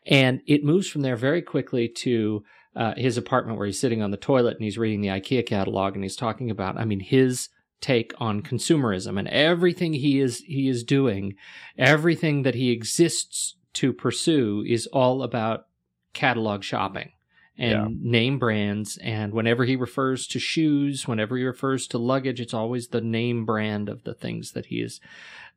And 0.07 0.41
it 0.47 0.65
moves 0.65 0.89
from 0.89 1.03
there 1.03 1.15
very 1.15 1.43
quickly 1.43 1.89
to 1.89 2.43
uh, 2.75 2.95
his 2.97 3.17
apartment 3.17 3.59
where 3.59 3.67
he's 3.67 3.79
sitting 3.79 4.03
on 4.03 4.11
the 4.11 4.17
toilet 4.17 4.57
and 4.57 4.65
he's 4.65 4.77
reading 4.77 5.03
the 5.03 5.09
IKEA 5.09 5.47
catalog, 5.47 5.95
and 5.95 6.03
he's 6.03 6.17
talking 6.17 6.51
about, 6.51 6.77
I 6.79 6.85
mean, 6.85 7.01
his 7.01 7.49
take 7.81 8.13
on 8.19 8.43
consumerism 8.43 9.19
and 9.19 9.29
everything 9.29 9.93
he 9.93 10.19
is 10.19 10.41
he 10.41 10.69
is 10.69 10.83
doing, 10.83 11.37
everything 11.79 12.43
that 12.43 12.57
he 12.57 12.73
exists 12.73 13.55
to 13.75 13.93
pursue 13.93 14.65
is 14.67 14.87
all 14.89 15.23
about 15.23 15.67
catalog 16.13 16.65
shopping 16.65 17.13
and 17.59 17.73
yeah. 17.73 18.11
name 18.11 18.39
brands. 18.39 18.99
And 18.99 19.33
whenever 19.33 19.65
he 19.65 19.77
refers 19.77 20.27
to 20.29 20.39
shoes, 20.39 21.09
whenever 21.09 21.37
he 21.37 21.45
refers 21.45 21.87
to 21.89 21.99
luggage, 21.99 22.41
it's 22.41 22.55
always 22.55 22.89
the 22.89 23.01
name 23.01 23.45
brand 23.45 23.89
of 23.89 24.05
the 24.05 24.15
things 24.15 24.53
that 24.53 24.67
he 24.67 24.81
is 24.81 25.01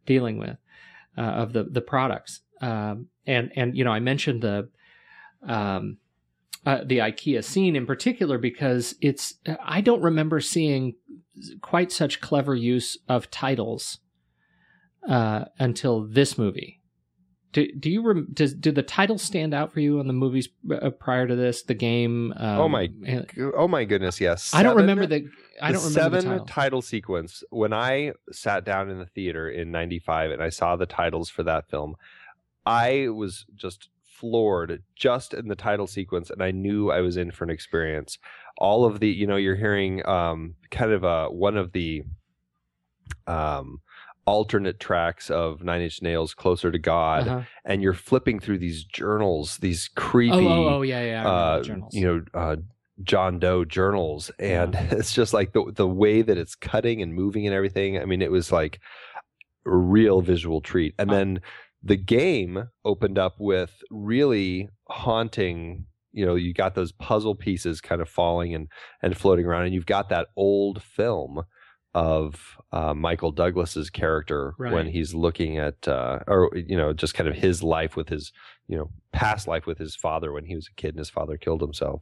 dealing 0.05 0.37
with, 0.37 0.57
uh, 1.17 1.21
of 1.21 1.53
the 1.53 1.63
the 1.63 1.81
products. 1.81 2.41
Um, 2.61 3.07
and 3.25 3.51
and 3.55 3.75
you 3.75 3.83
know, 3.83 3.91
I 3.91 3.99
mentioned 3.99 4.41
the 4.41 4.69
um, 5.47 5.97
uh, 6.65 6.83
the 6.85 6.99
IKEA 6.99 7.43
scene 7.43 7.75
in 7.75 7.85
particular 7.85 8.37
because 8.37 8.95
it's 9.01 9.35
I 9.63 9.81
don't 9.81 10.01
remember 10.01 10.39
seeing 10.39 10.95
quite 11.61 11.91
such 11.91 12.21
clever 12.21 12.55
use 12.55 12.97
of 13.07 13.31
titles 13.31 13.99
uh, 15.07 15.45
until 15.57 16.05
this 16.05 16.37
movie. 16.37 16.78
Do, 17.51 17.67
do 17.73 17.89
you 17.89 18.05
rem- 18.05 18.27
does 18.31 18.53
do 18.53 18.71
the 18.71 18.83
titles 18.83 19.23
stand 19.23 19.53
out 19.53 19.71
for 19.71 19.79
you 19.79 19.99
on 19.99 20.07
the 20.07 20.13
movies 20.13 20.49
uh, 20.71 20.91
prior 20.91 21.27
to 21.27 21.35
this? 21.35 21.63
The 21.63 21.73
game. 21.73 22.33
Um, 22.37 22.59
oh 22.59 22.69
my! 22.69 22.89
Oh 23.55 23.67
my 23.67 23.85
goodness! 23.85 24.21
Yes. 24.21 24.43
Seven, 24.43 24.59
I 24.59 24.69
don't 24.69 24.77
remember 24.77 25.07
the. 25.07 25.27
I 25.61 25.71
don't 25.71 25.83
remember 25.83 26.19
seven 26.19 26.25
the 26.25 26.29
title. 26.31 26.45
title 26.45 26.81
sequence. 26.81 27.43
When 27.49 27.73
I 27.73 28.13
sat 28.31 28.65
down 28.65 28.89
in 28.89 28.99
the 28.99 29.07
theater 29.07 29.49
in 29.49 29.71
'95 29.71 30.31
and 30.31 30.43
I 30.43 30.49
saw 30.49 30.75
the 30.75 30.85
titles 30.85 31.29
for 31.29 31.41
that 31.43 31.69
film, 31.69 31.95
I 32.65 33.07
was 33.09 33.45
just 33.55 33.89
floored 34.03 34.83
just 34.95 35.33
in 35.33 35.47
the 35.47 35.55
title 35.55 35.87
sequence, 35.87 36.29
and 36.29 36.43
I 36.43 36.51
knew 36.51 36.91
I 36.91 37.01
was 37.01 37.17
in 37.17 37.31
for 37.31 37.45
an 37.45 37.49
experience. 37.49 38.19
All 38.59 38.85
of 38.85 38.99
the, 38.99 39.07
you 39.07 39.25
know, 39.25 39.37
you're 39.37 39.55
hearing 39.55 40.05
um, 40.05 40.55
kind 40.69 40.91
of 40.91 41.03
a 41.03 41.29
one 41.31 41.57
of 41.57 41.71
the 41.71 42.03
um 43.25 43.79
alternate 44.29 44.79
tracks 44.79 45.31
of 45.31 45.63
Nine 45.63 45.81
Inch 45.81 46.03
Nails, 46.03 46.35
"Closer 46.35 46.71
to 46.71 46.77
God," 46.77 47.27
uh-huh. 47.27 47.41
and 47.65 47.81
you're 47.81 47.93
flipping 47.93 48.39
through 48.39 48.59
these 48.59 48.83
journals, 48.83 49.57
these 49.57 49.89
creepy, 49.95 50.35
oh, 50.35 50.47
oh, 50.47 50.69
oh 50.75 50.81
yeah, 50.83 51.03
yeah, 51.03 51.27
uh, 51.27 51.63
journals. 51.63 51.95
you 51.95 52.05
know, 52.05 52.39
uh, 52.39 52.57
John 53.01 53.39
Doe 53.39 53.65
journals, 53.65 54.29
and 54.37 54.75
yeah. 54.75 54.87
it's 54.91 55.13
just 55.13 55.33
like 55.33 55.53
the 55.53 55.71
the 55.75 55.87
way 55.87 56.21
that 56.21 56.37
it's 56.37 56.53
cutting 56.53 57.01
and 57.01 57.15
moving 57.15 57.47
and 57.47 57.55
everything. 57.55 57.97
I 57.97 58.05
mean, 58.05 58.21
it 58.21 58.29
was 58.29 58.51
like 58.51 58.79
a 59.65 59.75
real 59.75 60.21
visual 60.21 60.61
treat. 60.61 60.93
And 60.99 61.09
then 61.09 61.41
the 61.81 61.97
game 61.97 62.65
opened 62.85 63.17
up 63.17 63.35
with 63.39 63.81
really 63.89 64.69
haunting. 64.89 65.85
You 66.11 66.25
know, 66.25 66.35
you 66.35 66.53
got 66.53 66.75
those 66.75 66.91
puzzle 66.91 67.35
pieces 67.35 67.81
kind 67.81 67.99
of 68.01 68.09
falling 68.09 68.53
and 68.53 68.67
and 69.01 69.17
floating 69.17 69.45
around, 69.47 69.65
and 69.65 69.73
you've 69.73 69.87
got 69.87 70.09
that 70.09 70.27
old 70.35 70.83
film 70.83 71.43
of 71.99 72.57
uh, 72.71 72.93
Michael 72.93 73.31
Douglas's 73.31 73.89
character 73.89 74.55
right. 74.57 74.71
when 74.71 74.87
he's 74.87 75.13
looking 75.13 75.57
at, 75.57 75.85
uh, 75.85 76.19
or 76.27 76.49
you 76.55 76.77
know, 76.77 76.93
just 76.93 77.13
kind 77.13 77.27
of 77.27 77.35
his 77.35 77.61
life 77.61 77.97
with 77.97 78.07
his, 78.07 78.31
you 78.69 78.77
know, 78.77 78.89
past 79.11 79.49
life 79.49 79.65
with 79.65 79.77
his 79.77 79.97
father 79.97 80.31
when 80.31 80.45
he 80.45 80.55
was 80.55 80.69
a 80.71 80.75
kid 80.75 80.89
and 80.89 80.99
his 80.99 81.09
father 81.09 81.35
killed 81.35 81.59
himself. 81.59 82.01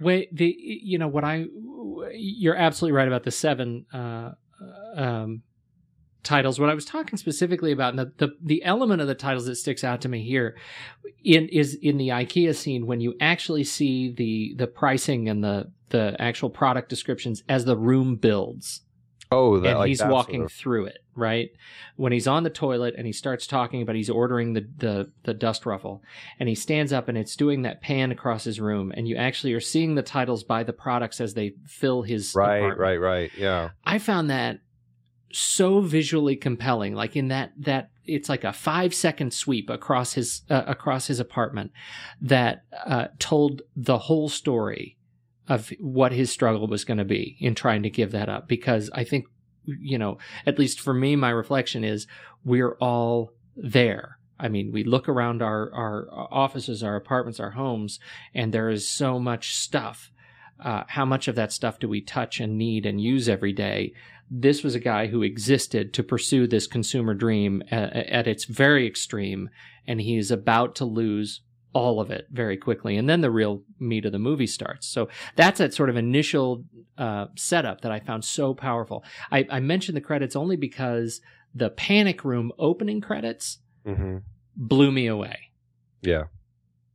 Wait, 0.00 0.34
the 0.34 0.54
you 0.56 0.96
know 0.96 1.08
what 1.08 1.24
I, 1.24 1.46
you're 2.12 2.54
absolutely 2.54 2.96
right 2.96 3.08
about 3.08 3.24
the 3.24 3.32
seven 3.32 3.84
uh, 3.92 4.30
um, 4.94 5.42
titles. 6.22 6.60
What 6.60 6.70
I 6.70 6.74
was 6.74 6.84
talking 6.84 7.16
specifically 7.16 7.72
about, 7.72 7.94
and 7.94 7.98
the, 7.98 8.12
the 8.18 8.32
the 8.40 8.62
element 8.62 9.02
of 9.02 9.08
the 9.08 9.14
titles 9.16 9.46
that 9.46 9.56
sticks 9.56 9.82
out 9.82 10.00
to 10.02 10.08
me 10.08 10.22
here, 10.22 10.56
in 11.24 11.48
is 11.48 11.74
in 11.74 11.96
the 11.96 12.08
IKEA 12.08 12.54
scene 12.54 12.86
when 12.86 13.00
you 13.00 13.14
actually 13.20 13.64
see 13.64 14.12
the 14.12 14.54
the 14.56 14.68
pricing 14.68 15.28
and 15.28 15.42
the 15.42 15.72
the 15.88 16.14
actual 16.20 16.48
product 16.48 16.88
descriptions 16.88 17.42
as 17.48 17.64
the 17.64 17.76
room 17.76 18.14
builds 18.14 18.82
Oh, 19.32 19.60
that, 19.60 19.70
and 19.70 19.78
like 19.78 19.88
he's 19.88 20.04
walking 20.04 20.40
sort 20.40 20.50
of... 20.50 20.52
through 20.52 20.86
it, 20.86 20.98
right? 21.14 21.50
When 21.96 22.12
he's 22.12 22.26
on 22.26 22.42
the 22.42 22.50
toilet 22.50 22.94
and 22.96 23.06
he 23.06 23.12
starts 23.12 23.46
talking 23.46 23.82
about 23.82 23.96
he's 23.96 24.10
ordering 24.10 24.52
the, 24.52 24.68
the 24.76 25.10
the 25.24 25.34
dust 25.34 25.66
ruffle, 25.66 26.02
and 26.38 26.48
he 26.48 26.54
stands 26.54 26.92
up 26.92 27.08
and 27.08 27.18
it's 27.18 27.36
doing 27.36 27.62
that 27.62 27.80
pan 27.80 28.12
across 28.12 28.44
his 28.44 28.60
room, 28.60 28.92
and 28.96 29.08
you 29.08 29.16
actually 29.16 29.52
are 29.52 29.60
seeing 29.60 29.94
the 29.94 30.02
titles 30.02 30.44
by 30.44 30.62
the 30.62 30.72
products 30.72 31.20
as 31.20 31.34
they 31.34 31.54
fill 31.66 32.02
his 32.02 32.34
right, 32.34 32.58
apartment. 32.58 32.80
right, 32.80 33.00
right. 33.00 33.30
Yeah, 33.36 33.70
I 33.84 33.98
found 33.98 34.30
that 34.30 34.60
so 35.32 35.80
visually 35.80 36.36
compelling. 36.36 36.94
Like 36.94 37.16
in 37.16 37.28
that 37.28 37.52
that 37.58 37.90
it's 38.04 38.28
like 38.28 38.44
a 38.44 38.52
five 38.52 38.94
second 38.94 39.32
sweep 39.32 39.70
across 39.70 40.14
his 40.14 40.42
uh, 40.50 40.62
across 40.66 41.06
his 41.06 41.20
apartment 41.20 41.72
that 42.20 42.64
uh, 42.84 43.08
told 43.18 43.62
the 43.76 43.98
whole 43.98 44.28
story 44.28 44.96
of 45.48 45.72
what 45.80 46.12
his 46.12 46.30
struggle 46.30 46.66
was 46.66 46.84
going 46.84 46.98
to 46.98 47.04
be 47.04 47.36
in 47.40 47.54
trying 47.54 47.82
to 47.82 47.90
give 47.90 48.12
that 48.12 48.28
up 48.28 48.48
because 48.48 48.90
I 48.92 49.04
think 49.04 49.26
you 49.64 49.98
know 49.98 50.18
at 50.46 50.58
least 50.58 50.80
for 50.80 50.92
me 50.94 51.14
my 51.16 51.30
reflection 51.30 51.84
is 51.84 52.06
we're 52.44 52.76
all 52.80 53.32
there 53.56 54.18
I 54.42 54.48
mean, 54.48 54.72
we 54.72 54.82
look 54.82 55.08
around 55.08 55.40
our, 55.40 55.72
our 55.72 56.08
offices, 56.10 56.82
our 56.82 56.96
apartments, 56.96 57.38
our 57.38 57.52
homes, 57.52 58.00
and 58.34 58.52
there 58.52 58.70
is 58.70 58.88
so 58.88 59.20
much 59.20 59.54
stuff. 59.54 60.10
Uh, 60.58 60.82
how 60.88 61.04
much 61.04 61.28
of 61.28 61.36
that 61.36 61.52
stuff 61.52 61.78
do 61.78 61.88
we 61.88 62.00
touch 62.00 62.40
and 62.40 62.58
need 62.58 62.84
and 62.84 63.00
use 63.00 63.28
every 63.28 63.52
day? 63.52 63.94
This 64.28 64.64
was 64.64 64.74
a 64.74 64.80
guy 64.80 65.06
who 65.06 65.22
existed 65.22 65.94
to 65.94 66.02
pursue 66.02 66.48
this 66.48 66.66
consumer 66.66 67.14
dream 67.14 67.62
at, 67.70 67.92
at 67.94 68.26
its 68.26 68.44
very 68.44 68.84
extreme, 68.84 69.48
and 69.86 70.00
he 70.00 70.16
is 70.16 70.32
about 70.32 70.74
to 70.76 70.84
lose 70.84 71.42
all 71.72 72.00
of 72.00 72.10
it 72.10 72.26
very 72.30 72.56
quickly. 72.56 72.96
And 72.96 73.08
then 73.08 73.20
the 73.20 73.30
real 73.30 73.62
meat 73.78 74.04
of 74.04 74.12
the 74.12 74.18
movie 74.18 74.46
starts. 74.46 74.86
So 74.86 75.08
that's 75.36 75.58
that 75.58 75.74
sort 75.74 75.90
of 75.90 75.96
initial 75.96 76.64
uh, 76.98 77.26
setup 77.36 77.80
that 77.82 77.92
I 77.92 78.00
found 78.00 78.24
so 78.24 78.54
powerful. 78.54 79.04
I, 79.30 79.46
I, 79.50 79.60
mentioned 79.60 79.96
the 79.96 80.02
credits 80.02 80.36
only 80.36 80.56
because 80.56 81.20
the 81.54 81.70
Panic 81.70 82.24
Room 82.24 82.52
opening 82.58 83.00
credits 83.00 83.58
mm-hmm. 83.86 84.18
blew 84.56 84.92
me 84.92 85.06
away. 85.06 85.50
Yeah. 86.02 86.24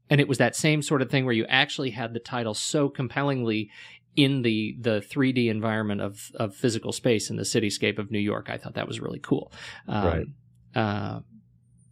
And 0.09 0.21
it 0.21 0.27
was 0.27 0.37
that 0.37 0.55
same 0.55 0.81
sort 0.81 1.01
of 1.01 1.09
thing 1.09 1.25
where 1.25 1.33
you 1.33 1.45
actually 1.45 1.91
had 1.91 2.13
the 2.13 2.19
title 2.19 2.53
so 2.53 2.89
compellingly 2.89 3.69
in 4.15 4.41
the 4.41 4.75
the 4.79 4.99
3D 4.99 5.47
environment 5.47 6.01
of 6.01 6.31
of 6.35 6.55
physical 6.55 6.91
space 6.91 7.29
in 7.29 7.35
the 7.35 7.43
cityscape 7.43 7.99
of 7.99 8.09
New 8.09 8.19
York. 8.19 8.49
I 8.49 8.57
thought 8.57 8.73
that 8.75 8.87
was 8.87 8.99
really 8.99 9.19
cool. 9.19 9.51
Um, 9.87 10.05
right. 10.05 10.25
Uh, 10.75 11.19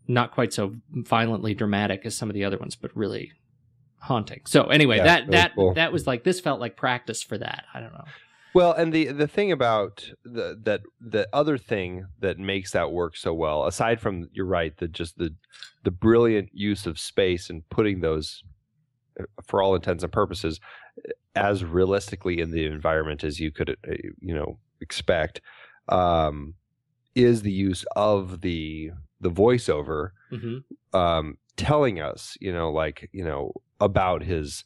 not 0.08 0.32
quite 0.32 0.54
so 0.54 0.76
violently 0.92 1.54
dramatic 1.54 2.06
as 2.06 2.16
some 2.16 2.30
of 2.30 2.34
the 2.34 2.44
other 2.44 2.58
ones, 2.58 2.76
but 2.76 2.96
really 2.96 3.32
haunting. 4.00 4.42
So 4.46 4.66
anyway, 4.66 4.98
yeah, 4.98 5.04
that 5.04 5.32
that 5.32 5.56
cool. 5.56 5.74
that 5.74 5.92
was 5.92 6.08
like 6.08 6.24
this 6.24 6.40
felt 6.40 6.60
like 6.60 6.78
practice 6.78 7.24
for 7.24 7.38
that. 7.38 7.66
I 7.74 7.80
don't 7.80 7.94
know. 7.94 8.06
Well, 8.54 8.72
and 8.72 8.94
the 8.94 9.12
the 9.12 9.28
thing 9.28 9.52
about 9.52 10.10
the 10.24 10.58
that 10.64 10.82
the 11.02 11.28
other 11.34 11.58
thing 11.58 12.06
that 12.20 12.40
makes 12.40 12.72
that 12.72 12.92
work 12.92 13.18
so 13.18 13.34
well, 13.34 13.66
aside 13.66 14.00
from 14.00 14.30
you're 14.32 14.46
right, 14.46 14.76
the 14.78 14.88
just 14.88 15.18
the 15.18 15.34
the 15.84 15.92
brilliant 15.92 16.50
use 16.54 16.86
of 16.86 16.98
space 17.00 17.50
and 17.50 17.68
putting 17.70 18.02
those 18.02 18.44
for 19.46 19.62
all 19.62 19.76
intents 19.76 20.04
and 20.04 20.12
purposes 20.12 20.60
as 21.36 21.64
realistically 21.64 22.40
in 22.40 22.52
the 22.52 22.66
environment 22.66 23.24
as 23.24 23.40
you 23.40 23.52
could 23.52 23.72
uh, 23.72 23.94
you 24.20 24.34
know 24.34 24.58
expect 24.82 25.42
um, 25.90 26.54
is 27.14 27.42
the 27.42 27.52
use 27.52 27.86
of 27.96 28.42
the 28.42 28.92
the 29.22 29.32
voiceover 29.32 30.10
mm-hmm. 30.32 30.98
um, 30.98 31.38
telling 31.58 32.00
us, 32.00 32.38
you 32.40 32.54
know, 32.54 32.72
like 32.72 33.10
you 33.12 33.24
know 33.24 33.52
about 33.80 34.24
his 34.24 34.64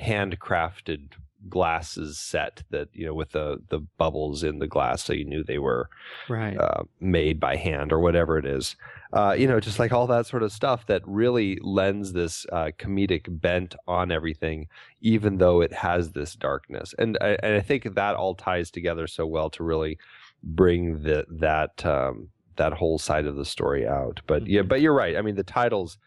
handcrafted 0.00 1.12
glasses 1.48 2.18
set 2.18 2.62
that 2.70 2.88
you 2.92 3.04
know 3.04 3.14
with 3.14 3.30
the 3.32 3.58
the 3.68 3.80
bubbles 3.98 4.44
in 4.44 4.60
the 4.60 4.66
glass 4.66 5.02
so 5.02 5.12
you 5.12 5.24
knew 5.24 5.42
they 5.42 5.58
were 5.58 5.88
right. 6.28 6.56
uh, 6.56 6.82
made 7.00 7.40
by 7.40 7.56
hand 7.56 7.92
or 7.92 7.98
whatever 7.98 8.38
it 8.38 8.46
is. 8.46 8.76
Uh, 9.12 9.34
you 9.36 9.46
know 9.46 9.60
just 9.60 9.78
like 9.78 9.92
all 9.92 10.06
that 10.06 10.26
sort 10.26 10.42
of 10.42 10.52
stuff 10.52 10.86
that 10.86 11.02
really 11.04 11.58
lends 11.62 12.12
this 12.12 12.46
uh, 12.52 12.70
comedic 12.78 13.24
bent 13.28 13.74
on 13.88 14.12
everything 14.12 14.66
even 15.00 15.38
though 15.38 15.60
it 15.60 15.72
has 15.72 16.12
this 16.12 16.34
darkness. 16.36 16.94
And 16.98 17.18
I, 17.20 17.36
and 17.42 17.54
I 17.54 17.60
think 17.60 17.94
that 17.94 18.14
all 18.14 18.34
ties 18.34 18.70
together 18.70 19.06
so 19.06 19.26
well 19.26 19.50
to 19.50 19.64
really 19.64 19.98
bring 20.42 21.02
the, 21.02 21.26
that 21.28 21.84
um, 21.84 22.28
that 22.56 22.72
whole 22.72 22.98
side 22.98 23.26
of 23.26 23.36
the 23.36 23.44
story 23.44 23.86
out. 23.86 24.20
But 24.26 24.46
yeah, 24.46 24.60
mm-hmm. 24.60 24.68
but 24.68 24.80
you're 24.80 24.94
right. 24.94 25.16
I 25.16 25.22
mean, 25.22 25.36
the 25.36 25.42
titles, 25.42 25.98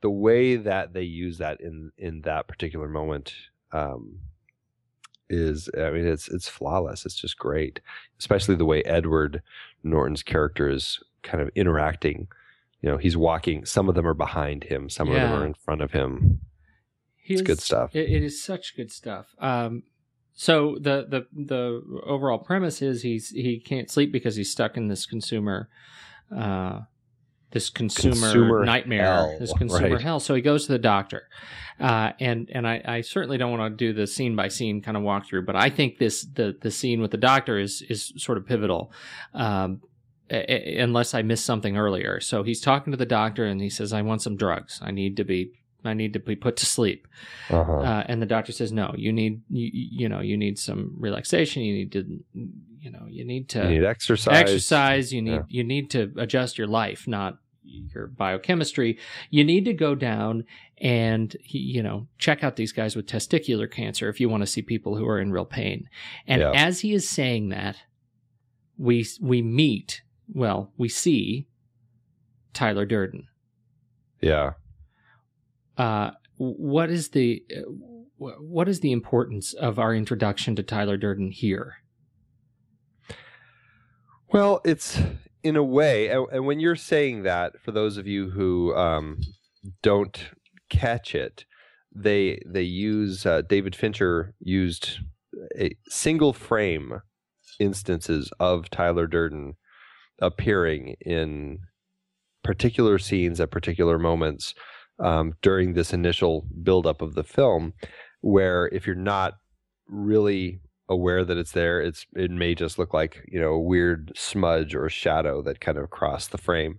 the 0.00 0.10
way 0.10 0.56
that 0.56 0.92
they 0.92 1.02
use 1.02 1.38
that 1.38 1.60
in 1.60 1.92
in 1.98 2.22
that 2.22 2.48
particular 2.48 2.88
moment, 2.88 3.34
um, 3.72 4.20
is 5.28 5.68
I 5.76 5.90
mean, 5.90 6.06
it's 6.06 6.28
it's 6.28 6.48
flawless. 6.48 7.06
It's 7.06 7.14
just 7.14 7.38
great, 7.38 7.80
especially 8.18 8.56
the 8.56 8.64
way 8.64 8.82
Edward 8.82 9.42
Norton's 9.82 10.22
character 10.22 10.68
is 10.68 11.00
kind 11.22 11.42
of 11.42 11.50
interacting. 11.54 12.28
You 12.82 12.90
know, 12.90 12.96
he's 12.96 13.16
walking. 13.16 13.64
Some 13.64 13.88
of 13.88 13.94
them 13.94 14.06
are 14.06 14.14
behind 14.14 14.64
him. 14.64 14.88
Some 14.88 15.08
yeah. 15.08 15.14
of 15.14 15.20
them 15.30 15.42
are 15.42 15.46
in 15.46 15.54
front 15.54 15.82
of 15.82 15.92
him. 15.92 16.40
It's 17.26 17.42
good 17.42 17.60
stuff. 17.60 17.94
It, 17.94 18.10
it 18.10 18.22
is 18.24 18.42
such 18.42 18.74
good 18.74 18.90
stuff. 18.90 19.26
Um, 19.38 19.84
so 20.40 20.78
the 20.80 21.04
the 21.06 21.26
the 21.44 21.82
overall 22.06 22.38
premise 22.38 22.80
is 22.80 23.02
he's 23.02 23.28
he 23.28 23.60
can't 23.60 23.90
sleep 23.90 24.10
because 24.10 24.36
he's 24.36 24.50
stuck 24.50 24.78
in 24.78 24.88
this 24.88 25.04
consumer 25.04 25.68
uh 26.34 26.80
this 27.50 27.68
consumer, 27.68 28.14
consumer 28.14 28.64
nightmare, 28.64 29.02
hell, 29.02 29.36
this 29.38 29.52
consumer 29.52 29.96
right. 29.96 30.00
hell. 30.00 30.18
So 30.18 30.34
he 30.34 30.40
goes 30.40 30.64
to 30.64 30.72
the 30.72 30.78
doctor, 30.78 31.28
uh, 31.78 32.12
and 32.20 32.48
and 32.54 32.66
I, 32.66 32.80
I 32.86 33.00
certainly 33.02 33.36
don't 33.36 33.50
want 33.50 33.70
to 33.70 33.76
do 33.76 33.92
the 33.92 34.06
scene 34.06 34.34
by 34.34 34.48
scene 34.48 34.80
kind 34.80 34.96
of 34.96 35.02
walkthrough, 35.02 35.44
but 35.44 35.56
I 35.56 35.68
think 35.68 35.98
this 35.98 36.22
the 36.22 36.56
the 36.58 36.70
scene 36.70 37.02
with 37.02 37.10
the 37.10 37.18
doctor 37.18 37.58
is 37.58 37.82
is 37.90 38.14
sort 38.16 38.38
of 38.38 38.46
pivotal, 38.46 38.92
um, 39.34 39.82
unless 40.30 41.12
I 41.12 41.20
missed 41.20 41.44
something 41.44 41.76
earlier. 41.76 42.20
So 42.20 42.44
he's 42.44 42.60
talking 42.62 42.92
to 42.92 42.96
the 42.96 43.04
doctor, 43.04 43.44
and 43.44 43.60
he 43.60 43.68
says, 43.68 43.92
"I 43.92 44.00
want 44.02 44.22
some 44.22 44.36
drugs. 44.36 44.80
I 44.80 44.90
need 44.90 45.18
to 45.18 45.24
be 45.24 45.50
I 45.84 45.94
need 45.94 46.12
to 46.12 46.18
be 46.20 46.36
put 46.36 46.56
to 46.58 46.66
sleep. 46.66 47.08
Uh-huh. 47.48 47.72
Uh, 47.72 48.04
and 48.06 48.20
the 48.20 48.26
doctor 48.26 48.52
says, 48.52 48.72
no, 48.72 48.94
you 48.96 49.12
need, 49.12 49.42
you, 49.48 49.70
you 49.72 50.08
know, 50.08 50.20
you 50.20 50.36
need 50.36 50.58
some 50.58 50.94
relaxation. 50.98 51.62
You 51.62 51.74
need 51.74 51.92
to, 51.92 52.24
you 52.78 52.90
know, 52.90 53.06
you 53.08 53.24
need 53.24 53.48
to 53.50 53.62
you 53.64 53.80
need 53.80 53.84
exercise. 53.84 54.36
Exercise. 54.36 55.12
You 55.12 55.22
need, 55.22 55.32
yeah. 55.32 55.42
you 55.48 55.64
need 55.64 55.90
to 55.90 56.12
adjust 56.16 56.58
your 56.58 56.66
life, 56.66 57.06
not 57.06 57.38
your 57.62 58.08
biochemistry. 58.08 58.98
You 59.30 59.44
need 59.44 59.64
to 59.66 59.72
go 59.72 59.94
down 59.94 60.44
and, 60.78 61.36
you 61.44 61.82
know, 61.82 62.08
check 62.18 62.42
out 62.42 62.56
these 62.56 62.72
guys 62.72 62.96
with 62.96 63.06
testicular 63.06 63.70
cancer 63.70 64.08
if 64.08 64.20
you 64.20 64.28
want 64.28 64.42
to 64.42 64.46
see 64.46 64.62
people 64.62 64.96
who 64.96 65.06
are 65.06 65.20
in 65.20 65.30
real 65.30 65.44
pain. 65.44 65.88
And 66.26 66.40
yeah. 66.40 66.52
as 66.54 66.80
he 66.80 66.94
is 66.94 67.08
saying 67.08 67.50
that, 67.50 67.76
we, 68.78 69.06
we 69.20 69.42
meet, 69.42 70.02
well, 70.32 70.72
we 70.78 70.88
see 70.88 71.46
Tyler 72.52 72.86
Durden 72.86 73.28
Yeah. 74.20 74.52
Uh, 75.80 76.10
what 76.36 76.90
is 76.90 77.08
the 77.08 77.42
what 78.18 78.68
is 78.68 78.80
the 78.80 78.92
importance 78.92 79.54
of 79.54 79.78
our 79.78 79.94
introduction 79.94 80.54
to 80.54 80.62
Tyler 80.62 80.98
Durden 80.98 81.30
here? 81.30 81.76
Well, 84.28 84.60
it's 84.62 85.00
in 85.42 85.56
a 85.56 85.62
way, 85.62 86.10
and 86.10 86.44
when 86.44 86.60
you're 86.60 86.76
saying 86.76 87.22
that, 87.22 87.58
for 87.62 87.72
those 87.72 87.96
of 87.96 88.06
you 88.06 88.28
who 88.28 88.76
um, 88.76 89.20
don't 89.82 90.28
catch 90.68 91.14
it, 91.14 91.46
they 91.94 92.42
they 92.44 92.60
use 92.60 93.24
uh, 93.24 93.40
David 93.40 93.74
Fincher 93.74 94.34
used 94.38 94.98
a 95.58 95.74
single 95.88 96.34
frame 96.34 97.00
instances 97.58 98.30
of 98.38 98.68
Tyler 98.68 99.06
Durden 99.06 99.54
appearing 100.20 100.96
in 101.00 101.60
particular 102.44 102.98
scenes 102.98 103.40
at 103.40 103.50
particular 103.50 103.98
moments 103.98 104.54
um, 105.00 105.34
during 105.42 105.72
this 105.72 105.92
initial 105.92 106.46
buildup 106.62 107.02
of 107.02 107.14
the 107.14 107.24
film, 107.24 107.72
where 108.20 108.68
if 108.72 108.86
you're 108.86 108.96
not 108.96 109.34
really 109.88 110.60
aware 110.88 111.24
that 111.24 111.36
it's 111.36 111.52
there, 111.52 111.80
it's 111.80 112.06
it 112.14 112.30
may 112.30 112.54
just 112.54 112.78
look 112.78 112.92
like 112.92 113.24
you 113.28 113.40
know 113.40 113.52
a 113.52 113.60
weird 113.60 114.12
smudge 114.14 114.74
or 114.74 114.88
shadow 114.88 115.42
that 115.42 115.60
kind 115.60 115.78
of 115.78 115.90
crossed 115.90 116.32
the 116.32 116.38
frame. 116.38 116.78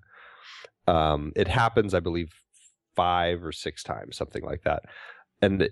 Um, 0.88 1.32
it 1.36 1.48
happens, 1.48 1.94
I 1.94 2.00
believe, 2.00 2.30
five 2.96 3.44
or 3.44 3.52
six 3.52 3.84
times, 3.84 4.18
something 4.18 4.44
like 4.44 4.64
that, 4.64 4.84
and 5.42 5.70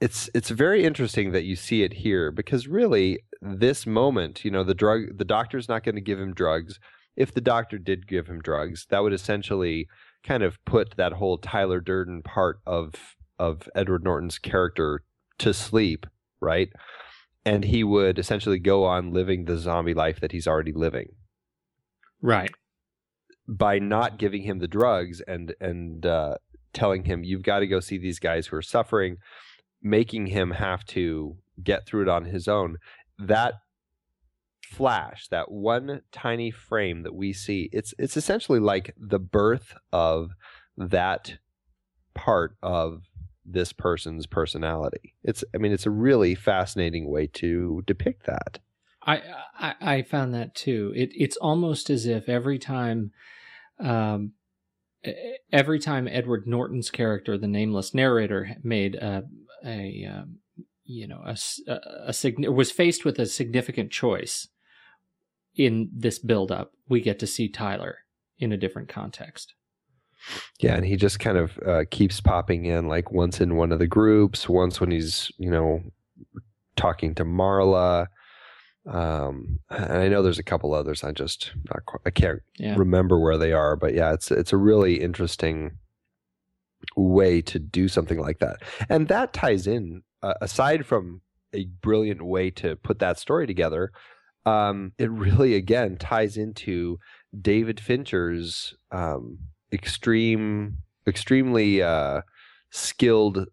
it's 0.00 0.28
it's 0.34 0.50
very 0.50 0.84
interesting 0.84 1.32
that 1.32 1.44
you 1.44 1.56
see 1.56 1.82
it 1.82 1.92
here 1.92 2.30
because 2.30 2.66
really 2.66 3.20
this 3.40 3.86
moment, 3.86 4.44
you 4.44 4.50
know, 4.50 4.64
the 4.64 4.74
drug 4.74 5.16
the 5.16 5.24
doctor's 5.24 5.68
not 5.68 5.84
going 5.84 5.94
to 5.94 6.00
give 6.00 6.18
him 6.18 6.34
drugs. 6.34 6.78
If 7.16 7.32
the 7.32 7.40
doctor 7.40 7.78
did 7.78 8.08
give 8.08 8.26
him 8.26 8.40
drugs, 8.40 8.86
that 8.90 9.02
would 9.02 9.12
essentially 9.12 9.86
kind 10.24 10.42
of 10.42 10.62
put 10.64 10.96
that 10.96 11.12
whole 11.12 11.38
Tyler 11.38 11.80
Durden 11.80 12.22
part 12.22 12.60
of 12.66 13.16
of 13.38 13.68
Edward 13.74 14.04
Norton's 14.04 14.38
character 14.38 15.02
to 15.38 15.52
sleep, 15.52 16.06
right? 16.40 16.70
And 17.44 17.64
he 17.64 17.84
would 17.84 18.18
essentially 18.18 18.58
go 18.58 18.84
on 18.84 19.12
living 19.12 19.44
the 19.44 19.58
zombie 19.58 19.94
life 19.94 20.20
that 20.20 20.32
he's 20.32 20.46
already 20.46 20.72
living. 20.72 21.10
Right. 22.22 22.50
By 23.46 23.78
not 23.78 24.18
giving 24.18 24.42
him 24.42 24.60
the 24.60 24.68
drugs 24.68 25.20
and 25.20 25.54
and 25.60 26.06
uh, 26.06 26.36
telling 26.72 27.04
him 27.04 27.24
you've 27.24 27.42
got 27.42 27.58
to 27.58 27.66
go 27.66 27.80
see 27.80 27.98
these 27.98 28.18
guys 28.18 28.46
who 28.46 28.56
are 28.56 28.62
suffering, 28.62 29.18
making 29.82 30.28
him 30.28 30.52
have 30.52 30.84
to 30.86 31.36
get 31.62 31.86
through 31.86 32.02
it 32.02 32.08
on 32.08 32.24
his 32.24 32.48
own. 32.48 32.78
That 33.18 33.54
flash, 34.74 35.28
that 35.28 35.50
one 35.50 36.02
tiny 36.12 36.50
frame 36.50 37.02
that 37.02 37.14
we 37.14 37.32
see, 37.32 37.68
it's 37.72 37.94
it's 37.98 38.16
essentially 38.16 38.60
like 38.60 38.94
the 38.98 39.18
birth 39.18 39.74
of 39.92 40.30
that 40.76 41.38
part 42.14 42.56
of 42.62 43.02
this 43.44 43.72
person's 43.72 44.26
personality. 44.26 45.14
It's 45.22 45.44
I 45.54 45.58
mean 45.58 45.72
it's 45.72 45.86
a 45.86 45.90
really 45.90 46.34
fascinating 46.34 47.10
way 47.10 47.26
to 47.34 47.82
depict 47.86 48.26
that. 48.26 48.58
I 49.02 49.22
I, 49.58 49.74
I 49.80 50.02
found 50.02 50.34
that 50.34 50.54
too. 50.54 50.92
It 50.96 51.10
it's 51.14 51.36
almost 51.36 51.90
as 51.90 52.06
if 52.06 52.28
every 52.28 52.58
time 52.58 53.12
um 53.80 54.32
every 55.52 55.78
time 55.78 56.08
Edward 56.08 56.46
Norton's 56.46 56.90
character, 56.90 57.36
the 57.36 57.46
nameless 57.46 57.94
narrator, 57.94 58.56
made 58.62 58.94
a 58.94 59.24
a 59.64 60.06
um, 60.10 60.38
you 60.84 61.06
know 61.06 61.20
a, 61.24 61.36
a, 61.68 62.14
a 62.46 62.50
was 62.50 62.70
faced 62.70 63.04
with 63.04 63.18
a 63.18 63.26
significant 63.26 63.90
choice 63.90 64.48
in 65.56 65.90
this 65.92 66.18
build-up, 66.18 66.72
we 66.88 67.00
get 67.00 67.18
to 67.20 67.26
see 67.26 67.48
Tyler 67.48 67.98
in 68.38 68.52
a 68.52 68.56
different 68.56 68.88
context. 68.88 69.54
Yeah, 70.60 70.74
and 70.74 70.86
he 70.86 70.96
just 70.96 71.20
kind 71.20 71.36
of 71.36 71.58
uh, 71.66 71.84
keeps 71.90 72.20
popping 72.20 72.64
in, 72.64 72.88
like 72.88 73.12
once 73.12 73.40
in 73.40 73.56
one 73.56 73.72
of 73.72 73.78
the 73.78 73.86
groups, 73.86 74.48
once 74.48 74.80
when 74.80 74.90
he's 74.90 75.30
you 75.38 75.50
know 75.50 75.80
talking 76.76 77.14
to 77.16 77.24
Marla. 77.24 78.06
Um, 78.86 79.60
and 79.70 79.98
I 79.98 80.08
know 80.08 80.22
there's 80.22 80.38
a 80.38 80.44
couple 80.44 80.74
others. 80.74 81.04
I 81.04 81.12
just 81.12 81.52
not 81.70 81.84
quite, 81.86 82.00
I 82.06 82.10
can't 82.10 82.40
yeah. 82.58 82.74
remember 82.76 83.20
where 83.20 83.38
they 83.38 83.52
are, 83.52 83.76
but 83.76 83.94
yeah, 83.94 84.12
it's 84.12 84.30
it's 84.30 84.52
a 84.52 84.56
really 84.56 85.00
interesting 85.00 85.72
way 86.96 87.42
to 87.42 87.58
do 87.58 87.88
something 87.88 88.18
like 88.18 88.38
that, 88.38 88.62
and 88.88 89.08
that 89.08 89.34
ties 89.34 89.66
in 89.66 90.02
uh, 90.22 90.34
aside 90.40 90.86
from 90.86 91.20
a 91.52 91.66
brilliant 91.82 92.22
way 92.22 92.50
to 92.50 92.76
put 92.76 92.98
that 92.98 93.18
story 93.18 93.46
together 93.46 93.92
um, 94.46 94.92
it 94.98 95.10
really 95.10 95.54
again 95.54 95.96
ties 95.96 96.36
into 96.36 96.98
David 97.38 97.80
Fincher's 97.80 98.74
um, 98.90 99.38
extreme, 99.72 100.78
extremely 101.06 101.82
uh, 101.82 102.22
skilled 102.70 103.46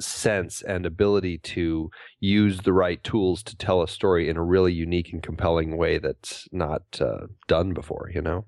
sense 0.00 0.60
and 0.62 0.84
ability 0.84 1.38
to 1.38 1.88
use 2.18 2.60
the 2.60 2.72
right 2.72 3.02
tools 3.04 3.42
to 3.44 3.56
tell 3.56 3.82
a 3.82 3.88
story 3.88 4.28
in 4.28 4.36
a 4.36 4.42
really 4.42 4.72
unique 4.72 5.12
and 5.12 5.22
compelling 5.22 5.76
way 5.76 5.98
that's 5.98 6.48
not 6.50 6.82
uh, 7.00 7.26
done 7.46 7.72
before. 7.72 8.10
You 8.12 8.22
know, 8.22 8.46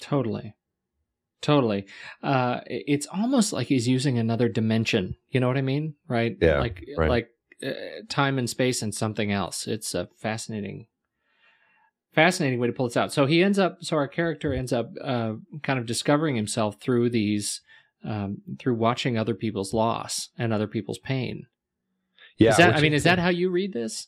totally. 0.00 0.54
Totally. 1.40 1.86
Uh, 2.20 2.60
it's 2.66 3.06
almost 3.06 3.52
like 3.52 3.68
he's 3.68 3.86
using 3.86 4.18
another 4.18 4.48
dimension. 4.48 5.14
You 5.28 5.38
know 5.38 5.46
what 5.46 5.56
I 5.56 5.62
mean? 5.62 5.94
Right? 6.08 6.36
Yeah. 6.40 6.58
Like, 6.58 6.84
right. 6.96 7.08
like 7.08 7.28
uh, 7.64 7.72
time 8.08 8.38
and 8.38 8.48
space 8.48 8.82
and 8.82 8.94
something 8.94 9.32
else. 9.32 9.66
It's 9.66 9.94
a 9.94 10.08
fascinating, 10.16 10.86
fascinating 12.12 12.60
way 12.60 12.66
to 12.66 12.72
pull 12.72 12.88
this 12.88 12.96
out. 12.96 13.12
So 13.12 13.26
he 13.26 13.42
ends 13.42 13.58
up, 13.58 13.78
so 13.80 13.96
our 13.96 14.08
character 14.08 14.52
ends 14.52 14.72
up 14.72 14.90
uh, 15.02 15.34
kind 15.62 15.78
of 15.78 15.86
discovering 15.86 16.36
himself 16.36 16.80
through 16.80 17.10
these, 17.10 17.60
um, 18.04 18.42
through 18.58 18.74
watching 18.74 19.18
other 19.18 19.34
people's 19.34 19.72
loss 19.72 20.30
and 20.38 20.52
other 20.52 20.66
people's 20.66 20.98
pain. 20.98 21.46
Yeah, 22.36 22.50
is 22.50 22.56
that, 22.58 22.76
I 22.76 22.80
mean, 22.80 22.92
is 22.92 23.04
that 23.04 23.18
how 23.18 23.30
you 23.30 23.50
read 23.50 23.72
this? 23.72 24.06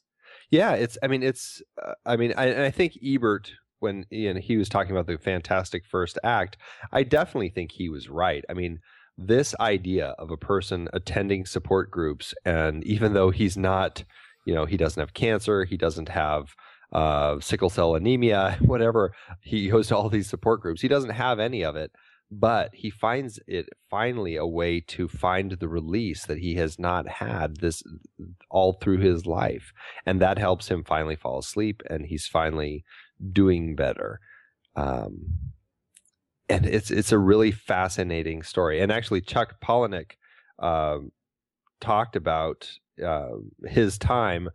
Yeah, 0.50 0.74
it's. 0.74 0.96
I 1.02 1.08
mean, 1.08 1.22
it's. 1.22 1.62
Uh, 1.80 1.94
I 2.04 2.16
mean, 2.16 2.32
I, 2.36 2.66
I 2.66 2.70
think 2.70 2.96
Ebert 3.04 3.52
when 3.80 4.06
Ian 4.12 4.36
he 4.36 4.56
was 4.56 4.68
talking 4.68 4.92
about 4.92 5.06
the 5.06 5.18
fantastic 5.18 5.84
first 5.84 6.18
act, 6.22 6.56
I 6.92 7.02
definitely 7.02 7.50
think 7.50 7.72
he 7.72 7.88
was 7.88 8.08
right. 8.08 8.44
I 8.48 8.54
mean, 8.54 8.80
this 9.26 9.54
idea 9.60 10.14
of 10.18 10.30
a 10.30 10.36
person 10.36 10.88
attending 10.92 11.44
support 11.44 11.90
groups 11.90 12.34
and 12.44 12.84
even 12.84 13.12
though 13.12 13.30
he's 13.30 13.56
not 13.56 14.04
you 14.46 14.54
know 14.54 14.64
he 14.64 14.76
doesn't 14.76 15.00
have 15.00 15.14
cancer 15.14 15.64
he 15.64 15.76
doesn't 15.76 16.08
have 16.08 16.54
uh, 16.92 17.38
sickle 17.40 17.70
cell 17.70 17.94
anemia 17.94 18.56
whatever 18.62 19.12
he 19.42 19.68
goes 19.68 19.88
to 19.88 19.96
all 19.96 20.08
these 20.08 20.28
support 20.28 20.60
groups 20.60 20.80
he 20.80 20.88
doesn't 20.88 21.10
have 21.10 21.38
any 21.38 21.62
of 21.62 21.76
it 21.76 21.92
but 22.32 22.70
he 22.72 22.90
finds 22.90 23.40
it 23.48 23.68
finally 23.90 24.36
a 24.36 24.46
way 24.46 24.80
to 24.80 25.08
find 25.08 25.52
the 25.52 25.68
release 25.68 26.26
that 26.26 26.38
he 26.38 26.54
has 26.54 26.78
not 26.78 27.08
had 27.08 27.56
this 27.56 27.82
all 28.48 28.74
through 28.74 28.98
his 28.98 29.26
life 29.26 29.72
and 30.06 30.20
that 30.20 30.38
helps 30.38 30.68
him 30.68 30.84
finally 30.84 31.16
fall 31.16 31.38
asleep 31.38 31.82
and 31.90 32.06
he's 32.06 32.28
finally 32.28 32.84
doing 33.32 33.74
better. 33.74 34.20
Um, 34.76 35.34
and 36.50 36.66
it's 36.66 36.90
it's 36.90 37.12
a 37.12 37.18
really 37.18 37.52
fascinating 37.52 38.42
story. 38.42 38.80
And 38.80 38.90
actually, 38.90 39.20
Chuck 39.20 39.60
Palahniuk 39.62 40.12
um, 40.58 41.12
talked 41.80 42.16
about 42.16 42.70
uh, 43.04 43.36
his 43.66 43.96
time 43.96 44.50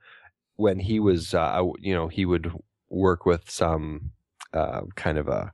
when 0.58 0.80
he 0.80 1.00
was, 1.00 1.34
uh, 1.34 1.62
you 1.80 1.94
know, 1.94 2.08
he 2.08 2.26
would 2.26 2.52
work 2.90 3.26
with 3.26 3.50
some 3.50 4.12
uh, 4.54 4.82
kind 4.96 5.18
of 5.18 5.28
a 5.28 5.52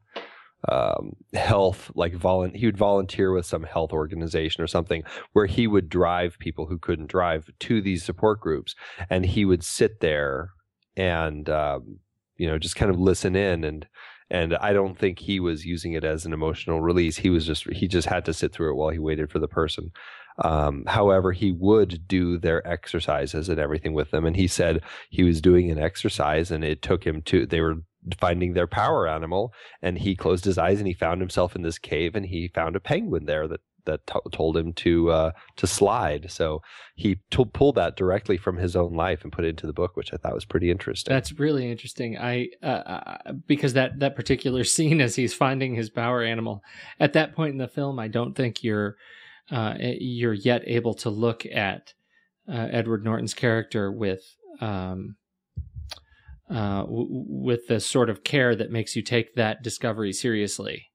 um, 0.70 1.16
health 1.34 1.92
like 1.96 2.14
volun- 2.14 2.56
he 2.56 2.68
would 2.68 2.78
volunteer 2.78 3.34
with 3.34 3.46
some 3.46 3.64
health 3.64 3.92
organization 3.92 4.64
or 4.64 4.68
something 4.68 5.04
where 5.34 5.48
he 5.48 5.66
would 5.66 5.89
drive 5.89 6.38
people 6.38 6.68
who 6.68 6.78
couldn't 6.78 7.08
drive 7.08 7.50
to 7.60 7.82
these 7.82 8.04
support 8.04 8.39
groups 8.39 8.76
and 9.10 9.26
he 9.26 9.44
would 9.44 9.64
sit 9.64 10.02
there 10.02 10.52
and 10.96 11.50
um, 11.50 11.98
you 12.38 12.46
know 12.48 12.60
just 12.60 12.76
kind 12.76 12.92
of 12.92 13.00
listen 13.00 13.36
in 13.36 13.64
and 13.64 13.88
and 14.32 14.55
I 14.55 14.71
don't 14.71 14.97
think 14.97 15.19
he 15.19 15.41
was 15.41 15.65
using 15.65 15.91
it 15.91 16.05
as 16.05 16.25
an 16.25 16.32
emotional 16.32 16.79
release. 16.79 17.17
He 17.17 17.29
was 17.29 17.45
just 17.45 17.69
he 17.69 17.88
just 17.88 18.07
had 18.07 18.23
to 18.25 18.34
sit 18.34 18.53
through 18.53 18.71
it 18.71 18.75
while 18.75 18.89
he 18.89 18.97
waited 18.97 19.29
for 19.29 19.39
the 19.39 19.47
person. 19.47 19.91
Um, 20.38 20.86
however, 20.88 21.34
he 21.34 21.51
would 21.51 22.07
do 22.07 22.38
their 22.38 22.65
exercises 22.65 23.49
and 23.49 23.59
everything 23.59 23.93
with 23.93 24.11
them, 24.11 24.25
and 24.25 24.36
he 24.36 24.47
said 24.47 24.84
he 25.09 25.23
was 25.23 25.41
doing 25.41 25.69
an 25.69 25.77
exercise, 25.77 26.49
and 26.49 26.63
it 26.63 26.82
took 26.82 27.05
him 27.05 27.21
to 27.23 27.45
they 27.45 27.59
were 27.59 27.84
finding 28.19 28.53
their 28.53 28.67
power 28.67 29.05
animal, 29.05 29.53
and 29.82 29.97
he 29.97 30.15
closed 30.15 30.45
his 30.45 30.57
eyes 30.57 30.79
and 30.79 30.88
he 30.88 30.93
found 30.93 31.19
himself 31.19 31.53
in 31.53 31.61
this 31.61 31.77
cave, 31.77 32.15
and 32.15 32.25
he 32.25 32.47
found 32.47 32.77
a 32.77 32.79
penguin 32.79 33.25
there 33.25 33.49
that 33.49 33.59
that 33.86 34.05
t- 34.07 34.19
told 34.32 34.57
him 34.57 34.73
to 34.73 35.09
uh, 35.11 35.32
to 35.57 35.67
slide. 35.67 36.32
So 36.32 36.61
he 36.95 37.17
t- 37.29 37.45
pulled 37.53 37.75
that 37.75 37.95
directly 37.95 38.38
from 38.38 38.57
his 38.57 38.75
own 38.75 38.93
life 38.93 39.23
and 39.23 39.32
put 39.32 39.45
it 39.45 39.49
into 39.49 39.67
the 39.67 39.73
book, 39.73 39.95
which 39.95 40.13
I 40.13 40.17
thought 40.17 40.34
was 40.34 40.45
pretty 40.45 40.71
interesting. 40.71 41.13
That's 41.13 41.38
really 41.39 41.69
interesting. 41.69 42.17
I 42.17 42.47
uh, 42.63 42.65
uh, 42.65 43.32
because 43.47 43.73
that 43.73 43.99
that 43.99 44.15
particular 44.15 44.63
scene 44.65 45.01
as 45.01 45.15
he's 45.15 45.34
finding 45.34 45.75
his 45.75 45.89
power 45.89 46.21
animal 46.23 46.63
at 46.99 47.13
that 47.13 47.36
point 47.36 47.51
in 47.51 47.57
the 47.57 47.67
film, 47.67 47.99
I 47.99 48.07
don't 48.07 48.36
think 48.36 48.63
you're 48.63 48.95
uh, 49.49 49.75
you're 49.79 50.34
yet 50.34 50.63
able 50.65 50.93
to 50.95 51.09
look 51.09 51.45
at 51.45 51.93
uh, 52.47 52.67
Edward 52.71 53.03
Norton's 53.03 53.34
character 53.34 53.91
with. 53.91 54.21
Um, 54.59 55.15
uh, 56.51 56.82
w- 56.82 57.07
with 57.09 57.67
the 57.67 57.79
sort 57.79 58.09
of 58.09 58.25
care 58.25 58.55
that 58.55 58.69
makes 58.69 58.93
you 58.95 59.01
take 59.01 59.36
that 59.36 59.63
discovery 59.63 60.11
seriously. 60.11 60.91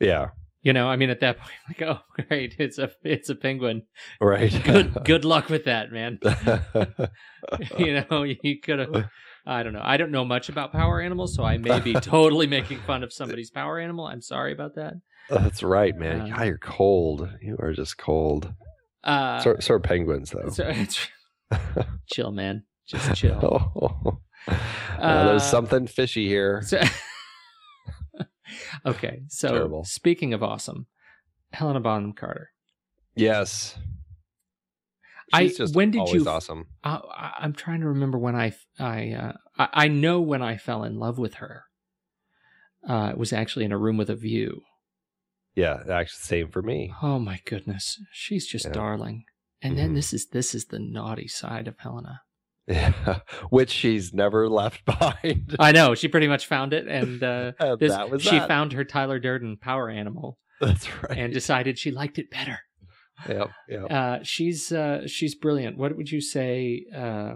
Yeah, 0.00 0.30
You 0.62 0.72
know, 0.72 0.88
I 0.88 0.96
mean, 0.96 1.10
at 1.10 1.20
that 1.20 1.38
point, 1.38 1.52
like, 1.68 1.82
oh, 1.82 2.00
great, 2.28 2.56
it's 2.58 2.78
a 2.78 2.90
it's 3.02 3.28
a 3.28 3.34
penguin. 3.34 3.82
Right. 4.20 4.52
Good 4.64 4.96
good 5.04 5.24
luck 5.24 5.48
with 5.48 5.64
that, 5.64 5.90
man. 5.92 6.18
you 7.78 8.04
know, 8.08 8.22
you 8.22 8.60
could 8.60 8.78
have. 8.78 9.08
I 9.44 9.64
don't 9.64 9.72
know. 9.72 9.82
I 9.82 9.96
don't 9.96 10.12
know 10.12 10.24
much 10.24 10.48
about 10.48 10.70
power 10.72 11.00
animals, 11.00 11.34
so 11.34 11.42
I 11.42 11.58
may 11.58 11.80
be 11.80 11.94
totally 11.94 12.46
making 12.46 12.78
fun 12.80 13.02
of 13.02 13.12
somebody's 13.12 13.50
power 13.50 13.80
animal. 13.80 14.06
I'm 14.06 14.22
sorry 14.22 14.52
about 14.52 14.76
that. 14.76 14.94
That's 15.28 15.64
right, 15.64 15.96
man. 15.96 16.20
Uh, 16.32 16.36
God, 16.36 16.46
you're 16.46 16.58
cold. 16.58 17.28
You 17.40 17.56
are 17.58 17.72
just 17.72 17.98
cold. 17.98 18.52
Uh, 19.02 19.40
so, 19.40 19.56
so 19.58 19.74
are 19.74 19.80
penguins, 19.80 20.30
though. 20.30 20.48
So 20.50 20.72
chill, 22.06 22.30
man. 22.30 22.64
Just 22.86 23.14
chill. 23.16 23.40
oh. 23.42 24.18
Uh, 24.98 25.26
there's 25.26 25.42
something 25.42 25.86
fishy 25.86 26.28
here. 26.28 26.62
So, 26.64 26.80
okay, 28.86 29.22
so 29.28 29.48
Terrible. 29.48 29.84
speaking 29.84 30.34
of 30.34 30.42
awesome, 30.42 30.86
Helena 31.52 31.80
Bonham 31.80 32.12
Carter. 32.12 32.50
Yes. 33.14 33.78
She's 35.34 35.60
I 35.60 35.64
when 35.72 35.90
did 35.90 36.08
you 36.10 36.28
awesome? 36.28 36.66
I, 36.84 37.38
am 37.40 37.54
trying 37.54 37.80
to 37.80 37.88
remember 37.88 38.18
when 38.18 38.36
I 38.36 38.52
I, 38.78 39.12
uh, 39.12 39.32
I, 39.58 39.68
I 39.72 39.88
know 39.88 40.20
when 40.20 40.42
I 40.42 40.58
fell 40.58 40.84
in 40.84 40.98
love 40.98 41.18
with 41.18 41.34
her. 41.34 41.64
Uh, 42.86 43.10
it 43.12 43.18
was 43.18 43.32
actually 43.32 43.64
in 43.64 43.72
a 43.72 43.78
room 43.78 43.96
with 43.96 44.10
a 44.10 44.16
view. 44.16 44.62
Yeah, 45.54 45.82
actually, 45.90 46.20
same 46.20 46.48
for 46.48 46.62
me. 46.62 46.92
Oh 47.02 47.18
my 47.18 47.40
goodness, 47.44 47.98
she's 48.12 48.46
just 48.46 48.66
yeah. 48.66 48.72
darling. 48.72 49.24
And 49.62 49.74
mm-hmm. 49.74 49.82
then 49.82 49.94
this 49.94 50.12
is 50.12 50.26
this 50.28 50.54
is 50.54 50.66
the 50.66 50.78
naughty 50.78 51.28
side 51.28 51.68
of 51.68 51.78
Helena. 51.78 52.22
Yeah, 52.66 53.20
which 53.50 53.70
she's 53.70 54.14
never 54.14 54.48
left 54.48 54.84
behind. 54.86 55.56
I 55.58 55.72
know 55.72 55.94
she 55.94 56.08
pretty 56.08 56.28
much 56.28 56.46
found 56.46 56.72
it, 56.72 56.86
and 56.86 57.22
uh, 57.22 57.52
this, 57.78 57.92
that 57.92 58.10
was 58.10 58.22
she 58.22 58.38
that. 58.38 58.48
found 58.48 58.72
her 58.72 58.84
Tyler 58.84 59.18
Durden 59.18 59.56
power 59.56 59.88
animal. 59.88 60.38
That's 60.60 60.88
right, 61.02 61.18
and 61.18 61.32
decided 61.32 61.78
she 61.78 61.90
liked 61.90 62.18
it 62.18 62.30
better. 62.30 62.60
Yep, 63.28 63.50
yep. 63.68 63.90
Uh, 63.90 64.18
she's 64.22 64.72
uh, 64.72 65.06
she's 65.06 65.34
brilliant. 65.34 65.76
What 65.76 65.96
would 65.96 66.10
you 66.10 66.20
say? 66.20 66.84
Uh, 66.94 67.34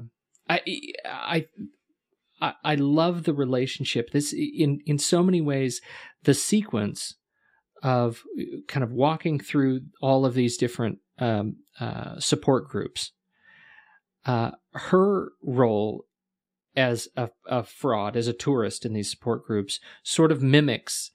I 0.48 0.60
I 1.04 1.46
I 2.40 2.52
I 2.64 2.74
love 2.76 3.24
the 3.24 3.34
relationship. 3.34 4.10
This 4.10 4.32
in 4.32 4.80
in 4.86 4.98
so 4.98 5.22
many 5.22 5.40
ways, 5.40 5.80
the 6.22 6.34
sequence 6.34 7.14
of 7.82 8.22
kind 8.68 8.84
of 8.84 8.92
walking 8.92 9.38
through 9.38 9.80
all 10.00 10.24
of 10.24 10.34
these 10.34 10.56
different 10.56 10.98
um, 11.18 11.56
uh, 11.80 12.18
support 12.18 12.68
groups. 12.68 13.12
Uh, 14.26 14.50
her 14.72 15.32
role 15.42 16.04
as 16.74 17.08
a, 17.16 17.30
a, 17.46 17.62
fraud, 17.62 18.16
as 18.16 18.28
a 18.28 18.32
tourist 18.32 18.84
in 18.84 18.92
these 18.92 19.10
support 19.10 19.46
groups, 19.46 19.80
sort 20.02 20.30
of 20.30 20.42
mimics 20.42 21.12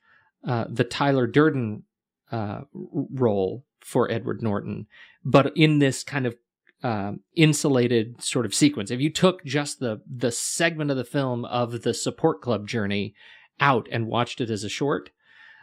uh, 0.48 0.66
the 0.68 0.84
Tyler 0.84 1.28
Durden 1.28 1.84
uh, 2.32 2.62
role 2.74 3.66
for 3.80 4.10
Edward 4.10 4.42
Norton, 4.42 4.88
but 5.24 5.52
in 5.56 5.80
this 5.80 6.04
kind 6.04 6.26
of 6.26 6.36
um, 6.84 7.20
insulated 7.36 8.24
sort 8.24 8.46
of 8.46 8.56
sequence. 8.56 8.90
If 8.90 9.02
you 9.02 9.12
took 9.12 9.46
just 9.46 9.80
the 9.80 10.02
the 10.10 10.32
segment 10.32 10.90
of 10.90 10.98
the 10.98 11.04
film 11.04 11.46
of 11.46 11.84
the 11.84 11.94
support 11.94 12.42
club 12.42 12.68
journey 12.68 13.14
out 13.60 13.88
and 13.92 14.08
watched 14.08 14.42
it 14.42 14.50
as 14.50 14.64
a 14.64 14.70
short, 14.70 15.12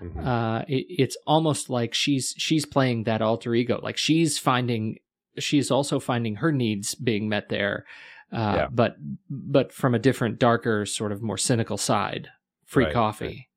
Mm-hmm. 0.01 0.27
Uh, 0.27 0.61
it, 0.69 0.87
it's 0.89 1.17
almost 1.27 1.71
like 1.71 1.95
she's 1.95 2.35
she's 2.39 2.65
playing 2.65 3.05
that 3.05 3.23
alter 3.23 3.55
ego. 3.55 3.81
Like 3.83 3.97
she's 3.97 4.39
finding 4.39 4.99
she's 5.43 5.71
also 5.71 6.01
finding 6.01 6.37
her 6.37 6.53
needs 6.53 6.95
being 6.95 7.29
met 7.29 7.49
there, 7.49 7.85
uh, 8.33 8.55
yeah. 8.57 8.69
but 8.71 8.97
but 9.31 9.73
from 9.73 9.95
a 9.95 9.99
different, 9.99 10.39
darker, 10.39 10.87
sort 10.87 11.13
of 11.13 11.23
more 11.23 11.39
cynical 11.39 11.77
side. 11.77 12.29
Free 12.67 12.85
right, 12.85 12.95
coffee. 12.95 13.49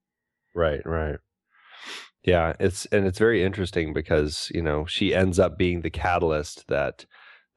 Right, 0.56 0.82
right. 0.86 1.18
Yeah, 2.24 2.54
it's 2.60 2.86
and 2.88 3.06
it's 3.06 3.20
very 3.20 3.44
interesting 3.44 3.94
because 3.94 4.52
you 4.54 4.62
know 4.62 4.86
she 4.86 5.14
ends 5.14 5.40
up 5.40 5.58
being 5.58 5.82
the 5.82 5.90
catalyst 5.90 6.68
that 6.68 7.06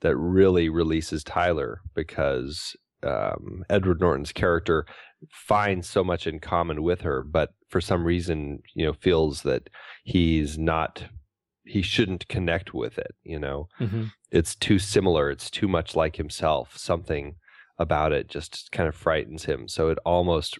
that 0.00 0.16
really 0.16 0.68
releases 0.68 1.22
Tyler 1.22 1.80
because 1.94 2.76
um, 3.02 3.64
Edward 3.68 4.00
Norton's 4.00 4.32
character 4.32 4.86
finds 5.30 5.88
so 5.88 6.04
much 6.04 6.26
in 6.26 6.40
common 6.40 6.82
with 6.82 7.02
her, 7.02 7.22
but 7.22 7.54
for 7.68 7.80
some 7.80 8.04
reason, 8.04 8.62
you 8.74 8.84
know, 8.84 8.92
feels 8.92 9.42
that 9.42 9.68
he's 10.04 10.58
not, 10.58 11.04
he 11.64 11.82
shouldn't 11.82 12.28
connect 12.28 12.74
with 12.74 12.98
it. 12.98 13.14
You 13.22 13.38
know, 13.38 13.68
mm-hmm. 13.80 14.04
it's 14.30 14.54
too 14.54 14.78
similar. 14.78 15.30
It's 15.30 15.50
too 15.50 15.68
much 15.68 15.96
like 15.96 16.16
himself. 16.16 16.76
Something 16.76 17.36
about 17.78 18.12
it 18.12 18.28
just 18.28 18.70
kind 18.72 18.88
of 18.88 18.94
frightens 18.94 19.44
him. 19.44 19.68
So 19.68 19.88
it 19.88 19.98
almost 20.04 20.58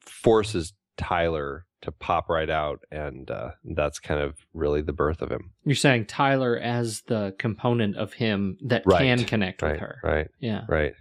forces 0.00 0.72
Tyler 0.96 1.66
to 1.82 1.92
pop 1.92 2.30
right 2.30 2.48
out, 2.48 2.80
and 2.90 3.30
uh, 3.30 3.50
that's 3.62 3.98
kind 3.98 4.20
of 4.20 4.36
really 4.54 4.80
the 4.80 4.92
birth 4.92 5.20
of 5.20 5.30
him. 5.30 5.52
You're 5.64 5.74
saying 5.74 6.06
Tyler 6.06 6.58
as 6.58 7.02
the 7.02 7.34
component 7.38 7.96
of 7.96 8.14
him 8.14 8.56
that 8.64 8.82
right. 8.86 9.02
can 9.02 9.24
connect 9.24 9.60
right. 9.60 9.72
with 9.72 9.80
her, 9.80 9.98
right? 10.02 10.28
Yeah, 10.40 10.62
right. 10.68 10.94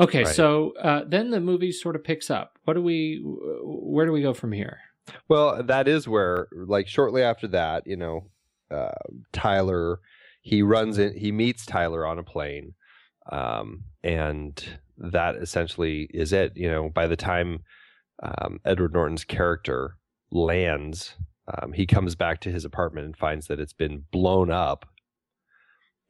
Okay, 0.00 0.24
right. 0.24 0.34
so 0.34 0.72
uh, 0.80 1.04
then 1.06 1.30
the 1.30 1.40
movie 1.40 1.72
sort 1.72 1.94
of 1.94 2.02
picks 2.02 2.30
up. 2.30 2.58
What 2.64 2.74
do 2.74 2.82
we? 2.82 3.20
Where 3.22 4.06
do 4.06 4.12
we 4.12 4.22
go 4.22 4.34
from 4.34 4.50
here? 4.50 4.78
Well, 5.28 5.62
that 5.62 5.88
is 5.88 6.06
where, 6.06 6.48
like, 6.52 6.88
shortly 6.88 7.22
after 7.22 7.48
that, 7.48 7.86
you 7.86 7.96
know, 7.96 8.30
uh, 8.70 8.92
Tyler 9.32 10.00
he 10.42 10.62
runs 10.62 10.98
in, 10.98 11.16
he 11.16 11.32
meets 11.32 11.66
Tyler 11.66 12.06
on 12.06 12.18
a 12.18 12.22
plane, 12.22 12.74
um, 13.30 13.84
and 14.02 14.78
that 14.96 15.36
essentially 15.36 16.08
is 16.14 16.32
it. 16.32 16.56
You 16.56 16.70
know, 16.70 16.88
by 16.88 17.06
the 17.06 17.16
time 17.16 17.60
um, 18.22 18.58
Edward 18.64 18.92
Norton's 18.92 19.24
character 19.24 19.96
lands, 20.30 21.14
um, 21.46 21.72
he 21.72 21.86
comes 21.86 22.14
back 22.14 22.40
to 22.40 22.50
his 22.50 22.64
apartment 22.64 23.06
and 23.06 23.16
finds 23.16 23.48
that 23.48 23.60
it's 23.60 23.72
been 23.72 24.04
blown 24.10 24.50
up, 24.50 24.86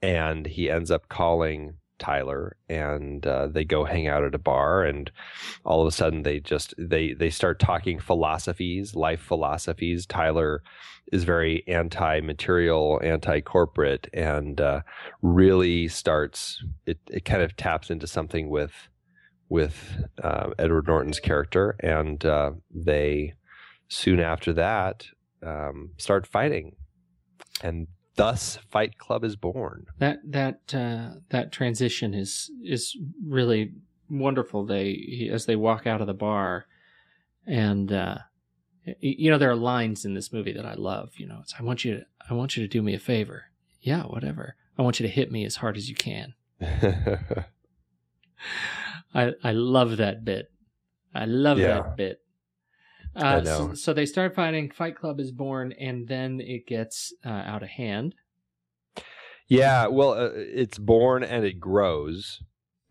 and 0.01 0.47
he 0.47 0.70
ends 0.70 0.91
up 0.91 1.09
calling 1.09 1.74
Tyler 2.01 2.57
and 2.68 3.24
uh, 3.26 3.46
they 3.46 3.64
go 3.64 3.84
hang 3.84 4.09
out 4.09 4.24
at 4.24 4.34
a 4.34 4.38
bar 4.38 4.82
and 4.82 5.11
all 5.64 5.80
of 5.80 5.86
a 5.86 5.92
sudden 5.92 6.22
they 6.22 6.40
just 6.40 6.74
they 6.76 7.12
they 7.12 7.30
start 7.30 7.61
talking 7.61 8.01
philosophies 8.01 8.94
life 8.96 9.20
philosophies. 9.20 10.07
Tyler 10.07 10.62
is 11.12 11.24
very 11.24 11.62
anti-material 11.68 13.01
anti-corporate 13.05 14.09
and 14.12 14.61
uh, 14.61 14.80
really 15.22 15.86
starts 15.86 16.62
it, 16.86 16.98
it 17.09 17.24
kind 17.24 17.42
of 17.42 17.57
taps 17.57 17.90
into 17.90 18.07
something 18.07 18.48
with 18.48 18.72
with 19.48 20.05
uh, 20.22 20.51
Edward 20.59 20.86
Norton's 20.86 21.20
character 21.20 21.76
and 21.80 22.24
uh, 22.24 22.53
they 22.74 23.34
soon 23.88 24.20
after 24.20 24.53
that 24.53 25.05
um, 25.44 25.90
start 25.96 26.26
fighting. 26.26 26.76
And 27.62 27.88
thus 28.21 28.59
Fight 28.68 28.99
Club 28.99 29.25
is 29.25 29.35
born. 29.35 29.87
That 29.99 30.18
that 30.25 30.75
uh, 30.75 31.21
that 31.31 31.53
transition 31.53 32.12
is 32.12 32.51
is 32.62 32.97
really 33.27 33.73
wonderful. 34.11 34.66
They 34.66 35.31
as 35.33 35.47
they 35.47 35.57
walk 35.57 35.87
out 35.87 36.03
of 36.03 36.07
the 36.07 36.14
bar, 36.14 36.66
and 37.47 37.91
uh, 37.91 38.18
you 39.01 39.31
know 39.31 39.39
there 39.39 39.51
are 39.51 39.57
lines 39.57 40.05
in 40.05 40.12
this 40.14 40.33
movie 40.33 40.53
that 40.53 40.66
I 40.66 40.75
love. 40.75 41.12
You 41.16 41.27
know, 41.29 41.39
it's 41.43 41.55
I 41.59 41.62
want 41.62 41.85
you 41.85 41.97
to 41.97 42.07
I 42.29 42.35
want 42.35 42.57
you 42.57 42.62
to 42.62 42.68
do 42.68 42.83
me 42.83 42.95
a 42.95 42.99
favor. 42.99 43.45
Yeah, 43.81 44.03
whatever. 44.03 44.57
I 44.77 44.83
want 44.83 45.01
you 45.01 45.07
to 45.07 45.12
hit 45.12 45.33
me 45.33 45.47
as 45.47 45.57
hard 45.57 45.79
as 45.79 45.89
you 45.89 45.95
can. 45.95 46.35
I 49.14 49.33
I 49.43 49.53
love 49.53 49.97
that 49.97 50.25
bit. 50.25 50.51
I 51.14 51.25
love 51.25 51.59
yeah. 51.59 51.68
that 51.68 51.97
bit. 51.97 52.21
Uh, 53.17 53.43
so, 53.45 53.75
so, 53.75 53.93
they 53.93 54.07
start 54.07 54.35
fighting. 54.35 54.71
Fight 54.71 54.97
Club 54.97 55.19
is 55.19 55.33
born, 55.33 55.73
and 55.73 56.07
then 56.07 56.41
it 56.41 56.67
gets 56.67 57.13
uh, 57.25 57.29
out 57.29 57.63
of 57.63 57.69
hand. 57.69 58.15
Yeah, 59.51 59.89
well, 59.89 60.13
uh, 60.13 60.31
it's 60.33 60.79
born 60.79 61.25
and 61.25 61.45
it 61.45 61.59
grows. 61.59 62.41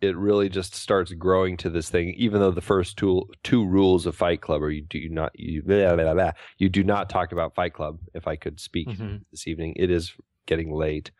It 0.02 0.16
really 0.16 0.50
just 0.50 0.74
starts 0.74 1.10
growing 1.12 1.56
to 1.58 1.70
this 1.70 1.88
thing. 1.88 2.14
Even 2.18 2.40
though 2.40 2.50
the 2.50 2.60
first 2.60 2.98
two 2.98 3.24
two 3.42 3.66
rules 3.66 4.04
of 4.04 4.14
Fight 4.14 4.42
Club 4.42 4.62
are 4.62 4.70
you 4.70 4.82
do 4.82 5.08
not 5.08 5.32
you 5.34 5.62
blah, 5.62 5.96
blah, 5.96 6.12
blah, 6.12 6.32
you 6.58 6.68
do 6.68 6.84
not 6.84 7.08
talk 7.08 7.32
about 7.32 7.54
Fight 7.54 7.72
Club. 7.72 7.98
If 8.14 8.28
I 8.28 8.36
could 8.36 8.60
speak 8.60 8.88
mm-hmm. 8.88 9.16
this 9.30 9.48
evening, 9.48 9.72
it 9.76 9.90
is 9.90 10.12
getting 10.44 10.70
late. 10.70 11.10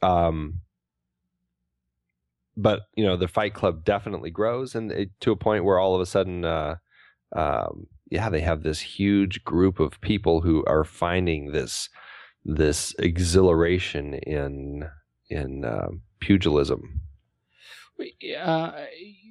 Um, 0.00 0.60
but 2.56 2.82
you 2.94 3.04
know 3.04 3.16
the 3.16 3.28
Fight 3.28 3.52
Club 3.52 3.84
definitely 3.84 4.30
grows, 4.30 4.76
and 4.76 4.92
it, 4.92 5.10
to 5.22 5.32
a 5.32 5.36
point 5.36 5.64
where 5.64 5.78
all 5.80 5.94
of 5.96 6.00
a 6.00 6.06
sudden. 6.06 6.44
Uh, 6.44 6.76
um, 7.34 7.88
yeah, 8.10 8.28
they 8.30 8.40
have 8.40 8.62
this 8.62 8.80
huge 8.80 9.44
group 9.44 9.80
of 9.80 10.00
people 10.00 10.40
who 10.40 10.64
are 10.66 10.84
finding 10.84 11.52
this 11.52 11.88
this 12.44 12.94
exhilaration 12.98 14.14
in 14.14 14.88
in 15.28 15.64
uh, 15.64 15.88
pugilism. 16.20 17.00
Uh, 18.38 18.72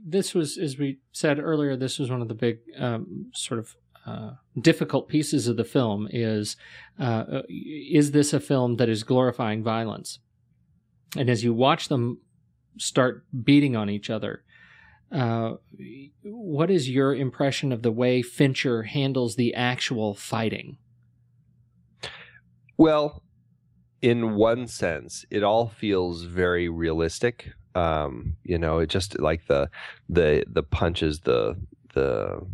this 0.05 0.33
was, 0.33 0.57
as 0.57 0.77
we 0.77 0.99
said 1.11 1.39
earlier, 1.39 1.77
this 1.77 1.99
was 1.99 2.09
one 2.09 2.21
of 2.21 2.27
the 2.27 2.33
big 2.33 2.59
um, 2.77 3.31
sort 3.33 3.59
of 3.59 3.75
uh, 4.05 4.31
difficult 4.59 5.07
pieces 5.07 5.47
of 5.47 5.55
the 5.55 5.63
film. 5.63 6.07
Is 6.11 6.57
uh, 6.99 7.41
is 7.49 8.11
this 8.11 8.33
a 8.33 8.39
film 8.39 8.75
that 8.77 8.89
is 8.89 9.03
glorifying 9.03 9.63
violence? 9.63 10.19
And 11.17 11.29
as 11.29 11.43
you 11.43 11.53
watch 11.53 11.87
them 11.87 12.19
start 12.77 13.23
beating 13.43 13.75
on 13.77 13.89
each 13.89 14.09
other, 14.09 14.43
uh, 15.11 15.55
what 16.23 16.69
is 16.69 16.89
your 16.89 17.15
impression 17.15 17.71
of 17.71 17.81
the 17.81 17.91
way 17.91 18.21
Fincher 18.21 18.83
handles 18.83 19.35
the 19.35 19.53
actual 19.53 20.13
fighting? 20.13 20.77
Well, 22.77 23.23
in 24.01 24.35
one 24.35 24.67
sense, 24.67 25.25
it 25.29 25.43
all 25.43 25.67
feels 25.69 26.23
very 26.23 26.69
realistic. 26.69 27.53
Um, 27.73 28.37
you 28.43 28.57
know, 28.57 28.79
it 28.79 28.87
just 28.87 29.19
like 29.19 29.47
the 29.47 29.69
the 30.09 30.43
the 30.47 30.63
punches, 30.63 31.21
the 31.21 31.55
the 31.93 32.45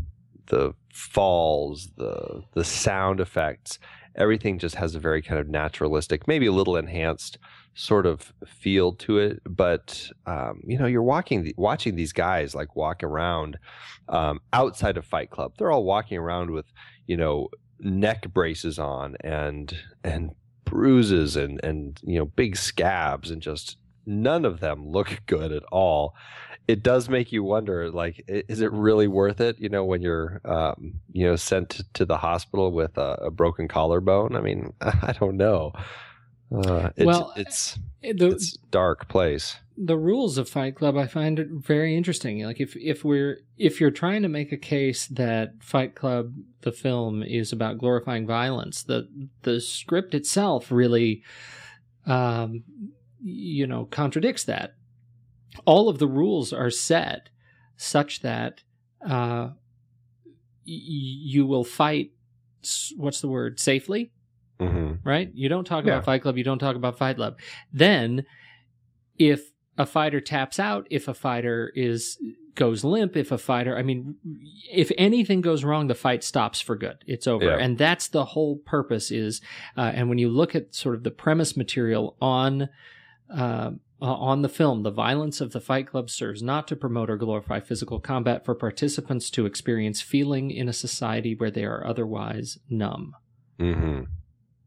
the 0.47 0.73
falls, 0.93 1.89
the 1.97 2.43
the 2.53 2.63
sound 2.63 3.19
effects, 3.19 3.79
everything 4.15 4.59
just 4.59 4.75
has 4.75 4.95
a 4.95 4.99
very 4.99 5.21
kind 5.21 5.39
of 5.39 5.47
naturalistic, 5.47 6.27
maybe 6.27 6.45
a 6.45 6.51
little 6.51 6.75
enhanced 6.75 7.37
sort 7.73 8.05
of 8.05 8.33
feel 8.45 8.93
to 8.93 9.17
it. 9.17 9.41
But 9.47 10.09
um, 10.25 10.61
you 10.65 10.77
know, 10.77 10.85
you're 10.85 11.03
walking, 11.03 11.53
watching 11.57 11.95
these 11.95 12.13
guys 12.13 12.53
like 12.55 12.75
walk 12.75 13.03
around 13.03 13.57
um, 14.09 14.39
outside 14.53 14.97
of 14.97 15.05
Fight 15.05 15.29
Club. 15.29 15.53
They're 15.57 15.71
all 15.71 15.83
walking 15.83 16.17
around 16.17 16.51
with 16.51 16.65
you 17.07 17.17
know 17.17 17.49
neck 17.79 18.31
braces 18.31 18.77
on 18.77 19.15
and 19.21 19.75
and 20.03 20.31
bruises 20.65 21.35
and 21.35 21.59
and 21.63 21.99
you 22.03 22.19
know 22.19 22.25
big 22.25 22.55
scabs 22.55 23.31
and 23.31 23.41
just 23.41 23.77
none 24.05 24.45
of 24.45 24.59
them 24.59 24.87
look 24.87 25.21
good 25.25 25.51
at 25.51 25.63
all 25.71 26.15
it 26.67 26.83
does 26.83 27.09
make 27.09 27.31
you 27.31 27.43
wonder 27.43 27.89
like 27.91 28.23
is 28.27 28.61
it 28.61 28.71
really 28.71 29.07
worth 29.07 29.41
it 29.41 29.59
you 29.59 29.69
know 29.69 29.83
when 29.83 30.01
you're 30.01 30.41
um, 30.45 30.93
you 31.11 31.25
know 31.25 31.35
sent 31.35 31.81
to 31.93 32.05
the 32.05 32.17
hospital 32.17 32.71
with 32.71 32.97
a, 32.97 33.17
a 33.23 33.31
broken 33.31 33.67
collarbone 33.67 34.35
i 34.35 34.41
mean 34.41 34.73
i 34.81 35.13
don't 35.19 35.37
know 35.37 35.73
uh, 36.53 36.89
it's, 36.97 37.05
well, 37.05 37.33
it's 37.37 37.79
eh, 38.03 38.13
the, 38.15 38.31
it's 38.31 38.57
dark 38.71 39.07
place. 39.07 39.55
The 39.77 39.97
rules 39.97 40.37
of 40.37 40.49
Fight 40.49 40.75
Club, 40.75 40.97
I 40.97 41.07
find 41.07 41.39
it 41.39 41.47
very 41.49 41.95
interesting. 41.95 42.43
Like 42.43 42.59
if 42.59 42.75
if 42.75 43.05
we're 43.05 43.39
if 43.57 43.79
you're 43.79 43.89
trying 43.89 44.21
to 44.23 44.27
make 44.27 44.51
a 44.51 44.57
case 44.57 45.07
that 45.07 45.53
Fight 45.61 45.95
Club, 45.95 46.33
the 46.61 46.73
film, 46.73 47.23
is 47.23 47.53
about 47.53 47.77
glorifying 47.77 48.27
violence, 48.27 48.83
the 48.83 49.07
the 49.43 49.61
script 49.61 50.13
itself 50.13 50.71
really, 50.71 51.23
um, 52.05 52.63
you 53.23 53.65
know, 53.65 53.85
contradicts 53.85 54.43
that. 54.43 54.75
All 55.65 55.89
of 55.89 55.99
the 55.99 56.07
rules 56.07 56.53
are 56.53 56.69
set 56.69 57.29
such 57.77 58.21
that 58.21 58.61
uh, 59.03 59.49
y- 60.25 60.33
you 60.65 61.45
will 61.45 61.63
fight. 61.63 62.11
What's 62.95 63.21
the 63.21 63.27
word? 63.27 63.59
Safely 63.59 64.11
Mm-hmm. 64.61 65.07
Right? 65.07 65.31
You 65.33 65.49
don't 65.49 65.65
talk 65.65 65.85
yeah. 65.85 65.93
about 65.93 66.05
Fight 66.05 66.21
Club, 66.21 66.37
you 66.37 66.43
don't 66.43 66.59
talk 66.59 66.75
about 66.75 66.97
Fight 66.97 67.15
Club. 67.15 67.39
Then, 67.73 68.25
if 69.17 69.51
a 69.77 69.85
fighter 69.85 70.21
taps 70.21 70.59
out, 70.59 70.85
if 70.91 71.07
a 71.07 71.13
fighter 71.13 71.71
is 71.75 72.19
goes 72.53 72.83
limp, 72.83 73.15
if 73.15 73.31
a 73.31 73.37
fighter, 73.37 73.77
I 73.77 73.81
mean, 73.81 74.15
if 74.71 74.91
anything 74.97 75.41
goes 75.41 75.63
wrong, 75.63 75.87
the 75.87 75.95
fight 75.95 76.23
stops 76.23 76.61
for 76.61 76.75
good. 76.75 76.97
It's 77.07 77.25
over, 77.25 77.45
yeah. 77.45 77.57
and 77.57 77.77
that's 77.77 78.09
the 78.09 78.25
whole 78.25 78.57
purpose. 78.57 79.09
Is 79.09 79.41
uh, 79.75 79.91
and 79.95 80.09
when 80.09 80.19
you 80.19 80.29
look 80.29 80.53
at 80.53 80.75
sort 80.75 80.95
of 80.95 81.03
the 81.03 81.11
premise 81.11 81.57
material 81.57 82.15
on. 82.21 82.69
Uh, 83.33 83.71
uh, 84.01 84.05
on 84.05 84.41
the 84.41 84.49
film, 84.49 84.81
the 84.83 84.91
violence 84.91 85.41
of 85.41 85.51
the 85.51 85.61
Fight 85.61 85.87
Club 85.87 86.09
serves 86.09 86.41
not 86.41 86.67
to 86.67 86.75
promote 86.75 87.09
or 87.09 87.17
glorify 87.17 87.59
physical 87.59 87.99
combat 87.99 88.43
for 88.43 88.55
participants 88.55 89.29
to 89.29 89.45
experience 89.45 90.01
feeling 90.01 90.49
in 90.49 90.67
a 90.67 90.73
society 90.73 91.35
where 91.35 91.51
they 91.51 91.63
are 91.63 91.85
otherwise 91.85 92.57
numb. 92.69 93.15
Mm-hmm. 93.59 94.03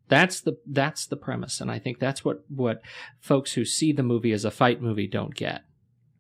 That's 0.07 0.41
the 0.41 0.59
that's 0.67 1.07
the 1.07 1.17
premise, 1.17 1.61
and 1.61 1.71
I 1.71 1.79
think 1.79 1.99
that's 1.99 2.25
what 2.25 2.45
what 2.49 2.83
folks 3.19 3.55
who 3.55 3.65
see 3.65 3.93
the 3.93 4.03
movie 4.03 4.33
as 4.33 4.45
a 4.45 4.51
fight 4.51 4.81
movie 4.81 5.09
don't 5.09 5.35
get, 5.35 5.63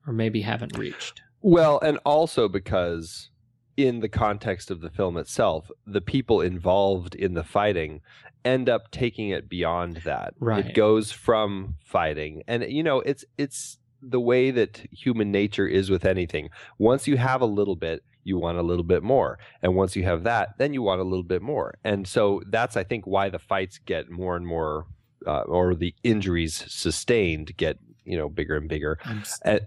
or 0.06 0.12
maybe 0.12 0.40
haven't 0.40 0.76
reached. 0.76 1.22
Well, 1.40 1.78
and 1.80 1.98
also 2.04 2.48
because 2.48 3.30
in 3.76 4.00
the 4.00 4.08
context 4.08 4.70
of 4.70 4.80
the 4.80 4.90
film 4.90 5.16
itself, 5.16 5.70
the 5.86 6.00
people 6.00 6.40
involved 6.40 7.14
in 7.14 7.34
the 7.34 7.44
fighting 7.44 8.00
end 8.44 8.68
up 8.68 8.90
taking 8.90 9.30
it 9.30 9.48
beyond 9.48 9.98
that. 10.04 10.34
Right. 10.38 10.66
It 10.66 10.74
goes 10.74 11.12
from 11.12 11.76
fighting, 11.80 12.42
and 12.46 12.64
you 12.64 12.82
know, 12.82 13.00
it's 13.00 13.24
it's 13.38 13.78
the 14.02 14.20
way 14.20 14.50
that 14.50 14.86
human 14.92 15.32
nature 15.32 15.66
is 15.66 15.90
with 15.90 16.04
anything. 16.04 16.50
Once 16.78 17.06
you 17.06 17.16
have 17.16 17.40
a 17.40 17.46
little 17.46 17.76
bit, 17.76 18.02
you 18.22 18.38
want 18.38 18.58
a 18.58 18.62
little 18.62 18.84
bit 18.84 19.02
more. 19.02 19.38
And 19.62 19.74
once 19.74 19.96
you 19.96 20.02
have 20.04 20.24
that, 20.24 20.58
then 20.58 20.74
you 20.74 20.82
want 20.82 21.00
a 21.00 21.04
little 21.04 21.24
bit 21.24 21.42
more. 21.42 21.78
And 21.84 22.06
so 22.06 22.42
that's, 22.48 22.76
I 22.76 22.84
think, 22.84 23.06
why 23.06 23.28
the 23.28 23.38
fights 23.38 23.78
get 23.78 24.10
more 24.10 24.36
and 24.36 24.46
more, 24.46 24.86
uh, 25.26 25.42
or 25.42 25.74
the 25.74 25.94
injuries 26.02 26.64
sustained 26.68 27.56
get, 27.56 27.78
you 28.04 28.16
know, 28.18 28.28
bigger 28.28 28.56
and 28.56 28.68
bigger. 28.68 28.98
And, 29.44 29.60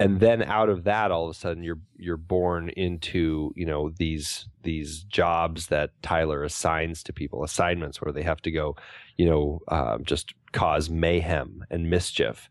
and 0.00 0.20
then 0.20 0.42
out 0.42 0.68
of 0.68 0.84
that, 0.84 1.10
all 1.10 1.24
of 1.24 1.30
a 1.30 1.34
sudden, 1.34 1.62
you're 1.62 1.80
you're 1.96 2.16
born 2.16 2.70
into 2.70 3.52
you 3.56 3.66
know 3.66 3.90
these 3.90 4.48
these 4.62 5.02
jobs 5.02 5.68
that 5.68 5.90
Tyler 6.02 6.42
assigns 6.42 7.02
to 7.04 7.12
people, 7.12 7.42
assignments 7.42 8.00
where 8.00 8.12
they 8.12 8.22
have 8.22 8.40
to 8.42 8.50
go, 8.50 8.76
you 9.16 9.26
know, 9.26 9.60
uh, 9.68 9.98
just 9.98 10.34
cause 10.52 10.88
mayhem 10.88 11.64
and 11.70 11.90
mischief 11.90 12.48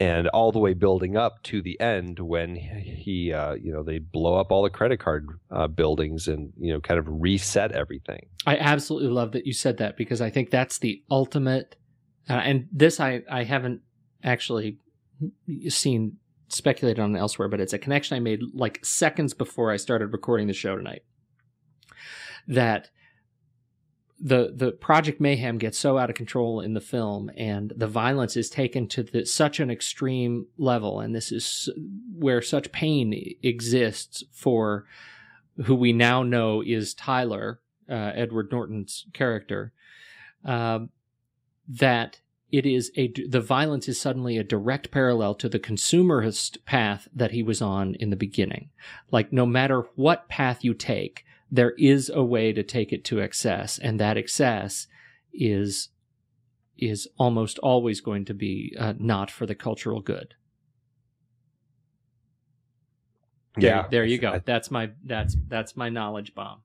and 0.00 0.28
all 0.28 0.52
the 0.52 0.58
way 0.58 0.74
building 0.74 1.16
up 1.16 1.42
to 1.42 1.60
the 1.60 1.78
end 1.80 2.20
when 2.20 2.54
he, 2.54 3.32
uh, 3.32 3.54
you 3.54 3.72
know, 3.72 3.82
they 3.82 3.98
blow 3.98 4.36
up 4.36 4.52
all 4.52 4.62
the 4.62 4.70
credit 4.70 5.00
card 5.00 5.28
uh, 5.50 5.66
buildings 5.66 6.28
and 6.28 6.52
you 6.58 6.72
know, 6.72 6.80
kind 6.80 6.98
of 6.98 7.06
reset 7.08 7.72
everything. 7.72 8.26
I 8.46 8.56
absolutely 8.56 9.10
love 9.10 9.32
that 9.32 9.46
you 9.46 9.52
said 9.52 9.78
that 9.78 9.96
because 9.96 10.20
I 10.20 10.30
think 10.30 10.50
that's 10.50 10.78
the 10.78 11.02
ultimate. 11.10 11.76
Uh, 12.28 12.34
and 12.34 12.68
this 12.72 13.00
I 13.00 13.22
I 13.30 13.44
haven't 13.44 13.80
actually 14.22 14.78
seen 15.68 16.18
speculated 16.48 17.00
on 17.00 17.16
elsewhere, 17.16 17.48
but 17.48 17.60
it's 17.60 17.72
a 17.72 17.78
connection 17.78 18.16
I 18.16 18.20
made 18.20 18.40
like 18.54 18.84
seconds 18.84 19.34
before 19.34 19.70
I 19.70 19.76
started 19.76 20.12
recording 20.12 20.46
the 20.46 20.52
show 20.52 20.76
tonight. 20.76 21.02
That 22.46 22.90
the 24.20 24.52
the 24.54 24.72
Project 24.72 25.20
Mayhem 25.20 25.58
gets 25.58 25.78
so 25.78 25.98
out 25.98 26.10
of 26.10 26.16
control 26.16 26.60
in 26.60 26.74
the 26.74 26.80
film, 26.80 27.30
and 27.36 27.72
the 27.76 27.86
violence 27.86 28.36
is 28.36 28.50
taken 28.50 28.88
to 28.88 29.02
the, 29.02 29.24
such 29.24 29.60
an 29.60 29.70
extreme 29.70 30.46
level, 30.56 31.00
and 31.00 31.14
this 31.14 31.30
is 31.30 31.68
where 32.12 32.42
such 32.42 32.72
pain 32.72 33.14
exists 33.42 34.24
for 34.32 34.86
who 35.64 35.74
we 35.74 35.92
now 35.92 36.22
know 36.22 36.62
is 36.62 36.94
Tyler, 36.94 37.60
uh, 37.88 38.12
Edward 38.14 38.50
Norton's 38.50 39.06
character, 39.12 39.72
uh, 40.44 40.80
that 41.68 42.20
it 42.50 42.64
is 42.64 42.90
a 42.96 43.12
the 43.28 43.40
violence 43.40 43.88
is 43.88 44.00
suddenly 44.00 44.38
a 44.38 44.44
direct 44.44 44.90
parallel 44.90 45.34
to 45.34 45.48
the 45.48 45.58
consumerist 45.58 46.64
path 46.64 47.08
that 47.14 47.32
he 47.32 47.42
was 47.42 47.60
on 47.60 47.94
in 47.96 48.10
the 48.10 48.16
beginning. 48.16 48.70
Like 49.10 49.32
no 49.32 49.44
matter 49.44 49.82
what 49.96 50.28
path 50.28 50.64
you 50.64 50.74
take, 50.74 51.24
there 51.50 51.72
is 51.72 52.08
a 52.08 52.22
way 52.22 52.52
to 52.52 52.62
take 52.62 52.92
it 52.92 53.04
to 53.06 53.20
excess, 53.20 53.78
and 53.78 54.00
that 54.00 54.16
excess 54.16 54.86
is 55.32 55.90
is 56.78 57.08
almost 57.18 57.58
always 57.58 58.00
going 58.00 58.24
to 58.24 58.34
be 58.34 58.74
uh, 58.78 58.94
not 58.98 59.30
for 59.30 59.44
the 59.44 59.54
cultural 59.54 60.00
good. 60.00 60.34
Yeah, 63.58 63.82
there, 63.82 63.88
there 63.90 64.04
you 64.04 64.18
go. 64.18 64.32
I, 64.34 64.38
that's 64.38 64.70
my 64.70 64.90
that's 65.04 65.36
that's 65.48 65.76
my 65.76 65.88
knowledge 65.90 66.34
bomb. 66.34 66.62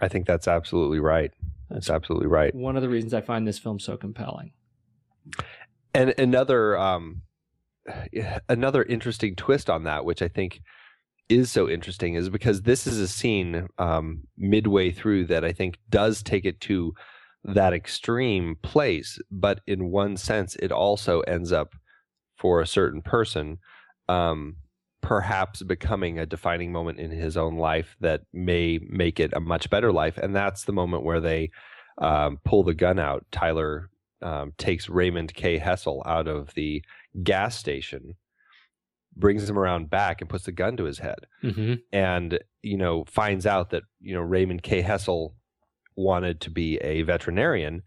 I 0.00 0.08
think 0.08 0.26
that's 0.26 0.48
absolutely 0.48 1.00
right. 1.00 1.32
That's 1.70 1.88
absolutely 1.88 2.28
right. 2.28 2.54
One 2.54 2.76
of 2.76 2.82
the 2.82 2.88
reasons 2.88 3.14
I 3.14 3.20
find 3.20 3.46
this 3.46 3.58
film 3.58 3.78
so 3.78 3.96
compelling. 3.96 4.52
And 5.94 6.14
another 6.18 6.76
um, 6.78 7.22
another 8.48 8.82
interesting 8.82 9.36
twist 9.36 9.70
on 9.70 9.84
that, 9.84 10.04
which 10.04 10.22
I 10.22 10.28
think 10.28 10.60
is 11.28 11.50
so 11.50 11.68
interesting 11.68 12.14
is 12.14 12.30
because 12.30 12.62
this 12.62 12.86
is 12.86 12.98
a 12.98 13.08
scene 13.08 13.68
um, 13.78 14.22
midway 14.36 14.90
through 14.90 15.26
that 15.26 15.44
I 15.44 15.52
think 15.52 15.78
does 15.90 16.22
take 16.22 16.44
it 16.44 16.60
to 16.62 16.94
that 17.44 17.72
extreme 17.72 18.56
place, 18.62 19.18
but 19.30 19.60
in 19.66 19.90
one 19.90 20.16
sense, 20.16 20.56
it 20.56 20.72
also 20.72 21.20
ends 21.20 21.52
up 21.52 21.74
for 22.36 22.60
a 22.60 22.66
certain 22.66 23.02
person, 23.02 23.58
um, 24.08 24.56
perhaps 25.02 25.62
becoming 25.62 26.18
a 26.18 26.26
defining 26.26 26.72
moment 26.72 26.98
in 26.98 27.10
his 27.10 27.36
own 27.36 27.56
life 27.56 27.96
that 28.00 28.22
may 28.32 28.80
make 28.88 29.20
it 29.20 29.32
a 29.34 29.40
much 29.40 29.70
better 29.70 29.92
life. 29.92 30.18
And 30.18 30.34
that's 30.34 30.64
the 30.64 30.72
moment 30.72 31.04
where 31.04 31.20
they 31.20 31.50
um, 31.98 32.38
pull 32.44 32.64
the 32.64 32.74
gun 32.74 32.98
out. 32.98 33.24
Tyler 33.30 33.90
um, 34.22 34.52
takes 34.58 34.88
Raymond 34.88 35.34
K. 35.34 35.58
Hessel 35.58 36.02
out 36.06 36.28
of 36.28 36.54
the 36.54 36.82
gas 37.22 37.56
station 37.56 38.14
brings 39.18 39.48
him 39.48 39.58
around 39.58 39.90
back 39.90 40.20
and 40.20 40.30
puts 40.30 40.48
a 40.48 40.52
gun 40.52 40.76
to 40.76 40.84
his 40.84 41.00
head 41.00 41.26
mm-hmm. 41.42 41.74
and 41.92 42.38
you 42.62 42.76
know 42.76 43.04
finds 43.06 43.46
out 43.46 43.70
that 43.70 43.82
you 44.00 44.14
know 44.14 44.20
raymond 44.20 44.62
k 44.62 44.80
hessel 44.80 45.34
wanted 45.96 46.40
to 46.40 46.50
be 46.50 46.76
a 46.78 47.02
veterinarian 47.02 47.82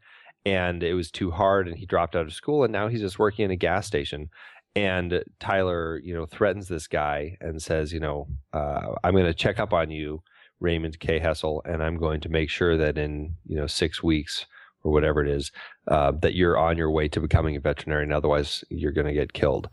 and 0.46 0.84
it 0.84 0.94
was 0.94 1.10
too 1.10 1.32
hard 1.32 1.68
and 1.68 1.78
he 1.78 1.86
dropped 1.86 2.16
out 2.16 2.26
of 2.26 2.34
school 2.34 2.64
and 2.64 2.74
now 2.74 2.88
he's 2.88 3.00
just 3.00 3.20
working 3.20 3.46
in 3.46 3.52
a 3.52 3.56
gas 3.56 3.88
station 3.88 4.30
and 4.76 5.24
tyler 5.40 6.00
you 6.04 6.14
know 6.14 6.26
threatens 6.26 6.68
this 6.68 6.88
guy 6.88 7.38
and 7.40 7.62
says 7.62 7.94
you 7.94 8.00
know 8.00 8.28
uh, 8.54 8.88
i'm 9.04 9.14
going 9.14 9.26
to 9.26 9.34
check 9.34 9.60
up 9.60 9.74
on 9.74 9.90
you 9.90 10.22
raymond 10.60 11.00
k 11.00 11.20
hessel 11.20 11.62
and 11.66 11.82
i'm 11.82 11.98
going 11.98 12.20
to 12.20 12.30
make 12.30 12.50
sure 12.50 12.78
that 12.78 12.98
in 12.98 13.36
you 13.46 13.56
know 13.56 13.68
six 13.68 14.04
weeks 14.04 14.46
or 14.84 14.92
whatever 14.92 15.24
it 15.24 15.30
is 15.30 15.52
uh, 15.88 16.12
that 16.22 16.36
you're 16.36 16.58
on 16.58 16.78
your 16.78 16.92
way 16.92 17.08
to 17.08 17.20
becoming 17.20 17.56
a 17.56 17.60
veterinarian 17.60 18.12
otherwise 18.12 18.64
you're 18.70 18.92
going 18.92 19.08
to 19.08 19.14
get 19.14 19.34
killed 19.34 19.70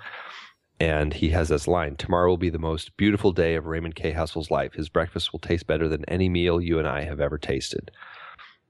and 0.81 1.15
he 1.15 1.31
has 1.31 1.49
this 1.49 1.67
line 1.67 1.97
Tomorrow 1.97 2.29
will 2.29 2.37
be 2.37 2.51
the 2.51 2.59
most 2.59 2.97
beautiful 2.97 3.33
day 3.33 3.57
of 3.57 3.67
Raymond 3.67 3.97
K. 3.97 4.13
Hessel's 4.13 4.51
life. 4.51 4.75
His 4.75 4.89
breakfast 4.89 5.33
will 5.33 5.41
taste 5.41 5.67
better 5.67 5.89
than 5.89 6.05
any 6.07 6.29
meal 6.29 6.61
you 6.61 6.79
and 6.79 6.87
I 6.87 7.03
have 7.03 7.21
ever 7.21 7.37
tasted. 7.37 7.91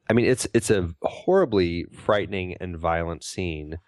I 0.08 0.14
mean, 0.14 0.24
it's 0.24 0.46
it's 0.54 0.70
a 0.70 0.90
horribly 1.02 1.84
frightening 1.92 2.56
and 2.60 2.78
violent 2.78 3.24
scene 3.24 3.78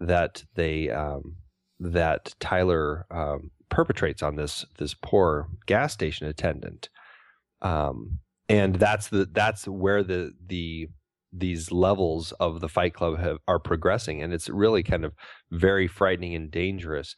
that 0.00 0.44
they 0.54 0.90
um, 0.90 1.36
that 1.78 2.34
Tyler 2.40 3.06
um, 3.10 3.50
perpetrates 3.68 4.22
on 4.22 4.36
this 4.36 4.64
this 4.78 4.94
poor 4.94 5.48
gas 5.66 5.92
station 5.92 6.26
attendant, 6.26 6.88
um, 7.60 8.20
and 8.48 8.76
that's 8.76 9.08
the 9.08 9.28
that's 9.30 9.68
where 9.68 10.02
the 10.02 10.32
the 10.46 10.88
these 11.38 11.70
levels 11.72 12.32
of 12.40 12.60
the 12.60 12.68
Fight 12.68 12.94
Club 12.94 13.18
have, 13.18 13.38
are 13.46 13.58
progressing, 13.58 14.22
and 14.22 14.32
it's 14.32 14.48
really 14.48 14.82
kind 14.82 15.04
of 15.04 15.14
very 15.50 15.86
frightening 15.86 16.34
and 16.34 16.50
dangerous. 16.50 17.14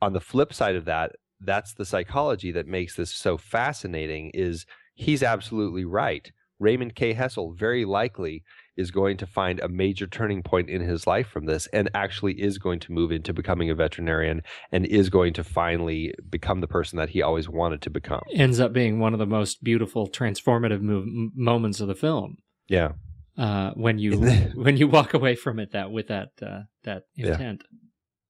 On 0.00 0.12
the 0.12 0.20
flip 0.20 0.52
side 0.52 0.76
of 0.76 0.86
that, 0.86 1.12
that's 1.40 1.74
the 1.74 1.84
psychology 1.84 2.52
that 2.52 2.66
makes 2.66 2.96
this 2.96 3.10
so 3.10 3.36
fascinating. 3.36 4.30
Is 4.34 4.66
he's 4.94 5.22
absolutely 5.22 5.84
right. 5.84 6.30
Raymond 6.58 6.94
K. 6.94 7.14
Hessel 7.14 7.54
very 7.54 7.84
likely 7.86 8.44
is 8.76 8.90
going 8.90 9.16
to 9.16 9.26
find 9.26 9.60
a 9.60 9.68
major 9.68 10.06
turning 10.06 10.42
point 10.42 10.68
in 10.68 10.82
his 10.82 11.06
life 11.06 11.26
from 11.26 11.46
this 11.46 11.66
and 11.68 11.90
actually 11.94 12.40
is 12.40 12.58
going 12.58 12.80
to 12.80 12.92
move 12.92 13.10
into 13.10 13.32
becoming 13.32 13.70
a 13.70 13.74
veterinarian 13.74 14.42
and 14.70 14.86
is 14.86 15.10
going 15.10 15.32
to 15.34 15.44
finally 15.44 16.14
become 16.28 16.60
the 16.60 16.68
person 16.68 16.98
that 16.98 17.10
he 17.10 17.22
always 17.22 17.48
wanted 17.48 17.82
to 17.82 17.90
become. 17.90 18.22
Ends 18.34 18.60
up 18.60 18.72
being 18.72 19.00
one 19.00 19.12
of 19.12 19.18
the 19.18 19.26
most 19.26 19.64
beautiful 19.64 20.08
transformative 20.08 20.82
move, 20.82 21.06
moments 21.34 21.80
of 21.80 21.88
the 21.88 21.94
film. 21.94 22.36
Yeah. 22.68 22.92
Uh, 23.40 23.72
when 23.72 23.98
you 23.98 24.20
when 24.54 24.76
you 24.76 24.86
walk 24.86 25.14
away 25.14 25.34
from 25.34 25.58
it 25.58 25.72
that 25.72 25.90
with 25.90 26.08
that 26.08 26.28
uh, 26.42 26.60
that 26.84 27.04
intent. 27.16 27.64
Yeah. 27.70 27.78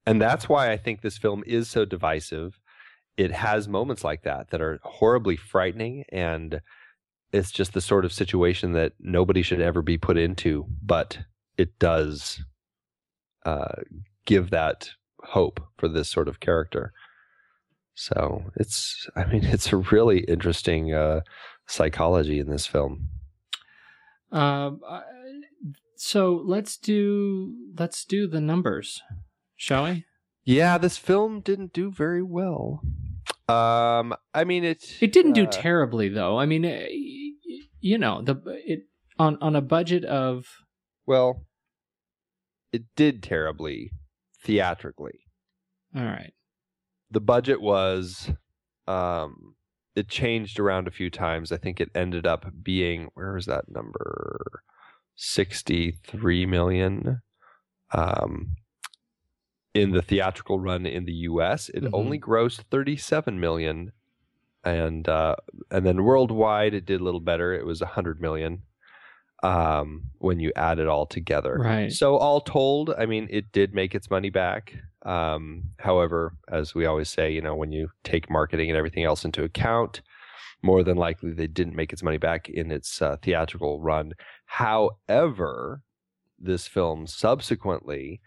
And 0.07 0.23
that's 0.23 0.49
why 0.49 0.71
I 0.71 0.77
think 0.77 1.03
this 1.03 1.19
film 1.19 1.43
is 1.49 1.69
so 1.69 1.85
divisive. 1.85 2.61
It 3.17 3.33
has 3.33 3.67
moments 3.67 4.05
like 4.05 4.23
that 4.23 4.51
that 4.51 4.61
are 4.61 4.79
horribly 4.85 5.37
frightening 5.37 6.05
and 6.13 6.61
it's 7.33 7.51
just 7.51 7.73
the 7.73 7.81
sort 7.81 8.05
of 8.05 8.13
situation 8.13 8.73
that 8.75 8.93
nobody 9.01 9.43
should 9.43 9.61
ever 9.61 9.83
be 9.83 9.99
put 9.99 10.17
into, 10.17 10.67
but 10.81 11.19
it 11.59 11.77
does 11.81 12.45
uh, 13.45 13.83
give 14.27 14.51
that 14.51 14.91
hope 15.25 15.61
for 15.77 15.89
this 15.89 16.09
sort 16.09 16.29
of 16.29 16.39
character. 16.39 16.93
So 17.95 18.45
it's, 18.57 19.09
I 19.17 19.25
mean, 19.25 19.45
it's 19.45 19.73
a 19.73 19.77
really 19.77 20.21
interesting 20.21 20.95
uh, 20.95 21.23
psychology 21.67 22.39
in 22.39 22.49
this 22.49 22.67
film. 22.67 23.09
Uh, 24.33 24.71
so 25.97 26.43
let's 26.45 26.77
do 26.77 27.55
let's 27.79 28.05
do 28.05 28.27
the 28.27 28.41
numbers, 28.41 29.03
shall 29.57 29.85
we? 29.85 30.05
Yeah, 30.45 30.79
this 30.79 30.97
film 30.97 31.41
didn't 31.41 31.73
do 31.73 31.91
very 31.91 32.23
well. 32.23 32.83
Um, 33.49 34.15
I 34.33 34.45
mean, 34.45 34.65
it 34.65 34.97
it 35.01 35.13
didn't 35.13 35.33
do 35.33 35.45
uh, 35.45 35.51
terribly 35.51 36.09
though. 36.09 36.39
I 36.39 36.47
mean, 36.47 36.65
eh, 36.65 36.87
you 37.81 37.99
know 37.99 38.23
the 38.23 38.41
it 38.65 38.85
on 39.19 39.37
on 39.41 39.57
a 39.57 39.61
budget 39.61 40.05
of 40.05 40.47
well, 41.07 41.45
it 42.73 42.85
did 42.97 43.23
terribly 43.23 43.93
theatrically. 44.45 45.21
All 45.95 46.05
right. 46.05 46.33
The 47.11 47.21
budget 47.21 47.61
was 47.61 48.31
um 48.87 49.57
it 49.97 50.09
changed 50.09 50.59
around 50.59 50.87
a 50.89 50.93
few 50.93 51.11
times. 51.11 51.53
I 51.53 51.57
think 51.57 51.81
it 51.81 51.91
ended 51.95 52.27
up 52.27 52.47
being 52.63 53.11
where 53.15 53.33
was 53.33 53.47
that 53.47 53.71
number? 53.71 54.63
63 55.17 56.47
million. 56.47 57.23
Um 57.93 58.57
in 59.73 59.93
the 59.93 60.03
theatrical 60.03 60.59
run 60.59 60.85
in 60.85 61.05
the 61.05 61.13
US, 61.13 61.69
it 61.69 61.85
mm-hmm. 61.85 61.95
only 61.95 62.19
grossed 62.19 62.65
37 62.71 63.39
million 63.39 63.93
and 64.65 65.09
uh, 65.09 65.37
and 65.71 65.87
then 65.87 66.03
worldwide 66.03 66.75
it 66.75 66.87
did 66.87 67.01
a 67.01 67.05
little 67.05 67.21
better. 67.21 67.55
It 67.55 67.65
was 67.65 67.81
a 67.81 67.87
100 67.87 68.21
million 68.21 68.63
um, 69.43 70.03
when 70.19 70.41
you 70.41 70.53
add 70.57 70.79
it 70.79 70.89
all 70.89 71.07
together. 71.07 71.57
Right. 71.59 71.93
So 71.93 72.17
all 72.17 72.41
told, 72.41 72.91
I 72.99 73.07
mean, 73.07 73.29
it 73.31 73.53
did 73.53 73.75
make 73.75 73.95
its 73.95 74.11
money 74.11 74.31
back. 74.31 74.75
Um, 75.05 75.65
however, 75.79 76.35
as 76.49 76.75
we 76.75 76.87
always 76.87 77.09
say, 77.09 77.33
you 77.33 77.41
know, 77.41 77.55
when 77.55 77.73
you 77.73 77.89
take 78.05 78.31
marketing 78.31 78.71
and 78.71 78.77
everything 78.77 79.05
else 79.05 79.25
into 79.25 79.45
account, 79.45 80.03
more 80.63 80.83
than 80.83 80.97
likely 80.97 81.33
they 81.33 81.47
didn't 81.47 81.77
make 81.77 81.93
its 81.93 82.03
money 82.03 82.19
back 82.19 82.49
in 82.49 82.71
its 82.71 83.01
uh, 83.01 83.17
theatrical 83.23 83.81
run. 83.81 84.13
However, 84.45 85.83
this 86.39 86.67
film 86.67 87.07
subsequently, 87.07 88.21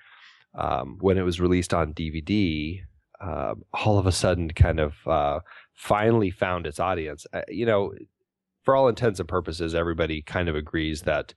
um, 0.57 0.97
when 0.99 1.17
it 1.17 1.23
was 1.23 1.39
released 1.39 1.73
on 1.73 1.93
DVD, 1.93 2.81
uh, 3.21 3.55
all 3.73 3.97
of 3.97 4.05
a 4.05 4.11
sudden 4.11 4.49
kind 4.49 4.79
of 4.79 4.95
uh, 5.07 5.39
finally 5.73 6.31
found 6.31 6.65
its 6.65 6.79
audience. 6.79 7.25
Uh, 7.33 7.41
you 7.47 7.65
know, 7.65 7.93
for 8.63 8.75
all 8.75 8.87
intents 8.87 9.19
and 9.19 9.29
purposes, 9.29 9.75
everybody 9.75 10.21
kind 10.21 10.49
of 10.49 10.55
agrees 10.55 11.03
that 11.03 11.33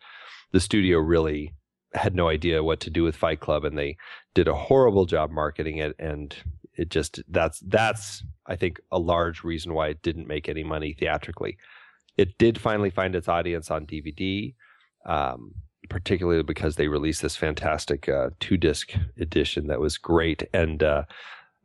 the 0.52 0.60
studio 0.60 0.98
really 0.98 1.52
had 1.96 2.14
no 2.14 2.28
idea 2.28 2.62
what 2.62 2.80
to 2.80 2.90
do 2.90 3.02
with 3.02 3.16
Fight 3.16 3.40
Club, 3.40 3.64
and 3.64 3.76
they 3.76 3.96
did 4.34 4.48
a 4.48 4.54
horrible 4.54 5.06
job 5.06 5.30
marketing 5.30 5.78
it. 5.78 5.94
And 5.98 6.34
it 6.74 6.90
just 6.90 7.20
that's 7.28 7.60
that's 7.60 8.22
I 8.46 8.56
think 8.56 8.80
a 8.92 8.98
large 8.98 9.42
reason 9.42 9.74
why 9.74 9.88
it 9.88 10.02
didn't 10.02 10.28
make 10.28 10.48
any 10.48 10.62
money 10.62 10.92
theatrically. 10.92 11.56
It 12.16 12.38
did 12.38 12.60
finally 12.60 12.90
find 12.90 13.14
its 13.14 13.28
audience 13.28 13.70
on 13.70 13.86
DVD. 13.86 14.54
Um, 15.04 15.54
particularly 15.88 16.42
because 16.42 16.74
they 16.74 16.88
released 16.88 17.22
this 17.22 17.36
fantastic 17.36 18.08
uh, 18.08 18.30
two 18.40 18.56
disc 18.56 18.92
edition 19.20 19.68
that 19.68 19.78
was 19.78 19.98
great. 19.98 20.42
And 20.52 20.82
uh, 20.82 21.04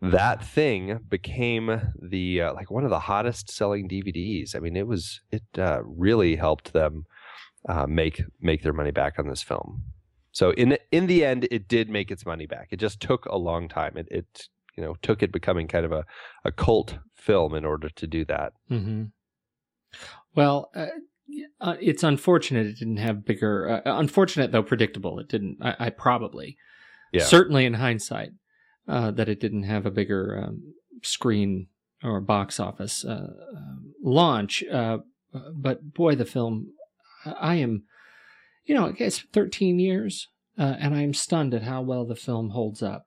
that 0.02 0.44
thing 0.44 1.00
became 1.10 1.94
the 2.02 2.42
uh, 2.42 2.54
like 2.54 2.72
one 2.72 2.84
of 2.84 2.90
the 2.90 3.00
hottest 3.00 3.52
selling 3.52 3.88
DVDs. 3.88 4.56
I 4.56 4.60
mean, 4.60 4.76
it 4.76 4.88
was 4.88 5.22
it 5.32 5.44
uh, 5.58 5.82
really 5.84 6.36
helped 6.36 6.74
them 6.74 7.06
uh, 7.70 7.86
make 7.88 8.22
make 8.40 8.64
their 8.64 8.74
money 8.74 8.92
back 8.92 9.20
on 9.20 9.28
this 9.28 9.44
film. 9.44 9.84
So 10.32 10.52
in 10.52 10.78
in 10.92 11.08
the 11.08 11.26
end, 11.26 11.48
it 11.52 11.68
did 11.68 11.90
make 11.90 12.12
its 12.12 12.26
money 12.26 12.46
back. 12.46 12.70
It 12.72 12.80
just 12.80 13.00
took 13.00 13.26
a 13.26 13.38
long 13.38 13.68
time. 13.68 13.98
It 13.98 14.08
it 14.10 14.48
you 14.78 14.84
know 14.84 14.96
took 15.02 15.22
it 15.22 15.32
becoming 15.32 15.68
kind 15.68 15.86
of 15.86 15.92
a 15.92 16.06
a 16.46 16.52
cult 16.52 16.98
film 17.16 17.54
in 17.54 17.66
order 17.66 17.90
to 17.90 18.08
do 18.08 18.26
that. 18.26 18.54
Mm-hmm. 18.70 19.06
Well. 20.36 20.72
Uh, 20.76 20.88
uh, 21.62 21.76
it's 21.80 22.04
unfortunate 22.04 22.68
it 22.68 22.78
didn't 22.78 22.98
have 22.98 23.24
bigger. 23.24 23.82
Uh, 23.86 23.98
unfortunate 24.00 24.52
though, 24.52 24.64
predictable. 24.64 25.18
It 25.20 25.30
didn't. 25.30 25.58
I, 25.62 25.76
I 25.80 25.90
probably, 25.90 26.58
yeah. 27.14 27.24
certainly 27.24 27.66
in 27.66 27.76
hindsight, 27.76 28.32
uh, 28.88 29.12
that 29.12 29.30
it 29.30 29.40
didn't 29.40 29.64
have 29.64 29.86
a 29.86 29.92
bigger 29.92 30.44
um, 30.44 30.74
screen 31.04 31.68
or 32.04 32.20
box 32.20 32.60
office 32.60 33.06
uh, 33.06 33.28
uh 33.56 33.76
launch. 34.04 34.64
Uh, 34.64 35.00
but 35.54 35.94
boy, 35.94 36.16
the 36.16 36.26
film, 36.26 36.74
I 37.26 37.56
am, 37.56 37.84
you 38.72 38.78
know, 38.78 38.94
it's 38.98 39.20
13 39.20 39.80
years, 39.80 40.30
uh, 40.58 40.78
and 40.80 40.96
I 40.96 41.02
am 41.02 41.14
stunned 41.14 41.54
at 41.54 41.64
how 41.64 41.82
well 41.82 42.06
the 42.06 42.16
film 42.16 42.52
holds 42.52 42.82
up. 42.82 43.06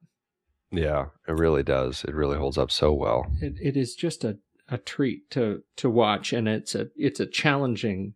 Yeah, 0.70 1.06
it 1.26 1.32
really 1.32 1.62
does. 1.62 2.04
It 2.04 2.14
really 2.14 2.36
holds 2.36 2.58
up 2.58 2.70
so 2.70 2.92
well. 2.92 3.32
It, 3.40 3.54
it 3.62 3.74
is 3.74 3.94
just 3.94 4.24
a, 4.24 4.36
a 4.68 4.76
treat 4.76 5.30
to 5.30 5.62
to 5.76 5.88
watch, 5.88 6.34
and 6.34 6.46
it's 6.48 6.74
a 6.74 6.88
it's 6.96 7.18
a 7.18 7.24
challenging, 7.24 8.12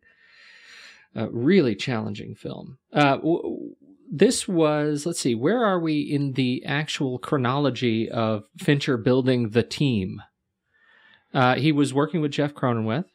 uh, 1.17 1.31
really 1.31 1.75
challenging 1.75 2.35
film. 2.35 2.77
Uh, 2.93 3.17
w- 3.17 3.71
this 4.13 4.47
was, 4.47 5.07
let's 5.07 5.21
see, 5.21 5.35
where 5.35 5.65
are 5.65 5.81
we 5.81 6.01
in 6.01 6.35
the 6.35 6.63
actual 6.67 7.19
chronology 7.19 8.11
of 8.11 8.45
Fincher 8.59 8.99
building 8.99 9.51
the 9.51 9.63
team? 9.63 10.21
Uh, 11.33 11.55
he 11.55 11.73
was 11.73 11.95
working 11.95 12.21
with 12.21 12.33
Jeff 12.33 12.53
Cronenweth 12.53 13.07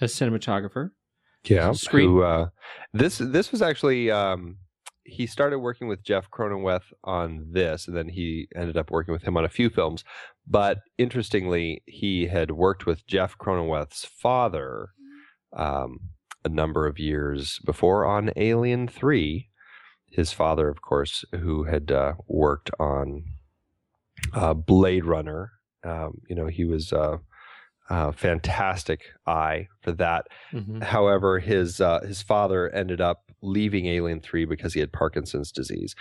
a 0.00 0.06
cinematographer. 0.06 0.90
Yeah, 1.44 1.72
Screen. 1.72 2.08
Who, 2.08 2.22
uh, 2.22 2.48
this 2.92 3.18
this 3.18 3.52
was 3.52 3.62
actually 3.62 4.10
um, 4.10 4.58
he 5.04 5.26
started 5.26 5.58
working 5.58 5.88
with 5.88 6.02
Jeff 6.02 6.30
Cronenweth 6.30 6.92
on 7.04 7.46
this, 7.50 7.88
and 7.88 7.96
then 7.96 8.08
he 8.08 8.48
ended 8.54 8.76
up 8.76 8.90
working 8.90 9.12
with 9.12 9.22
him 9.22 9.36
on 9.36 9.44
a 9.44 9.48
few 9.48 9.70
films. 9.70 10.04
But 10.46 10.80
interestingly, 10.98 11.82
he 11.86 12.26
had 12.26 12.50
worked 12.50 12.86
with 12.86 13.06
Jeff 13.06 13.36
Cronenweth's 13.38 14.04
father 14.04 14.90
um, 15.56 16.00
a 16.44 16.48
number 16.48 16.86
of 16.86 16.98
years 16.98 17.58
before 17.64 18.04
on 18.04 18.30
Alien 18.36 18.86
Three, 18.86 19.48
his 20.10 20.32
father, 20.32 20.68
of 20.68 20.82
course, 20.82 21.24
who 21.32 21.64
had 21.64 21.90
uh, 21.90 22.14
worked 22.26 22.70
on 22.78 23.24
uh, 24.34 24.54
Blade 24.54 25.04
Runner. 25.04 25.52
Um, 25.84 26.20
you 26.28 26.34
know, 26.34 26.46
he 26.46 26.64
was 26.64 26.92
a, 26.92 27.20
a, 27.88 28.12
fantastic 28.12 29.12
eye 29.26 29.68
for 29.80 29.92
that. 29.92 30.26
Mm-hmm. 30.52 30.80
However, 30.80 31.38
his 31.38 31.80
uh, 31.80 32.00
his 32.00 32.22
father 32.22 32.68
ended 32.70 33.00
up 33.00 33.30
leaving 33.42 33.86
Alien 33.86 34.20
Three 34.20 34.44
because 34.44 34.74
he 34.74 34.80
had 34.80 34.92
Parkinson's 34.92 35.52
disease. 35.52 35.94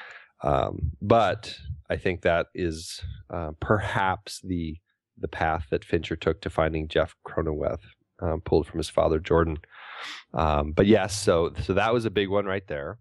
Um, 0.43 0.91
but 1.01 1.57
I 1.89 1.95
think 1.95 2.21
that 2.21 2.47
is 2.53 3.01
uh, 3.29 3.51
perhaps 3.59 4.41
the 4.41 4.77
the 5.17 5.27
path 5.27 5.67
that 5.71 5.83
Fincher 5.85 6.15
took 6.15 6.41
to 6.41 6.49
finding 6.49 6.87
Jeff 6.87 7.15
Cronenweth, 7.25 7.81
um, 8.21 8.41
pulled 8.41 8.67
from 8.67 8.77
his 8.77 8.89
father 8.89 9.19
Jordan. 9.19 9.57
Um, 10.33 10.73
but 10.73 10.85
yes, 10.85 11.17
so 11.17 11.53
so 11.63 11.73
that 11.73 11.93
was 11.93 12.05
a 12.05 12.11
big 12.11 12.29
one 12.29 12.45
right 12.45 12.67
there 12.67 12.99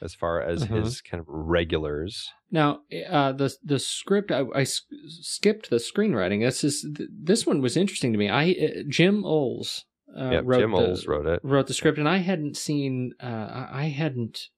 as 0.00 0.14
far 0.14 0.40
as 0.40 0.64
uh-huh. 0.64 0.76
his 0.76 1.00
kind 1.00 1.20
of 1.20 1.26
regulars. 1.28 2.30
Now, 2.50 2.80
uh, 3.08 3.32
the 3.32 3.54
the 3.64 3.78
script 3.78 4.30
I, 4.30 4.44
I 4.54 4.64
skipped 4.64 5.70
the 5.70 5.76
screenwriting. 5.76 6.44
This 6.44 6.64
is 6.64 6.86
this 6.96 7.46
one 7.46 7.60
was 7.60 7.76
interesting 7.76 8.12
to 8.12 8.18
me. 8.18 8.28
I 8.28 8.50
uh, 8.50 8.82
Jim 8.88 9.22
Uhls. 9.22 9.84
uh, 10.16 10.30
yeah, 10.30 10.40
wrote 10.44 10.60
Jim 10.60 10.70
the, 10.72 10.78
Uhls 10.78 11.08
wrote 11.08 11.26
it. 11.26 11.40
Wrote 11.42 11.66
the 11.66 11.74
script, 11.74 11.98
and 11.98 12.08
I 12.08 12.18
hadn't 12.18 12.56
seen. 12.56 13.12
Uh, 13.20 13.66
I 13.70 13.84
hadn't 13.94 14.48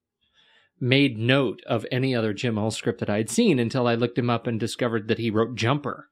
made 0.80 1.18
note 1.18 1.60
of 1.66 1.84
any 1.90 2.14
other 2.14 2.32
Jim 2.32 2.54
Uhls 2.56 2.74
script 2.74 3.00
that 3.00 3.10
I 3.10 3.16
had 3.16 3.30
seen 3.30 3.58
until 3.58 3.86
I 3.86 3.94
looked 3.94 4.18
him 4.18 4.30
up 4.30 4.46
and 4.46 4.60
discovered 4.60 5.08
that 5.08 5.18
he 5.18 5.30
wrote 5.30 5.54
Jumper. 5.54 6.08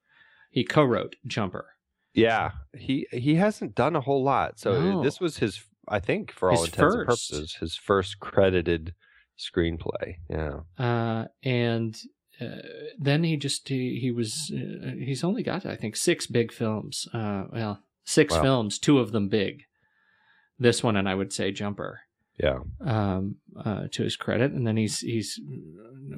He 0.50 0.64
co-wrote 0.64 1.16
Jumper. 1.26 1.66
Yeah, 2.14 2.52
he 2.74 3.06
he 3.12 3.34
hasn't 3.34 3.74
done 3.74 3.94
a 3.94 4.00
whole 4.00 4.24
lot. 4.24 4.58
So 4.58 4.80
No. 4.80 5.02
this 5.02 5.20
was 5.20 5.36
his, 5.36 5.62
I 5.86 6.00
think, 6.00 6.32
for 6.32 6.50
all 6.50 6.56
His 6.56 6.68
intents 6.68 6.94
and 6.94 7.06
purposes, 7.06 7.56
his 7.60 7.76
first 7.76 8.20
credited 8.20 8.94
screenplay. 9.38 10.16
Yeah, 10.30 10.60
uh, 10.78 11.26
and 11.42 11.96
uh, 12.40 12.46
then 12.98 13.24
he 13.24 13.36
just 13.36 13.68
he, 13.68 13.98
he 14.00 14.10
was 14.10 14.52
uh, 14.54 14.90
he's 14.98 15.24
only 15.24 15.42
got 15.42 15.64
I 15.66 15.76
think 15.76 15.96
six 15.96 16.26
big 16.26 16.52
films. 16.52 17.08
Uh, 17.12 17.44
well, 17.52 17.80
six 18.04 18.34
Wow. 18.34 18.42
films, 18.42 18.78
two 18.78 18.98
of 18.98 19.12
them 19.12 19.28
big. 19.28 19.62
This 20.58 20.82
one, 20.82 20.96
and 20.96 21.06
I 21.08 21.14
would 21.14 21.32
say 21.34 21.52
Jumper, 21.52 22.00
yeah, 22.40 22.60
um, 22.80 23.36
uh, 23.62 23.88
to 23.92 24.02
his 24.04 24.16
credit. 24.16 24.52
And 24.52 24.66
then 24.66 24.78
he's 24.78 25.00
he's 25.00 25.38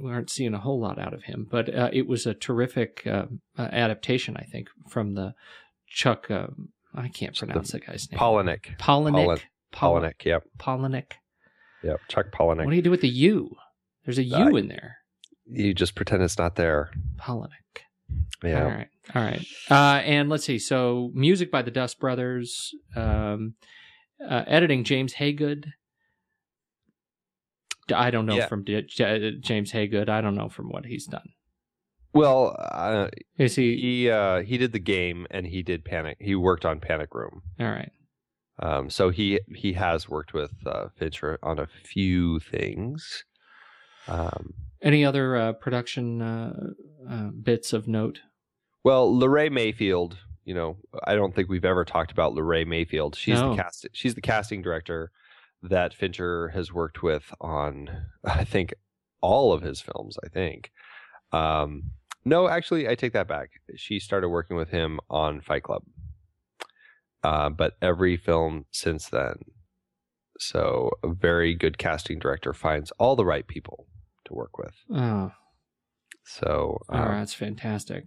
we 0.00 0.10
aren't 0.12 0.30
seeing 0.30 0.54
a 0.54 0.60
whole 0.60 0.78
lot 0.80 0.98
out 0.98 1.12
of 1.12 1.24
him, 1.24 1.46
but 1.50 1.72
uh, 1.74 1.90
it 1.92 2.06
was 2.06 2.24
a 2.24 2.34
terrific 2.34 3.02
uh, 3.04 3.26
uh, 3.58 3.62
adaptation, 3.72 4.36
I 4.36 4.44
think, 4.44 4.68
from 4.88 5.14
the 5.14 5.34
Chuck. 5.88 6.30
Uh, 6.30 6.48
I 6.94 7.08
can't 7.08 7.36
pronounce 7.36 7.72
the 7.72 7.80
guy's 7.80 8.08
name. 8.10 8.18
Palahniuk, 8.18 8.76
Palahniuk. 8.78 9.40
Pol- 9.72 9.94
Palahniuk. 10.00 10.24
Yep, 10.24 10.44
Palahniuk. 10.58 11.12
Yep. 11.82 12.00
Chuck 12.08 12.26
Palahniuk. 12.32 12.64
What 12.64 12.70
do 12.70 12.76
you 12.76 12.82
do 12.82 12.90
with 12.90 13.00
the 13.02 13.08
U? 13.08 13.54
There's 14.04 14.18
a 14.18 14.24
U 14.24 14.34
Uh, 14.36 14.48
in 14.56 14.68
there. 14.68 14.96
you 15.46 15.74
just 15.74 15.94
pretend 15.94 16.22
it's 16.22 16.38
not 16.38 16.56
there. 16.56 16.90
Palahniuk. 17.16 17.50
Yeah. 18.42 18.62
All 18.64 18.70
right. 18.70 18.88
All 19.14 19.22
right. 19.22 19.44
Uh, 19.70 20.00
and 20.04 20.28
let's 20.28 20.44
see. 20.44 20.58
So, 20.58 21.10
music 21.14 21.50
by 21.50 21.62
the 21.62 21.70
Dust 21.70 21.98
Brothers, 22.00 22.74
um, 22.96 23.54
uh, 24.26 24.44
editing 24.46 24.84
James 24.84 25.14
Haygood. 25.14 25.66
I 27.94 28.10
don't 28.10 28.26
know 28.26 28.36
Yeah. 28.36 28.46
from 28.48 28.64
J- 28.64 29.36
James 29.40 29.72
Haygood. 29.72 30.08
I 30.08 30.20
don't 30.20 30.34
know 30.34 30.48
from 30.48 30.68
what 30.68 30.84
he's 30.86 31.06
done. 31.06 31.30
Well, 32.12 32.54
uh, 32.58 33.08
Is 33.38 33.54
he? 33.56 33.76
he 33.76 34.10
uh, 34.10 34.42
he 34.42 34.58
did 34.58 34.72
the 34.72 34.78
game 34.78 35.26
and 35.30 35.46
he 35.46 35.62
did 35.62 35.84
Panic. 35.84 36.16
He 36.20 36.34
worked 36.34 36.64
on 36.64 36.80
Panic 36.80 37.14
Room. 37.14 37.42
All 37.60 37.66
right. 37.66 37.92
Um, 38.60 38.90
so 38.90 39.10
he 39.10 39.40
he 39.54 39.72
has 39.74 40.08
worked 40.08 40.34
with 40.34 40.52
uh, 40.66 40.88
Fincher 40.96 41.38
on 41.42 41.58
a 41.58 41.66
few 41.66 42.40
things. 42.40 43.24
Um, 44.08 44.54
Any 44.82 45.04
other 45.04 45.36
uh, 45.36 45.52
production 45.52 46.22
uh, 46.22 46.52
uh, 47.08 47.28
bits 47.42 47.72
of 47.72 47.86
note? 47.88 48.20
well, 48.84 49.12
Laray 49.12 49.50
Mayfield. 49.50 50.18
You 50.44 50.54
know, 50.54 50.76
I 51.04 51.14
don't 51.14 51.34
think 51.34 51.50
we've 51.50 51.64
ever 51.64 51.84
talked 51.84 52.10
about 52.10 52.32
Laray 52.34 52.66
Mayfield. 52.66 53.14
She's 53.16 53.38
No. 53.38 53.50
the 53.50 53.62
cast. 53.62 53.86
She's 53.92 54.14
the 54.14 54.22
casting 54.22 54.62
director 54.62 55.10
that 55.62 55.92
Fincher 55.92 56.48
has 56.48 56.72
worked 56.72 57.02
with 57.02 57.32
on. 57.40 57.88
I 58.24 58.44
think 58.44 58.72
all 59.20 59.52
of 59.52 59.62
his 59.62 59.80
films. 59.80 60.16
I 60.24 60.28
think. 60.28 60.70
Um, 61.32 61.90
no, 62.24 62.48
actually, 62.48 62.88
I 62.88 62.94
take 62.94 63.12
that 63.12 63.28
back. 63.28 63.50
She 63.76 63.98
started 63.98 64.28
working 64.30 64.56
with 64.56 64.70
him 64.70 65.00
on 65.10 65.40
Fight 65.42 65.62
Club. 65.64 65.82
Uh, 67.22 67.48
but 67.50 67.76
every 67.82 68.16
film 68.16 68.64
since 68.70 69.08
then. 69.08 69.34
So 70.38 70.90
a 71.02 71.08
very 71.12 71.54
good 71.54 71.78
casting 71.78 72.18
director 72.20 72.52
finds 72.54 72.92
all 72.92 73.16
the 73.16 73.24
right 73.24 73.46
people 73.46 73.86
to 74.26 74.34
work 74.34 74.56
with. 74.58 74.74
Oh, 74.94 75.32
So 76.24 76.78
um. 76.88 77.08
That's 77.08 77.34
fantastic. 77.34 78.04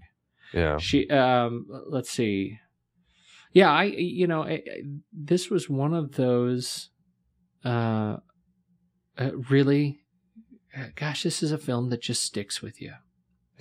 yeah, 0.53 0.77
She. 0.77 1.09
Um. 1.09 1.65
Let's 1.87 2.09
see. 2.11 2.57
Yeah, 3.51 3.69
I. 3.71 3.83
You 3.83 4.27
know, 4.27 4.43
I, 4.43 4.51
I- 4.51 4.81
this 5.11 5.49
was 5.49 5.69
one 5.69 5.93
of 5.93 6.13
those. 6.13 6.89
Uh, 7.65 8.17
uh, 9.17 9.31
really, 9.49 9.99
uh, 10.75 10.85
gosh, 10.95 11.23
this 11.23 11.43
is 11.43 11.51
a 11.51 11.57
film 11.57 11.89
that 11.89 12.01
just 12.01 12.23
sticks 12.23 12.61
with 12.61 12.81
you. 12.81 12.93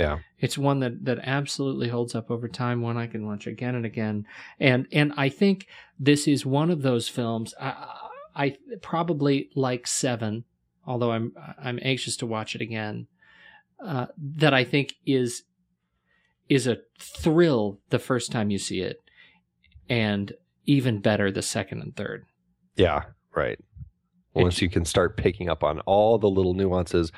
Yeah, 0.00 0.20
It's 0.38 0.56
one 0.56 0.80
that 0.80 1.04
that 1.04 1.18
absolutely 1.22 1.88
holds 1.88 2.14
up 2.14 2.30
over 2.30 2.48
time. 2.48 2.80
One 2.80 2.96
I 2.96 3.06
can 3.06 3.26
watch 3.26 3.46
again 3.46 3.74
and 3.74 3.84
again, 3.84 4.26
and 4.58 4.86
and 4.92 5.12
I 5.18 5.28
think 5.28 5.66
this 5.98 6.26
is 6.26 6.46
one 6.46 6.70
of 6.70 6.80
those 6.80 7.06
films. 7.06 7.52
I, 7.60 7.86
I 8.34 8.56
probably 8.80 9.50
like 9.54 9.86
Seven, 9.86 10.44
although 10.86 11.12
I'm 11.12 11.34
I'm 11.62 11.78
anxious 11.82 12.16
to 12.18 12.26
watch 12.26 12.54
it 12.54 12.62
again. 12.62 13.08
Uh, 13.84 14.06
that 14.16 14.54
I 14.54 14.64
think 14.64 14.94
is 15.04 15.42
is 16.48 16.66
a 16.66 16.78
thrill 16.98 17.78
the 17.90 17.98
first 17.98 18.32
time 18.32 18.50
you 18.50 18.58
see 18.58 18.80
it, 18.80 18.96
and 19.90 20.32
even 20.64 21.00
better 21.00 21.30
the 21.30 21.42
second 21.42 21.82
and 21.82 21.94
third. 21.94 22.24
yeah, 22.74 23.02
right. 23.36 23.58
Once 24.34 24.62
you 24.62 24.68
can 24.68 24.84
start 24.84 25.16
picking 25.16 25.48
up 25.48 25.64
on 25.64 25.80
all 25.80 26.18
the 26.18 26.30
little 26.30 26.54
nuances, 26.54 27.10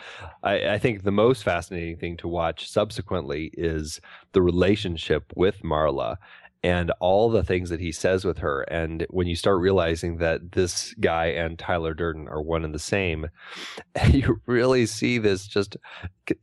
I, 0.43 0.71
I 0.75 0.79
think 0.79 1.03
the 1.03 1.11
most 1.13 1.45
fascinating 1.45 1.97
thing 1.99 2.17
to 2.19 2.29
watch 2.29 2.69
subsequently 2.71 3.51
is 3.55 4.01
the 4.33 4.41
relationship 4.43 5.33
with 5.37 5.63
Marla 5.63 6.17
and 6.65 6.93
all 7.01 7.29
the 7.29 7.43
things 7.43 7.71
that 7.71 7.81
he 7.81 7.91
says 7.91 8.25
with 8.25 8.39
her. 8.39 8.63
And 8.63 9.05
when 9.11 9.27
you 9.27 9.35
start 9.35 9.61
realizing 9.61 10.19
that 10.19 10.53
this 10.53 10.95
guy 11.01 11.27
and 11.27 11.59
Tyler 11.59 11.93
Durden 11.93 12.29
are 12.29 12.41
one 12.41 12.65
and 12.65 12.73
the 12.73 12.79
same, 12.79 13.27
you 14.11 14.41
really 14.47 14.87
see 14.87 15.19
this 15.19 15.47
just 15.49 15.77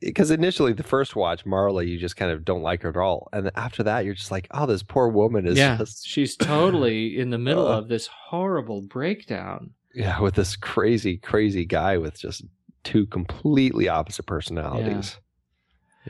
because 0.02 0.30
initially 0.30 0.74
the 0.74 0.84
first 0.84 1.16
watch, 1.16 1.46
Marla, 1.46 1.88
you 1.88 1.98
just 1.98 2.18
kind 2.18 2.32
of 2.32 2.44
don't 2.44 2.62
like 2.62 2.82
her 2.82 2.90
at 2.90 2.98
all. 2.98 3.30
And 3.32 3.50
after 3.56 3.82
that, 3.84 4.04
you're 4.04 4.14
just 4.14 4.30
like, 4.30 4.48
oh, 4.52 4.66
this 4.66 4.84
poor 4.84 5.08
woman 5.08 5.48
is 5.48 5.58
yeah, 5.58 5.78
just 5.78 6.06
she's 6.06 6.36
totally 6.36 7.18
in 7.20 7.30
the 7.30 7.38
middle 7.38 7.68
Uh. 7.68 7.78
of 7.78 7.88
this 7.88 8.08
horrible 8.08 8.82
breakdown. 8.82 9.72
Yeah, 9.94 10.20
with 10.22 10.36
this 10.36 10.56
crazy, 10.56 11.18
crazy 11.18 11.66
guy 11.66 11.98
with 11.98 12.20
just 12.20 12.44
two 12.84 13.06
completely 13.08 13.90
opposite 13.90 14.26
personalities. 14.26 15.18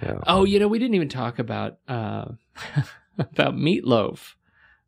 Yeah. 0.02 0.20
Oh, 0.28 0.44
you 0.46 0.60
know, 0.60 0.68
we 0.68 0.80
didn't 0.80 0.96
even 0.96 1.10
talk 1.10 1.40
about 1.40 1.80
uh, 1.88 2.26
about 3.18 3.56
Meatloaf 3.56 4.36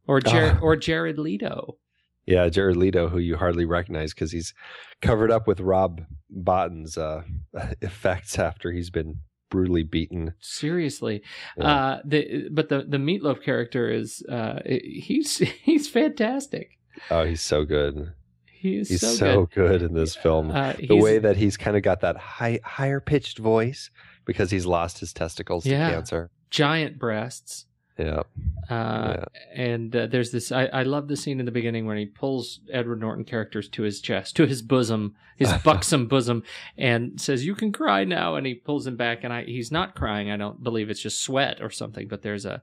or 0.08 0.20
Jared 0.22 0.58
Oh. 0.58 0.64
or 0.66 0.76
Jared 0.76 1.18
Leto. 1.18 1.78
Yeah, 2.26 2.48
Jared 2.50 2.78
Leto, 2.78 3.10
who 3.10 3.18
you 3.18 3.36
hardly 3.36 3.66
recognize 3.66 4.14
because 4.14 4.32
he's 4.32 4.54
covered 5.02 5.32
up 5.32 5.48
with 5.48 5.60
Rob 5.60 6.02
Bottin's 6.32 6.98
uh, 6.98 7.24
effects 7.82 8.38
after 8.38 8.72
he's 8.72 8.89
been 8.92 9.18
brutally 9.50 9.84
beaten. 9.84 10.34
Seriously, 10.39 11.24
Yeah. 11.58 11.64
uh, 11.66 12.02
the 12.06 12.48
but 12.52 12.70
the 12.70 12.86
the 12.88 12.98
Meatloaf 12.98 13.42
character 13.42 13.89
is 13.89 14.24
uh, 14.30 14.60
he's 14.66 15.38
he's 15.38 15.89
fantastic. 15.89 16.78
oh, 17.10 17.24
he's 17.26 17.42
so 17.42 17.66
good. 17.66 18.14
He 18.62 18.78
is 18.78 18.89
He's 18.89 19.01
so, 19.01 19.07
so, 19.16 19.45
good. 19.53 19.70
good. 19.70 19.82
in 19.82 19.93
this 19.95 20.16
film. 20.16 20.51
Uh, 20.51 20.74
the 20.88 20.95
way 20.95 21.18
that 21.18 21.36
he's 21.38 21.57
kind 21.57 21.76
of 21.76 21.82
got 21.84 22.01
that 22.01 22.16
high, 22.18 22.59
higher 22.64 22.99
pitched 22.99 23.39
voice 23.39 23.89
because 24.26 24.51
he's 24.51 24.66
lost 24.68 24.99
his 24.99 25.14
testicles 25.14 25.66
Yeah. 25.66 25.88
to 25.89 25.93
cancer. 25.95 26.30
giant 26.51 26.99
breasts. 26.99 27.66
Yeah. 27.97 28.22
Uh, 28.70 29.26
And 29.53 29.95
uh, 29.95 30.07
there's 30.07 30.32
this. 30.32 30.51
I, 30.51 30.66
I 30.68 30.84
love 30.84 31.07
the 31.07 31.18
scene 31.18 31.39
in 31.39 31.45
the 31.45 31.51
beginning 31.51 31.86
when 31.86 31.97
he 31.97 32.05
pulls 32.05 32.59
Edward 32.72 32.99
Norton 33.01 33.26
characters 33.26 33.68
to 33.70 33.84
his 33.84 33.99
chest, 33.99 34.36
to 34.38 34.45
his 34.45 34.62
bosom, 34.62 35.16
his 35.38 35.51
buxom 35.64 36.07
bosom, 36.07 36.43
and 36.78 37.20
says, 37.20 37.45
"You 37.45 37.53
can 37.55 37.72
cry 37.72 38.03
now." 38.05 38.36
And 38.36 38.45
he 38.47 38.53
pulls 38.55 38.88
him 38.88 38.95
back, 38.95 39.24
and 39.24 39.34
I 39.34 39.43
he's 39.43 39.72
not 39.72 39.93
crying. 39.95 40.32
I 40.32 40.38
don't 40.38 40.64
believe 40.64 40.89
it's 40.89 41.01
just 41.01 41.22
sweat 41.22 41.62
or 41.62 41.70
something. 41.70 42.07
But 42.07 42.22
there's 42.22 42.45
a 42.45 42.62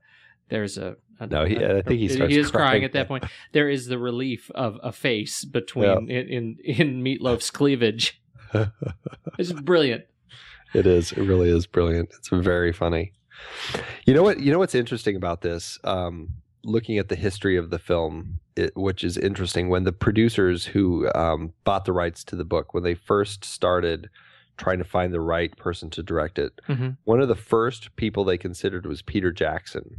there's 0.48 0.78
a, 0.78 0.96
a 1.20 1.26
No, 1.26 1.44
he- 1.44 1.56
a- 1.56 1.78
I 1.78 1.82
think 1.82 2.00
he 2.00 2.08
starts 2.08 2.32
he 2.32 2.38
is 2.40 2.50
crying 2.50 2.66
crying. 2.68 2.84
at 2.84 2.92
that 2.92 3.08
point. 3.08 3.24
There 3.52 3.68
is 3.68 3.86
the 3.86 3.98
relief 3.98 4.50
of 4.54 4.78
a 4.82 4.92
face 4.92 5.44
between 5.44 6.10
in, 6.10 6.28
in 6.28 6.56
in 6.64 7.02
Meatloaf's 7.02 7.50
cleavage. 7.50 8.20
It's 9.38 9.52
brilliant. 9.52 10.04
It 10.74 10.86
is. 10.86 11.12
It 11.12 11.22
really 11.22 11.50
is 11.50 11.66
brilliant. 11.66 12.10
It's 12.18 12.28
very 12.28 12.72
funny. 12.72 13.12
You 14.04 14.14
know 14.14 14.22
what? 14.22 14.40
You 14.40 14.52
know 14.52 14.58
what's 14.58 14.74
interesting 14.74 15.16
about 15.16 15.42
this? 15.42 15.78
Um, 15.84 16.30
looking 16.64 16.98
at 16.98 17.08
the 17.08 17.14
history 17.16 17.56
of 17.56 17.70
the 17.70 17.78
film, 17.78 18.40
it, 18.56 18.76
which 18.76 19.04
is 19.04 19.16
interesting, 19.16 19.68
when 19.68 19.84
the 19.84 19.92
producers 19.92 20.66
who 20.66 21.08
um, 21.14 21.52
bought 21.64 21.84
the 21.84 21.92
rights 21.92 22.24
to 22.24 22.36
the 22.36 22.44
book, 22.44 22.74
when 22.74 22.82
they 22.82 22.94
first 22.94 23.44
started 23.44 24.10
trying 24.56 24.78
to 24.78 24.84
find 24.84 25.14
the 25.14 25.20
right 25.20 25.56
person 25.56 25.88
to 25.90 26.02
direct 26.02 26.36
it, 26.38 26.52
Mhm. 26.68 26.96
one 27.04 27.20
of 27.20 27.28
the 27.28 27.36
first 27.36 27.94
people 27.96 28.24
they 28.24 28.36
considered 28.36 28.84
was 28.86 29.02
Peter 29.02 29.30
Jackson. 29.30 29.98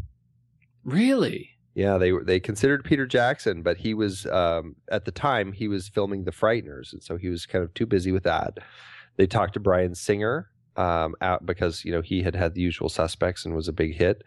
Really? 0.90 1.52
Yeah, 1.76 1.98
they 1.98 2.12
they 2.24 2.40
considered 2.40 2.84
Peter 2.84 3.06
Jackson, 3.06 3.62
but 3.62 3.78
he 3.78 3.94
was 3.94 4.26
um, 4.26 4.76
at 4.92 5.06
the 5.06 5.12
time 5.12 5.52
he 5.52 5.68
was 5.68 5.88
filming 5.88 6.24
The 6.24 6.32
Frighteners, 6.32 6.92
and 6.92 7.04
so 7.04 7.16
he 7.16 7.30
was 7.30 7.46
kind 7.46 7.64
of 7.64 7.74
too 7.74 7.86
busy 7.86 8.12
with 8.12 8.24
that. 8.24 8.58
They 9.18 9.28
talked 9.28 9.54
to 9.54 9.60
Bryan 9.60 9.96
Singer 9.96 10.50
um, 10.76 11.16
out 11.22 11.46
because 11.46 11.86
you 11.86 11.92
know 11.92 12.02
he 12.02 12.24
had 12.24 12.36
had 12.36 12.56
The 12.56 12.62
Usual 12.62 12.90
Suspects 12.90 13.46
and 13.46 13.56
was 13.56 13.68
a 13.68 13.74
big 13.74 13.96
hit, 13.96 14.24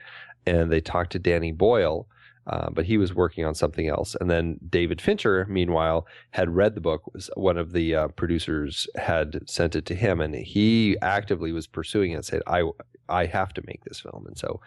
and 0.46 0.70
they 0.70 0.80
talked 0.80 1.12
to 1.12 1.18
Danny 1.18 1.50
Boyle, 1.50 2.06
uh, 2.46 2.70
but 2.70 2.84
he 2.84 2.96
was 2.96 3.12
working 3.12 3.44
on 3.44 3.54
something 3.54 3.88
else. 3.88 4.16
And 4.20 4.30
then 4.30 4.58
David 4.70 5.00
Fincher, 5.00 5.44
meanwhile, 5.50 6.06
had 6.30 6.54
read 6.54 6.76
the 6.76 6.80
book. 6.80 7.12
Was 7.12 7.28
one 7.34 7.58
of 7.58 7.72
the 7.72 7.94
uh, 7.94 8.08
producers 8.08 8.86
had 8.94 9.40
sent 9.50 9.74
it 9.74 9.84
to 9.86 9.96
him, 9.96 10.20
and 10.20 10.34
he 10.34 10.96
actively 11.02 11.52
was 11.52 11.66
pursuing 11.66 12.12
it. 12.12 12.24
Said, 12.24 12.42
"I 12.46 12.62
I 13.08 13.26
have 13.26 13.52
to 13.54 13.62
make 13.66 13.84
this 13.84 14.00
film. 14.00 14.24
And 14.26 14.38
so 14.38 14.60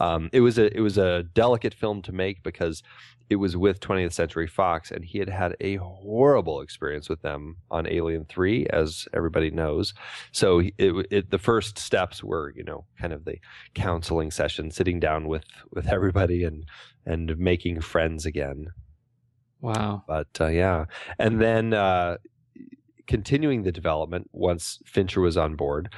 um, 0.00 0.30
it 0.32 0.40
was 0.40 0.58
a 0.58 0.76
it 0.76 0.80
was 0.80 0.98
a 0.98 1.22
delicate 1.22 1.74
film 1.74 2.02
to 2.02 2.12
make 2.12 2.42
because 2.42 2.82
it 3.30 3.36
was 3.36 3.56
with 3.56 3.80
20th 3.80 4.12
Century 4.12 4.46
Fox, 4.46 4.90
and 4.90 5.04
he 5.04 5.18
had 5.18 5.28
had 5.28 5.56
a 5.60 5.76
horrible 5.76 6.60
experience 6.60 7.08
with 7.08 7.22
them 7.22 7.56
on 7.70 7.88
Alien 7.88 8.26
Three, 8.26 8.66
as 8.66 9.06
everybody 9.14 9.50
knows. 9.50 9.94
So 10.32 10.60
it, 10.60 11.06
it 11.10 11.30
the 11.30 11.38
first 11.38 11.78
steps 11.78 12.22
were 12.22 12.52
you 12.54 12.64
know 12.64 12.84
kind 13.00 13.12
of 13.12 13.24
the 13.24 13.36
counseling 13.74 14.30
session, 14.30 14.70
sitting 14.70 15.00
down 15.00 15.28
with 15.28 15.44
with 15.70 15.88
everybody 15.88 16.44
and 16.44 16.66
and 17.06 17.36
making 17.38 17.80
friends 17.80 18.26
again. 18.26 18.68
Wow. 19.60 20.02
But 20.06 20.28
uh, 20.40 20.48
yeah, 20.48 20.86
and 21.18 21.40
then 21.40 21.72
uh, 21.72 22.18
continuing 23.06 23.62
the 23.62 23.72
development 23.72 24.28
once 24.32 24.78
Fincher 24.84 25.20
was 25.20 25.36
on 25.36 25.56
board. 25.56 25.92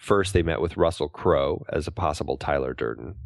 First, 0.00 0.32
they 0.32 0.42
met 0.42 0.62
with 0.62 0.78
Russell 0.78 1.10
Crowe 1.10 1.64
as 1.70 1.86
a 1.86 1.90
possible 1.90 2.38
Tyler 2.38 2.72
Durden. 2.72 3.16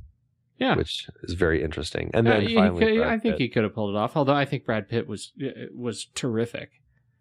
Yeah, 0.59 0.77
which 0.77 1.09
is 1.23 1.35
very 1.35 1.63
interesting. 1.63 2.11
And 2.15 2.27
then 2.27 2.47
uh, 2.47 2.51
finally, 2.55 2.97
could, 2.97 3.07
I 3.07 3.19
think 3.19 3.37
he 3.37 3.49
could 3.49 3.65
have 3.65 3.75
pulled 3.75 3.95
it 3.95 3.99
off. 3.99 4.17
Although 4.17 4.35
I 4.35 4.45
think 4.45 4.65
Brad 4.65 4.89
Pitt 4.89 5.09
was 5.09 5.33
uh, 5.43 5.67
was 5.75 6.07
terrific. 6.15 6.71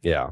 Yeah. 0.01 0.31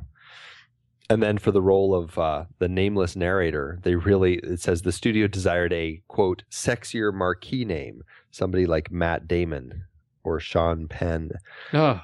And 1.09 1.21
then 1.21 1.39
for 1.39 1.51
the 1.51 1.61
role 1.61 1.93
of 1.93 2.17
uh, 2.17 2.45
the 2.59 2.69
nameless 2.69 3.15
narrator, 3.15 3.79
they 3.83 3.95
really 3.95 4.35
it 4.35 4.61
says 4.61 4.81
the 4.81 4.91
studio 4.91 5.27
desired 5.27 5.73
a 5.73 6.01
quote 6.07 6.43
sexier 6.51 7.13
marquee 7.13 7.65
name, 7.65 8.01
somebody 8.31 8.65
like 8.65 8.91
Matt 8.91 9.27
Damon 9.27 9.83
or 10.23 10.39
Sean 10.39 10.87
Penn. 10.87 11.31
Oh. 11.73 12.01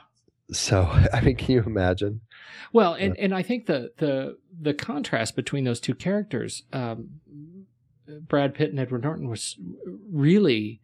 So 0.52 0.84
I 1.14 1.22
mean, 1.22 1.36
can 1.36 1.56
you 1.56 1.64
imagine? 1.64 2.22
Well, 2.74 2.94
and, 2.94 3.18
and 3.18 3.34
I 3.34 3.44
think 3.44 3.66
the 3.66 3.92
the 3.98 4.38
the 4.60 4.74
contrast 4.74 5.36
between 5.36 5.64
those 5.64 5.80
two 5.80 5.96
characters, 5.96 6.64
um, 6.74 7.20
Brad 8.08 8.54
Pitt 8.54 8.72
and 8.72 8.80
Edward 8.80 9.04
Norton, 9.04 9.30
was 9.30 9.58
really 10.12 10.82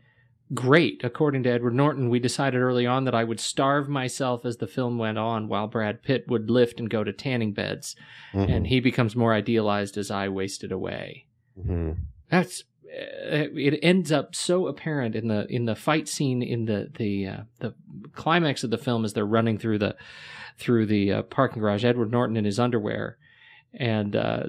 great. 0.53 1.03
According 1.03 1.43
to 1.43 1.49
Edward 1.49 1.73
Norton, 1.73 2.09
we 2.09 2.19
decided 2.19 2.59
early 2.59 2.85
on 2.85 3.05
that 3.05 3.15
I 3.15 3.23
would 3.23 3.39
starve 3.39 3.89
myself 3.89 4.45
as 4.45 4.57
the 4.57 4.67
film 4.67 4.97
went 4.97 5.17
on, 5.17 5.47
while 5.47 5.67
Brad 5.67 6.03
Pitt 6.03 6.25
would 6.27 6.49
lift 6.49 6.79
and 6.79 6.89
go 6.89 7.03
to 7.03 7.13
tanning 7.13 7.53
beds, 7.53 7.95
mm-hmm. 8.33 8.51
and 8.51 8.67
he 8.67 8.79
becomes 8.79 9.15
more 9.15 9.33
idealized 9.33 9.97
as 9.97 10.11
I 10.11 10.27
wasted 10.29 10.71
away. 10.71 11.25
Mm-hmm. 11.59 11.91
That's 12.29 12.63
it 12.95 13.79
ends 13.81 14.11
up 14.11 14.35
so 14.35 14.67
apparent 14.67 15.15
in 15.15 15.27
the 15.27 15.47
in 15.49 15.65
the 15.65 15.75
fight 15.75 16.07
scene 16.07 16.43
in 16.43 16.65
the 16.65 16.89
the 16.97 17.27
uh, 17.27 17.37
the 17.59 17.73
climax 18.13 18.63
of 18.63 18.69
the 18.69 18.77
film 18.77 19.03
as 19.03 19.13
they're 19.13 19.25
running 19.25 19.57
through 19.57 19.79
the 19.79 19.95
through 20.57 20.85
the 20.85 21.11
uh, 21.11 21.21
parking 21.23 21.61
garage. 21.61 21.83
Edward 21.83 22.11
Norton 22.11 22.37
in 22.37 22.45
his 22.45 22.59
underwear, 22.59 23.17
and 23.73 24.15
uh, 24.15 24.43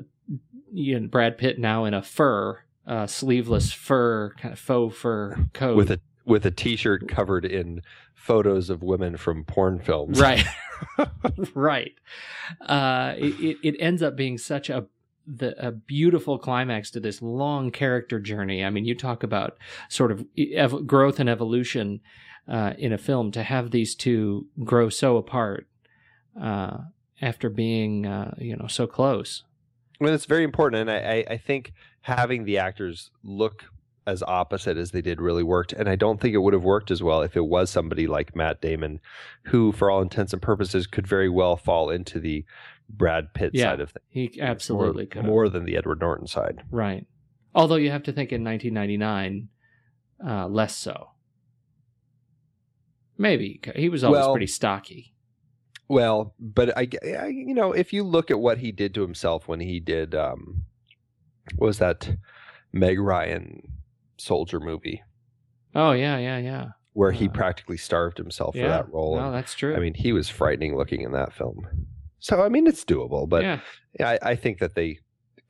you 0.72 1.00
know, 1.00 1.06
Brad 1.06 1.38
Pitt 1.38 1.58
now 1.58 1.84
in 1.84 1.94
a 1.94 2.02
fur, 2.02 2.60
uh, 2.86 3.06
sleeveless 3.06 3.72
fur, 3.72 4.34
kind 4.38 4.52
of 4.52 4.58
faux 4.58 4.96
fur 4.96 5.48
coat 5.54 5.76
with 5.76 5.90
a 5.90 6.00
with 6.26 6.44
a 6.44 6.50
t-shirt 6.50 7.08
covered 7.08 7.44
in 7.44 7.82
photos 8.14 8.70
of 8.70 8.82
women 8.82 9.16
from 9.16 9.44
porn 9.44 9.78
films. 9.78 10.20
Right, 10.20 10.44
right. 11.54 11.94
Uh, 12.60 13.14
it 13.16 13.58
it 13.62 13.76
ends 13.78 14.02
up 14.02 14.16
being 14.16 14.36
such 14.36 14.68
a 14.68 14.86
the 15.26 15.54
a 15.66 15.70
beautiful 15.70 16.38
climax 16.38 16.90
to 16.92 17.00
this 17.00 17.22
long 17.22 17.70
character 17.70 18.20
journey. 18.20 18.64
I 18.64 18.70
mean, 18.70 18.84
you 18.84 18.94
talk 18.94 19.22
about 19.22 19.56
sort 19.88 20.12
of 20.12 20.24
ev- 20.36 20.86
growth 20.86 21.20
and 21.20 21.28
evolution 21.28 22.00
uh, 22.48 22.74
in 22.78 22.92
a 22.92 22.98
film 22.98 23.30
to 23.32 23.42
have 23.42 23.70
these 23.70 23.94
two 23.94 24.46
grow 24.62 24.88
so 24.88 25.16
apart 25.16 25.66
uh, 26.40 26.78
after 27.20 27.48
being 27.48 28.06
uh, 28.06 28.34
you 28.38 28.56
know 28.56 28.66
so 28.66 28.86
close. 28.86 29.44
Well, 30.00 30.12
it's 30.12 30.26
very 30.26 30.44
important, 30.44 30.88
and 30.88 30.90
I, 30.90 31.24
I 31.28 31.36
think 31.36 31.72
having 32.02 32.44
the 32.44 32.58
actors 32.58 33.10
look 33.22 33.64
as 34.06 34.22
opposite 34.24 34.76
as 34.76 34.90
they 34.90 35.00
did 35.00 35.20
really 35.20 35.42
worked. 35.42 35.72
And 35.72 35.88
I 35.88 35.96
don't 35.96 36.20
think 36.20 36.34
it 36.34 36.38
would 36.38 36.52
have 36.52 36.64
worked 36.64 36.90
as 36.90 37.02
well 37.02 37.22
if 37.22 37.36
it 37.36 37.46
was 37.46 37.70
somebody 37.70 38.06
like 38.06 38.36
Matt 38.36 38.60
Damon, 38.60 39.00
who, 39.44 39.72
for 39.72 39.90
all 39.90 40.02
intents 40.02 40.32
and 40.32 40.42
purposes, 40.42 40.86
could 40.86 41.06
very 41.06 41.28
well 41.28 41.56
fall 41.56 41.90
into 41.90 42.20
the 42.20 42.44
Brad 42.96 43.34
Pitt 43.34 43.50
yeah, 43.54 43.64
side 43.64 43.80
of 43.80 43.90
things. 43.90 44.04
He 44.08 44.40
absolutely 44.40 45.04
more, 45.04 45.10
could. 45.10 45.24
More 45.24 45.48
than 45.48 45.64
the 45.64 45.76
Edward 45.76 46.00
Norton 46.00 46.26
side. 46.26 46.62
Right. 46.70 47.06
Although 47.54 47.76
you 47.76 47.90
have 47.90 48.02
to 48.04 48.12
think 48.12 48.32
in 48.32 48.44
1999, 48.44 49.48
uh, 50.26 50.48
less 50.48 50.76
so. 50.76 51.10
Maybe. 53.16 53.60
He 53.76 53.88
was 53.88 54.02
always 54.02 54.20
well, 54.20 54.32
pretty 54.32 54.48
stocky. 54.48 55.14
Well, 55.88 56.34
but 56.40 56.76
I, 56.76 56.88
I, 57.02 57.26
you 57.26 57.54
know, 57.54 57.72
if 57.72 57.92
you 57.92 58.02
look 58.02 58.30
at 58.30 58.40
what 58.40 58.58
he 58.58 58.72
did 58.72 58.94
to 58.94 59.02
himself 59.02 59.46
when 59.46 59.60
he 59.60 59.80
did, 59.80 60.14
um, 60.14 60.64
was 61.58 61.78
that 61.78 62.16
Meg 62.72 62.98
Ryan 62.98 63.62
soldier 64.16 64.60
movie? 64.60 65.02
Oh 65.74 65.92
yeah, 65.92 66.18
yeah, 66.18 66.38
yeah. 66.38 66.66
Where 66.92 67.12
he 67.12 67.28
uh, 67.28 67.32
practically 67.32 67.76
starved 67.76 68.18
himself 68.18 68.54
yeah, 68.54 68.62
for 68.62 68.68
that 68.68 68.92
role. 68.92 69.16
No, 69.16 69.30
that's 69.30 69.54
true. 69.54 69.76
I 69.76 69.80
mean, 69.80 69.94
he 69.94 70.12
was 70.12 70.28
frightening 70.28 70.76
looking 70.76 71.02
in 71.02 71.12
that 71.12 71.32
film. 71.32 71.66
So 72.24 72.40
I 72.40 72.48
mean, 72.48 72.66
it's 72.66 72.86
doable, 72.86 73.28
but 73.28 73.42
yeah. 73.42 73.60
I, 74.00 74.18
I 74.22 74.34
think 74.34 74.58
that 74.60 74.74
they 74.74 75.00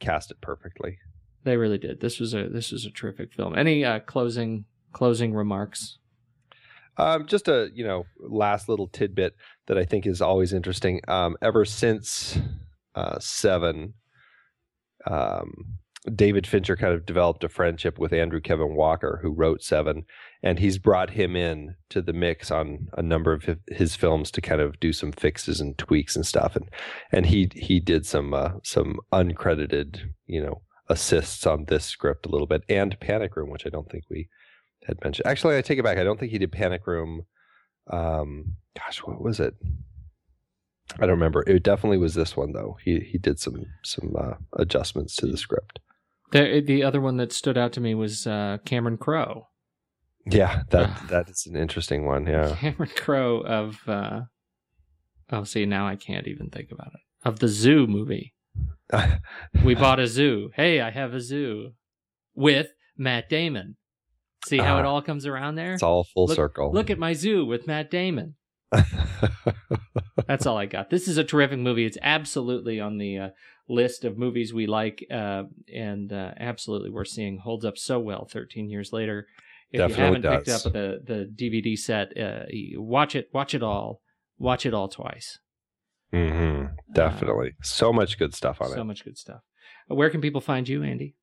cast 0.00 0.32
it 0.32 0.40
perfectly. 0.40 0.98
They 1.44 1.56
really 1.56 1.78
did. 1.78 2.00
This 2.00 2.18
was 2.18 2.34
a 2.34 2.48
this 2.48 2.72
was 2.72 2.84
a 2.84 2.90
terrific 2.90 3.32
film. 3.32 3.56
Any 3.56 3.84
uh, 3.84 4.00
closing 4.00 4.64
closing 4.92 5.34
remarks? 5.34 5.98
Um, 6.96 7.26
just 7.28 7.46
a 7.46 7.70
you 7.72 7.84
know 7.84 8.06
last 8.18 8.68
little 8.68 8.88
tidbit 8.88 9.36
that 9.66 9.78
I 9.78 9.84
think 9.84 10.04
is 10.04 10.20
always 10.20 10.52
interesting. 10.52 11.00
Um, 11.06 11.36
ever 11.40 11.64
since 11.64 12.40
uh, 12.96 13.20
Seven, 13.20 13.94
um, 15.06 15.78
David 16.12 16.44
Fincher 16.44 16.74
kind 16.74 16.92
of 16.92 17.06
developed 17.06 17.44
a 17.44 17.48
friendship 17.48 18.00
with 18.00 18.12
Andrew 18.12 18.40
Kevin 18.40 18.74
Walker, 18.74 19.20
who 19.22 19.30
wrote 19.30 19.62
Seven, 19.62 20.06
and 20.44 20.58
he's 20.58 20.76
brought 20.76 21.10
him 21.10 21.34
in 21.34 21.74
to 21.88 22.02
the 22.02 22.12
mix 22.12 22.50
on 22.50 22.88
a 22.98 23.02
number 23.02 23.32
of 23.32 23.48
his 23.68 23.96
films 23.96 24.30
to 24.30 24.42
kind 24.42 24.60
of 24.60 24.78
do 24.78 24.92
some 24.92 25.10
fixes 25.10 25.58
and 25.58 25.76
tweaks 25.78 26.14
and 26.14 26.26
stuff. 26.26 26.54
And 26.54 26.68
and 27.10 27.26
he 27.26 27.50
he 27.54 27.80
did 27.80 28.06
some 28.06 28.34
uh, 28.34 28.50
some 28.62 28.98
uncredited 29.10 30.00
you 30.26 30.42
know 30.42 30.60
assists 30.88 31.46
on 31.46 31.64
this 31.64 31.86
script 31.86 32.26
a 32.26 32.28
little 32.28 32.46
bit 32.46 32.62
and 32.68 33.00
Panic 33.00 33.34
Room, 33.36 33.50
which 33.50 33.66
I 33.66 33.70
don't 33.70 33.90
think 33.90 34.04
we 34.10 34.28
had 34.86 35.02
mentioned. 35.02 35.26
Actually, 35.26 35.56
I 35.56 35.62
take 35.62 35.78
it 35.78 35.84
back. 35.84 35.96
I 35.96 36.04
don't 36.04 36.20
think 36.20 36.30
he 36.30 36.38
did 36.38 36.52
Panic 36.52 36.86
Room. 36.86 37.22
Um, 37.90 38.56
gosh, 38.76 38.98
what 38.98 39.22
was 39.22 39.40
it? 39.40 39.54
I 40.98 41.06
don't 41.06 41.10
remember. 41.10 41.42
It 41.46 41.62
definitely 41.62 41.96
was 41.98 42.12
this 42.12 42.36
one 42.36 42.52
though. 42.52 42.76
He 42.84 43.00
he 43.00 43.16
did 43.16 43.40
some 43.40 43.64
some 43.82 44.14
uh, 44.14 44.34
adjustments 44.58 45.16
to 45.16 45.26
the 45.26 45.38
script. 45.38 45.80
The 46.32 46.60
the 46.60 46.82
other 46.82 47.00
one 47.00 47.16
that 47.16 47.32
stood 47.32 47.56
out 47.56 47.72
to 47.72 47.80
me 47.80 47.94
was 47.94 48.26
uh, 48.26 48.58
Cameron 48.66 48.98
Crowe. 48.98 49.48
Yeah, 50.26 50.62
that 50.70 50.88
uh, 50.88 51.06
that 51.08 51.28
is 51.28 51.46
an 51.46 51.56
interesting 51.56 52.06
one. 52.06 52.26
Yeah, 52.26 52.56
Cameron 52.60 52.90
Crowe 52.96 53.40
of. 53.40 53.80
Uh, 53.86 54.22
oh, 55.30 55.44
see, 55.44 55.66
now 55.66 55.86
I 55.86 55.96
can't 55.96 56.26
even 56.26 56.50
think 56.50 56.70
about 56.72 56.92
it. 56.94 57.00
Of 57.24 57.40
the 57.40 57.48
Zoo 57.48 57.86
movie. 57.86 58.34
we 59.64 59.74
bought 59.74 59.98
a 59.98 60.06
zoo. 60.06 60.50
Hey, 60.54 60.80
I 60.80 60.90
have 60.90 61.14
a 61.14 61.20
zoo 61.20 61.72
with 62.34 62.68
Matt 62.96 63.28
Damon. 63.28 63.76
See 64.46 64.58
how 64.58 64.76
uh, 64.76 64.80
it 64.80 64.84
ah. 64.84 64.90
all 64.90 65.02
comes 65.02 65.26
around 65.26 65.54
there? 65.54 65.74
It's 65.74 65.82
all 65.82 66.04
full 66.04 66.26
look, 66.26 66.36
circle. 66.36 66.72
Look 66.72 66.90
at 66.90 66.98
my 66.98 67.14
zoo 67.14 67.44
with 67.44 67.66
Matt 67.66 67.90
Damon. 67.90 68.34
That's 70.26 70.46
all 70.46 70.58
I 70.58 70.66
got. 70.66 70.90
This 70.90 71.08
is 71.08 71.16
a 71.16 71.24
terrific 71.24 71.58
movie. 71.58 71.86
It's 71.86 71.98
absolutely 72.02 72.80
on 72.80 72.98
the 72.98 73.18
uh, 73.18 73.28
list 73.68 74.04
of 74.04 74.18
movies 74.18 74.52
we 74.52 74.66
like, 74.66 75.06
uh, 75.10 75.44
and 75.72 76.12
uh, 76.12 76.32
absolutely 76.38 76.90
worth 76.90 77.08
seeing. 77.08 77.38
Holds 77.38 77.64
up 77.64 77.78
so 77.78 77.98
well 77.98 78.26
13 78.30 78.68
years 78.68 78.92
later. 78.92 79.26
If 79.74 79.78
Definitely 79.78 79.96
you 79.98 80.04
haven't 80.04 80.22
does. 80.22 80.62
picked 80.62 80.66
up 80.66 80.72
the 80.72 81.00
the 81.04 81.48
DVD 81.50 81.76
set, 81.76 82.16
uh, 82.16 82.44
watch 82.76 83.16
it. 83.16 83.28
Watch 83.32 83.54
it 83.54 83.62
all. 83.64 84.02
Watch 84.38 84.66
it 84.66 84.72
all 84.72 84.86
twice. 84.86 85.40
Mm-hmm. 86.12 86.76
Definitely, 86.92 87.48
uh, 87.48 87.64
so 87.64 87.92
much 87.92 88.16
good 88.16 88.36
stuff 88.36 88.60
on 88.60 88.68
so 88.68 88.74
it. 88.74 88.76
So 88.76 88.84
much 88.84 89.04
good 89.04 89.18
stuff. 89.18 89.40
Where 89.88 90.10
can 90.10 90.20
people 90.20 90.40
find 90.40 90.68
you, 90.68 90.84
Andy? 90.84 91.16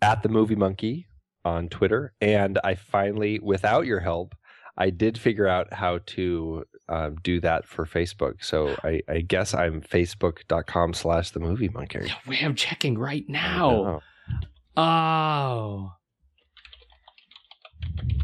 At 0.00 0.24
the 0.24 0.28
Movie 0.28 0.56
Monkey 0.56 1.06
on 1.44 1.68
Twitter, 1.68 2.12
and 2.20 2.58
I 2.64 2.74
finally, 2.74 3.38
without 3.38 3.86
your 3.86 4.00
help, 4.00 4.34
I 4.76 4.90
did 4.90 5.16
figure 5.16 5.46
out 5.46 5.72
how 5.72 6.00
to 6.06 6.64
um, 6.88 7.18
do 7.22 7.40
that 7.42 7.68
for 7.68 7.86
Facebook. 7.86 8.42
So 8.42 8.74
I, 8.82 9.00
I 9.08 9.20
guess 9.20 9.54
I'm 9.54 9.80
facebook.com 9.80 10.94
slash 10.94 11.30
the 11.30 11.38
movie 11.38 11.68
monkey. 11.68 12.12
I'm 12.40 12.56
checking 12.56 12.98
right 12.98 13.24
now. 13.28 14.00
Oh. 14.76 15.92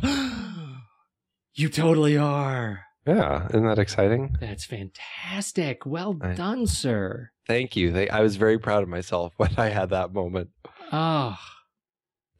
you 1.55 1.69
totally 1.69 2.16
are. 2.16 2.85
Yeah, 3.07 3.47
isn't 3.49 3.66
that 3.66 3.78
exciting? 3.78 4.36
That's 4.40 4.66
fantastic. 4.66 5.86
Well 5.86 6.19
I, 6.20 6.35
done, 6.35 6.66
sir. 6.66 7.31
Thank 7.47 7.74
you. 7.74 8.07
I 8.12 8.20
was 8.20 8.36
very 8.36 8.59
proud 8.59 8.82
of 8.82 8.89
myself 8.89 9.32
when 9.39 9.55
I 9.57 9.70
had 9.70 9.90
that 9.90 10.12
moment. 10.12 10.51
Oh. 10.93 11.36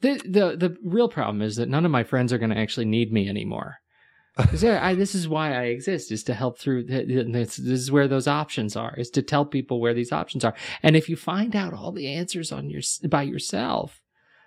The 0.01 0.19
the 0.19 0.57
the 0.57 0.77
real 0.85 1.09
problem 1.09 1.43
is 1.43 1.57
that 1.57 1.69
none 1.69 1.85
of 1.85 1.91
my 1.91 2.05
friends 2.05 2.33
are 2.33 2.39
going 2.39 2.51
to 2.51 2.59
actually 2.59 2.85
need 2.85 3.13
me 3.13 3.29
anymore. 3.29 3.79
I, 4.39 4.95
this 4.95 5.17
is 5.17 5.27
why 5.27 5.53
I 5.53 5.65
exist 5.65 6.13
is 6.13 6.23
to 6.25 6.35
help 6.35 6.59
through. 6.59 6.85
This, 6.85 7.57
this 7.57 7.81
is 7.81 7.91
where 7.91 8.07
those 8.07 8.29
options 8.29 8.77
are. 8.77 8.95
Is 8.97 9.11
to 9.11 9.23
tell 9.23 9.45
people 9.45 9.81
where 9.81 9.95
these 9.95 10.13
options 10.13 10.45
are. 10.45 10.55
And 10.83 10.95
if 10.95 11.09
you 11.09 11.17
find 11.17 11.57
out 11.57 11.75
all 11.75 11.91
the 11.91 12.07
answers 12.07 12.53
on 12.53 12.71
your 12.71 12.83
by 13.09 13.23
yourself, 13.23 14.01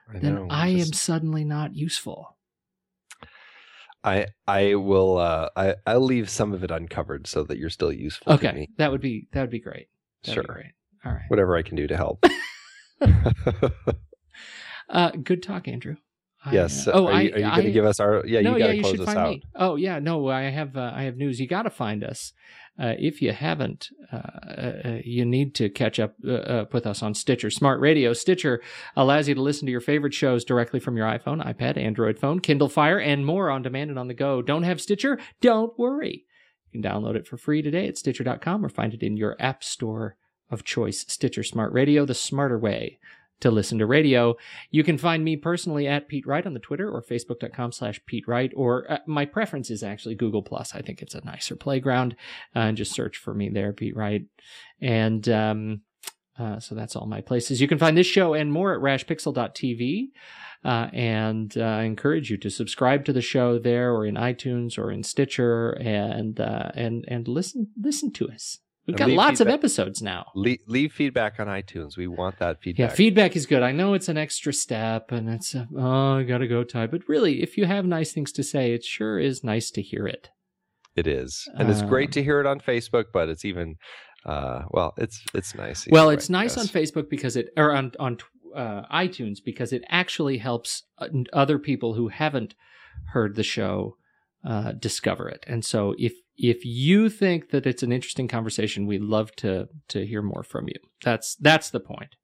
I 0.08 0.20
then 0.20 0.36
know, 0.36 0.48
I 0.50 0.76
just... 0.76 0.88
am 0.88 0.94
suddenly 0.94 1.44
not 1.44 1.76
useful. 1.76 2.38
I 4.04 4.28
I 4.48 4.76
will 4.76 5.18
uh 5.18 5.50
I 5.56 5.76
I'll 5.86 6.02
leave 6.02 6.30
some 6.30 6.54
of 6.54 6.64
it 6.64 6.72
uncovered 6.72 7.28
so 7.28 7.44
that 7.44 7.58
you're 7.58 7.70
still 7.70 7.92
useful 7.92 8.34
okay. 8.34 8.68
That 8.78 8.92
would 8.92 9.02
be 9.02 9.28
that 9.34 9.42
would 9.42 9.50
be 9.50 9.60
great. 9.60 9.88
That'd 10.24 10.34
sure. 10.34 10.44
Be 10.44 10.62
great. 10.62 10.72
All 11.06 11.12
right. 11.12 11.26
Whatever 11.30 11.56
I 11.56 11.62
can 11.62 11.76
do 11.76 11.88
to 11.88 11.98
help. 11.98 12.26
uh 14.90 15.12
good 15.24 15.44
talk, 15.44 15.68
Andrew. 15.68 15.96
Yes. 16.50 16.88
I, 16.88 16.92
uh, 16.92 16.94
oh, 16.96 17.08
are 17.08 17.22
you, 17.22 17.30
you 17.30 17.42
going 17.42 17.64
to 17.64 17.72
give 17.72 17.86
us 17.86 18.00
our? 18.00 18.26
Yeah, 18.26 18.42
no, 18.42 18.54
you 18.54 18.60
got 18.60 18.68
to 18.68 18.76
yeah, 18.76 18.82
close 18.82 19.00
us 19.00 19.16
out. 19.16 19.30
Me. 19.30 19.44
Oh, 19.56 19.76
yeah. 19.76 20.00
No, 20.00 20.28
I 20.30 20.44
have. 20.44 20.76
Uh, 20.76 20.92
I 20.94 21.04
have 21.04 21.18
news. 21.18 21.40
You 21.40 21.48
got 21.48 21.64
to 21.64 21.70
find 21.70 22.04
us. 22.04 22.34
Uh, 22.80 22.94
if 22.98 23.22
you 23.22 23.32
haven't, 23.34 23.90
uh, 24.12 24.16
uh 24.16 24.98
you 25.04 25.26
need 25.26 25.54
to 25.54 25.70
catch 25.70 26.00
up 26.00 26.16
uh, 26.26 26.32
uh, 26.32 26.66
with 26.72 26.88
us 26.88 27.04
on 27.04 27.14
Stitcher 27.14 27.52
Smart 27.52 27.80
Radio. 27.80 28.14
Stitcher 28.14 28.62
allows 28.96 29.28
you 29.28 29.36
to 29.36 29.42
listen 29.42 29.66
to 29.66 29.72
your 29.72 29.82
favorite 29.82 30.14
shows 30.14 30.44
directly 30.46 30.80
from 30.80 30.98
your 30.98 31.06
iPhone, 31.06 31.46
iPad, 31.46 31.78
Android 31.78 32.18
phone, 32.18 32.40
Kindle 32.40 32.70
Fire, 32.70 33.00
and 33.00 33.26
more 33.26 33.52
on 33.52 33.62
demand 33.62 33.90
and 33.90 34.00
on 34.00 34.08
the 34.08 34.14
go. 34.14 34.42
Don't 34.42 34.64
have 34.64 34.82
Stitcher? 34.82 35.20
Don't 35.42 35.78
worry. 35.78 36.26
You 36.72 36.82
can 36.82 36.90
download 36.90 37.16
it 37.16 37.28
for 37.28 37.38
free 37.38 37.62
today 37.62 37.88
at 37.88 37.98
Stitcher.com 37.98 38.66
or 38.66 38.70
find 38.70 38.94
it 38.94 39.04
in 39.04 39.18
your 39.18 39.36
app 39.40 39.64
store 39.64 40.16
of 40.50 40.64
choice. 40.64 41.06
Stitcher 41.08 41.44
Smart 41.44 41.74
Radio, 41.74 42.06
the 42.06 42.14
smarter 42.14 42.58
way 42.58 43.00
to 43.42 43.52
listen 43.52 43.78
to 43.80 43.86
radio. 43.86 44.36
You 44.70 44.84
can 44.84 44.98
find 44.98 45.24
me 45.24 45.36
personally 45.36 45.88
at 45.88 46.08
Pete 46.08 46.26
Wright 46.26 46.46
on 46.46 46.54
the 46.54 46.60
Twitter 46.60 46.90
or 46.90 47.02
Facebook.com 47.02 47.72
slash 47.72 48.00
Pete 48.06 48.28
Wright, 48.28 48.52
or 48.56 48.92
uh, 48.92 48.98
my 49.06 49.26
preference 49.26 49.70
is 49.70 49.84
actually 49.84 50.16
Google 50.16 50.42
Plus. 50.42 50.74
I 50.74 50.82
think 50.82 51.02
it's 51.02 51.16
a 51.16 51.26
nicer 51.26 51.56
playground. 51.56 52.16
Uh, 52.56 52.60
and 52.60 52.78
just 52.78 52.94
search 52.94 53.18
for 53.18 53.34
me 53.34 53.50
there, 53.50 53.74
Pete 53.74 53.96
Wright. 53.96 54.26
And, 54.80 55.28
um, 55.30 55.82
uh, 56.40 56.60
so 56.60 56.74
that's 56.74 56.96
all 56.96 57.06
my 57.06 57.22
places. 57.22 57.62
You 57.62 57.68
can 57.68 57.78
find 57.78 57.98
this 57.98 58.08
show 58.08 58.34
and 58.34 58.52
more 58.52 58.74
at 58.74 58.82
rashpixel.tv. 58.82 60.08
Uh, 60.64 60.88
and 60.94 61.58
uh, 61.58 61.62
I 61.62 61.84
encourage 61.84 62.30
you 62.30 62.38
to 62.38 62.50
subscribe 62.50 63.04
to 63.06 63.14
the 63.14 63.22
show 63.22 63.58
there, 63.58 63.94
or 63.94 64.06
in 64.06 64.16
iTunes, 64.16 64.78
or 64.78 64.92
in 64.92 65.02
Stitcher, 65.02 65.72
and 65.72 66.40
uh, 66.40 66.70
and 66.76 67.04
and 67.08 67.28
listen 67.28 67.70
listen 67.82 68.12
to 68.14 68.30
us. 68.30 68.60
We've 68.92 69.08
got 69.08 69.10
lots 69.10 69.40
feedback. 69.40 69.54
of 69.54 69.60
episodes 69.60 70.02
now. 70.02 70.32
Leave, 70.36 70.60
leave, 70.68 70.94
feedback 70.94 71.40
on 71.40 71.48
iTunes. 71.48 71.98
We 71.98 72.08
want 72.08 72.40
that 72.40 72.62
feedback. 72.62 72.90
Yeah, 72.90 72.96
feedback 72.96 73.36
is 73.36 73.46
good. 73.46 73.64
I 73.64 73.72
know 73.72 73.94
it's 73.94 74.10
an 74.10 74.18
extra 74.18 74.54
step 74.54 75.12
and 75.12 75.30
it's, 75.30 75.56
a, 75.56 75.68
oh, 75.78 76.18
I 76.18 76.24
got 76.24 76.40
to 76.40 76.48
go 76.48 76.64
type. 76.64 76.92
But 76.92 77.08
really, 77.08 77.42
if 77.42 77.58
you 77.58 77.66
have 77.66 77.86
nice 77.86 78.14
things 78.14 78.32
to 78.34 78.44
say, 78.44 78.74
it 78.74 78.84
sure 78.84 79.20
is 79.20 79.44
nice 79.44 79.72
to 79.72 79.82
hear 79.82 80.08
it. 80.08 80.30
It 80.96 81.08
is. 81.08 81.48
And 81.56 81.70
it's 81.70 81.82
great 81.82 82.10
um, 82.10 82.14
to 82.14 82.24
hear 82.24 82.40
it 82.42 82.46
on 82.46 82.60
Facebook, 82.60 83.06
but 83.14 83.30
it's 83.30 83.46
even, 83.46 83.76
uh, 84.26 84.64
well, 84.72 84.94
it's 84.98 85.22
it's 85.34 85.56
nice. 85.56 85.88
Well, 85.90 86.10
it's 86.10 86.30
nice 86.30 86.58
on 86.58 86.66
Facebook 86.66 87.10
because 87.10 87.36
it, 87.38 87.50
or 87.56 87.74
on, 87.74 87.94
on 87.98 88.18
uh, 88.56 88.84
iTunes 88.94 89.38
because 89.44 89.72
it 89.72 89.84
actually 89.88 90.38
helps 90.38 90.84
uh, 90.98 91.08
other 91.32 91.58
people 91.58 91.94
who 91.94 92.10
haven't 92.10 92.56
heard 93.14 93.36
the 93.36 93.44
show 93.44 93.96
uh, 94.46 94.74
discover 94.74 95.30
it. 95.30 95.44
And 95.48 95.64
so 95.64 95.96
if 95.98 96.14
if 96.38 96.66
you 96.66 97.10
think 97.10 97.50
that 97.52 97.66
it's 97.66 97.84
an 97.84 97.92
interesting 97.92 98.28
conversation, 98.28 98.88
we'd 98.88 99.02
love 99.02 99.36
to 99.38 99.68
to 99.90 100.06
hear 100.06 100.22
more 100.22 100.44
from 100.44 100.68
you. 100.68 100.80
That's 101.04 101.36
that's 101.36 101.70
the 101.70 101.80
point. 101.80 102.16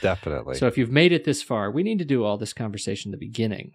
Definitely. 0.00 0.56
So 0.56 0.66
if 0.66 0.76
you've 0.76 0.90
made 0.90 1.12
it 1.12 1.24
this 1.24 1.42
far, 1.42 1.70
we 1.70 1.82
need 1.82 1.98
to 2.00 2.04
do 2.04 2.24
all 2.24 2.36
this 2.36 2.52
conversation 2.52 3.08
in 3.08 3.12
the 3.12 3.24
beginning. 3.24 3.72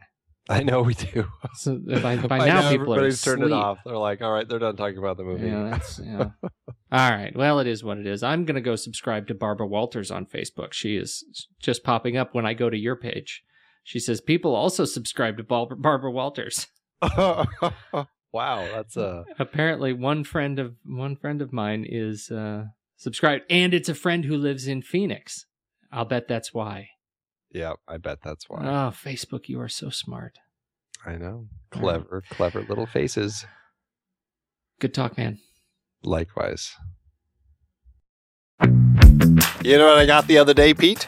I 0.50 0.64
know 0.64 0.82
we 0.82 0.94
do. 0.94 1.26
So 1.56 1.78
by, 1.78 2.16
by 2.16 2.38
now, 2.46 2.62
know, 2.62 2.70
people 2.70 2.94
everybody's 2.94 3.22
turned 3.22 3.44
it 3.44 3.52
off. 3.52 3.80
They're 3.86 3.98
like, 3.98 4.22
"All 4.22 4.32
right, 4.32 4.48
they're 4.48 4.60
done 4.60 4.78
talking 4.78 4.98
about 4.98 5.18
the 5.18 5.24
movie." 5.24 5.48
Yeah, 5.48 5.80
yeah. 6.04 6.30
all 6.92 7.12
right. 7.12 7.36
Well, 7.36 7.60
it 7.60 7.68
is 7.68 7.84
what 7.84 7.98
it 7.98 8.06
is. 8.06 8.24
I'm 8.24 8.46
gonna 8.46 8.62
go 8.62 8.76
subscribe 8.76 9.28
to 9.28 9.34
Barbara 9.34 9.68
Walters 9.68 10.10
on 10.12 10.26
Facebook. 10.26 10.74
She 10.74 10.96
is 10.96 11.26
just 11.60 11.84
popping 11.84 12.16
up 12.16 12.34
when 12.34 12.46
I 12.46 12.54
go 12.54 12.70
to 12.70 12.78
your 12.78 12.96
page. 12.96 13.44
She 13.84 14.00
says 14.00 14.22
people 14.22 14.56
also 14.56 14.86
subscribe 14.86 15.38
to 15.38 15.44
Barbara 15.44 16.12
Walters. 16.12 16.68
Wow, 18.38 18.68
that's 18.72 18.96
a 18.96 19.26
apparently 19.40 19.94
one 19.94 20.24
friend 20.24 20.60
of 20.60 20.76
one 20.86 21.16
friend 21.16 21.42
of 21.42 21.52
mine 21.52 21.84
is 21.90 22.30
uh, 22.30 22.66
subscribed, 22.96 23.46
and 23.50 23.74
it's 23.74 23.90
a 23.90 23.96
friend 23.96 24.26
who 24.26 24.38
lives 24.38 24.68
in 24.68 24.84
Phoenix. 24.84 25.48
I'll 25.92 26.06
bet 26.06 26.28
that's 26.28 26.54
why. 26.54 26.90
Yeah, 27.52 27.74
I 27.88 27.98
bet 27.98 28.20
that's 28.24 28.48
why. 28.48 28.60
Oh, 28.62 28.92
Facebook, 28.92 29.50
you 29.50 29.60
are 29.60 29.68
so 29.68 29.90
smart. 29.90 30.38
I 31.04 31.16
know, 31.16 31.48
clever, 31.72 32.22
clever 32.30 32.62
little 32.62 32.86
faces. 32.86 33.44
Good 34.80 34.94
talk, 34.94 35.18
man. 35.18 35.40
Likewise. 36.04 36.76
You 38.62 39.80
know 39.80 39.88
what 39.88 39.98
I 39.98 40.06
got 40.06 40.28
the 40.28 40.38
other 40.38 40.54
day, 40.54 40.76
Pete? 40.76 41.08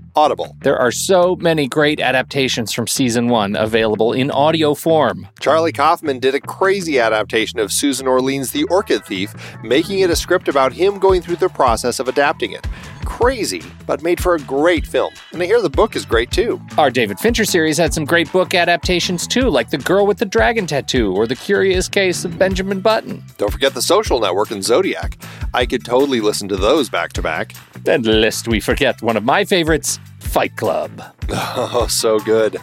Audible. 0.15 0.57
There 0.61 0.77
are 0.77 0.91
so 0.91 1.35
many 1.37 1.67
great 1.67 1.99
adaptations 1.99 2.73
from 2.73 2.87
season 2.87 3.27
one 3.27 3.55
available 3.55 4.13
in 4.13 4.29
audio 4.31 4.73
form. 4.73 5.27
Charlie 5.39 5.71
Kaufman 5.71 6.19
did 6.19 6.35
a 6.35 6.39
crazy 6.41 6.99
adaptation 6.99 7.59
of 7.59 7.71
Susan 7.71 8.07
Orlean's 8.07 8.51
The 8.51 8.63
Orchid 8.65 9.05
Thief, 9.05 9.33
making 9.63 9.99
it 9.99 10.09
a 10.09 10.15
script 10.15 10.47
about 10.47 10.73
him 10.73 10.99
going 10.99 11.21
through 11.21 11.37
the 11.37 11.49
process 11.49 11.99
of 11.99 12.07
adapting 12.07 12.51
it. 12.51 12.67
Crazy, 13.05 13.63
but 13.85 14.03
made 14.03 14.21
for 14.21 14.35
a 14.35 14.39
great 14.39 14.85
film. 14.85 15.13
And 15.31 15.41
I 15.41 15.45
hear 15.45 15.61
the 15.61 15.69
book 15.69 15.95
is 15.95 16.05
great 16.05 16.31
too. 16.31 16.61
Our 16.77 16.91
David 16.91 17.19
Fincher 17.19 17.45
series 17.45 17.77
had 17.77 17.93
some 17.93 18.05
great 18.05 18.31
book 18.31 18.53
adaptations 18.53 19.27
too, 19.27 19.49
like 19.49 19.69
The 19.69 19.77
Girl 19.77 20.05
with 20.05 20.17
the 20.17 20.25
Dragon 20.25 20.67
Tattoo 20.67 21.13
or 21.13 21.27
The 21.27 21.35
Curious 21.35 21.87
Case 21.87 22.25
of 22.25 22.37
Benjamin 22.37 22.79
Button. 22.79 23.23
Don't 23.37 23.51
forget 23.51 23.73
The 23.73 23.81
Social 23.81 24.19
Network 24.19 24.51
and 24.51 24.63
Zodiac. 24.63 25.17
I 25.53 25.65
could 25.65 25.83
totally 25.83 26.21
listen 26.21 26.47
to 26.49 26.57
those 26.57 26.89
back 26.89 27.13
to 27.13 27.21
back. 27.21 27.53
And 27.87 28.05
lest 28.05 28.47
we 28.47 28.59
forget 28.59 29.01
one 29.01 29.17
of 29.17 29.23
my 29.23 29.43
favorites, 29.45 29.99
Fight 30.19 30.55
Club. 30.55 31.01
Oh, 31.33 31.87
so 31.87 32.19
good. 32.19 32.57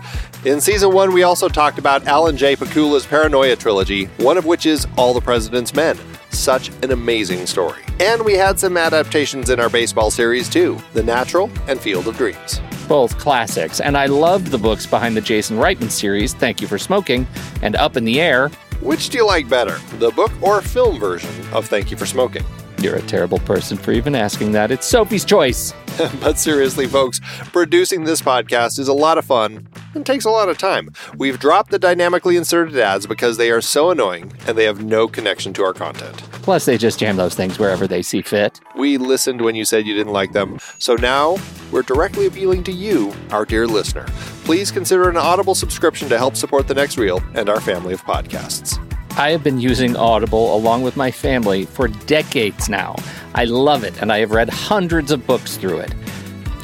In 0.44 0.60
season 0.60 0.92
one, 0.92 1.12
we 1.14 1.22
also 1.22 1.48
talked 1.48 1.78
about 1.78 2.06
Alan 2.06 2.36
J. 2.36 2.54
Pakula's 2.54 3.06
Paranoia 3.06 3.56
trilogy, 3.56 4.04
one 4.18 4.36
of 4.36 4.44
which 4.44 4.66
is 4.66 4.86
All 4.98 5.14
the 5.14 5.22
President's 5.22 5.74
Men. 5.74 5.98
Such 6.30 6.68
an 6.82 6.90
amazing 6.90 7.46
story. 7.46 7.80
And 7.98 8.22
we 8.26 8.34
had 8.34 8.60
some 8.60 8.76
adaptations 8.76 9.48
in 9.48 9.58
our 9.58 9.70
baseball 9.70 10.10
series 10.10 10.50
too 10.50 10.78
The 10.92 11.02
Natural 11.02 11.50
and 11.66 11.80
Field 11.80 12.08
of 12.08 12.16
Dreams. 12.18 12.60
Both 12.88 13.16
classics, 13.18 13.80
and 13.80 13.96
I 13.96 14.04
loved 14.06 14.48
the 14.48 14.58
books 14.58 14.86
behind 14.86 15.16
the 15.16 15.22
Jason 15.22 15.56
Reitman 15.56 15.90
series, 15.90 16.34
Thank 16.34 16.60
You 16.60 16.68
for 16.68 16.78
Smoking, 16.78 17.26
and 17.62 17.74
Up 17.76 17.96
in 17.96 18.04
the 18.04 18.20
Air. 18.20 18.50
Which 18.80 19.08
do 19.08 19.18
you 19.18 19.26
like 19.26 19.48
better, 19.48 19.78
the 19.98 20.10
book 20.10 20.32
or 20.42 20.60
film 20.60 20.98
version 20.98 21.30
of 21.52 21.66
Thank 21.66 21.90
You 21.90 21.96
for 21.96 22.06
Smoking? 22.06 22.44
You're 22.80 22.96
a 22.96 23.02
terrible 23.02 23.40
person 23.40 23.76
for 23.76 23.90
even 23.90 24.14
asking 24.14 24.52
that. 24.52 24.70
It's 24.70 24.86
Sophie's 24.86 25.24
choice. 25.24 25.74
but 26.20 26.38
seriously, 26.38 26.86
folks, 26.86 27.20
producing 27.52 28.04
this 28.04 28.22
podcast 28.22 28.78
is 28.78 28.86
a 28.86 28.92
lot 28.92 29.18
of 29.18 29.24
fun 29.24 29.66
and 29.94 30.06
takes 30.06 30.24
a 30.24 30.30
lot 30.30 30.48
of 30.48 30.58
time. 30.58 30.90
We've 31.16 31.40
dropped 31.40 31.72
the 31.72 31.80
dynamically 31.80 32.36
inserted 32.36 32.78
ads 32.78 33.04
because 33.04 33.36
they 33.36 33.50
are 33.50 33.60
so 33.60 33.90
annoying 33.90 34.32
and 34.46 34.56
they 34.56 34.62
have 34.62 34.84
no 34.84 35.08
connection 35.08 35.52
to 35.54 35.64
our 35.64 35.72
content. 35.72 36.16
Plus, 36.42 36.66
they 36.66 36.78
just 36.78 37.00
jam 37.00 37.16
those 37.16 37.34
things 37.34 37.58
wherever 37.58 37.88
they 37.88 38.00
see 38.00 38.22
fit. 38.22 38.60
We 38.76 38.96
listened 38.96 39.40
when 39.40 39.56
you 39.56 39.64
said 39.64 39.84
you 39.84 39.94
didn't 39.94 40.12
like 40.12 40.32
them, 40.32 40.60
so 40.78 40.94
now 40.94 41.36
we're 41.72 41.82
directly 41.82 42.26
appealing 42.26 42.62
to 42.64 42.72
you, 42.72 43.12
our 43.32 43.44
dear 43.44 43.66
listener. 43.66 44.06
Please 44.44 44.70
consider 44.70 45.08
an 45.10 45.16
Audible 45.16 45.56
subscription 45.56 46.08
to 46.10 46.16
help 46.16 46.36
support 46.36 46.68
the 46.68 46.74
next 46.74 46.96
reel 46.96 47.22
and 47.34 47.48
our 47.48 47.60
family 47.60 47.92
of 47.92 48.04
podcasts. 48.04 48.82
I 49.18 49.32
have 49.32 49.42
been 49.42 49.60
using 49.60 49.96
Audible 49.96 50.54
along 50.54 50.82
with 50.82 50.96
my 50.96 51.10
family 51.10 51.64
for 51.64 51.88
decades 51.88 52.68
now. 52.68 52.94
I 53.34 53.46
love 53.46 53.82
it, 53.82 54.00
and 54.00 54.12
I 54.12 54.20
have 54.20 54.30
read 54.30 54.48
hundreds 54.48 55.10
of 55.10 55.26
books 55.26 55.56
through 55.56 55.78
it. 55.78 55.92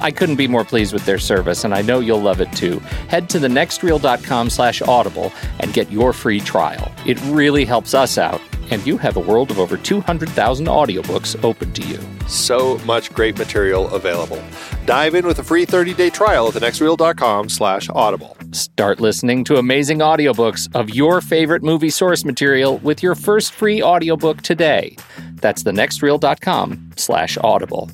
I 0.01 0.13
couldn't 0.13 0.37
be 0.37 0.47
more 0.47 0.65
pleased 0.65 0.93
with 0.93 1.05
their 1.05 1.19
service, 1.19 1.65
and 1.65 1.75
I 1.75 1.83
know 1.83 1.99
you'll 1.99 2.23
love 2.23 2.41
it 2.41 2.53
too. 2.53 2.79
Head 3.09 3.29
to 3.31 3.41
thenextreel.com 3.41 4.51
slash 4.51 4.83
audible 4.83 5.33
and 5.59 5.73
get 5.73 5.91
your 5.91 6.13
free 6.13 6.39
trial. 6.39 6.93
It 7.05 7.21
really 7.23 7.65
helps 7.65 7.93
us 7.93 8.19
out, 8.19 8.41
and 8.71 8.87
you 8.87 8.97
have 8.99 9.17
a 9.17 9.21
world 9.21 9.51
of 9.51 9.59
over 9.59 9.77
200,000 9.77 10.67
audiobooks 10.67 11.43
open 11.45 11.73
to 11.73 11.83
you. 11.87 11.99
So 12.27 12.79
much 12.79 13.13
great 13.13 13.39
material 13.39 13.89
available. 13.95 14.43
Dive 14.87 15.15
in 15.15 15.27
with 15.27 15.39
a 15.39 15.45
free 15.45 15.67
30-day 15.67 16.11
trial 16.11 16.49
at 16.49 16.55
thenextreel.com 16.55 17.49
slash 17.49 17.89
audible. 17.91 18.37
Start 18.53 19.01
listening 19.01 19.45
to 19.45 19.57
amazing 19.57 19.99
audiobooks 19.99 20.69
of 20.75 20.91
your 20.91 21.21
favorite 21.21 21.63
movie 21.63 21.91
source 21.91 22.25
material 22.25 22.79
with 22.79 23.03
your 23.03 23.15
first 23.15 23.53
free 23.53 23.83
audiobook 23.83 24.43
today. 24.43 24.97
That's 25.35 25.63
thenextreel.com 25.63 26.93
slash 26.97 27.37
audible. 27.39 27.91